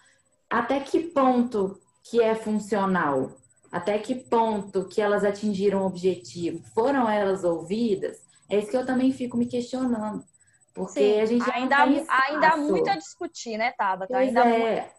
até 0.50 0.80
que 0.80 1.00
ponto 1.00 1.80
que 2.04 2.22
é 2.22 2.34
funcional? 2.34 3.41
Até 3.72 3.98
que 3.98 4.14
ponto 4.16 4.86
que 4.86 5.02
elas 5.02 5.24
atingiram 5.24 5.84
o 5.84 5.86
objetivo? 5.86 6.62
Foram 6.74 7.10
elas 7.10 7.44
ouvidas? 7.44 8.22
É 8.50 8.60
isso 8.60 8.70
que 8.70 8.76
eu 8.76 8.86
também 8.86 9.14
fico 9.14 9.38
me 9.38 9.46
questionando. 9.46 10.26
Porque 10.74 11.00
Sim, 11.00 11.22
a 11.22 11.26
gente 11.26 11.46
já 11.46 11.54
ainda, 11.54 11.78
ainda 11.78 12.48
há 12.50 12.58
muito 12.58 12.90
a 12.90 12.98
discutir, 12.98 13.58
né, 13.58 13.72
Tabata? 13.72 14.14
Pois 14.14 14.28
ainda 14.28 14.46
é. 14.46 14.60
muito- 14.82 14.92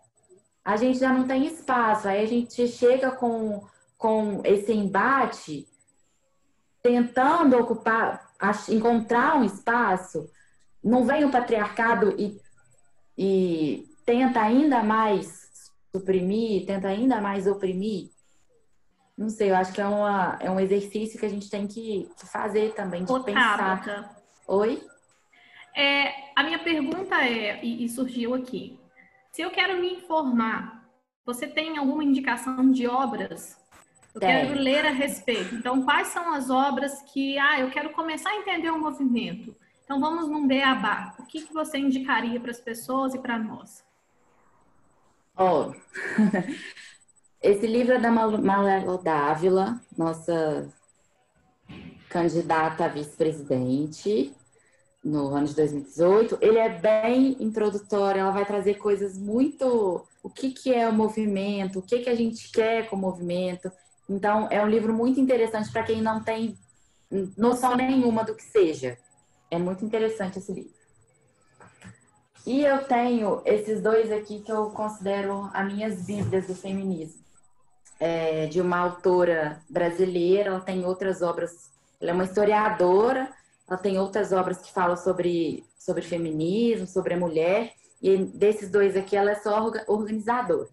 A 0.64 0.76
gente 0.76 0.98
já 0.98 1.12
não 1.12 1.26
tem 1.26 1.46
espaço. 1.46 2.08
Aí 2.08 2.22
a 2.22 2.26
gente 2.26 2.66
chega 2.68 3.10
com, 3.10 3.62
com 3.98 4.40
esse 4.44 4.72
embate 4.72 5.68
tentando 6.82 7.58
ocupar, 7.58 8.30
encontrar 8.68 9.36
um 9.36 9.44
espaço. 9.44 10.30
Não 10.82 11.04
vem 11.04 11.24
o 11.24 11.30
patriarcado 11.30 12.14
e, 12.18 12.40
e 13.16 13.88
tenta 14.04 14.40
ainda 14.40 14.82
mais 14.82 15.70
suprimir, 15.94 16.64
tenta 16.66 16.88
ainda 16.88 17.20
mais 17.20 17.46
oprimir. 17.46 18.11
Não 19.16 19.28
sei, 19.28 19.50
eu 19.50 19.56
acho 19.56 19.72
que 19.72 19.80
é, 19.80 19.86
uma, 19.86 20.38
é 20.40 20.50
um 20.50 20.58
exercício 20.58 21.18
que 21.18 21.26
a 21.26 21.28
gente 21.28 21.50
tem 21.50 21.66
que, 21.66 22.08
que 22.18 22.26
fazer 22.26 22.74
também, 22.74 23.04
de 23.04 23.24
pensar. 23.24 23.84
Tabata, 23.84 24.16
Oi? 24.48 24.82
É, 25.76 26.32
a 26.34 26.42
minha 26.42 26.58
pergunta 26.58 27.16
é, 27.16 27.64
e, 27.64 27.84
e 27.84 27.88
surgiu 27.88 28.34
aqui, 28.34 28.78
se 29.32 29.42
eu 29.42 29.50
quero 29.50 29.80
me 29.80 29.94
informar, 29.94 30.82
você 31.24 31.46
tem 31.46 31.78
alguma 31.78 32.04
indicação 32.04 32.70
de 32.70 32.86
obras? 32.86 33.58
Eu 34.14 34.20
Tem. 34.20 34.28
quero 34.28 34.60
ler 34.60 34.86
a 34.86 34.90
respeito. 34.90 35.54
Então, 35.54 35.82
quais 35.82 36.08
são 36.08 36.34
as 36.34 36.50
obras 36.50 37.00
que, 37.12 37.38
ah, 37.38 37.60
eu 37.60 37.70
quero 37.70 37.90
começar 37.90 38.30
a 38.30 38.36
entender 38.36 38.70
o 38.70 38.78
movimento? 38.78 39.56
Então, 39.84 40.00
vamos 40.00 40.28
num 40.28 40.46
beabá. 40.46 41.14
O 41.18 41.24
que, 41.24 41.42
que 41.42 41.52
você 41.52 41.78
indicaria 41.78 42.38
para 42.38 42.50
as 42.50 42.60
pessoas 42.60 43.14
e 43.14 43.18
para 43.18 43.38
nós? 43.38 43.82
Ó, 45.34 45.72
esse 47.42 47.66
livro 47.66 47.94
é 47.94 47.98
da 47.98 48.10
Malévola 48.10 49.02
Dávila, 49.02 49.80
nossa 49.96 50.68
candidata 52.08 52.84
a 52.84 52.88
vice-presidente 52.88 54.32
no 55.02 55.34
ano 55.34 55.48
de 55.48 55.54
2018. 55.56 56.38
Ele 56.40 56.58
é 56.58 56.68
bem 56.68 57.36
introdutório, 57.40 58.20
ela 58.20 58.30
vai 58.30 58.46
trazer 58.46 58.74
coisas 58.74 59.18
muito... 59.18 60.06
O 60.22 60.30
que, 60.30 60.52
que 60.52 60.72
é 60.72 60.88
o 60.88 60.92
movimento, 60.92 61.80
o 61.80 61.82
que, 61.82 61.98
que 61.98 62.08
a 62.08 62.14
gente 62.14 62.52
quer 62.52 62.88
com 62.88 62.94
o 62.94 62.98
movimento. 62.98 63.72
Então, 64.08 64.46
é 64.52 64.62
um 64.62 64.68
livro 64.68 64.94
muito 64.94 65.18
interessante 65.18 65.72
para 65.72 65.82
quem 65.82 66.00
não 66.00 66.22
tem 66.22 66.56
noção 67.36 67.74
nenhuma 67.74 68.22
do 68.22 68.36
que 68.36 68.44
seja. 68.44 68.96
É 69.50 69.58
muito 69.58 69.84
interessante 69.84 70.38
esse 70.38 70.52
livro. 70.52 70.70
E 72.46 72.64
eu 72.64 72.84
tenho 72.84 73.42
esses 73.44 73.82
dois 73.82 74.12
aqui 74.12 74.40
que 74.40 74.52
eu 74.52 74.70
considero 74.70 75.50
as 75.52 75.72
minhas 75.72 76.02
bíblias 76.02 76.46
do 76.46 76.54
feminismo. 76.54 77.21
É, 78.04 78.46
de 78.46 78.60
uma 78.60 78.78
autora 78.78 79.62
brasileira, 79.70 80.48
ela 80.48 80.60
tem 80.60 80.84
outras 80.84 81.22
obras, 81.22 81.70
ela 82.00 82.10
é 82.10 82.14
uma 82.14 82.24
historiadora, 82.24 83.32
ela 83.68 83.78
tem 83.78 83.96
outras 83.96 84.32
obras 84.32 84.58
que 84.60 84.72
falam 84.72 84.96
sobre, 84.96 85.64
sobre 85.78 86.02
feminismo, 86.02 86.84
sobre 86.84 87.14
a 87.14 87.16
mulher, 87.16 87.72
e 88.02 88.16
desses 88.24 88.68
dois 88.68 88.96
aqui 88.96 89.14
ela 89.16 89.30
é 89.30 89.36
só 89.36 89.62
orga- 89.62 89.84
organizadora. 89.86 90.68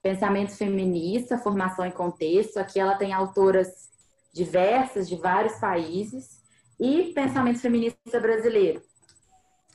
Pensamento 0.00 0.52
feminista, 0.56 1.36
formação 1.38 1.84
e 1.84 1.90
contexto, 1.90 2.58
aqui 2.58 2.78
ela 2.78 2.94
tem 2.94 3.12
autoras 3.12 3.68
diversas 4.32 5.08
de 5.08 5.16
vários 5.16 5.58
países, 5.58 6.38
e 6.78 7.12
pensamento 7.12 7.58
feminista 7.58 8.20
brasileiro. 8.20 8.80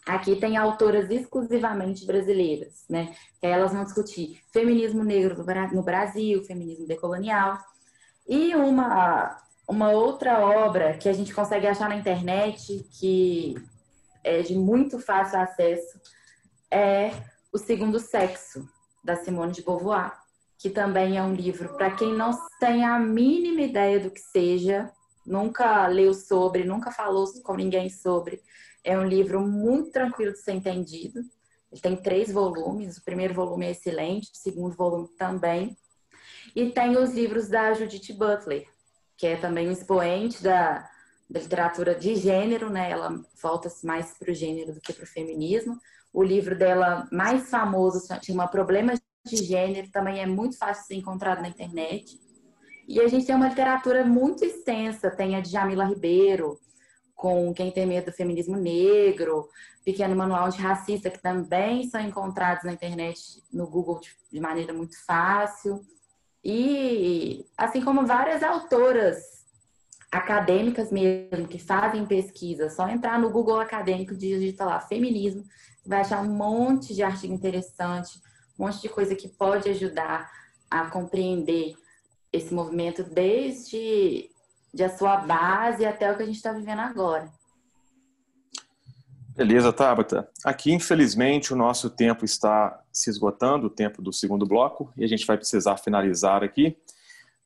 Aqui 0.06 0.36
tem 0.36 0.56
autoras 0.56 1.10
exclusivamente 1.10 2.06
brasileiras, 2.06 2.86
né? 2.88 3.16
Que 3.40 3.48
elas 3.48 3.74
vão 3.74 3.84
discutir 3.84 4.40
feminismo 4.54 5.04
negro 5.04 5.44
no 5.74 5.82
Brasil, 5.82 6.44
feminismo 6.44 6.86
decolonial. 6.86 7.58
E 8.28 8.56
uma, 8.56 9.42
uma 9.68 9.90
outra 9.92 10.40
obra 10.40 10.96
que 10.98 11.10
a 11.10 11.14
gente 11.14 11.34
consegue 11.34 11.66
achar 11.66 11.90
na 11.90 11.96
internet, 11.96 12.88
que 13.00 13.56
é 14.24 14.42
de 14.42 14.56
muito 14.56 15.00
fácil 15.00 15.40
acesso, 15.40 16.00
é 16.70 17.12
O 17.52 17.58
Segundo 17.58 18.00
Sexo, 18.00 18.68
da 19.04 19.16
Simone 19.16 19.54
de 19.54 19.64
Beauvoir, 19.64 20.14
que 20.58 20.70
também 20.70 21.18
é 21.18 21.24
um 21.24 21.34
livro 21.34 21.76
para 21.76 21.92
quem 21.92 22.14
não 22.14 22.32
tem 22.60 22.84
a 22.84 23.00
mínima 23.00 23.62
ideia 23.62 24.00
do 24.00 24.12
que 24.12 24.20
seja, 24.20 24.92
nunca 25.26 25.88
leu 25.88 26.14
sobre, 26.14 26.64
nunca 26.64 26.92
falou 26.92 27.26
com 27.44 27.56
ninguém 27.56 27.90
sobre. 27.90 28.42
É 28.86 28.96
um 28.96 29.04
livro 29.04 29.42
muito 29.42 29.90
tranquilo 29.90 30.32
de 30.32 30.40
ser 30.40 30.54
entendido. 30.54 31.22
Ele 31.72 31.82
tem 31.82 31.96
três 31.96 32.32
volumes. 32.32 32.98
O 32.98 33.04
primeiro 33.04 33.34
volume 33.34 33.66
é 33.66 33.72
excelente, 33.72 34.32
o 34.32 34.38
segundo 34.38 34.76
volume 34.76 35.10
também. 35.18 35.76
E 36.56 36.70
tem 36.70 36.96
os 36.96 37.12
livros 37.12 37.50
da 37.50 37.74
Judith 37.74 38.14
Butler, 38.14 38.68
que 39.18 39.26
é 39.26 39.36
também 39.36 39.68
um 39.68 39.72
expoente 39.72 40.44
da, 40.44 40.88
da 41.28 41.40
literatura 41.40 41.96
de 41.96 42.16
gênero, 42.16 42.70
né? 42.70 42.92
Ela 42.92 43.20
volta-se 43.42 43.84
mais 43.84 44.16
para 44.20 44.32
o 44.32 44.36
gênero 44.36 44.72
do 44.72 44.80
que 44.80 44.94
para 44.94 45.04
o 45.04 45.08
feminismo. 45.08 45.80
O 46.14 46.22
livro 46.24 46.56
dela 46.56 47.10
mais 47.12 47.50
famoso 47.50 48.08
chama 48.22 48.48
Problemas 48.48 49.02
de 49.26 49.38
Gênero, 49.38 49.90
também 49.90 50.22
é 50.22 50.28
muito 50.28 50.58
fácil 50.60 50.84
de 50.84 50.88
ser 50.90 50.96
encontrado 50.96 51.42
na 51.42 51.50
internet. 51.50 52.20
E 52.88 53.02
a 53.02 53.08
gente 53.08 53.26
tem 53.26 53.36
uma 53.36 53.50
literatura 53.50 54.06
muito 54.06 54.46
extensa, 54.46 55.10
tem 55.10 55.36
a 55.36 55.42
de 55.42 55.50
Jamila 55.50 55.86
Ribeiro, 55.86 56.60
com 57.16 57.54
Quem 57.54 57.72
Tem 57.72 57.86
Medo 57.86 58.08
do 58.08 58.12
Feminismo 58.12 58.58
Negro, 58.58 59.50
Pequeno 59.84 60.16
Manual 60.16 60.50
de 60.50 60.58
Racista, 60.58 61.10
que 61.10 61.22
também 61.22 61.88
são 61.90 62.02
encontrados 62.02 62.64
na 62.64 62.74
internet, 62.74 63.42
no 63.52 63.68
Google, 63.68 64.02
de 64.32 64.40
maneira 64.40 64.74
muito 64.74 65.04
fácil. 65.06 65.82
E 66.44 67.46
assim 67.58 67.82
como 67.82 68.06
várias 68.06 68.44
autoras 68.44 69.46
acadêmicas 70.12 70.92
mesmo, 70.92 71.48
que 71.48 71.60
fazem 71.60 72.06
pesquisa, 72.06 72.70
só 72.70 72.88
entrar 72.88 73.20
no 73.20 73.30
Google 73.30 73.60
acadêmico, 73.60 74.16
digita 74.16 74.66
lá 74.66 74.80
feminismo, 74.80 75.44
vai 75.86 76.02
achar 76.02 76.22
um 76.22 76.34
monte 76.34 76.94
de 76.94 77.04
artigo 77.04 77.34
interessante, 77.34 78.20
um 78.58 78.66
monte 78.66 78.82
de 78.82 78.90
coisa 78.90 79.16
que 79.16 79.28
pode 79.28 79.70
ajudar 79.70 80.30
a 80.70 80.90
compreender 80.90 81.76
esse 82.32 82.54
movimento 82.54 83.04
desde 83.04 84.30
de 84.76 84.84
a 84.84 84.90
sua 84.90 85.16
base 85.16 85.86
até 85.86 86.12
o 86.12 86.18
que 86.18 86.24
a 86.24 86.26
gente 86.26 86.36
está 86.36 86.52
vivendo 86.52 86.80
agora. 86.80 87.32
Beleza, 89.34 89.72
Tabata. 89.72 90.30
Aqui, 90.44 90.74
infelizmente, 90.74 91.54
o 91.54 91.56
nosso 91.56 91.90
tempo 91.90 92.26
está 92.26 92.84
se 92.92 93.10
esgotando, 93.10 93.68
o 93.68 93.70
tempo 93.70 94.02
do 94.02 94.12
segundo 94.12 94.46
bloco, 94.46 94.92
e 94.98 95.06
a 95.06 95.08
gente 95.08 95.26
vai 95.26 95.38
precisar 95.38 95.78
finalizar 95.78 96.44
aqui. 96.44 96.78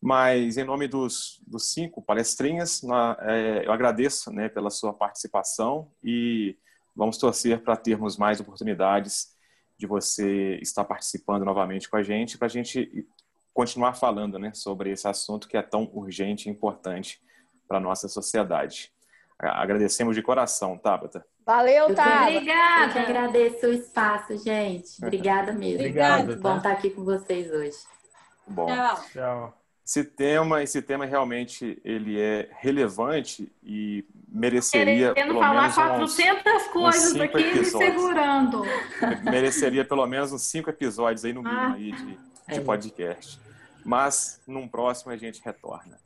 Mas, 0.01 0.57
em 0.57 0.63
nome 0.63 0.87
dos, 0.87 1.39
dos 1.45 1.71
cinco 1.71 2.01
palestrinhas, 2.01 2.81
é, 3.21 3.63
eu 3.63 3.71
agradeço 3.71 4.31
né, 4.31 4.49
pela 4.49 4.71
sua 4.71 4.91
participação 4.91 5.91
e 6.03 6.57
vamos 6.95 7.17
torcer 7.19 7.61
para 7.61 7.77
termos 7.77 8.17
mais 8.17 8.39
oportunidades 8.39 9.35
de 9.77 9.85
você 9.85 10.57
estar 10.63 10.83
participando 10.83 11.45
novamente 11.45 11.89
com 11.89 11.97
a 11.97 12.03
gente, 12.03 12.39
para 12.39 12.47
a 12.47 12.49
gente 12.49 13.07
continuar 13.53 13.93
falando 13.93 14.37
né, 14.39 14.51
sobre 14.53 14.91
esse 14.91 15.07
assunto 15.07 15.47
que 15.47 15.57
é 15.57 15.61
tão 15.61 15.89
urgente 15.93 16.47
e 16.47 16.51
importante 16.51 17.21
para 17.67 17.77
a 17.77 17.81
nossa 17.81 18.07
sociedade. 18.07 18.91
Agradecemos 19.37 20.15
de 20.15 20.21
coração, 20.21 20.77
Tabata. 20.77 21.25
Valeu, 21.45 21.93
Tabata. 21.95 22.31
Obrigada. 22.31 22.85
Eu 22.85 22.91
que 22.91 22.99
agradeço 22.99 23.67
o 23.67 23.71
espaço, 23.73 24.37
gente. 24.37 24.89
Obrigada 25.01 25.51
mesmo. 25.53 25.79
Obrigado, 25.79 26.25
Muito 26.25 26.41
bom 26.41 26.57
estar 26.57 26.71
aqui 26.71 26.89
com 26.89 27.03
vocês 27.03 27.49
hoje. 27.51 27.77
Bom. 28.47 28.65
Tchau. 28.65 29.03
Tchau. 29.13 29.55
Esse 29.85 30.03
tema, 30.03 30.61
esse 30.61 30.81
tema 30.83 31.03
realmente 31.05 31.81
ele 31.83 32.19
é 32.19 32.47
relevante 32.59 33.51
e 33.63 34.05
mereceria 34.27 35.13
Querendo 35.15 35.29
pelo 35.29 35.39
falar 35.39 35.61
menos 35.61 35.75
400 35.75 36.53
uns, 36.53 36.67
coisas 36.67 37.13
uns 37.15 37.21
aqui 37.21 37.37
me 37.37 37.43
episódios. 37.43 37.71
segurando. 37.95 38.63
mereceria 39.25 39.83
pelo 39.83 40.05
menos 40.05 40.31
uns 40.31 40.43
cinco 40.43 40.69
episódios 40.69 41.25
aí 41.25 41.33
no 41.33 41.41
mínimo 41.41 41.59
Ah. 41.59 41.73
aí 41.73 41.91
de, 41.91 42.19
de 42.49 42.59
É. 42.59 42.61
podcast. 42.61 43.39
Mas 43.85 44.41
num 44.47 44.67
próximo 44.67 45.11
a 45.11 45.17
gente 45.17 45.41
retorna. 45.43 45.97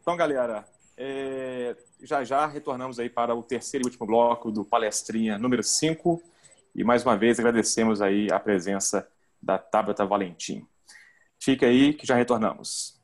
Então, 0.00 0.16
galera, 0.16 0.64
é, 0.96 1.76
já 2.02 2.24
já 2.24 2.46
retornamos 2.46 2.98
aí 2.98 3.08
para 3.08 3.34
o 3.34 3.42
terceiro 3.42 3.84
e 3.84 3.88
último 3.88 4.06
bloco 4.06 4.50
do 4.50 4.64
palestrinha 4.64 5.38
número 5.38 5.62
5 5.62 6.22
e 6.74 6.82
mais 6.82 7.04
uma 7.04 7.16
vez 7.16 7.38
agradecemos 7.38 8.00
aí 8.00 8.28
a 8.32 8.40
presença 8.40 9.06
da 9.40 9.58
Tabata 9.58 10.06
Valentim. 10.06 10.66
Fica 11.38 11.66
aí 11.66 11.92
que 11.92 12.06
já 12.06 12.14
retornamos. 12.14 13.00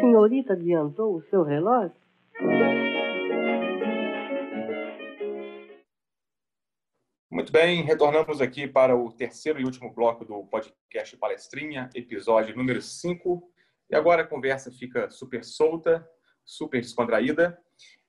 Senhorita 0.00 0.52
adiantou 0.54 1.16
o 1.16 1.22
seu 1.30 1.42
relógio? 1.42 1.92
Muito 7.30 7.52
bem, 7.52 7.82
retornamos 7.82 8.40
aqui 8.40 8.66
para 8.66 8.96
o 8.96 9.12
terceiro 9.12 9.60
e 9.60 9.64
último 9.64 9.92
bloco 9.92 10.24
do 10.24 10.44
podcast 10.46 11.16
Palestrinha, 11.16 11.90
episódio 11.94 12.56
número 12.56 12.80
5. 12.80 13.52
E 13.90 13.94
agora 13.94 14.22
a 14.22 14.26
conversa 14.26 14.72
fica 14.72 15.10
super 15.10 15.44
solta, 15.44 16.08
super 16.44 16.80
descontraída. 16.80 17.58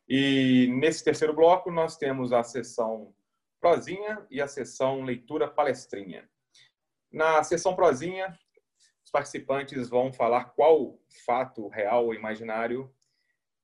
E 0.08 0.68
nesse 0.80 1.04
terceiro 1.04 1.34
bloco 1.34 1.70
nós 1.70 1.98
temos 1.98 2.32
a 2.32 2.44
sessão 2.44 3.14
prosinha 3.60 4.26
e 4.32 4.42
a 4.42 4.48
sessão 4.48 5.04
leitura 5.04 5.48
palestrinha. 5.48 6.30
Na 7.12 7.44
sessão 7.44 7.76
prosinha, 7.76 8.38
os 9.04 9.12
participantes 9.12 9.90
vão 9.90 10.14
falar 10.14 10.46
qual 10.56 11.00
fato 11.26 11.68
real 11.68 12.06
ou 12.06 12.14
imaginário 12.14 12.95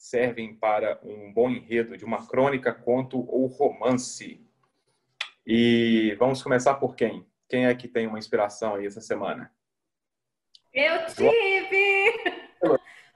servem 0.01 0.55
para 0.55 0.99
um 1.03 1.31
bom 1.31 1.47
enredo 1.47 1.95
de 1.95 2.03
uma 2.03 2.27
crônica, 2.27 2.73
conto 2.73 3.23
ou 3.29 3.45
romance. 3.45 4.43
E 5.45 6.15
vamos 6.17 6.41
começar 6.41 6.73
por 6.73 6.95
quem? 6.95 7.23
Quem 7.47 7.67
é 7.67 7.75
que 7.75 7.87
tem 7.87 8.07
uma 8.07 8.17
inspiração 8.17 8.73
aí 8.73 8.87
essa 8.87 8.99
semana? 8.99 9.53
Eu 10.73 11.05
tive! 11.05 12.49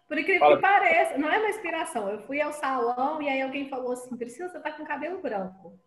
Por 0.08 0.20
incrível 0.20 0.42
Fala. 0.42 0.56
que 0.58 0.62
pareça, 0.62 1.18
não 1.18 1.28
é 1.28 1.40
uma 1.40 1.50
inspiração. 1.50 2.08
Eu 2.08 2.20
fui 2.20 2.40
ao 2.40 2.54
salão 2.54 3.20
e 3.20 3.28
aí 3.28 3.42
alguém 3.42 3.68
falou 3.68 3.94
assim: 3.94 4.16
Priscila, 4.16 4.48
você 4.48 4.60
tá 4.60 4.72
com 4.72 4.86
cabelo 4.86 5.20
branco. 5.20 5.80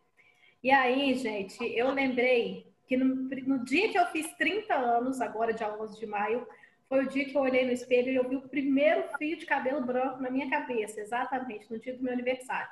E 0.60 0.72
aí, 0.72 1.14
gente, 1.14 1.62
eu 1.78 1.92
lembrei 1.92 2.74
que 2.88 2.96
no, 2.96 3.14
no 3.46 3.64
dia 3.64 3.88
que 3.92 3.96
eu 3.96 4.06
fiz 4.06 4.26
30 4.36 4.74
anos, 4.74 5.20
agora 5.20 5.54
dia 5.54 5.72
11 5.72 6.00
de 6.00 6.06
maio, 6.06 6.44
foi 6.89 7.05
o 7.05 7.09
dia 7.09 7.27
que 7.27 7.36
eu 7.36 7.43
olhei 7.43 7.66
no 7.66 7.73
espelho 7.73 8.10
e 8.10 8.16
eu 8.16 8.28
vi 8.28 8.36
o 8.36 8.48
primeiro 8.48 9.05
fio 9.19 9.36
de 9.36 9.44
cabelo 9.44 9.85
branco 9.85 10.23
na 10.23 10.31
minha 10.31 10.48
cabeça, 10.48 11.01
exatamente 11.01 11.70
no 11.70 11.78
dia 11.78 11.94
do 11.94 12.02
meu 12.02 12.12
aniversário. 12.12 12.70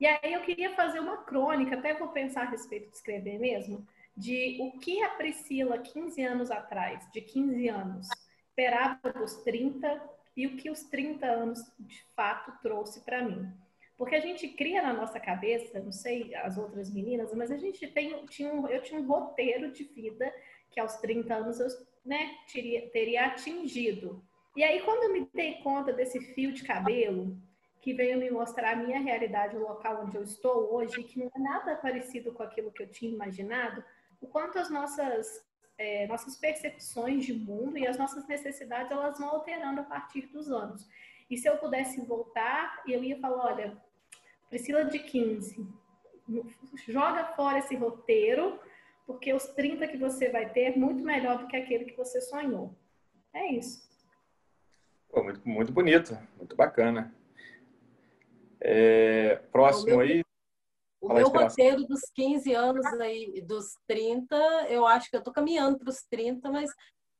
E 0.00 0.06
aí 0.06 0.32
eu 0.32 0.40
queria 0.40 0.74
fazer 0.74 0.98
uma 0.98 1.18
crônica, 1.18 1.76
até 1.76 1.94
vou 1.94 2.08
pensar 2.08 2.42
a 2.42 2.50
respeito 2.50 2.90
de 2.90 2.96
escrever 2.96 3.38
mesmo, 3.38 3.86
de 4.16 4.58
o 4.60 4.78
que 4.78 5.02
a 5.02 5.10
Priscila, 5.10 5.78
15 5.78 6.22
anos 6.22 6.50
atrás, 6.50 7.08
de 7.12 7.20
15 7.20 7.68
anos, 7.68 8.08
esperava 8.48 9.12
dos 9.12 9.36
30 9.42 10.02
e 10.36 10.46
o 10.46 10.56
que 10.56 10.68
os 10.68 10.82
30 10.84 11.24
anos 11.26 11.60
de 11.78 12.04
fato 12.16 12.52
trouxe 12.60 13.04
para 13.04 13.22
mim. 13.22 13.48
Porque 13.96 14.16
a 14.16 14.20
gente 14.20 14.48
cria 14.48 14.82
na 14.82 14.92
nossa 14.92 15.20
cabeça, 15.20 15.78
não 15.78 15.92
sei 15.92 16.34
as 16.34 16.58
outras 16.58 16.92
meninas, 16.92 17.32
mas 17.32 17.52
a 17.52 17.56
gente 17.56 17.86
tem, 17.86 18.26
tinha 18.26 18.52
um, 18.52 18.66
eu 18.66 18.82
tinha 18.82 19.00
um 19.00 19.06
roteiro 19.06 19.70
de 19.70 19.84
vida 19.84 20.32
que 20.70 20.80
aos 20.80 20.96
30 20.96 21.32
anos 21.32 21.60
eu 21.60 21.68
né, 22.04 22.36
teria, 22.52 22.88
teria 22.90 23.26
atingido. 23.26 24.22
E 24.56 24.62
aí, 24.62 24.80
quando 24.82 25.04
eu 25.04 25.12
me 25.12 25.28
dei 25.32 25.54
conta 25.54 25.92
desse 25.92 26.20
fio 26.34 26.52
de 26.52 26.62
cabelo, 26.62 27.36
que 27.80 27.92
veio 27.92 28.18
me 28.18 28.30
mostrar 28.30 28.72
a 28.72 28.76
minha 28.76 29.00
realidade, 29.00 29.56
o 29.56 29.60
local 29.60 30.04
onde 30.04 30.16
eu 30.16 30.22
estou 30.22 30.72
hoje, 30.74 31.02
que 31.02 31.18
não 31.18 31.30
é 31.34 31.38
nada 31.38 31.76
parecido 31.76 32.32
com 32.32 32.42
aquilo 32.42 32.72
que 32.72 32.82
eu 32.82 32.90
tinha 32.90 33.12
imaginado, 33.12 33.84
o 34.20 34.26
quanto 34.26 34.58
as 34.58 34.70
nossas, 34.70 35.44
é, 35.76 36.06
nossas 36.06 36.36
percepções 36.36 37.24
de 37.24 37.34
mundo 37.34 37.76
e 37.76 37.86
as 37.86 37.98
nossas 37.98 38.26
necessidades, 38.26 38.90
elas 38.90 39.18
vão 39.18 39.28
alterando 39.28 39.80
a 39.80 39.84
partir 39.84 40.26
dos 40.28 40.50
anos. 40.50 40.88
E 41.28 41.36
se 41.36 41.48
eu 41.48 41.58
pudesse 41.58 42.00
voltar, 42.06 42.82
eu 42.86 43.02
ia 43.02 43.18
falar, 43.18 43.52
olha, 43.52 43.76
Priscila 44.48 44.84
de 44.84 44.98
15, 45.00 45.66
joga 46.88 47.24
fora 47.34 47.58
esse 47.58 47.74
roteiro, 47.74 48.58
porque 49.06 49.32
os 49.32 49.44
30 49.48 49.86
que 49.86 49.96
você 49.96 50.30
vai 50.30 50.50
ter 50.52 50.72
é 50.72 50.76
muito 50.76 51.02
melhor 51.04 51.38
do 51.38 51.46
que 51.46 51.56
aquele 51.56 51.84
que 51.84 51.96
você 51.96 52.20
sonhou. 52.20 52.74
É 53.32 53.52
isso. 53.52 53.82
Pô, 55.08 55.22
muito, 55.22 55.48
muito 55.48 55.72
bonito, 55.72 56.16
muito 56.36 56.56
bacana. 56.56 57.14
É, 58.60 59.36
próximo 59.52 59.84
O 59.94 59.96
meu- 59.98 60.00
aí, 60.00 60.24
O 61.00 61.12
meu 61.12 61.28
roteiro 61.28 61.84
dos 61.86 62.00
15 62.14 62.54
anos 62.54 62.86
aí, 62.98 63.42
dos 63.42 63.76
30, 63.86 64.36
eu 64.68 64.86
acho 64.86 65.10
que 65.10 65.16
eu 65.16 65.22
tô 65.22 65.30
caminhando 65.32 65.78
para 65.78 65.90
os 65.90 66.02
30, 66.04 66.50
mas 66.50 66.70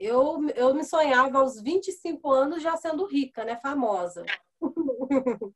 eu, 0.01 0.39
eu 0.57 0.75
me 0.75 0.83
sonhava 0.85 1.39
aos 1.39 1.61
25 1.61 2.31
anos 2.33 2.63
já 2.63 2.77
sendo 2.79 3.07
rica, 3.07 3.45
né? 3.45 3.61
Famosa. 3.61 4.25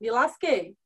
me 0.00 0.10
lasquei. 0.10 0.76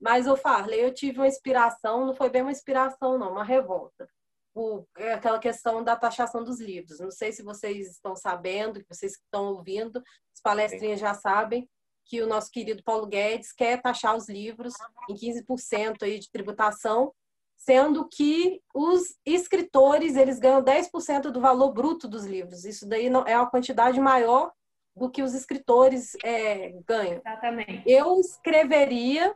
Mas, 0.00 0.26
ô 0.28 0.36
Farley, 0.36 0.80
eu 0.80 0.94
tive 0.94 1.18
uma 1.18 1.26
inspiração, 1.26 2.06
não 2.06 2.14
foi 2.14 2.30
bem 2.30 2.42
uma 2.42 2.52
inspiração, 2.52 3.18
não, 3.18 3.32
uma 3.32 3.42
revolta. 3.44 4.08
O, 4.56 4.86
é 4.96 5.12
aquela 5.12 5.38
questão 5.38 5.84
da 5.84 5.94
taxação 5.94 6.42
dos 6.42 6.58
livros. 6.58 6.98
Não 6.98 7.10
sei 7.10 7.30
se 7.30 7.42
vocês 7.42 7.90
estão 7.90 8.16
sabendo, 8.16 8.80
que 8.80 8.88
vocês 8.88 9.12
estão 9.12 9.52
ouvindo, 9.52 10.02
as 10.34 10.40
palestrinhas 10.42 10.98
já 10.98 11.12
sabem 11.12 11.68
que 12.06 12.22
o 12.22 12.26
nosso 12.26 12.50
querido 12.50 12.82
Paulo 12.82 13.06
Guedes 13.06 13.52
quer 13.52 13.82
taxar 13.82 14.16
os 14.16 14.28
livros 14.28 14.72
em 15.10 15.14
15% 15.14 16.02
aí 16.02 16.18
de 16.18 16.30
tributação, 16.30 17.12
sendo 17.56 18.08
que 18.08 18.62
os 18.74 19.14
escritores 19.26 20.16
eles 20.16 20.38
ganham 20.38 20.62
10% 20.62 21.30
do 21.30 21.40
valor 21.40 21.72
bruto 21.72 22.08
dos 22.08 22.24
livros. 22.24 22.64
Isso 22.64 22.88
daí 22.88 23.10
não, 23.10 23.24
é 23.26 23.36
uma 23.36 23.50
quantidade 23.50 24.00
maior 24.00 24.52
do 24.94 25.10
que 25.10 25.22
os 25.22 25.34
escritores 25.34 26.16
é, 26.24 26.70
ganham. 26.86 27.20
Exatamente. 27.26 27.82
Eu 27.84 28.18
escreveria, 28.20 29.34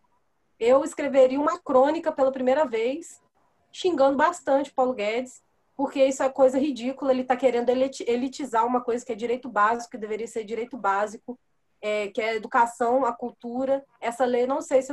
eu 0.58 0.82
escreveria 0.82 1.40
uma 1.40 1.58
crônica 1.60 2.10
pela 2.10 2.32
primeira 2.32 2.64
vez 2.64 3.20
xingando 3.72 4.16
bastante 4.16 4.72
Paulo 4.72 4.94
Guedes, 4.94 5.42
porque 5.76 6.04
isso 6.04 6.22
é 6.22 6.28
coisa 6.28 6.58
ridícula, 6.58 7.10
ele 7.10 7.22
está 7.22 7.36
querendo 7.36 7.70
elitizar 7.70 8.66
uma 8.66 8.82
coisa 8.82 9.04
que 9.04 9.12
é 9.12 9.14
direito 9.14 9.48
básico, 9.48 9.92
que 9.92 9.98
deveria 9.98 10.26
ser 10.26 10.44
direito 10.44 10.76
básico, 10.76 11.38
é, 11.80 12.08
que 12.08 12.20
é 12.20 12.30
a 12.30 12.34
educação, 12.34 13.06
a 13.06 13.12
cultura. 13.14 13.82
Essa 14.00 14.26
lei, 14.26 14.46
não 14.46 14.60
sei 14.60 14.82
se 14.82 14.92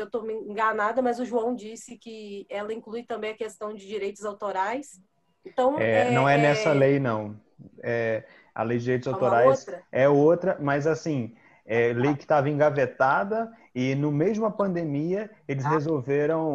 eu 0.00 0.06
estou 0.06 0.30
enganada, 0.30 1.02
mas 1.02 1.20
o 1.20 1.24
João 1.26 1.54
disse 1.54 1.98
que 1.98 2.46
ela 2.48 2.72
inclui 2.72 3.02
também 3.02 3.32
a 3.32 3.36
questão 3.36 3.74
de 3.74 3.86
direitos 3.86 4.24
autorais. 4.24 5.00
Então, 5.44 5.78
é, 5.78 6.10
não 6.10 6.26
é, 6.28 6.36
é 6.36 6.38
nessa 6.38 6.72
lei, 6.72 6.98
não. 6.98 7.38
É, 7.82 8.24
a 8.54 8.62
lei 8.62 8.78
de 8.78 8.84
direitos 8.84 9.08
é 9.08 9.10
autorais 9.10 9.60
outra? 9.60 9.82
é 9.92 10.08
outra, 10.08 10.58
mas 10.60 10.86
assim, 10.86 11.34
é 11.66 11.92
lei 11.92 12.14
que 12.14 12.22
estava 12.22 12.48
engavetada 12.48 13.52
e 13.74 13.94
no 13.94 14.10
mesmo 14.10 14.46
a 14.46 14.50
pandemia 14.50 15.30
eles 15.46 15.64
ah. 15.64 15.70
resolveram 15.70 16.54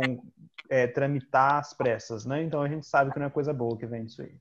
é, 0.69 0.87
tramitar 0.87 1.59
as 1.59 1.73
pressas, 1.73 2.25
né? 2.25 2.43
Então 2.43 2.61
a 2.61 2.67
gente 2.67 2.85
sabe 2.85 3.11
que 3.11 3.19
não 3.19 3.27
é 3.27 3.29
coisa 3.29 3.53
boa 3.53 3.77
que 3.77 3.85
vem 3.85 4.05
disso 4.05 4.21
aí. 4.21 4.35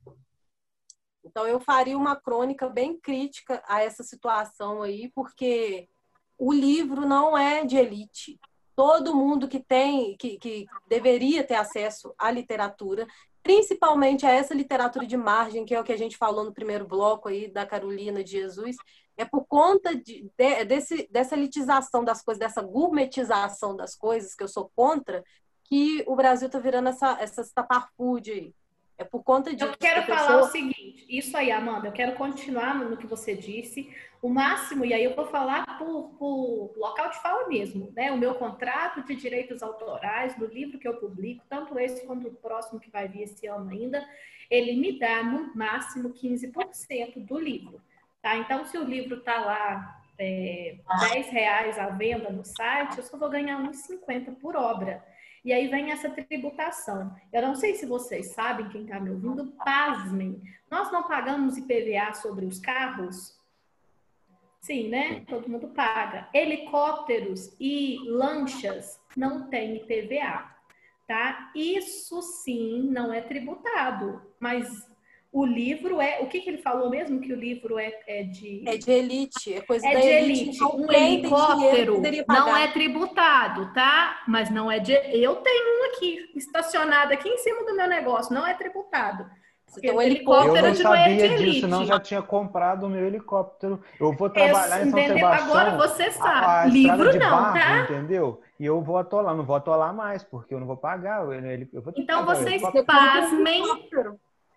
Então 1.25 1.47
eu 1.47 1.59
faria 1.59 1.97
uma 1.97 2.15
crônica 2.15 2.69
bem 2.69 2.99
crítica 2.99 3.63
a 3.67 3.83
essa 3.83 4.03
situação 4.03 4.83
aí, 4.83 5.11
porque 5.15 5.89
o 6.39 6.53
livro 6.53 7.07
não 7.07 7.37
é 7.37 7.65
de 7.65 7.77
elite. 7.77 8.39
Todo 8.75 9.15
mundo 9.15 9.49
que 9.49 9.59
tem, 9.59 10.17
que, 10.17 10.39
que 10.39 10.67
deveria 10.89 11.43
ter 11.43 11.55
acesso 11.55 12.15
à 12.19 12.31
literatura, 12.31 13.07
principalmente 13.43 14.27
a 14.27 14.31
essa 14.31 14.55
literatura 14.55 15.07
de 15.07 15.17
margem, 15.17 15.65
que 15.65 15.75
é 15.75 15.81
o 15.81 15.85
que 15.85 15.93
a 15.93 15.97
gente 15.97 16.17
falou 16.17 16.45
no 16.45 16.53
primeiro 16.53 16.87
bloco 16.87 17.29
aí 17.29 17.49
da 17.49 17.65
Carolina 17.65 18.23
de 18.23 18.33
Jesus, 18.33 18.77
é 19.17 19.25
por 19.25 19.47
conta 19.47 19.97
de, 19.97 20.31
de, 20.37 20.65
desse, 20.65 21.09
dessa 21.11 21.35
elitização 21.35 22.05
das 22.05 22.23
coisas, 22.23 22.39
dessa 22.39 22.61
gourmetização 22.61 23.75
das 23.75 23.95
coisas, 23.95 24.35
que 24.35 24.43
eu 24.43 24.49
sou 24.49 24.71
contra, 24.77 25.25
que 25.69 26.05
o 26.07 26.15
Brasil 26.15 26.47
está 26.47 26.59
virando 26.59 26.89
essa, 26.89 27.17
essa 27.21 27.43
estapafúrdia 27.43 28.35
aí. 28.35 28.55
É 28.99 29.05
por 29.05 29.23
conta 29.23 29.55
disso. 29.55 29.71
Eu 29.71 29.77
quero 29.77 30.07
falar 30.07 30.27
pessoa... 30.27 30.45
o 30.45 30.51
seguinte, 30.51 31.05
isso 31.09 31.37
aí, 31.37 31.53
Amanda, 31.53 31.89
eu 31.89 31.93
quero 31.93 32.17
continuar 32.17 32.75
no 32.77 32.97
que 32.97 33.07
você 33.07 33.35
disse. 33.35 33.95
O 34.23 34.31
máximo, 34.31 34.87
e 34.87 34.95
aí 34.95 35.05
eu 35.05 35.15
vou 35.15 35.27
falar 35.27 35.79
por, 35.79 36.15
por 36.19 36.73
local 36.77 37.11
de 37.11 37.21
fala 37.21 37.47
mesmo, 37.47 37.93
né? 37.95 38.11
O 38.11 38.17
meu 38.17 38.35
contrato 38.37 39.03
de 39.03 39.15
direitos 39.15 39.63
autorais 39.63 40.35
do 40.37 40.47
livro 40.47 40.79
que 40.79 40.89
eu 40.89 40.97
publico, 40.97 41.45
tanto 41.47 41.79
esse 41.79 42.07
quanto 42.07 42.29
o 42.29 42.35
próximo 42.35 42.81
que 42.81 42.91
vai 42.91 43.07
vir 43.07 43.25
esse 43.25 43.47
ano 43.47 43.71
ainda, 43.71 44.03
ele 44.51 44.73
me 44.75 44.99
dá 44.99 45.23
no 45.23 45.55
máximo 45.55 46.15
15% 46.15 47.23
do 47.27 47.39
livro. 47.39 47.83
Tá? 48.23 48.39
Então, 48.39 48.65
se 48.65 48.79
o 48.79 48.85
livro 48.85 49.19
está 49.19 49.39
lá 49.41 50.01
é, 50.19 50.79
10 51.13 51.29
reais 51.29 51.79
à 51.79 51.89
venda 51.91 52.31
no 52.31 52.45
site, 52.45 52.99
eu 52.99 53.05
só 53.05 53.19
vou 53.19 53.29
ganhar 53.29 53.59
uns 53.59 53.77
50 53.79 54.33
por 54.33 54.57
obra. 54.57 55.05
E 55.47 55.53
aí 55.53 55.69
vem 55.69 55.93
essa 55.93 56.11
tributação. 56.11 57.15
Eu 57.33 57.41
não 57.41 57.55
sei 57.55 57.77
se 57.77 57.87
vocês 57.87 58.33
sabem, 58.33 58.69
quem 58.69 58.83
está 58.83 58.99
me 58.99 59.11
ouvindo, 59.11 59.53
pasmem. 59.65 60.43
Nós 60.69 60.91
não 60.91 61.05
pagamos 61.07 61.57
IPVA 61.57 62.15
sobre 62.15 62.45
os 62.47 62.59
carros? 62.59 63.39
Sim, 64.61 64.89
né? 64.89 65.21
Todo 65.29 65.49
mundo 65.49 65.69
paga. 65.69 66.29
Helicópteros 66.35 67.55
e 67.61 67.97
lanchas 68.09 69.01
não 69.17 69.49
têm 69.49 69.77
IPVA, 69.77 70.51
tá? 71.07 71.53
Isso 71.55 72.21
sim 72.23 72.83
não 72.91 73.13
é 73.13 73.21
tributado, 73.21 74.21
mas 74.41 74.91
o 75.33 75.45
livro 75.45 76.01
é. 76.01 76.21
O 76.21 76.27
que, 76.27 76.41
que 76.41 76.49
ele 76.49 76.59
falou 76.59 76.89
mesmo? 76.89 77.21
Que 77.21 77.33
o 77.33 77.37
livro 77.37 77.79
é, 77.79 77.93
é 78.07 78.23
de. 78.23 78.63
É 78.67 78.77
de 78.77 78.91
elite, 78.91 79.55
é 79.55 79.61
coisa 79.61 79.87
é 79.87 79.95
da 79.95 80.01
de 80.01 80.09
elite. 80.09 80.43
elite. 80.43 80.65
Um 80.65 80.93
helicóptero 80.93 82.03
não 82.29 82.57
é 82.57 82.69
tributado, 82.69 83.73
tá? 83.73 84.23
Mas 84.27 84.51
não 84.51 84.71
é 84.71 84.79
de. 84.79 84.93
Eu 84.93 85.37
tenho 85.37 85.81
um 85.81 85.85
aqui, 85.93 86.31
estacionado 86.35 87.13
aqui 87.13 87.29
em 87.29 87.39
cima 87.39 87.65
do 87.65 87.77
meu 87.77 87.89
negócio, 87.89 88.35
não 88.35 88.47
é 88.47 88.55
tributado. 88.55 89.29
Porque 89.71 89.89
então, 89.89 90.01
helicóptero 90.01 90.57
eu 90.57 90.63
não 90.63 90.75
sabia 90.75 91.27
é 91.27 91.37
disso, 91.37 91.69
não 91.69 91.85
já 91.85 92.01
tinha 92.01 92.23
comprado 92.23 92.87
o 92.87 92.89
meu 92.89 93.05
helicóptero. 93.05 93.83
Eu 94.01 94.13
vou 94.13 94.31
trabalhar 94.31 94.81
eu, 94.81 94.87
em 94.87 94.91
São 94.91 94.99
entendeu? 94.99 95.19
Sebastião. 95.19 95.49
Agora 95.51 95.77
você 95.77 96.11
sabe. 96.13 96.47
A, 96.47 96.61
a 96.63 96.67
livro 96.67 97.19
não, 97.19 97.31
barco, 97.31 97.59
tá? 97.59 97.81
Entendeu? 97.81 98.41
E 98.59 98.65
eu 98.65 98.81
vou 98.81 98.97
atolar, 98.97 99.37
não 99.37 99.45
vou 99.45 99.57
atolar 99.57 99.93
mais, 99.93 100.23
porque 100.23 100.55
eu 100.55 100.61
não 100.61 100.67
vou 100.67 100.79
pagar. 100.79 101.25
Eu, 101.25 101.33
eu 101.75 101.83
vou 101.83 101.93
então 101.95 102.25
vocês 102.25 102.63
pasmem 102.87 103.63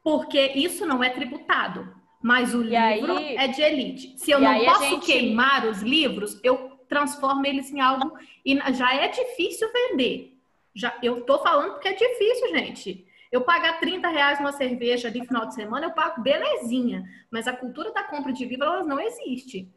porque 0.04 0.54
isso 0.56 0.86
não 0.86 1.04
é 1.04 1.10
tributado. 1.10 1.96
Mas 2.22 2.54
o 2.54 2.62
e 2.62 2.70
livro 2.70 3.18
aí... 3.18 3.36
é 3.38 3.48
de 3.48 3.62
elite. 3.62 4.14
Se 4.18 4.32
eu 4.32 4.40
e 4.40 4.44
não 4.44 4.66
posso 4.66 4.86
gente... 4.86 5.06
queimar 5.06 5.66
os 5.66 5.82
livros, 5.82 6.40
eu 6.44 6.80
transformo 6.88 7.46
eles 7.46 7.72
em 7.72 7.80
algo 7.80 8.18
e 8.46 8.58
já 8.74 8.94
é 8.96 9.08
difícil 9.08 9.72
vender. 9.72 10.38
Já, 10.74 10.98
eu 11.02 11.22
tô 11.22 11.40
falando 11.40 11.74
porque 11.74 11.88
é 11.88 11.94
difícil, 11.94 12.50
gente. 12.50 13.06
Eu 13.32 13.42
pagar 13.42 13.80
30 13.80 14.08
reais 14.08 14.40
numa 14.40 14.52
cerveja 14.52 15.08
ali 15.08 15.20
no 15.20 15.26
final 15.26 15.46
de 15.46 15.54
semana, 15.54 15.86
eu 15.86 15.92
pago 15.92 16.22
belezinha. 16.22 17.04
Mas 17.30 17.48
a 17.48 17.54
cultura 17.54 17.92
da 17.92 18.04
compra 18.04 18.34
de 18.34 18.44
livro, 18.46 18.84
não 18.84 19.00
existe. 19.00 19.70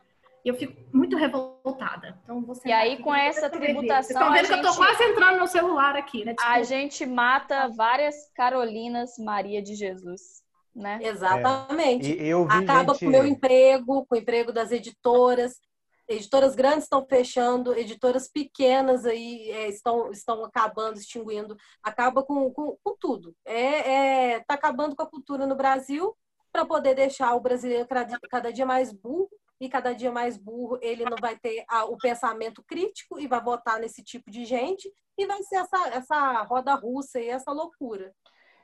E 0.44 0.48
eu 0.48 0.54
fico 0.54 0.74
muito 0.92 1.16
revoltada. 1.16 2.18
Então, 2.24 2.44
você 2.44 2.68
e 2.68 2.72
aí, 2.72 3.00
com 3.00 3.14
essa 3.14 3.48
tributação. 3.48 4.02
Vocês 4.02 4.10
estão 4.10 4.32
vendo 4.32 4.46
que 4.46 4.54
gente... 4.54 4.64
eu 4.64 4.72
tô 4.72 4.76
quase 4.76 5.04
entrando 5.04 5.38
no 5.38 5.46
celular 5.46 5.96
aqui, 5.96 6.24
né? 6.24 6.34
Desculpa. 6.34 6.58
A 6.58 6.62
gente 6.64 7.06
mata 7.06 7.68
várias 7.68 8.14
Carolinas 8.34 9.12
Maria 9.18 9.62
de 9.62 9.76
Jesus. 9.76 10.42
Né? 10.74 10.98
Exatamente. 11.02 12.18
É. 12.18 12.32
Acaba 12.32 12.92
gente... 12.92 13.00
com 13.00 13.06
o 13.06 13.10
meu 13.10 13.26
emprego, 13.26 14.04
com 14.06 14.14
o 14.16 14.18
emprego 14.18 14.52
das 14.52 14.72
editoras. 14.72 15.60
Editoras 16.08 16.56
grandes 16.56 16.84
estão 16.84 17.06
fechando, 17.06 17.78
editoras 17.78 18.28
pequenas 18.28 19.06
aí 19.06 19.48
é, 19.52 19.68
estão, 19.68 20.10
estão 20.10 20.44
acabando, 20.44 20.98
extinguindo. 20.98 21.56
Acaba 21.82 22.24
com, 22.24 22.50
com, 22.50 22.76
com 22.82 22.96
tudo. 22.98 23.32
É, 23.46 24.32
é, 24.32 24.40
tá 24.40 24.54
acabando 24.54 24.96
com 24.96 25.02
a 25.04 25.08
cultura 25.08 25.46
no 25.46 25.54
Brasil 25.54 26.12
para 26.50 26.66
poder 26.66 26.94
deixar 26.96 27.34
o 27.34 27.40
brasileiro 27.40 27.86
cada 28.28 28.52
dia 28.52 28.66
mais 28.66 28.92
burro 28.92 29.30
e 29.62 29.68
cada 29.68 29.92
dia 29.92 30.10
mais 30.10 30.36
burro, 30.36 30.76
ele 30.82 31.04
não 31.04 31.16
vai 31.20 31.38
ter 31.38 31.64
a, 31.68 31.84
o 31.84 31.96
pensamento 31.96 32.64
crítico 32.64 33.20
e 33.20 33.28
vai 33.28 33.40
votar 33.40 33.78
nesse 33.78 34.02
tipo 34.02 34.28
de 34.28 34.44
gente 34.44 34.92
e 35.16 35.24
vai 35.24 35.40
ser 35.44 35.54
essa, 35.54 35.88
essa 35.90 36.42
roda 36.42 36.74
russa 36.74 37.20
e 37.20 37.28
essa 37.28 37.52
loucura. 37.52 38.12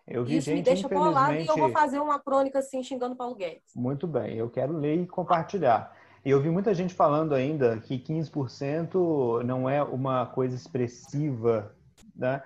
Eu 0.04 0.24
vi 0.24 0.38
Isso 0.38 0.46
gente, 0.46 0.56
me 0.56 0.62
deixa 0.62 0.88
bolado 0.88 1.34
e 1.34 1.46
eu 1.46 1.56
vou 1.56 1.70
fazer 1.70 2.00
uma 2.00 2.18
crônica 2.18 2.58
assim, 2.58 2.82
xingando 2.82 3.14
Paulo 3.14 3.36
Guedes. 3.36 3.76
Muito 3.76 4.08
bem, 4.08 4.38
eu 4.38 4.50
quero 4.50 4.72
ler 4.72 5.00
e 5.00 5.06
compartilhar. 5.06 5.96
E 6.24 6.30
eu 6.30 6.42
vi 6.42 6.50
muita 6.50 6.74
gente 6.74 6.92
falando 6.92 7.32
ainda 7.32 7.78
que 7.78 7.96
15% 7.96 9.44
não 9.44 9.70
é 9.70 9.80
uma 9.80 10.26
coisa 10.26 10.56
expressiva, 10.56 11.76
né? 12.16 12.42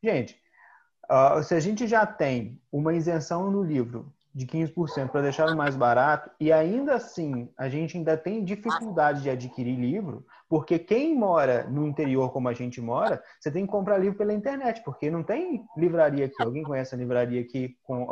Gente, 0.00 0.40
uh, 1.10 1.42
se 1.42 1.56
a 1.56 1.58
gente 1.58 1.88
já 1.88 2.06
tem 2.06 2.62
uma 2.70 2.94
isenção 2.94 3.50
no 3.50 3.64
livro 3.64 4.14
de 4.36 4.46
15% 4.46 5.08
para 5.08 5.22
deixar 5.22 5.56
mais 5.56 5.74
barato 5.74 6.30
e 6.38 6.52
ainda 6.52 6.96
assim 6.96 7.48
a 7.56 7.70
gente 7.70 7.96
ainda 7.96 8.18
tem 8.18 8.44
dificuldade 8.44 9.22
de 9.22 9.30
adquirir 9.30 9.74
livro, 9.80 10.26
porque 10.46 10.78
quem 10.78 11.14
mora 11.16 11.64
no 11.64 11.86
interior 11.86 12.30
como 12.30 12.46
a 12.46 12.52
gente 12.52 12.78
mora, 12.78 13.22
você 13.40 13.50
tem 13.50 13.64
que 13.64 13.72
comprar 13.72 13.96
livro 13.96 14.18
pela 14.18 14.34
internet, 14.34 14.82
porque 14.84 15.10
não 15.10 15.22
tem 15.22 15.64
livraria 15.74 16.26
aqui. 16.26 16.42
Alguém 16.42 16.62
conhece 16.62 16.94
a 16.94 16.98
livraria 16.98 17.40
aqui 17.40 17.78
com 17.82 18.06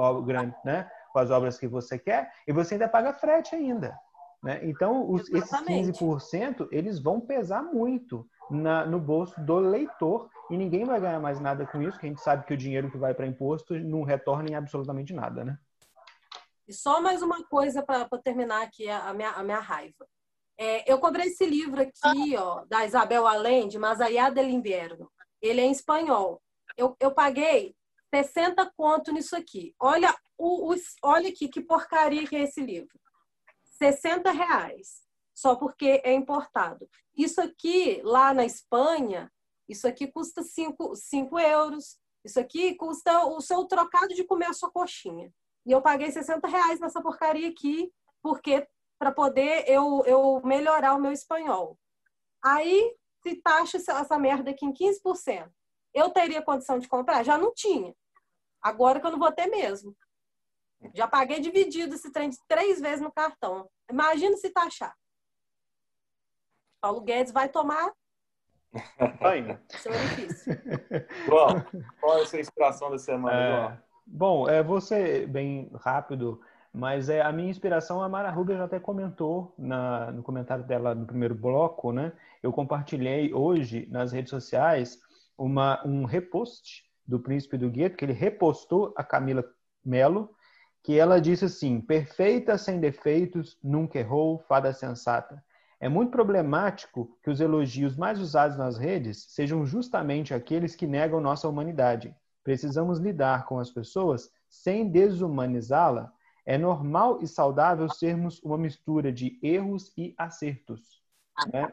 né, 0.64 0.88
com 1.12 1.18
as 1.18 1.30
obras 1.30 1.58
que 1.58 1.68
você 1.68 1.98
quer 1.98 2.32
e 2.48 2.54
você 2.54 2.76
ainda 2.76 2.88
paga 2.88 3.12
frete 3.12 3.54
ainda, 3.54 3.94
né? 4.42 4.60
Então, 4.62 5.10
os, 5.10 5.28
esses 5.30 5.50
15% 5.50 6.68
eles 6.72 6.98
vão 6.98 7.20
pesar 7.20 7.62
muito 7.62 8.26
na, 8.50 8.86
no 8.86 8.98
bolso 8.98 9.38
do 9.42 9.58
leitor 9.58 10.30
e 10.50 10.56
ninguém 10.56 10.86
vai 10.86 10.98
ganhar 10.98 11.20
mais 11.20 11.38
nada 11.38 11.66
com 11.66 11.82
isso, 11.82 11.98
que 11.98 12.06
a 12.06 12.08
gente 12.08 12.22
sabe 12.22 12.46
que 12.46 12.54
o 12.54 12.56
dinheiro 12.56 12.90
que 12.90 12.96
vai 12.96 13.12
para 13.12 13.26
imposto 13.26 13.74
não 13.74 14.04
retorna 14.04 14.48
em 14.48 14.54
absolutamente 14.54 15.12
nada, 15.12 15.44
né? 15.44 15.58
E 16.66 16.72
só 16.72 17.00
mais 17.00 17.22
uma 17.22 17.44
coisa 17.44 17.82
para 17.82 18.08
terminar 18.22 18.62
aqui 18.62 18.88
a, 18.88 19.12
minha, 19.12 19.30
a 19.30 19.42
minha 19.42 19.60
raiva. 19.60 20.08
É, 20.58 20.90
eu 20.90 20.98
comprei 20.98 21.26
esse 21.26 21.44
livro 21.44 21.82
aqui, 21.82 22.36
ó, 22.36 22.64
da 22.66 22.86
Isabel 22.86 23.26
Allende, 23.26 23.78
Mas 23.78 24.00
Allá 24.00 24.30
del 24.30 24.48
Inverno. 24.48 25.10
Ele 25.42 25.60
é 25.60 25.64
em 25.64 25.72
espanhol. 25.72 26.40
Eu, 26.76 26.96
eu 27.00 27.12
paguei 27.12 27.74
60 28.14 28.72
conto 28.76 29.12
nisso 29.12 29.36
aqui. 29.36 29.74
Olha, 29.78 30.14
o, 30.38 30.72
o, 30.72 30.76
olha 31.02 31.28
aqui 31.28 31.48
que 31.48 31.60
porcaria 31.60 32.26
que 32.26 32.36
é 32.36 32.42
esse 32.42 32.62
livro. 32.62 32.98
60 33.78 34.30
reais. 34.30 35.02
Só 35.34 35.56
porque 35.56 36.00
é 36.04 36.12
importado. 36.12 36.88
Isso 37.16 37.40
aqui, 37.40 38.00
lá 38.04 38.32
na 38.32 38.44
Espanha, 38.44 39.30
isso 39.68 39.86
aqui 39.86 40.06
custa 40.06 40.42
5, 40.42 40.94
5 40.94 41.38
euros. 41.40 41.98
Isso 42.24 42.38
aqui 42.38 42.74
custa 42.76 43.26
o 43.26 43.40
seu 43.40 43.64
trocado 43.66 44.14
de 44.14 44.24
comer 44.24 44.46
a 44.46 44.52
sua 44.54 44.70
coxinha. 44.70 45.32
E 45.66 45.72
eu 45.72 45.80
paguei 45.80 46.10
60 46.10 46.46
reais 46.46 46.80
nessa 46.80 47.00
porcaria 47.02 47.48
aqui, 47.48 47.92
porque 48.22 48.66
para 48.98 49.12
poder 49.12 49.64
eu, 49.68 50.02
eu 50.06 50.40
melhorar 50.44 50.94
o 50.94 51.00
meu 51.00 51.12
espanhol. 51.12 51.78
Aí, 52.42 52.94
se 53.22 53.36
taxa 53.36 53.78
essa 53.78 54.18
merda 54.18 54.50
aqui 54.50 54.66
em 54.66 54.72
15%, 54.72 55.50
eu 55.94 56.10
teria 56.10 56.42
condição 56.42 56.78
de 56.78 56.88
comprar? 56.88 57.24
Já 57.24 57.38
não 57.38 57.52
tinha. 57.54 57.94
Agora 58.60 59.00
que 59.00 59.06
eu 59.06 59.10
não 59.12 59.18
vou 59.18 59.32
ter 59.32 59.46
mesmo. 59.46 59.96
Já 60.94 61.08
paguei 61.08 61.40
dividido 61.40 61.94
esse 61.94 62.12
trem 62.12 62.30
três 62.46 62.80
vezes 62.80 63.00
no 63.00 63.12
cartão. 63.12 63.70
Imagina 63.90 64.36
se 64.36 64.50
taxar. 64.50 64.94
Paulo 66.80 67.00
Guedes 67.00 67.32
vai 67.32 67.48
tomar. 67.48 67.92
Ainda. 69.20 69.62
João, 71.26 71.64
qual 72.00 72.18
é 72.18 72.22
a 72.22 72.26
sua 72.26 72.40
inspiração 72.40 72.90
da 72.90 72.98
semana, 72.98 73.36
É, 73.36 73.50
João? 73.50 73.82
Bom, 74.06 74.48
é, 74.48 74.62
ser 74.80 75.26
bem 75.26 75.70
rápido, 75.74 76.40
mas 76.72 77.08
é, 77.08 77.20
a 77.20 77.32
minha 77.32 77.50
inspiração, 77.50 78.02
a 78.02 78.08
Mara 78.08 78.30
Rubio 78.30 78.56
já 78.56 78.64
até 78.64 78.80
comentou 78.80 79.54
na, 79.56 80.10
no 80.10 80.22
comentário 80.22 80.64
dela 80.64 80.94
no 80.94 81.06
primeiro 81.06 81.34
bloco, 81.34 81.92
né? 81.92 82.12
Eu 82.42 82.52
compartilhei 82.52 83.32
hoje 83.32 83.86
nas 83.90 84.12
redes 84.12 84.30
sociais 84.30 85.00
uma, 85.38 85.80
um 85.86 86.04
repost 86.04 86.84
do 87.06 87.20
Príncipe 87.20 87.56
do 87.56 87.70
Gueto, 87.70 87.96
que 87.96 88.04
ele 88.04 88.12
repostou 88.12 88.92
a 88.96 89.04
Camila 89.04 89.44
Mello, 89.84 90.30
que 90.82 90.98
ela 90.98 91.20
disse 91.20 91.44
assim: 91.44 91.80
perfeita, 91.80 92.58
sem 92.58 92.80
defeitos, 92.80 93.58
nunca 93.62 93.98
errou, 93.98 94.38
fada 94.48 94.72
sensata. 94.72 95.42
É 95.80 95.88
muito 95.88 96.10
problemático 96.10 97.16
que 97.22 97.30
os 97.30 97.40
elogios 97.40 97.96
mais 97.96 98.18
usados 98.18 98.56
nas 98.56 98.78
redes 98.78 99.26
sejam 99.28 99.66
justamente 99.66 100.32
aqueles 100.32 100.74
que 100.74 100.86
negam 100.86 101.20
nossa 101.20 101.48
humanidade. 101.48 102.14
Precisamos 102.44 102.98
lidar 102.98 103.46
com 103.46 103.58
as 103.58 103.70
pessoas 103.70 104.30
sem 104.48 104.88
desumanizá-la. 104.88 106.12
É 106.46 106.58
normal 106.58 107.20
e 107.22 107.26
saudável 107.26 107.88
sermos 107.88 108.40
uma 108.42 108.58
mistura 108.58 109.10
de 109.10 109.38
erros 109.42 109.92
e 109.96 110.14
acertos. 110.16 111.02
Né? 111.50 111.72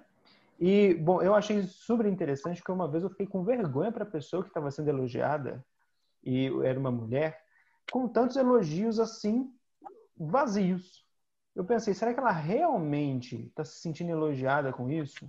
E, 0.59 0.93
bom, 0.93 1.21
eu 1.21 1.35
achei 1.35 1.61
super 1.63 2.05
interessante 2.05 2.57
porque 2.57 2.71
uma 2.71 2.87
vez 2.87 3.03
eu 3.03 3.09
fiquei 3.09 3.27
com 3.27 3.43
vergonha 3.43 3.91
para 3.91 4.03
a 4.03 4.09
pessoa 4.09 4.43
que 4.43 4.49
estava 4.49 4.71
sendo 4.71 4.89
elogiada, 4.89 5.65
e 6.23 6.47
era 6.63 6.79
uma 6.79 6.91
mulher, 6.91 7.43
com 7.91 8.07
tantos 8.07 8.37
elogios 8.37 8.99
assim, 8.99 9.51
vazios. 10.15 11.05
Eu 11.55 11.65
pensei, 11.65 11.93
será 11.93 12.13
que 12.13 12.19
ela 12.19 12.31
realmente 12.31 13.47
está 13.47 13.65
se 13.65 13.79
sentindo 13.79 14.11
elogiada 14.11 14.71
com 14.71 14.89
isso? 14.89 15.27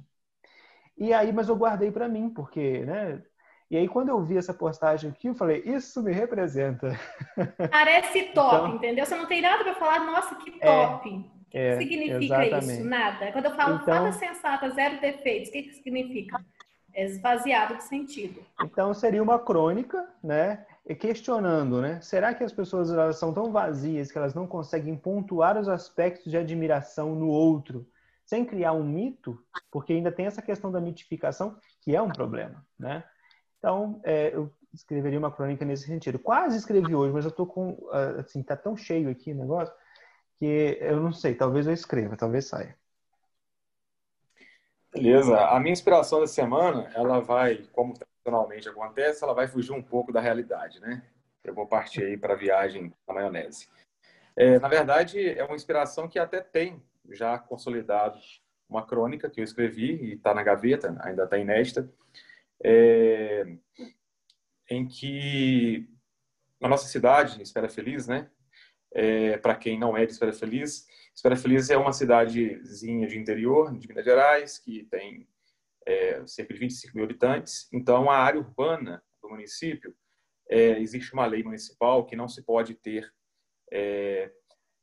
E 0.97 1.13
aí, 1.13 1.33
mas 1.33 1.49
eu 1.49 1.57
guardei 1.57 1.91
para 1.91 2.09
mim, 2.09 2.29
porque, 2.29 2.85
né? 2.85 3.25
E 3.73 3.77
aí, 3.79 3.89
quando 3.89 4.11
eu 4.11 4.21
vi 4.23 4.37
essa 4.37 4.53
postagem 4.53 5.09
aqui, 5.09 5.29
eu 5.29 5.35
falei, 5.35 5.63
isso 5.65 6.03
me 6.03 6.13
representa. 6.13 6.91
Parece 7.73 8.25
top, 8.35 8.55
Então- 8.67 8.77
entendeu? 8.77 9.07
Você 9.07 9.17
não 9.17 9.25
tem 9.27 9.41
nada 9.41 9.65
para 9.65 9.75
falar, 9.77 10.01
nossa, 10.05 10.35
que 10.35 10.51
top. 10.61 11.09
O 11.09 11.23
que 11.51 11.57
É, 11.57 11.79
significa 11.79 12.45
exatamente. 12.45 12.81
isso? 12.81 12.85
Nada. 12.85 13.33
Quando 13.33 13.47
eu 13.47 13.55
falo 13.55 13.77
Então- 13.77 13.87
fada 13.87 14.13
sensata, 14.13 14.69
zero 14.69 15.01
defeitos, 15.01 15.49
o 15.49 15.53
que, 15.53 15.63
que 15.63 15.73
significa? 15.73 16.39
É 16.93 17.07
esvaziado 17.07 17.77
de 17.79 17.85
sentido. 17.85 18.45
Então, 18.63 18.93
seria 18.93 19.23
uma 19.23 19.39
crônica, 19.39 20.07
né? 20.23 20.67
E 20.87 20.95
questionando, 20.95 21.81
né? 21.81 21.99
Será 22.03 22.35
que 22.35 22.45
as 22.45 22.53
pessoas 22.53 22.93
elas 22.93 23.17
são 23.19 23.33
tão 23.33 23.51
vazias 23.51 24.13
que 24.13 24.19
elas 24.19 24.35
não 24.35 24.47
conseguem 24.47 24.95
pontuar 24.95 25.57
os 25.57 25.67
aspectos 25.71 26.31
de 26.31 26.37
admiração 26.37 27.15
no 27.15 27.29
outro, 27.29 27.87
sem 28.27 28.45
criar 28.45 28.75
um 28.75 28.85
mito? 28.85 29.43
Porque 29.71 29.95
ainda 29.95 30.13
tem 30.13 30.27
essa 30.27 30.43
questão 30.43 30.71
da 30.71 30.79
mitificação, 30.79 31.57
que 31.81 31.97
é 31.97 32.03
um 32.03 32.11
problema, 32.11 32.63
né? 32.79 33.03
Então, 33.63 34.01
é, 34.03 34.35
eu 34.35 34.53
escreveria 34.75 35.21
uma 35.21 35.31
crônica 35.31 35.65
nesse 35.65 35.87
sentido. 35.87 36.19
Quase 36.19 36.57
escrevi 36.57 36.97
hoje, 36.97 37.13
mas 37.13 37.25
eu 37.25 37.31
tô 37.31 37.47
com, 37.47 37.79
ah, 37.93 38.21
assim, 38.21 38.43
tá 38.43 38.57
tão 38.57 38.77
cheio 38.77 39.09
aqui 39.09 39.31
o 39.31 39.37
negócio, 39.37 39.73
que 40.37 40.79
eu 40.81 41.01
não 41.01 41.13
sei, 41.13 41.37
talvez 41.37 41.69
eu 41.69 41.73
escreva, 41.73 42.17
talvez 42.17 42.47
saia. 42.47 42.77
Beleza. 44.93 45.39
A 45.47 45.61
minha 45.61 45.73
inspiração 45.73 46.19
da 46.19 46.27
semana, 46.27 46.91
ela 46.93 47.21
vai, 47.21 47.65
como 47.73 47.95
tradicionalmente 47.95 48.69
acontece, 48.69 49.23
ela 49.23 49.33
vai 49.33 49.47
fugir 49.47 49.73
um 49.73 49.83
pouco 49.83 50.13
da 50.13 50.21
realidade, 50.21 50.81
né? 50.81 51.05
Eu 51.45 51.55
vou 51.55 51.67
partir 51.67 52.03
aí 52.03 52.17
para 52.17 52.35
a 52.35 52.37
viagem 52.37 52.93
na 53.07 53.15
maionese. 53.15 53.69
É, 54.35 54.59
na 54.59 54.67
verdade, 54.67 55.39
é 55.39 55.45
uma 55.45 55.55
inspiração 55.55 56.09
que 56.09 56.19
até 56.19 56.41
tem 56.41 56.83
já 57.11 57.39
consolidado 57.39 58.19
uma 58.69 58.85
crônica 58.85 59.31
que 59.31 59.41
eu 59.41 59.45
escrevi 59.45 60.03
e 60.03 60.15
está 60.15 60.35
na 60.35 60.43
gaveta, 60.43 60.97
ainda 61.01 61.25
está 61.25 61.39
inédita, 61.39 61.89
é, 62.65 63.45
em 64.71 64.87
que 64.87 65.89
na 66.61 66.69
nossa 66.69 66.87
cidade, 66.87 67.43
Espera 67.43 67.69
Feliz, 67.69 68.07
né? 68.07 68.31
É, 68.95 69.37
para 69.39 69.57
quem 69.57 69.79
não 69.79 69.97
é 69.97 70.07
de 70.07 70.13
Espera 70.13 70.33
Feliz, 70.33 70.87
Espera 71.15 71.37
Feliz 71.37 71.71
é 71.71 71.77
uma 71.77 71.93
cidadezinha 71.93 73.07
de 73.07 73.19
interior 73.19 73.77
de 73.77 73.89
Minas 73.89 74.05
Gerais 74.05 74.59
que 74.59 74.85
tem 74.85 75.29
é, 75.87 76.25
cerca 76.27 76.55
de 76.55 76.61
25 76.61 76.97
mil 76.97 77.05
habitantes. 77.05 77.69
Então, 77.73 78.11
a 78.11 78.17
área 78.17 78.41
urbana 78.41 79.03
do 79.21 79.29
município 79.29 79.95
é, 80.49 80.79
existe 80.79 81.13
uma 81.13 81.27
lei 81.27 81.43
municipal 81.43 82.07
que 82.07 82.17
não 82.17 82.29
se 82.29 82.43
pode 82.43 82.75
ter 82.75 83.13
é, 83.73 84.31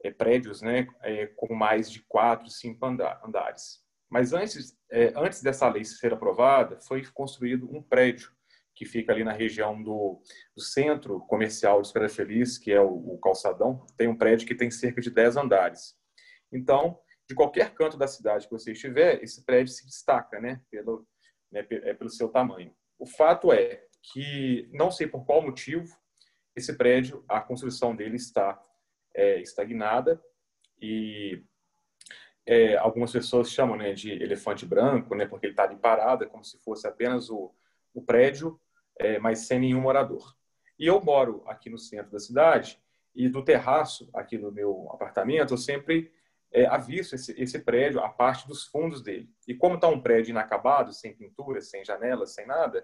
é, 0.04 0.12
prédios, 0.12 0.62
né, 0.62 0.88
com 1.36 1.54
mais 1.54 1.92
de 1.92 2.02
quatro, 2.08 2.50
cinco 2.50 2.86
anda- 2.86 3.22
andares. 3.24 3.84
Mas 4.10 4.34
antes, 4.34 4.77
é, 4.91 5.14
antes 5.15 5.41
dessa 5.41 5.69
lei 5.69 5.86
ser 5.86 6.14
aprovada, 6.14 6.80
foi 6.81 7.06
construído 7.14 7.69
um 7.72 7.81
prédio 7.81 8.31
que 8.73 8.86
fica 8.86 9.11
ali 9.11 9.23
na 9.23 9.34
região 9.34 9.81
do, 9.81 10.22
do 10.56 10.61
centro 10.61 11.19
comercial 11.22 11.81
de 11.81 11.88
Espera 11.88 12.07
Feliz, 12.07 12.57
que 12.57 12.72
é 12.72 12.81
o, 12.81 13.14
o 13.14 13.19
Calçadão. 13.19 13.86
Tem 13.98 14.07
um 14.07 14.18
prédio 14.18 14.48
que 14.48 14.56
tem 14.56 14.72
cerca 14.72 15.02
de 15.02 15.11
10 15.11 15.36
andares. 15.38 15.95
Então, 16.52 16.98
de 17.27 17.36
qualquer 17.36 17.73
canto 17.73 17.98
da 17.98 18.07
cidade 18.07 18.48
que 18.48 18.52
você 18.52 18.72
estiver, 18.72 19.22
esse 19.23 19.45
prédio 19.45 19.73
se 19.73 19.86
destaca, 19.86 20.40
né, 20.40 20.61
pelo, 20.72 21.06
né, 21.52 21.65
é, 21.69 21.94
pelo 21.94 22.10
seu 22.10 22.30
tamanho. 22.30 22.73
O 22.98 23.06
fato 23.06 23.53
é 23.53 23.84
que, 24.02 24.68
não 24.73 24.90
sei 24.90 25.07
por 25.07 25.26
qual 25.26 25.41
motivo, 25.41 25.95
esse 26.56 26.73
prédio, 26.73 27.23
a 27.27 27.40
construção 27.40 27.95
dele 27.95 28.15
está 28.15 28.60
é, 29.14 29.41
estagnada 29.41 30.22
e 30.81 31.44
é, 32.50 32.76
algumas 32.78 33.12
pessoas 33.12 33.52
chamam 33.52 33.78
né, 33.78 33.94
de 33.94 34.12
elefante 34.12 34.66
branco, 34.66 35.14
né, 35.14 35.28
porque 35.28 35.46
ele 35.46 35.54
está 35.54 35.66
ali 35.66 35.76
parado, 35.76 36.24
é 36.24 36.28
como 36.28 36.44
se 36.44 36.58
fosse 36.58 36.88
apenas 36.88 37.30
o, 37.30 37.54
o 37.94 38.02
prédio, 38.02 38.60
é, 38.98 39.20
mas 39.20 39.42
sem 39.42 39.60
nenhum 39.60 39.82
morador. 39.82 40.36
E 40.78 40.88
eu 40.88 41.00
moro 41.00 41.44
aqui 41.46 41.70
no 41.70 41.78
centro 41.78 42.12
da 42.12 42.18
cidade 42.18 42.82
e 43.14 43.30
do 43.30 43.44
terraço 43.44 44.10
aqui 44.16 44.36
no 44.36 44.52
meu 44.52 44.90
apartamento 44.92 45.54
eu 45.54 45.60
sempre 45.60 46.12
é, 46.52 46.66
avisto 46.66 47.14
esse, 47.14 47.40
esse 47.40 47.60
prédio, 47.60 48.02
a 48.02 48.10
parte 48.10 48.48
dos 48.48 48.66
fundos 48.66 49.04
dele. 49.04 49.30
E 49.48 49.54
como 49.54 49.76
está 49.76 49.88
um 49.88 50.02
prédio 50.02 50.32
inacabado, 50.32 50.92
sem 50.92 51.14
pintura, 51.14 51.62
sem 51.62 51.86
janelas, 51.86 52.34
sem 52.34 52.48
nada, 52.48 52.84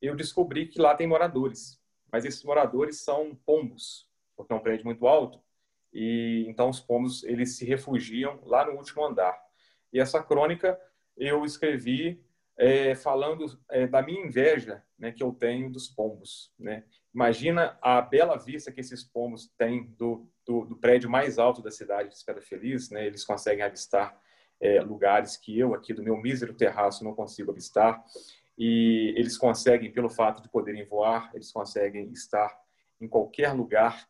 eu 0.00 0.16
descobri 0.16 0.68
que 0.68 0.80
lá 0.80 0.94
tem 0.94 1.06
moradores. 1.06 1.78
Mas 2.10 2.24
esses 2.24 2.42
moradores 2.42 3.00
são 3.00 3.38
pombos, 3.44 4.08
porque 4.34 4.54
é 4.54 4.56
um 4.56 4.60
prédio 4.60 4.86
muito 4.86 5.06
alto. 5.06 5.38
E 5.96 6.44
então 6.46 6.68
os 6.68 6.78
pombos 6.78 7.24
eles 7.24 7.56
se 7.56 7.64
refugiam 7.64 8.38
lá 8.44 8.66
no 8.66 8.76
último 8.76 9.02
andar. 9.02 9.34
E 9.90 9.98
essa 9.98 10.22
crônica 10.22 10.78
eu 11.16 11.42
escrevi 11.42 12.22
é, 12.58 12.94
falando 12.94 13.46
é, 13.70 13.86
da 13.86 14.02
minha 14.02 14.26
inveja 14.26 14.84
né, 14.98 15.10
que 15.10 15.22
eu 15.22 15.32
tenho 15.32 15.72
dos 15.72 15.88
pombos. 15.88 16.52
Né? 16.58 16.84
Imagina 17.14 17.78
a 17.80 18.02
bela 18.02 18.36
vista 18.36 18.70
que 18.70 18.80
esses 18.80 19.02
pombos 19.02 19.50
têm 19.56 19.86
do, 19.96 20.28
do, 20.44 20.66
do 20.66 20.76
prédio 20.76 21.08
mais 21.08 21.38
alto 21.38 21.62
da 21.62 21.70
cidade 21.70 22.10
de 22.10 22.14
Espera 22.14 22.42
Feliz. 22.42 22.90
Né? 22.90 23.06
Eles 23.06 23.24
conseguem 23.24 23.64
avistar 23.64 24.20
é, 24.60 24.82
lugares 24.82 25.38
que 25.38 25.58
eu, 25.58 25.72
aqui 25.72 25.94
do 25.94 26.02
meu 26.02 26.18
mísero 26.18 26.52
terraço, 26.52 27.04
não 27.04 27.14
consigo 27.14 27.52
avistar. 27.52 28.04
E 28.58 29.14
eles 29.16 29.38
conseguem, 29.38 29.90
pelo 29.90 30.10
fato 30.10 30.42
de 30.42 30.50
poderem 30.50 30.84
voar, 30.84 31.30
eles 31.32 31.50
conseguem 31.50 32.10
estar 32.12 32.54
em 33.00 33.08
qualquer 33.08 33.52
lugar, 33.54 34.06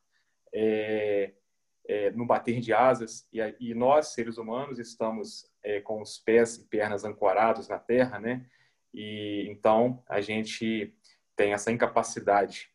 é, 1.88 2.10
no 2.10 2.26
bater 2.26 2.60
de 2.60 2.72
asas. 2.72 3.26
E, 3.32 3.40
e, 3.60 3.74
nós, 3.74 4.08
seres 4.08 4.38
humanos, 4.38 4.78
estamos 4.78 5.50
é, 5.62 5.80
com 5.80 6.02
os 6.02 6.18
pés 6.18 6.56
e 6.56 6.64
pernas 6.64 7.04
ancorados 7.04 7.68
na 7.68 7.78
terra, 7.78 8.18
né? 8.18 8.46
E 8.92 9.46
então 9.48 10.02
a 10.08 10.20
gente 10.20 10.94
tem 11.36 11.52
essa 11.52 11.70
incapacidade 11.70 12.70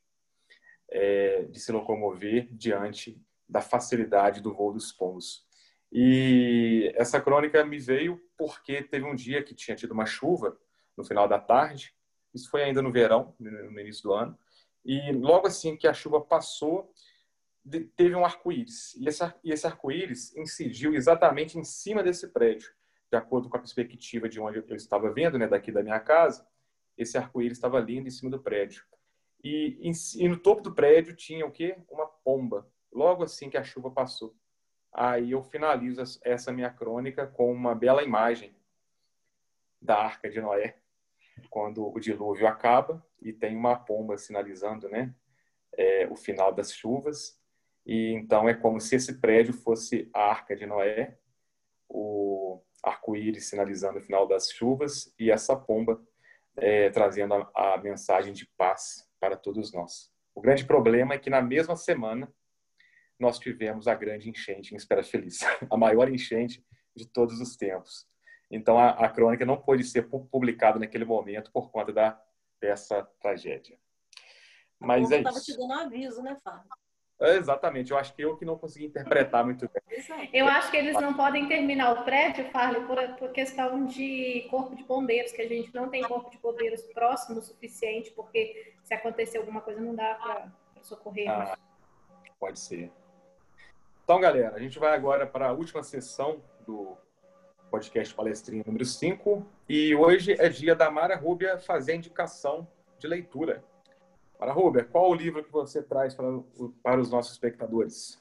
é, 0.90 1.44
de 1.46 1.60
se 1.60 1.72
locomover 1.72 2.48
diante 2.52 3.20
da 3.50 3.62
facilidade 3.62 4.42
do 4.42 4.54
voo 4.54 4.72
dos 4.72 4.92
pombos. 4.92 5.46
E 5.92 6.94
essa 6.96 7.20
crônica 7.20 7.66
me 7.66 7.80
veio 7.80 8.22
porque 8.38 8.82
teve 8.82 9.06
um 9.06 9.16
dia 9.16 9.44
que 9.44 9.54
tinha 9.54 9.76
tido 9.76 9.92
uma 9.92 10.06
chuva 10.06 10.58
no 10.96 11.04
final 11.04 11.28
da 11.28 11.40
tarde. 11.40 11.94
Isso 12.34 12.50
foi 12.50 12.64
ainda 12.64 12.82
no 12.82 12.92
verão, 12.92 13.36
no 13.40 13.80
início 13.80 14.04
do 14.04 14.14
ano. 14.14 14.38
E 14.86 15.12
logo 15.12 15.48
assim 15.48 15.76
que 15.76 15.88
a 15.88 15.94
chuva 15.94 16.22
passou, 16.22 16.91
teve 17.96 18.16
um 18.16 18.26
arco-íris. 18.26 18.96
E 18.96 19.08
esse, 19.08 19.24
e 19.44 19.52
esse 19.52 19.68
arco-íris 19.68 20.36
incidiu 20.36 20.94
exatamente 20.94 21.58
em 21.58 21.64
cima 21.64 22.04
desse 22.04 22.28
prédio. 22.28 22.72
De 23.10 23.18
acordo 23.18 23.50
com 23.50 23.58
a 23.58 23.60
perspectiva 23.60 24.30
de 24.30 24.40
onde 24.40 24.58
eu 24.58 24.76
estava 24.76 25.12
vendo, 25.12 25.38
né, 25.38 25.48
daqui 25.48 25.72
da 25.72 25.84
minha 25.84 26.00
casa, 26.00 26.48
esse 26.98 27.18
arco-íris 27.18 27.58
estava 27.58 27.80
lindo 27.80 28.08
em 28.08 28.12
cima 28.12 28.32
do 28.32 28.40
prédio. 28.40 28.86
E, 29.44 29.78
em, 29.82 29.92
e 30.18 30.30
no 30.30 30.38
topo 30.38 30.62
do 30.62 30.74
prédio 30.74 31.16
tinha 31.16 31.46
o 31.46 31.52
quê? 31.52 31.78
Uma 31.90 32.08
pomba. 32.08 32.68
Logo 32.92 33.24
assim 33.24 33.50
que 33.50 33.58
a 33.58 33.64
chuva 33.64 33.90
passou. 33.90 34.36
Aí 34.94 35.32
eu 35.32 35.42
finalizo 35.42 36.02
essa 36.24 36.52
minha 36.52 36.70
crônica 36.70 37.26
com 37.26 37.52
uma 37.52 37.74
bela 37.74 38.04
imagem 38.04 38.54
da 39.82 39.98
Arca 39.98 40.30
de 40.30 40.40
Noé, 40.40 40.78
quando 41.50 41.88
o 41.88 42.00
dilúvio 42.00 42.46
acaba 42.46 43.04
e 43.22 43.34
tem 43.34 43.56
uma 43.56 43.76
pomba 43.76 44.18
sinalizando, 44.18 44.88
né, 44.90 45.14
é, 45.74 46.08
o 46.08 46.16
final 46.16 46.54
das 46.54 46.72
chuvas. 46.74 47.41
E 47.86 48.14
então 48.14 48.48
é 48.48 48.54
como 48.54 48.80
se 48.80 48.96
esse 48.96 49.20
prédio 49.20 49.54
fosse 49.54 50.10
a 50.14 50.30
Arca 50.30 50.56
de 50.56 50.66
Noé, 50.66 51.18
o 51.90 52.62
arco-íris 52.84 53.48
sinalizando 53.48 54.00
o 54.00 54.02
final 54.02 54.28
das 54.28 54.52
chuvas 54.52 55.14
e 55.20 55.30
essa 55.30 55.56
pomba 55.56 56.02
é, 56.58 56.90
trazendo 56.90 57.34
a, 57.34 57.74
a 57.74 57.78
mensagem 57.78 58.34
de 58.34 58.46
paz 58.58 59.08
para 59.20 59.36
todos 59.36 59.72
nós. 59.72 60.12
O 60.34 60.42
grande 60.42 60.66
problema 60.66 61.14
é 61.14 61.20
que 61.20 61.30
na 61.30 61.42
mesma 61.42 61.76
semana 61.76 62.32
nós 63.20 63.38
tivemos 63.38 63.88
a 63.88 63.94
grande 63.94 64.30
enchente 64.30 64.74
em 64.74 64.78
Espera 64.78 65.04
Feliz, 65.04 65.40
a 65.70 65.78
maior 65.78 66.10
enchente 66.10 66.66
de 66.96 67.06
todos 67.06 67.40
os 67.40 67.56
tempos. 67.56 68.08
Então 68.50 68.78
a, 68.78 68.90
a 68.90 69.10
crônica 69.10 69.46
não 69.46 69.62
pôde 69.62 69.84
ser 69.84 70.10
publicada 70.10 70.80
naquele 70.80 71.06
momento 71.06 71.52
por 71.52 71.72
conta 71.72 71.94
da, 71.94 72.22
dessa 72.60 73.04
tragédia. 73.22 73.78
Mas 74.80 75.12
é 75.12 75.18
estava 75.18 75.40
te 75.40 75.56
dando 75.56 75.74
aviso, 75.74 76.24
né, 76.24 76.36
Fábio? 76.44 76.70
É, 77.22 77.38
exatamente, 77.38 77.92
eu 77.92 77.98
acho 77.98 78.16
que 78.16 78.22
eu 78.24 78.36
que 78.36 78.44
não 78.44 78.58
consegui 78.58 78.88
interpretar 78.88 79.46
muito 79.46 79.70
bem. 79.70 80.30
Eu 80.34 80.48
acho 80.48 80.72
que 80.72 80.78
eles 80.78 80.96
não 80.96 81.14
podem 81.14 81.48
terminar 81.48 81.94
o 81.94 82.04
prédio, 82.04 82.50
Farley, 82.50 82.84
por, 82.86 82.98
por 83.20 83.32
questão 83.32 83.86
de 83.86 84.48
corpo 84.50 84.76
de 84.76 84.84
bombeiros, 84.84 85.32
que 85.32 85.42
a 85.42 85.48
gente 85.48 85.74
não 85.74 85.88
tem 85.88 86.02
corpo 86.02 86.32
de 86.32 86.40
bombeiros 86.40 86.82
próximo 86.94 87.38
o 87.38 87.42
suficiente, 87.42 88.12
porque 88.12 88.74
se 88.84 88.96
acontecer 88.96 89.38
alguma 89.38 89.62
coisa 89.62 89.80
não 89.80 89.94
dá 89.94 90.16
para 90.16 90.52
socorrer. 90.82 91.30
Ah, 91.30 91.56
pode 92.40 92.60
ser. 92.60 92.92
Então, 94.04 94.20
galera, 94.20 94.56
a 94.56 94.60
gente 94.60 94.80
vai 94.80 94.96
agora 94.96 95.28
para 95.28 95.50
a 95.50 95.52
última 95.52 95.84
sessão 95.84 96.42
do 96.66 96.98
podcast 97.70 98.14
Palestrinha 98.14 98.64
número 98.66 98.84
5. 98.84 99.46
E 99.70 99.96
hoje 99.96 100.36
é 100.40 100.50
dia 100.50 100.76
da 100.76 100.90
Mara 100.90 101.16
Rúbia 101.16 101.60
fazer 101.60 101.96
indicação 101.96 102.68
de 103.00 103.08
leitura. 103.08 103.64
Mara 104.42 104.54
Rúbia, 104.54 104.84
qual 104.84 105.12
o 105.12 105.14
livro 105.14 105.44
que 105.44 105.52
você 105.52 105.84
traz 105.84 106.16
para, 106.16 106.26
para 106.82 107.00
os 107.00 107.12
nossos 107.12 107.34
espectadores? 107.34 108.20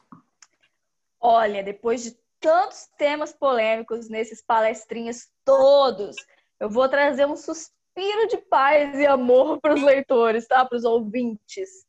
Olha, 1.18 1.62
depois 1.62 2.02
de 2.02 2.14
tantos 2.38 2.86
temas 2.98 3.32
polêmicos 3.32 4.10
nesses 4.10 4.42
palestrinhas 4.42 5.32
todos, 5.46 6.16
eu 6.60 6.68
vou 6.68 6.86
trazer 6.90 7.26
um 7.26 7.36
suspiro 7.36 8.28
de 8.28 8.36
paz 8.36 8.98
e 8.98 9.06
amor 9.06 9.58
para 9.62 9.72
os 9.72 9.82
leitores, 9.82 10.46
tá? 10.46 10.62
Para 10.62 10.76
os 10.76 10.84
ouvintes 10.84 11.86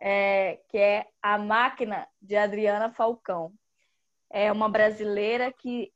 é, 0.00 0.58
que 0.68 0.76
é 0.76 1.06
A 1.22 1.38
Máquina, 1.38 2.08
de 2.20 2.34
Adriana 2.34 2.90
Falcão. 2.90 3.52
É 4.28 4.50
uma 4.50 4.68
brasileira 4.68 5.52
que 5.52 5.92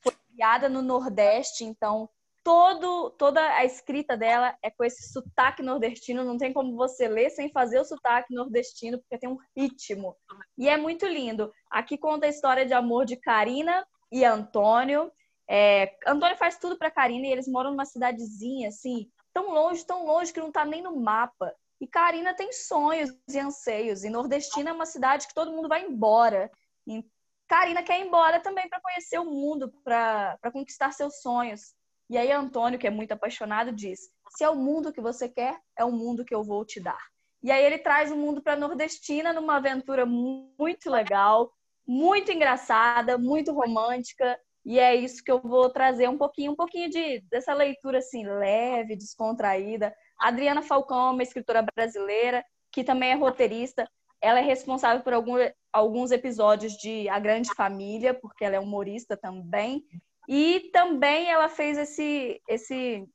foi 0.00 0.14
criada 0.30 0.68
no 0.68 0.82
Nordeste, 0.82 1.64
então 1.64 2.08
todo, 2.44 3.10
toda 3.12 3.40
a 3.56 3.64
escrita 3.64 4.16
dela 4.16 4.56
é 4.62 4.70
com 4.70 4.84
esse 4.84 5.10
sotaque 5.10 5.62
nordestino, 5.62 6.22
não 6.22 6.36
tem 6.36 6.52
como 6.52 6.76
você 6.76 7.08
ler 7.08 7.30
sem 7.30 7.50
fazer 7.50 7.80
o 7.80 7.84
sotaque 7.84 8.34
nordestino, 8.34 8.98
porque 8.98 9.18
tem 9.18 9.30
um 9.30 9.38
ritmo. 9.56 10.14
E 10.56 10.68
é 10.68 10.76
muito 10.76 11.06
lindo. 11.06 11.50
Aqui 11.70 11.96
conta 11.96 12.26
a 12.26 12.28
história 12.28 12.66
de 12.66 12.74
amor 12.74 13.06
de 13.06 13.16
Karina 13.16 13.84
e 14.12 14.24
Antônio. 14.24 15.10
É, 15.48 15.96
Antônio 16.06 16.36
faz 16.36 16.58
tudo 16.58 16.76
para 16.76 16.90
Karina 16.90 17.26
e 17.26 17.32
eles 17.32 17.48
moram 17.48 17.70
numa 17.70 17.86
cidadezinha, 17.86 18.68
assim, 18.68 19.10
tão 19.32 19.50
longe, 19.50 19.84
tão 19.84 20.04
longe 20.04 20.32
que 20.32 20.40
não 20.40 20.52
tá 20.52 20.66
nem 20.66 20.82
no 20.82 21.00
mapa. 21.00 21.54
E 21.80 21.86
Karina 21.86 22.34
tem 22.34 22.52
sonhos 22.52 23.10
e 23.28 23.38
anseios. 23.38 24.04
E 24.04 24.10
Nordestina 24.10 24.70
é 24.70 24.72
uma 24.72 24.86
cidade 24.86 25.26
que 25.26 25.34
todo 25.34 25.50
mundo 25.50 25.68
vai 25.68 25.82
embora. 25.82 26.50
E 26.86 27.02
Karina 27.48 27.82
quer 27.82 28.00
ir 28.00 28.06
embora 28.06 28.40
também 28.40 28.68
para 28.68 28.80
conhecer 28.80 29.18
o 29.18 29.24
mundo, 29.24 29.72
para 29.82 30.38
conquistar 30.52 30.92
seus 30.92 31.20
sonhos. 31.22 31.74
E 32.08 32.18
aí 32.18 32.30
Antônio, 32.30 32.78
que 32.78 32.86
é 32.86 32.90
muito 32.90 33.12
apaixonado, 33.12 33.72
diz: 33.72 34.10
se 34.30 34.44
é 34.44 34.50
o 34.50 34.56
mundo 34.56 34.92
que 34.92 35.00
você 35.00 35.28
quer, 35.28 35.58
é 35.76 35.84
o 35.84 35.92
mundo 35.92 36.24
que 36.24 36.34
eu 36.34 36.42
vou 36.42 36.64
te 36.64 36.80
dar. 36.80 37.00
E 37.42 37.50
aí 37.50 37.62
ele 37.64 37.78
traz 37.78 38.10
o 38.10 38.16
mundo 38.16 38.42
para 38.42 38.56
Nordestina 38.56 39.32
numa 39.32 39.56
aventura 39.56 40.06
muito 40.06 40.90
legal, 40.90 41.52
muito 41.86 42.32
engraçada, 42.32 43.18
muito 43.18 43.52
romântica. 43.52 44.38
E 44.64 44.78
é 44.78 44.94
isso 44.94 45.22
que 45.22 45.30
eu 45.30 45.40
vou 45.40 45.68
trazer 45.68 46.08
um 46.08 46.16
pouquinho, 46.16 46.52
um 46.52 46.56
pouquinho 46.56 46.88
de 46.88 47.20
dessa 47.30 47.52
leitura 47.52 47.98
assim 47.98 48.24
leve, 48.24 48.96
descontraída. 48.96 49.94
Adriana 50.18 50.62
Falcão 50.62 51.08
é 51.08 51.10
uma 51.10 51.22
escritora 51.22 51.62
brasileira 51.74 52.42
que 52.72 52.82
também 52.82 53.10
é 53.10 53.14
roteirista. 53.14 53.86
Ela 54.20 54.38
é 54.38 54.42
responsável 54.42 55.02
por 55.02 55.12
algum, 55.12 55.36
alguns 55.70 56.10
episódios 56.10 56.72
de 56.72 57.08
A 57.10 57.18
Grande 57.18 57.52
Família, 57.54 58.14
porque 58.14 58.42
ela 58.42 58.56
é 58.56 58.60
humorista 58.60 59.18
também. 59.18 59.84
E 60.28 60.70
também 60.72 61.30
ela 61.30 61.48
fez 61.48 61.76
esse, 61.76 62.40
esse 62.48 63.06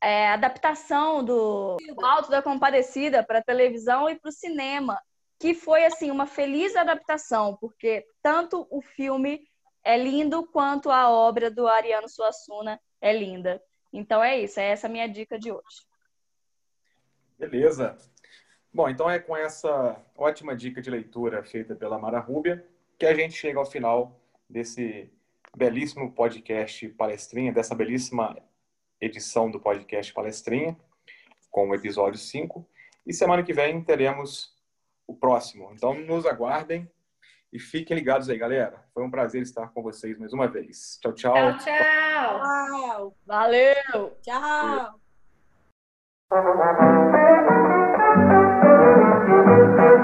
é, 0.00 0.28
adaptação 0.28 1.24
do 1.24 1.76
Alto 2.02 2.30
da 2.30 2.42
Compadecida 2.42 3.22
para 3.22 3.42
televisão 3.42 4.08
e 4.08 4.18
para 4.18 4.28
o 4.28 4.32
cinema, 4.32 5.00
que 5.38 5.54
foi 5.54 5.84
assim 5.84 6.10
uma 6.10 6.26
feliz 6.26 6.76
adaptação, 6.76 7.56
porque 7.60 8.06
tanto 8.22 8.66
o 8.70 8.80
filme 8.80 9.46
é 9.82 9.96
lindo 9.96 10.46
quanto 10.46 10.90
a 10.90 11.10
obra 11.10 11.50
do 11.50 11.66
Ariano 11.66 12.08
Suassuna 12.08 12.80
é 13.00 13.12
linda. 13.12 13.62
Então 13.92 14.22
é 14.22 14.40
isso, 14.40 14.58
é 14.60 14.70
essa 14.70 14.86
a 14.86 14.90
minha 14.90 15.08
dica 15.08 15.38
de 15.38 15.52
hoje. 15.52 15.86
Beleza. 17.38 17.96
Bom, 18.72 18.88
então 18.88 19.08
é 19.08 19.18
com 19.18 19.36
essa 19.36 20.00
ótima 20.16 20.56
dica 20.56 20.82
de 20.82 20.90
leitura 20.90 21.44
feita 21.44 21.74
pela 21.74 21.98
Mara 21.98 22.18
Rúbia 22.18 22.66
que 22.98 23.06
a 23.06 23.14
gente 23.14 23.34
chega 23.34 23.58
ao 23.58 23.66
final 23.66 24.20
desse 24.48 25.12
belíssimo 25.56 26.12
podcast 26.12 26.88
Palestrinha, 26.90 27.52
dessa 27.52 27.74
belíssima 27.74 28.36
edição 29.00 29.50
do 29.50 29.60
podcast 29.60 30.12
Palestrinha, 30.12 30.76
com 31.50 31.68
o 31.68 31.74
episódio 31.74 32.18
5. 32.18 32.66
E 33.06 33.12
semana 33.12 33.42
que 33.42 33.52
vem 33.52 33.82
teremos 33.82 34.54
o 35.06 35.14
próximo. 35.14 35.70
Então 35.72 35.94
nos 35.94 36.26
aguardem 36.26 36.90
e 37.52 37.58
fiquem 37.58 37.96
ligados 37.96 38.28
aí, 38.28 38.36
galera. 38.36 38.84
Foi 38.92 39.04
um 39.04 39.10
prazer 39.10 39.42
estar 39.42 39.68
com 39.68 39.82
vocês 39.82 40.18
mais 40.18 40.32
uma 40.32 40.48
vez. 40.48 40.98
Tchau, 41.00 41.12
tchau. 41.12 41.34
Tchau, 41.34 41.58
tchau. 41.58 42.40
tchau. 42.40 43.16
Valeu. 43.26 44.16
Tchau. 44.22 45.00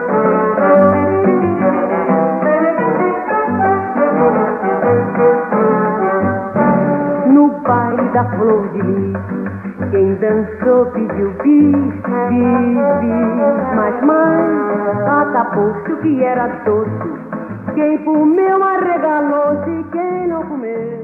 No 0.03 0.10
da 8.21 8.37
flor 8.37 8.69
de 8.73 8.83
lis, 8.83 9.17
quem 9.91 10.15
dançou 10.17 10.87
pediu 10.93 11.31
bis, 11.43 11.75
bis, 12.29 12.77
bis. 13.01 13.75
Mas 13.75 14.05
mãe, 14.05 14.45
acabou-se 15.09 15.93
o 15.93 15.97
que 15.99 16.23
era 16.23 16.49
doce. 16.67 16.91
Quem 17.75 17.97
comeu 18.05 18.63
arregalou-se, 18.63 19.85
quem 19.93 20.29
não 20.29 20.43
comeu 20.43 21.00